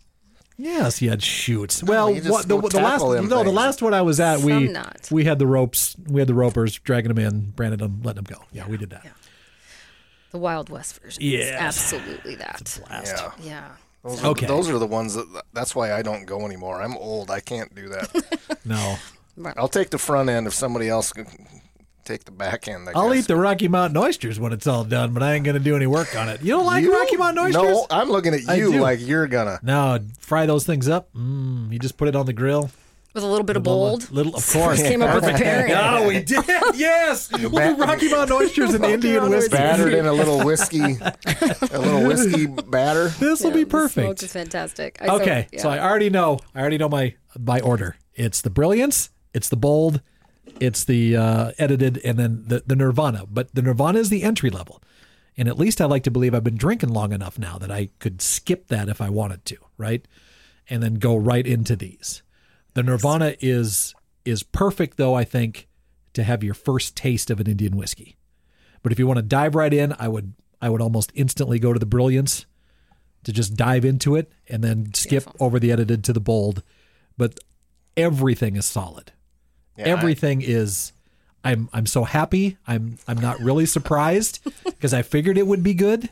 Yes, 0.61 0.97
he 0.97 1.07
had 1.07 1.23
shoots. 1.23 1.83
Well, 1.83 2.11
you 2.11 2.17
just 2.21 2.29
what, 2.31 2.47
the, 2.47 2.57
go 2.59 2.67
the 2.69 2.77
last 2.81 2.91
tackle 2.93 3.09
them 3.11 3.27
no, 3.29 3.37
the 3.39 3.43
things. 3.45 3.55
last 3.55 3.81
one 3.81 3.93
I 3.93 4.01
was 4.03 4.19
at, 4.19 4.39
we 4.41 4.51
Some 4.51 4.73
not. 4.73 5.07
we 5.11 5.23
had 5.25 5.39
the 5.39 5.47
ropes, 5.47 5.95
we 6.07 6.21
had 6.21 6.27
the 6.27 6.33
ropers 6.35 6.77
dragging 6.79 7.13
them 7.13 7.17
in, 7.25 7.51
branded 7.51 7.79
them, 7.79 8.01
letting 8.03 8.23
them 8.23 8.37
go. 8.37 8.43
Yeah, 8.51 8.67
we 8.67 8.77
did 8.77 8.91
that. 8.91 9.05
The 10.31 10.37
Wild 10.37 10.69
West 10.69 11.01
version. 11.01 11.21
is 11.23 11.29
Yes. 11.31 11.59
absolutely 11.59 12.35
that. 12.35 12.79
Blast. 12.87 13.15
Yeah. 13.15 13.31
Yeah. 13.43 13.69
Those 14.03 14.23
are, 14.23 14.27
Okay. 14.27 14.45
those 14.45 14.69
are 14.69 14.77
the 14.79 14.87
ones 14.87 15.13
that. 15.15 15.43
That's 15.53 15.75
why 15.75 15.93
I 15.93 16.01
don't 16.01 16.25
go 16.25 16.45
anymore. 16.45 16.81
I'm 16.81 16.95
old. 16.97 17.29
I 17.31 17.39
can't 17.39 17.73
do 17.75 17.89
that. 17.89 18.59
No. 18.65 18.97
I'll 19.57 19.67
take 19.67 19.89
the 19.89 19.97
front 19.97 20.29
end 20.29 20.45
if 20.45 20.53
somebody 20.53 20.87
else 20.87 21.11
can 21.13 21.25
take 22.05 22.25
the 22.25 22.31
back 22.31 22.67
end. 22.67 22.87
I 22.89 22.93
I'll 22.95 23.13
eat 23.13 23.27
the 23.27 23.35
Rocky 23.35 23.67
Mountain 23.67 23.97
oysters 23.97 24.39
when 24.39 24.53
it's 24.53 24.67
all 24.67 24.83
done, 24.83 25.13
but 25.13 25.23
I 25.23 25.33
ain't 25.33 25.45
going 25.45 25.57
to 25.57 25.63
do 25.63 25.75
any 25.75 25.87
work 25.87 26.15
on 26.15 26.29
it. 26.29 26.41
You 26.41 26.49
don't 26.51 26.65
like 26.65 26.83
You? 26.83 26.93
Rocky 26.97 27.17
Mountain 27.17 27.43
oysters? 27.45 27.63
No, 27.63 27.87
I'm 27.89 28.09
looking 28.09 28.33
at 28.33 28.41
you 28.57 28.79
like 28.79 28.99
you're 29.01 29.27
gonna. 29.27 29.59
No, 29.63 29.99
fry 30.19 30.45
those 30.45 30.65
things 30.65 30.87
up. 30.89 31.13
Mm, 31.13 31.71
you 31.71 31.79
just 31.79 31.97
put 31.97 32.07
it 32.07 32.15
on 32.15 32.25
the 32.25 32.33
grill. 32.33 32.69
With 33.13 33.25
a 33.25 33.27
little 33.27 33.43
bit 33.45 33.57
of 33.57 33.63
bold. 33.63 34.09
Little, 34.09 34.33
of 34.37 34.49
course. 34.53 34.81
Came 34.81 35.01
up 35.01 35.13
with 35.13 35.25
a 35.25 35.33
pairing. 35.37 35.73
Oh, 35.75 36.07
we 36.07 36.23
did. 36.23 36.45
Yes. 36.75 37.29
We'll 37.29 37.49
do 37.49 37.75
Rocky 37.75 38.07
Mountain 38.09 38.37
oysters 38.37 38.73
and 38.73 38.85
Indian 38.85 39.15
Mountain 39.17 39.31
whiskey. 39.37 39.57
Battered 39.57 39.93
in 39.93 40.05
a 40.05 40.13
little 40.13 40.39
whiskey, 40.45 40.79
a 40.79 41.77
little 41.77 42.07
whiskey 42.07 42.45
batter. 42.47 43.09
This 43.09 43.41
will 43.43 43.49
Yeah, 43.49 43.55
be 43.57 43.63
the 43.65 43.69
smoke 43.69 43.69
perfect. 43.69 44.23
is 44.23 44.31
fantastic. 44.31 44.97
I- 45.01 45.07
Okay, 45.15 45.47
yeah. 45.51 45.61
so 45.61 45.69
I 45.69 45.79
already 45.79 46.09
know. 46.09 46.39
I 46.55 46.61
already 46.61 46.77
know 46.77 46.87
my 46.87 47.13
my 47.37 47.59
order. 47.59 47.97
It's 48.15 48.41
the 48.41 48.49
brilliance. 48.49 49.09
It's 49.33 49.49
the 49.49 49.57
bold. 49.57 49.99
It's 50.59 50.83
the 50.83 51.15
uh, 51.15 51.51
edited, 51.57 51.97
and 51.99 52.17
then 52.19 52.43
the 52.47 52.63
the 52.65 52.75
Nirvana. 52.75 53.25
But 53.29 53.53
the 53.53 53.61
Nirvana 53.61 53.99
is 53.99 54.09
the 54.09 54.23
entry 54.23 54.49
level, 54.49 54.81
and 55.37 55.47
at 55.47 55.57
least 55.57 55.81
I 55.81 55.85
like 55.85 56.03
to 56.03 56.11
believe 56.11 56.33
I've 56.33 56.43
been 56.43 56.57
drinking 56.57 56.89
long 56.89 57.13
enough 57.13 57.39
now 57.39 57.57
that 57.57 57.71
I 57.71 57.89
could 57.99 58.21
skip 58.21 58.67
that 58.67 58.89
if 58.89 59.01
I 59.01 59.09
wanted 59.09 59.45
to, 59.45 59.57
right? 59.77 60.07
And 60.69 60.83
then 60.83 60.95
go 60.95 61.15
right 61.15 61.45
into 61.45 61.75
these. 61.75 62.21
The 62.73 62.83
Nirvana 62.83 63.35
is 63.39 63.93
is 64.25 64.43
perfect, 64.43 64.97
though. 64.97 65.15
I 65.15 65.23
think 65.23 65.67
to 66.13 66.23
have 66.23 66.43
your 66.43 66.53
first 66.53 66.95
taste 66.95 67.29
of 67.29 67.39
an 67.39 67.47
Indian 67.47 67.77
whiskey. 67.77 68.17
But 68.83 68.91
if 68.91 68.99
you 68.99 69.07
want 69.07 69.17
to 69.17 69.23
dive 69.23 69.55
right 69.55 69.73
in, 69.73 69.95
I 69.99 70.07
would 70.07 70.33
I 70.61 70.69
would 70.69 70.81
almost 70.81 71.11
instantly 71.15 71.59
go 71.59 71.73
to 71.73 71.79
the 71.79 71.85
brilliance 71.85 72.45
to 73.23 73.31
just 73.31 73.55
dive 73.55 73.85
into 73.85 74.15
it 74.15 74.31
and 74.47 74.63
then 74.63 74.93
skip 74.93 75.23
over 75.39 75.59
the 75.59 75.71
edited 75.71 76.03
to 76.05 76.13
the 76.13 76.19
bold. 76.19 76.63
But 77.17 77.39
everything 77.95 78.55
is 78.55 78.65
solid. 78.65 79.11
Yeah, 79.77 79.85
everything 79.85 80.41
is 80.41 80.91
I'm 81.43 81.69
I'm 81.73 81.85
so 81.85 82.03
happy. 82.03 82.57
I'm 82.67 82.97
I'm 83.07 83.19
not 83.19 83.39
really 83.39 83.65
surprised 83.65 84.39
because 84.65 84.93
I 84.93 85.01
figured 85.01 85.37
it 85.37 85.47
would 85.47 85.63
be 85.63 85.73
good. 85.73 86.09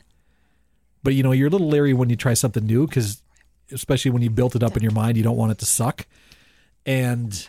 But 1.03 1.14
you 1.14 1.24
know, 1.24 1.32
you're 1.32 1.47
a 1.47 1.51
little 1.51 1.68
leery 1.70 1.93
when 1.93 2.10
you 2.10 2.16
try 2.16 2.34
something 2.34 2.66
new 2.66 2.88
because 2.88 3.22
especially 3.72 4.12
when 4.12 4.22
you 4.22 4.30
built 4.30 4.55
it 4.55 4.64
up 4.64 4.76
in 4.76 4.84
your 4.84 4.91
mind, 4.91 5.18
you 5.18 5.24
don't 5.24 5.38
want 5.38 5.51
it 5.51 5.57
to 5.60 5.66
suck. 5.66 6.05
And 6.86 7.47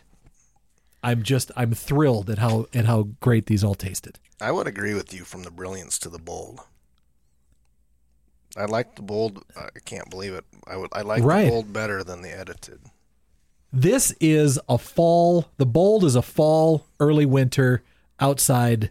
I'm 1.03 1.23
just 1.23 1.51
I'm 1.57 1.73
thrilled 1.73 2.29
at 2.31 2.39
how 2.39 2.67
at 2.75 2.85
how 2.85 3.09
great 3.21 3.47
these 3.47 3.65
all 3.65 3.75
tasted. 3.75 4.19
I 4.41 4.53
would 4.53 4.67
agree 4.67 4.95
with 4.95 5.13
you 5.15 5.25
from 5.25 5.43
the 5.43 5.51
brilliance 5.51 5.99
to 6.01 6.09
the 6.09 6.19
bold. 6.19 6.61
I 8.57 8.65
like 8.65 8.97
the 8.97 9.03
bold. 9.03 9.45
I 9.57 9.69
can't 9.85 10.11
believe 10.11 10.35
it. 10.35 10.45
I 10.67 10.77
would. 10.77 10.91
I 10.93 11.03
like 11.03 11.23
Right. 11.23 11.45
the 11.45 11.51
bold 11.51 11.73
better 11.73 12.03
than 12.03 12.23
the 12.23 12.37
edited. 12.37 12.81
This 13.73 14.13
is 14.21 14.59
a 14.69 14.79
fall. 14.79 15.47
The 15.57 15.67
bold 15.67 16.05
is 16.05 16.17
a 16.17 16.23
fall, 16.23 16.87
early 16.99 17.27
winter, 17.27 17.83
outside 18.19 18.91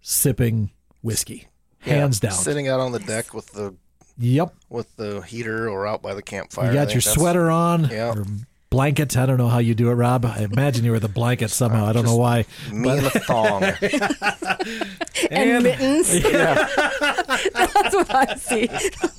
sipping 0.00 0.70
whiskey, 1.02 1.48
hands 1.80 2.20
Yeah, 2.22 2.30
down. 2.30 2.38
Sitting 2.38 2.68
out 2.68 2.80
on 2.80 2.92
the 2.92 2.98
deck 3.00 3.32
with 3.34 3.52
the 3.52 3.74
Yep, 4.20 4.52
with 4.68 4.96
the 4.96 5.20
heater 5.20 5.68
or 5.70 5.86
out 5.86 6.02
by 6.02 6.12
the 6.12 6.22
campfire. 6.22 6.68
you 6.68 6.74
got 6.74 6.92
your 6.92 7.00
sweater 7.00 7.50
on, 7.50 7.84
Yeah. 7.88 8.14
Or 8.70 8.78
blanket. 8.78 9.16
I 9.16 9.26
don't 9.26 9.38
know 9.38 9.48
how 9.48 9.58
you 9.58 9.74
do 9.74 9.90
it, 9.90 9.94
Rob. 9.94 10.24
I 10.24 10.40
imagine 10.50 10.84
you 10.84 10.92
were 10.92 10.98
the 11.00 11.08
blanket 11.08 11.50
somehow. 11.50 11.86
I 11.86 11.92
don't 11.92 12.04
know 12.04 12.16
why. 12.16 12.44
Me 12.72 12.88
and 12.98 13.06
a 13.06 13.10
thong. 13.10 13.62
and, 15.30 15.62
mittens. 15.64 16.14
yeah, 16.24 16.54
That's 17.54 17.94
what 17.94 18.14
I 18.14 18.34
see. 18.36 18.68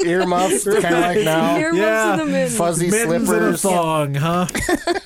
earmuffs, 0.05 0.63
kind 0.63 0.85
of 0.85 0.91
like 0.91 1.23
now. 1.23 1.57
Earmuffs 1.57 1.79
Yeah. 1.79 2.11
and 2.11 2.21
the 2.21 2.25
mittens. 2.25 2.57
Fuzzy 2.57 2.89
Mittens 2.89 3.29
and 3.29 3.45
a 3.45 3.57
slippers. 3.57 3.61
thong, 3.61 4.15
huh? 4.15 4.47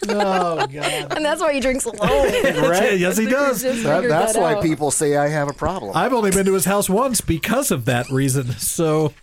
oh 0.09 0.67
God! 0.67 1.13
And 1.15 1.25
that's 1.25 1.41
why 1.41 1.53
he 1.53 1.59
drinks 1.59 1.85
alone. 1.85 2.31
Right? 2.43 2.97
Yes, 2.99 3.17
he 3.17 3.25
does. 3.25 3.61
That, 3.61 4.07
that's 4.07 4.33
that 4.33 4.41
why 4.41 4.55
out. 4.55 4.63
people 4.63 4.91
say 4.91 5.17
I 5.17 5.27
have 5.27 5.49
a 5.49 5.53
problem. 5.53 5.95
I've 5.95 6.13
only 6.13 6.31
been 6.31 6.45
to 6.45 6.53
his 6.53 6.65
house 6.65 6.89
once 6.89 7.21
because 7.21 7.71
of 7.71 7.85
that 7.85 8.09
reason. 8.09 8.51
So, 8.53 9.13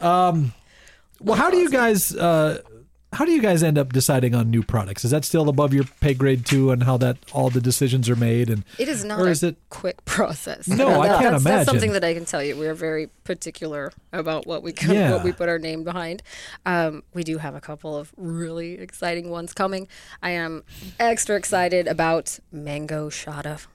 um, 0.00 0.52
well, 1.20 1.36
how 1.36 1.50
do 1.50 1.56
you 1.58 1.70
guys, 1.70 2.14
uh, 2.14 2.60
how 3.12 3.24
do 3.24 3.32
you 3.32 3.42
guys 3.42 3.62
end 3.62 3.76
up 3.76 3.92
deciding 3.92 4.34
on 4.34 4.50
new 4.50 4.62
products? 4.62 5.04
Is 5.04 5.10
that 5.10 5.24
still 5.24 5.48
above 5.48 5.74
your 5.74 5.84
pay 6.00 6.14
grade 6.14 6.46
too, 6.46 6.70
and 6.70 6.84
how 6.84 6.96
that 6.98 7.16
all 7.32 7.50
the 7.50 7.60
decisions 7.60 8.08
are 8.08 8.14
made? 8.16 8.48
And 8.48 8.64
It 8.78 8.88
is 8.88 9.04
not 9.04 9.18
Or 9.20 9.26
a 9.26 9.30
is 9.30 9.42
it- 9.42 9.56
quick 9.68 10.04
process. 10.04 10.68
No, 10.68 11.00
I 11.00 11.08
can't 11.08 11.22
that's, 11.22 11.42
imagine. 11.42 11.44
That's 11.44 11.68
something 11.68 11.92
that 11.92 12.04
I 12.04 12.14
can 12.14 12.24
tell 12.24 12.42
you. 12.42 12.56
We 12.56 12.66
are 12.68 12.74
very 12.74 13.08
particular 13.24 13.92
about 14.12 14.46
what 14.46 14.62
we 14.62 14.72
can, 14.72 14.94
Yeah. 14.94 15.12
what 15.12 15.24
we 15.24 15.32
put 15.32 15.48
our 15.48 15.58
name 15.58 15.82
behind. 15.82 16.22
Um, 16.64 17.02
we 17.12 17.24
do 17.24 17.38
have 17.38 17.54
a 17.54 17.60
couple 17.60 17.96
of 17.96 18.12
really 18.16 18.74
exciting 18.78 19.28
ones 19.30 19.52
coming. 19.52 19.88
I 20.22 20.30
am 20.30 20.62
extra 21.00 21.36
excited 21.36 21.88
about 21.88 22.38
Mango 22.52 23.10
Shada. 23.10 23.66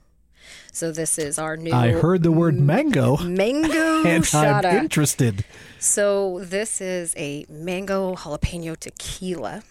So 0.72 0.92
this 0.92 1.18
is 1.18 1.38
our 1.38 1.56
new 1.56 1.72
I 1.72 1.90
heard 1.90 2.22
the 2.22 2.30
word 2.30 2.58
mango, 2.58 3.16
Mango 3.16 3.98
and 4.04 4.08
I'm 4.08 4.22
Shada. 4.22 4.72
interested. 4.74 5.44
So 5.78 6.40
this 6.42 6.80
is 6.80 7.14
a 7.16 7.44
mango 7.48 8.14
jalapeno 8.14 8.76
tequila 8.76 9.62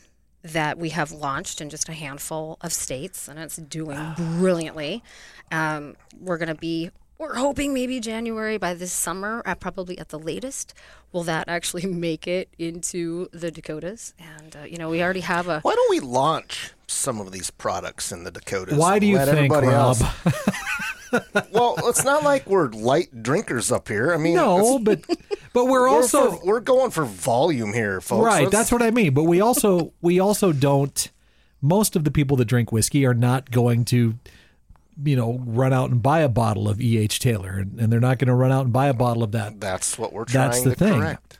that 0.43 0.77
we 0.77 0.89
have 0.89 1.11
launched 1.11 1.59
in 1.59 1.69
just 1.71 1.89
a 1.89 1.93
handful 1.93 2.57
of 2.61 2.71
states, 2.71 3.27
and 3.27 3.39
it's 3.39 3.57
doing 3.57 4.13
brilliantly. 4.15 5.03
Um, 5.51 5.95
we're 6.19 6.37
going 6.37 6.49
to 6.49 6.55
be, 6.55 6.91
we're 7.17 7.35
hoping 7.35 7.73
maybe 7.73 7.99
January 7.99 8.57
by 8.57 8.73
this 8.73 8.91
summer, 8.91 9.41
uh, 9.45 9.55
probably 9.55 9.97
at 9.97 10.09
the 10.09 10.19
latest. 10.19 10.73
Will 11.11 11.23
that 11.23 11.47
actually 11.47 11.85
make 12.07 12.27
it 12.27 12.49
into 12.59 13.27
the 13.31 13.51
Dakotas? 13.51 14.13
And 14.19 14.55
uh, 14.55 14.63
you 14.65 14.77
know, 14.77 14.89
we 14.89 15.01
already 15.01 15.21
have 15.21 15.47
a. 15.47 15.59
Why 15.61 15.73
don't 15.75 15.89
we 15.89 15.99
launch 16.01 16.71
some 16.87 17.19
of 17.19 17.31
these 17.31 17.49
products 17.51 18.11
in 18.11 18.23
the 18.23 18.31
Dakotas? 18.31 18.77
Why 18.77 18.99
do 18.99 19.05
you 19.07 19.15
Let 19.17 19.25
think, 19.29 19.37
everybody 19.53 19.67
Rob? 19.67 19.97
else- 20.01 20.03
well, 21.51 21.75
it's 21.87 22.03
not 22.03 22.23
like 22.23 22.47
we're 22.47 22.67
light 22.69 23.23
drinkers 23.23 23.71
up 23.71 23.87
here. 23.87 24.13
I 24.13 24.17
mean, 24.17 24.35
No, 24.35 24.77
it's- 24.77 25.01
but 25.07 25.17
but 25.53 25.65
we're 25.65 25.81
we're, 25.81 25.89
also 25.89 26.31
for- 26.33 26.45
we're 26.45 26.59
going 26.59 26.91
for 26.91 27.05
volume 27.05 27.73
here, 27.73 28.01
folks. 28.01 28.25
right. 28.25 28.43
Let's- 28.43 28.51
That's 28.51 28.71
what 28.71 28.81
I 28.81 28.91
mean. 28.91 29.13
But 29.13 29.23
we 29.23 29.41
also 29.41 29.93
we 30.01 30.19
also 30.19 30.51
don't. 30.51 31.11
Most 31.61 31.95
of 31.95 32.03
the 32.03 32.11
people 32.11 32.37
that 32.37 32.45
drink 32.45 32.71
whiskey 32.71 33.05
are 33.07 33.15
not 33.15 33.49
going 33.49 33.85
to, 33.85 34.15
you 35.03 35.15
know, 35.15 35.39
run 35.45 35.73
out 35.73 35.89
and 35.91 36.01
buy 36.01 36.19
a 36.21 36.29
bottle 36.29 36.69
of 36.69 36.79
E. 36.81 36.97
H. 36.97 37.19
Taylor, 37.19 37.51
and, 37.59 37.79
and 37.79 37.91
they're 37.91 37.99
not 37.99 38.17
going 38.19 38.27
to 38.27 38.33
run 38.33 38.51
out 38.51 38.63
and 38.65 38.73
buy 38.73 38.87
a 38.87 38.93
bottle 38.93 39.23
of 39.23 39.31
that. 39.33 39.59
That's 39.59 39.97
what 39.97 40.13
we're 40.13 40.25
trying 40.25 40.49
That's 40.51 40.61
the 40.63 40.69
to 40.71 40.75
thing. 40.75 40.99
correct. 40.99 41.39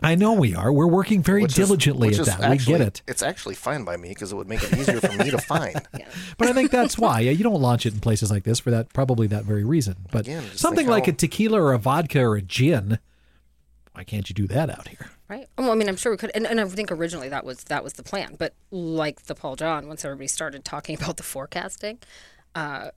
I 0.00 0.14
know 0.14 0.32
we 0.34 0.54
are. 0.54 0.72
We're 0.72 0.86
working 0.86 1.22
very 1.24 1.42
Which 1.42 1.58
is- 1.58 1.66
diligently 1.66 2.08
which 2.08 2.18
at 2.18 2.20
is 2.20 2.26
that. 2.28 2.40
actually- 2.40 2.74
we 2.74 2.78
get 2.78 2.86
it. 2.86 3.02
It's 3.08 3.22
actually 3.22 3.56
fine 3.56 3.82
by 3.84 3.96
me 3.96 4.10
because 4.10 4.30
it 4.30 4.36
would 4.36 4.48
make 4.48 4.62
it 4.62 4.72
easier 4.78 5.00
for 5.00 5.12
me 5.16 5.30
to 5.30 5.38
find. 5.38 5.74
But 6.38 6.46
I 6.48 6.52
think 6.52 6.70
that's 6.70 6.96
why 6.96 7.18
yeah, 7.20 7.32
you 7.32 7.42
don't 7.42 7.60
launch 7.60 7.84
it 7.84 7.94
in 7.94 8.00
places 8.00 8.30
like 8.30 8.44
this 8.44 8.60
for 8.60 8.70
that 8.70 8.92
probably 8.92 9.26
that 9.26 9.44
very 9.44 9.64
reason. 9.64 9.96
But 10.12 10.20
Again, 10.20 10.44
something 10.54 10.86
like 10.86 11.06
how- 11.06 11.10
a 11.10 11.14
tequila 11.14 11.60
or 11.60 11.72
a 11.72 11.78
vodka 11.78 12.20
or 12.22 12.36
a 12.36 12.42
gin, 12.42 13.00
why 13.92 14.04
can't 14.04 14.28
you 14.28 14.34
do 14.34 14.46
that 14.46 14.70
out 14.70 14.86
here? 14.86 15.10
Right. 15.28 15.48
Well, 15.58 15.72
I 15.72 15.74
mean, 15.74 15.88
I'm 15.88 15.96
sure 15.96 16.12
we 16.12 16.16
could, 16.16 16.30
and, 16.34 16.46
and 16.46 16.60
I 16.60 16.64
think 16.66 16.92
originally 16.92 17.28
that 17.30 17.44
was 17.44 17.64
that 17.64 17.82
was 17.82 17.94
the 17.94 18.02
plan. 18.04 18.36
But 18.38 18.54
like 18.70 19.24
the 19.24 19.34
Paul 19.34 19.56
John, 19.56 19.88
once 19.88 20.04
everybody 20.04 20.28
started 20.28 20.64
talking 20.64 20.94
about 21.00 21.16
the 21.16 21.22
forecasting, 21.24 21.98
uh, 22.58 22.90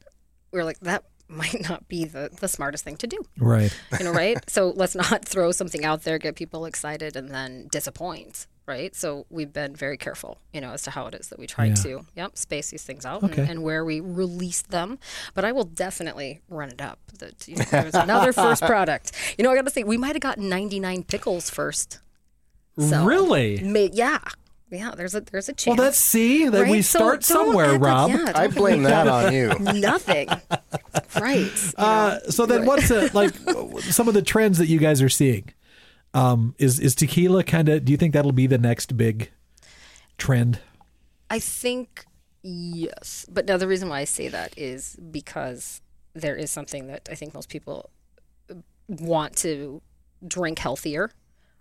we 0.52 0.60
were 0.60 0.66
like, 0.66 0.80
that 0.82 1.04
might 1.42 1.62
not 1.70 1.88
be 1.88 2.04
the 2.06 2.30
the 2.42 2.48
smartest 2.48 2.84
thing 2.84 2.98
to 2.98 3.08
do. 3.08 3.18
Right. 3.38 3.72
You 3.98 4.06
know, 4.06 4.12
right? 4.12 4.38
so 4.56 4.74
let's 4.76 4.96
not 4.96 5.24
throw 5.26 5.52
something 5.52 5.86
out 5.86 6.04
there, 6.04 6.18
get 6.20 6.36
people 6.36 6.66
excited, 6.66 7.16
and 7.16 7.30
then 7.30 7.68
disappoint. 7.72 8.48
Right. 8.68 8.96
So 8.96 9.26
we've 9.30 9.52
been 9.52 9.76
very 9.76 9.98
careful, 9.98 10.38
you 10.54 10.62
know, 10.62 10.72
as 10.72 10.84
to 10.84 10.92
how 10.92 11.08
it 11.08 11.16
is 11.16 11.28
that 11.30 11.40
we 11.40 11.48
try 11.48 11.66
Yeah. 11.66 11.74
to, 11.86 12.06
yep, 12.16 12.38
space 12.38 12.70
these 12.70 12.84
things 12.84 13.06
out 13.06 13.22
Okay. 13.24 13.42
and, 13.42 13.50
and 13.52 13.64
where 13.64 13.84
we 13.84 14.00
release 14.00 14.62
them. 14.62 14.98
But 15.34 15.44
I 15.44 15.52
will 15.52 15.66
definitely 15.66 16.42
run 16.48 16.70
it 16.70 16.82
up. 16.82 17.00
That 17.20 17.48
you 17.48 17.56
know, 17.58 17.66
there's 17.70 17.96
another 18.08 18.32
first 18.32 18.62
product. 18.64 19.12
You 19.38 19.44
know, 19.44 19.52
I 19.52 19.56
got 19.56 19.66
to 19.66 19.72
say, 19.72 19.84
we 19.84 19.98
might 19.98 20.16
have 20.16 20.22
gotten 20.22 20.48
99 20.48 21.04
pickles 21.04 21.50
first. 21.50 22.00
So, 22.80 23.04
really? 23.04 23.60
May, 23.62 23.90
yeah, 23.92 24.20
yeah. 24.72 24.92
There's 24.96 25.14
a 25.16 25.22
there's 25.22 25.50
a 25.50 25.54
chance. 25.54 25.78
Well, 25.78 25.86
let's 25.86 25.98
see 25.98 26.48
that 26.50 26.66
we 26.68 26.74
Right? 26.78 26.86
So 26.86 27.00
start 27.00 27.14
don't 27.22 27.24
somewhere, 27.24 27.74
act 27.74 27.82
like- 27.82 27.92
Rob. 27.92 28.10
yeah, 28.12 28.32
I 28.36 28.48
don't 28.48 28.56
blame 28.56 28.84
that 28.84 29.08
on 29.08 29.34
you. 29.34 29.50
nothing. 29.60 30.30
right. 31.20 31.36
you 31.64 31.74
Uh, 31.78 32.20
know. 32.24 32.30
so 32.30 32.46
then, 32.46 32.66
what's 32.66 32.90
a, 32.90 33.10
like 33.14 33.36
some 33.82 34.08
of 34.08 34.14
the 34.14 34.22
trends 34.22 34.58
that 34.58 34.68
you 34.68 34.80
guys 34.80 35.02
are 35.02 35.10
seeing? 35.10 35.50
Um, 36.14 36.56
is 36.58 36.80
is 36.80 36.96
tequila 36.96 37.44
kind 37.44 37.70
of? 37.70 37.86
Do 37.86 37.92
you 37.92 37.98
think 37.98 38.14
that'll 38.14 38.32
be 38.32 38.48
the 38.48 38.58
next 38.58 38.98
big 38.98 39.30
trend? 40.18 40.60
I 41.30 41.40
think 41.40 42.06
yes, 42.44 43.26
but 43.32 43.46
now 43.46 43.58
the 43.58 43.68
reason 43.68 43.88
why 43.90 44.00
I 44.00 44.04
say 44.06 44.28
that 44.28 44.58
is 44.58 44.98
because 45.12 45.82
there 46.14 46.36
is 46.36 46.52
something 46.52 46.88
that 46.88 47.08
I 47.12 47.16
think 47.16 47.34
most 47.34 47.48
people 47.50 47.90
want 48.88 49.36
to 49.38 49.82
drink 50.28 50.60
healthier. 50.60 51.10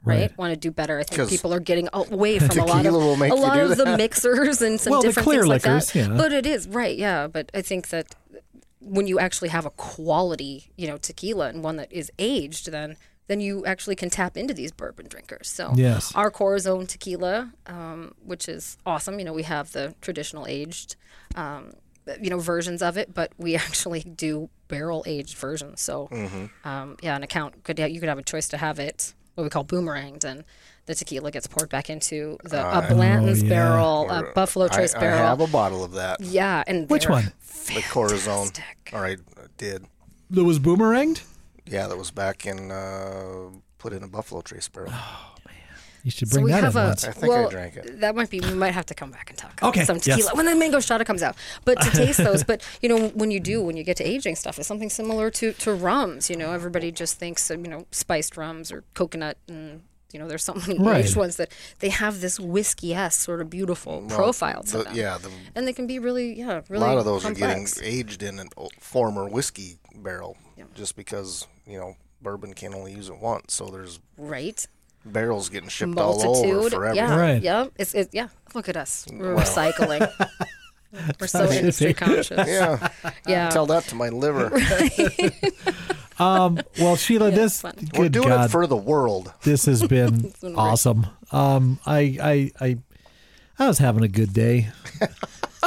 Right. 0.04 0.20
Right. 0.20 0.38
want 0.38 0.52
to 0.54 0.58
do 0.58 0.70
better. 0.70 0.98
I 0.98 1.02
think 1.02 1.28
people 1.28 1.52
are 1.52 1.60
getting 1.60 1.88
away 1.92 2.38
from 2.38 2.58
a 2.58 2.64
lot 2.64 2.86
of 2.86 2.92
tequila 2.94 3.28
a 3.28 3.34
lot 3.34 3.54
do 3.54 3.60
of 3.72 3.76
the 3.76 3.96
mixers 3.96 4.62
and 4.62 4.80
some 4.80 4.92
Well, 4.92 5.02
different 5.02 5.24
clear 5.24 5.40
things 5.42 5.48
like 5.48 5.62
that. 5.62 5.94
yeah. 5.94 6.08
But 6.16 6.32
it 6.32 6.46
is 6.46 6.66
right, 6.68 6.96
yeah. 6.96 7.26
But 7.26 7.50
I 7.54 7.60
think 7.62 7.88
that 7.88 8.14
when 8.80 9.06
you 9.06 9.18
actually 9.18 9.50
have 9.50 9.66
a 9.66 9.70
quality, 9.70 10.72
you 10.76 10.86
know, 10.88 10.96
tequila 10.96 11.48
and 11.48 11.62
one 11.62 11.76
that 11.76 11.92
is 11.92 12.10
aged, 12.18 12.70
then 12.72 12.96
then 13.26 13.38
you 13.38 13.64
actually 13.64 13.94
can 13.94 14.10
tap 14.10 14.36
into 14.36 14.52
these 14.52 14.72
bourbon 14.72 15.06
drinkers. 15.06 15.48
So 15.48 15.72
Yes. 15.76 16.12
our 16.16 16.32
Corazon 16.32 16.86
tequila, 16.88 17.52
um, 17.66 18.14
which 18.24 18.48
is 18.48 18.76
awesome. 18.84 19.20
You 19.20 19.24
know, 19.24 19.32
we 19.32 19.44
have 19.44 19.70
the 19.70 19.94
traditional 20.00 20.46
aged, 20.48 20.96
um, 21.36 21.74
you 22.20 22.28
know, 22.28 22.40
versions 22.40 22.82
of 22.82 22.96
it, 22.96 23.14
but 23.14 23.30
we 23.38 23.54
actually 23.66 24.00
do 24.00 24.48
barrel 24.66 25.04
aged 25.06 25.36
versions. 25.38 25.80
So 25.80 26.08
um, 26.64 26.96
yeah, 27.02 27.14
an 27.14 27.22
account 27.22 27.62
could 27.62 27.78
you 27.78 28.00
could 28.00 28.08
have 28.08 28.18
a 28.18 28.22
choice 28.22 28.48
to 28.48 28.56
have 28.56 28.78
it 28.80 29.14
what 29.40 29.44
we 29.44 29.50
call 29.50 29.64
boomeranged 29.64 30.24
and. 30.24 30.44
The 30.86 30.94
tequila 30.96 31.30
gets 31.30 31.46
poured 31.46 31.68
back 31.68 31.88
into 31.88 32.36
the 32.42 32.66
a 32.66 32.84
Blanton's 32.88 33.44
yeah. 33.44 33.48
barrel, 33.48 34.10
a 34.10 34.32
Buffalo 34.34 34.66
Trace 34.66 34.92
I 34.94 34.98
barrel. 34.98 35.22
I 35.22 35.26
have 35.28 35.40
a 35.40 35.46
bottle 35.46 35.84
of 35.84 35.92
that. 35.92 36.20
yeah, 36.20 36.64
and 36.66 36.90
Which 36.90 37.04
they're 37.04 37.12
one? 37.12 37.32
The 37.66 37.82
Corazon. 37.82 38.46
fantastic. 38.46 38.90
All 38.92 39.00
right, 39.00 39.18
I 39.36 39.42
did. 39.56 39.84
That 40.30 40.42
was 40.42 40.58
boomeranged. 40.58 41.22
Yeah, 41.66 41.86
that 41.86 41.96
was 41.96 42.10
back 42.10 42.44
in 42.44 42.72
uh, 42.72 43.50
put 43.78 43.92
in 43.92 44.02
a 44.02 44.08
Buffalo 44.08 44.40
Trace 44.40 44.66
barrel. 44.68 44.92
You 46.02 46.10
should 46.10 46.28
So 46.28 46.34
bring 46.34 46.44
we 46.46 46.50
that 46.52 46.64
have 46.64 46.76
in 46.76 46.82
a 46.82 46.86
once. 46.86 47.04
I 47.04 47.12
think 47.12 47.24
I 47.24 47.28
well, 47.28 47.48
drank 47.50 47.76
it. 47.76 48.00
That 48.00 48.14
might 48.14 48.30
be. 48.30 48.40
We 48.40 48.54
might 48.54 48.72
have 48.74 48.86
to 48.86 48.94
come 48.94 49.10
back 49.10 49.28
and 49.30 49.38
talk. 49.38 49.60
Okay, 49.62 49.80
about 49.82 49.86
some 49.86 49.96
yes. 49.96 50.04
tequila 50.18 50.34
when 50.34 50.46
the 50.46 50.54
mango 50.56 50.78
shata 50.78 51.04
comes 51.04 51.22
out. 51.22 51.36
But 51.64 51.80
to 51.82 51.90
taste 51.96 52.18
those, 52.18 52.42
but 52.44 52.62
you 52.80 52.88
know, 52.88 53.08
when 53.08 53.30
you 53.30 53.40
do, 53.40 53.62
when 53.62 53.76
you 53.76 53.84
get 53.84 53.96
to 53.98 54.04
aging 54.04 54.36
stuff, 54.36 54.58
it's 54.58 54.66
something 54.68 54.90
similar 54.90 55.30
to 55.32 55.52
to 55.52 55.74
rums. 55.74 56.30
You 56.30 56.36
know, 56.36 56.52
everybody 56.52 56.90
just 56.92 57.18
thinks 57.18 57.50
you 57.50 57.56
know 57.58 57.86
spiced 57.90 58.36
rums 58.36 58.72
or 58.72 58.84
coconut, 58.94 59.36
and 59.48 59.82
you 60.12 60.18
know, 60.18 60.26
there's 60.26 60.42
so 60.44 60.54
many 60.54 60.78
Right. 60.78 61.04
aged 61.04 61.16
ones 61.16 61.36
that 61.36 61.52
they 61.78 61.90
have 61.90 62.20
this 62.20 62.40
whiskey 62.40 62.94
s 62.94 63.16
sort 63.16 63.40
of 63.40 63.48
beautiful 63.50 64.02
profile 64.08 64.62
to 64.64 64.78
The- 64.78 64.84
them. 64.84 64.94
yeah, 64.96 65.18
the, 65.18 65.30
and 65.54 65.68
they 65.68 65.72
can 65.72 65.86
be 65.86 65.98
really, 66.00 66.36
yeah, 66.38 66.62
a 66.68 66.78
lot 66.78 66.98
of 66.98 67.04
those 67.04 67.22
complex. 67.22 67.76
are 67.78 67.82
getting 67.82 67.98
aged 67.98 68.22
in 68.22 68.40
a 68.40 68.66
former 68.80 69.28
whiskey 69.28 69.78
barrel, 69.94 70.36
just 70.74 70.96
because 70.96 71.46
you 71.66 71.78
know 71.78 71.94
bourbon 72.22 72.54
can 72.54 72.74
only 72.74 72.92
use 72.92 73.08
it 73.08 73.18
once. 73.18 73.54
So 73.54 73.66
there's 73.66 74.00
right. 74.16 74.66
Barrels 75.04 75.48
getting 75.48 75.68
shipped 75.68 75.98
all 75.98 76.22
over 76.46 76.70
forever. 76.70 76.94
yeah, 76.94 77.16
Right. 77.16 77.42
yeah. 77.42 77.66
It's 77.76 77.94
it, 77.94 78.08
yeah. 78.12 78.28
Look 78.54 78.68
at 78.68 78.76
us, 78.76 79.06
we're 79.12 79.34
Wow. 79.34 79.42
recycling. 79.42 80.10
We're 81.20 81.28
so 81.28 81.48
industry 81.48 81.94
conscious. 81.94 82.48
Yeah, 82.48 82.88
Yeah. 83.24 83.48
tell 83.50 83.64
that 83.66 83.84
to 83.84 83.94
my 83.94 84.08
liver. 84.08 84.50
Um, 86.18 86.60
well, 86.78 86.96
Sheila, 86.96 87.30
this 87.30 87.62
good 87.62 87.96
We're 87.96 88.08
doing 88.10 88.28
God, 88.28 88.46
it 88.46 88.52
for 88.52 88.66
the 88.66 88.76
world. 88.76 89.32
this 89.42 89.64
has 89.64 89.82
been 89.88 90.34
been 90.42 90.54
awesome. 90.54 91.06
Um, 91.32 91.78
I, 91.86 92.18
I, 92.22 92.50
I, 92.60 92.78
I 93.58 93.66
was 93.68 93.78
having 93.78 94.04
a 94.04 94.08
good 94.08 94.34
day 94.34 94.68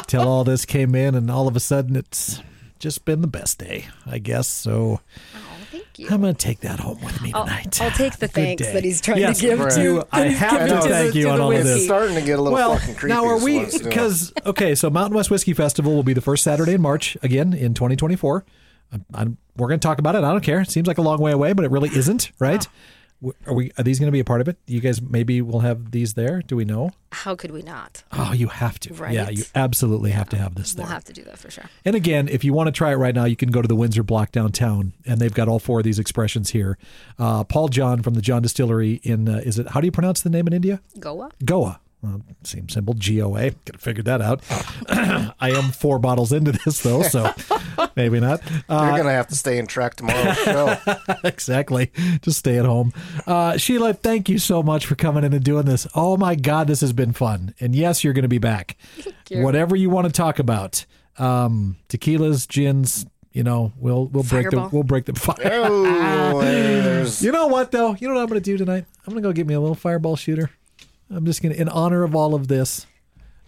till 0.06 0.28
all 0.28 0.44
this 0.44 0.66
came 0.66 0.94
in, 0.94 1.16
and 1.16 1.32
all 1.32 1.48
of 1.48 1.56
a 1.56 1.60
sudden, 1.60 1.96
it's 1.96 2.40
just 2.78 3.04
been 3.04 3.22
the 3.22 3.28
best 3.28 3.58
day, 3.58 3.88
I 4.06 4.20
guess. 4.20 4.48
So 4.48 5.00
thank 5.74 6.00
you. 6.00 6.08
I'm 6.10 6.22
going 6.22 6.34
to 6.34 6.38
take 6.48 6.60
that 6.62 6.80
home 6.80 7.00
with 7.04 7.22
me 7.22 7.32
I'll, 7.34 7.44
tonight. 7.46 7.82
I'll 7.82 7.92
take 7.92 8.14
the 8.18 8.28
Good 8.28 8.32
thanks 8.34 8.64
day. 8.64 8.74
that 8.74 8.84
he's 8.84 9.02
trying 9.02 9.20
Yes, 9.20 9.40
to 9.40 9.46
give 9.48 9.60
right. 9.60 9.72
to. 9.74 9.82
You- 9.84 10.04
I 10.12 10.22
have 10.28 10.52
giving 10.60 10.68
to 10.82 10.88
the- 10.88 10.90
thank 10.90 11.16
you 11.16 11.24
to 11.24 11.30
on 11.32 11.38
the 11.38 11.44
all 11.44 11.52
of 11.52 11.58
It's 11.58 11.64
this. 11.66 11.74
whiskey. 11.76 11.86
starting 11.88 12.16
to 12.16 12.22
get 12.22 12.40
a 12.40 12.42
little 12.42 12.54
well, 12.54 12.78
fucking 12.78 12.96
creepy. 12.96 13.14
now 13.14 13.26
are 13.26 13.38
we? 13.44 13.66
Because 13.66 14.32
okay, 14.46 14.76
so 14.76 14.90
Mountain 14.90 15.16
West 15.16 15.30
Whiskey 15.32 15.54
Festival 15.54 15.94
will 15.96 16.04
be 16.04 16.14
the 16.14 16.22
first 16.22 16.44
Saturday 16.44 16.74
in 16.74 16.82
March 16.82 17.18
again 17.24 17.54
in 17.54 17.74
2024. 17.74 18.46
I'm, 18.92 19.06
uh, 19.14 19.18
I'm, 19.18 19.38
we're 19.58 19.68
going 19.68 19.80
to 19.80 19.86
talk 19.88 20.00
about 20.00 20.16
it. 20.16 20.24
I 20.24 20.32
don't 20.32 20.44
care. 20.44 20.62
It 20.62 20.70
seems 20.72 20.88
like 20.88 20.98
a 20.98 21.02
long 21.02 21.20
way 21.20 21.32
away, 21.32 21.54
but 21.54 21.66
it 21.66 21.72
really 21.72 21.90
isn't, 21.90 22.32
right? 22.40 22.62
W 22.62 22.70
Are 23.46 23.54
we? 23.54 23.72
Are 23.78 23.84
these 23.84 24.00
going 24.00 24.08
to 24.08 24.12
be 24.12 24.20
a 24.20 24.26
part 24.26 24.42
of 24.42 24.48
it? 24.48 24.58
You 24.66 24.80
guys 24.80 25.02
maybe 25.02 25.42
will 25.42 25.62
have 25.62 25.92
these 25.92 26.14
there. 26.14 26.42
Do 26.42 26.56
we 26.56 26.66
know? 26.66 26.92
How 27.12 27.36
could 27.36 27.52
we 27.52 27.62
not? 27.62 28.04
Oh, 28.12 28.34
you 28.34 28.48
have 28.48 28.80
to. 28.82 28.94
Right. 28.94 29.14
Yeah, 29.14 29.30
you 29.30 29.44
absolutely 29.56 30.12
have 30.12 30.30
to 30.30 30.38
have 30.38 30.56
this 30.56 30.74
there. 30.74 30.84
We'll 30.84 30.94
have 30.94 31.04
to 31.06 31.14
do 31.14 31.24
that 31.24 31.38
for 31.38 31.52
sure. 31.52 31.66
And 31.86 31.96
again, 31.96 32.28
if 32.28 32.44
you 32.44 32.54
want 32.54 32.68
to 32.68 32.72
try 32.72 32.92
it 32.92 32.96
right 32.96 33.14
now, 33.14 33.26
you 33.26 33.36
can 33.36 33.52
go 33.52 33.62
to 33.62 33.68
the 33.68 33.76
Windsor 33.76 34.04
Block 34.04 34.32
downtown, 34.32 34.94
and 35.06 35.20
they've 35.20 35.34
got 35.34 35.48
all 35.48 35.60
four 35.60 35.80
of 35.80 35.84
these 35.84 36.00
expressions 36.00 36.50
here. 36.52 36.78
Uh, 37.20 37.44
Paul 37.44 37.70
John 37.70 38.02
from 38.02 38.16
the 38.16 38.22
John 38.22 38.42
Distillery 38.42 39.00
in 39.04 39.30
uh, 39.30 39.38
is 39.44 39.60
it? 39.60 39.70
How 39.70 39.80
do 39.82 39.88
you 39.88 39.92
pronounce 39.92 40.22
the 40.22 40.30
name 40.30 40.48
in 40.48 40.54
India? 40.54 40.82
Goa. 41.00 41.32
Goa. 41.46 41.80
Well, 42.04 42.22
seems 42.44 42.74
simple. 42.74 42.94
G 42.96 43.22
O 43.22 43.36
A. 43.38 43.52
Could 43.52 43.76
have 43.76 43.82
figured 43.82 44.06
that 44.08 44.22
out. 44.22 44.42
I 44.90 45.52
am 45.52 45.72
four 45.72 46.00
bottles 46.00 46.34
into 46.34 46.52
this 46.52 46.82
though, 46.84 47.02
so 47.02 47.34
maybe 47.96 48.20
not. 48.20 48.42
Uh, 48.68 48.88
You're 48.90 48.98
gonna 48.98 49.12
have 49.12 49.28
to 49.28 49.36
stay 49.36 49.58
in 49.58 49.68
track 49.68 49.96
tomorrow's 49.96 50.38
show. 50.44 50.76
exactly. 51.24 51.92
Just 52.22 52.40
stay 52.40 52.58
at 52.60 52.66
home. 52.66 52.92
Uh, 53.26 53.56
Sheila, 53.58 53.94
thank 53.94 54.28
you 54.28 54.38
so 54.38 54.62
much 54.62 54.86
for 54.86 54.96
coming 54.96 55.24
in 55.24 55.32
and 55.32 55.44
doing 55.46 55.64
this. 55.66 55.88
Oh 55.96 56.18
my 56.18 56.36
God, 56.36 56.68
this 56.68 56.82
has 56.82 56.92
been 56.92 57.14
fun. 57.14 57.56
And 57.62 57.74
yes, 57.74 58.04
you're 58.04 58.14
going 58.14 58.24
to 58.24 58.28
be 58.30 58.38
back. 58.38 58.76
you. 59.30 59.42
Whatever 59.42 59.78
you 59.78 59.90
want 59.90 60.06
to 60.06 60.12
talk 60.12 60.40
about, 60.40 60.86
um, 61.18 61.78
tequilas, 61.88 62.48
gins. 62.50 63.06
You 63.32 63.44
know, 63.44 63.72
we'll 63.78 64.08
we'll 64.08 64.24
break 64.24 64.50
the 64.52 64.70
we'll 64.72 64.84
break 64.84 65.06
the 65.06 65.14
fire. 65.16 65.38
Oh, 65.42 66.42
You 67.20 67.32
know 67.32 67.48
what 67.48 67.72
though? 67.72 67.96
You 67.96 68.08
know 68.10 68.16
what 68.16 68.22
I'm 68.22 68.28
going 68.28 68.42
to 68.42 68.44
do 68.44 68.58
tonight? 68.58 68.86
I'm 69.08 69.14
going 69.14 69.24
to 69.24 69.30
go 69.30 69.34
get 69.34 69.48
me 69.48 69.54
a 69.54 69.60
little 69.60 69.74
fireball 69.76 70.16
shooter. 70.18 70.52
I'm 71.10 71.26
just 71.26 71.42
going 71.42 71.54
to, 71.54 71.60
in 71.62 71.70
honor 71.70 72.04
of 72.04 72.16
all 72.16 72.34
of 72.36 72.48
this, 72.48 72.86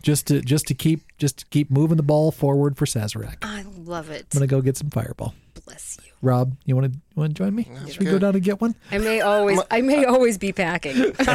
just 0.02 0.28
to 0.28 0.42
just 0.42 0.68
to 0.68 0.74
keep 0.74 1.02
just 1.18 1.40
to 1.40 1.46
keep 1.48 1.72
moving 1.72 1.98
the 1.98 2.04
ball 2.04 2.32
forward 2.32 2.78
for 2.78 2.86
Sazerac. 2.86 3.38
I'm 3.42 3.68
I 3.68 3.70
love 3.84 4.10
it. 4.12 4.30
going 4.30 4.42
to 4.42 4.48
go 4.48 4.62
get 4.62 4.78
some 4.78 4.90
fireball. 4.90 5.34
Bless 5.66 5.98
you. 6.06 6.12
Rob, 6.22 6.56
you 6.66 6.76
want 6.76 6.92
to 6.94 7.00
want 7.16 7.32
to 7.36 7.44
join 7.44 7.56
me? 7.56 7.68
Should 7.88 8.00
we 8.00 8.06
go 8.06 8.12
good. 8.14 8.22
down 8.22 8.36
and 8.36 8.44
get 8.44 8.62
one? 8.62 8.76
I 8.92 8.98
may 9.00 9.22
always, 9.22 9.60
I 9.72 9.82
may 9.82 10.06
always 10.06 10.38
be 10.38 10.52
packing. 10.54 10.96
there's 10.96 11.28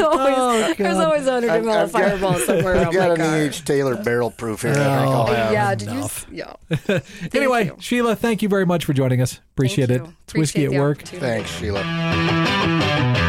always, 0.00 0.34
Oh, 0.36 0.74
there's 0.76 0.76
God. 0.76 1.04
always 1.04 1.26
a 1.26 1.32
hundred 1.32 1.50
I've- 1.50 1.66
ml 1.66 1.70
I've 1.76 1.92
got- 1.92 2.00
fireball 2.02 2.38
somewhere 2.38 2.76
I've 2.76 2.86
on 2.88 2.92
got 2.94 3.08
my 3.08 3.14
an 3.14 3.20
car. 3.30 3.38
E.H. 3.38 3.64
Taylor 3.64 4.02
barrel 4.02 4.30
proof 4.30 4.62
here. 4.62 4.70
I 4.72 4.74
think 4.74 4.86
I'll 4.86 5.22
Oh, 5.22 5.26
have. 5.34 5.52
yeah, 5.52 5.74
did 5.74 5.88
you? 5.90 5.94
enough. 5.98 6.26
s- 6.28 6.32
Yeah. 6.32 6.52
Thank 6.98 7.34
anyway, 7.34 7.66
you. 7.66 7.76
Sheila, 7.80 8.16
thank 8.16 8.42
you 8.42 8.48
very 8.48 8.66
much 8.66 8.84
for 8.84 8.92
joining 8.92 9.20
us. 9.20 9.40
Appreciate 9.54 9.88
Thank 9.88 10.02
it. 10.02 10.06
you. 10.06 10.14
It's 10.24 10.34
whiskey 10.34 10.64
Appreciate 10.64 10.66
at 10.66 10.70
the 10.72 10.78
work. 10.80 10.98
opportunity. 10.98 11.26
Thanks, 11.26 11.50
Sheila. 11.50 13.28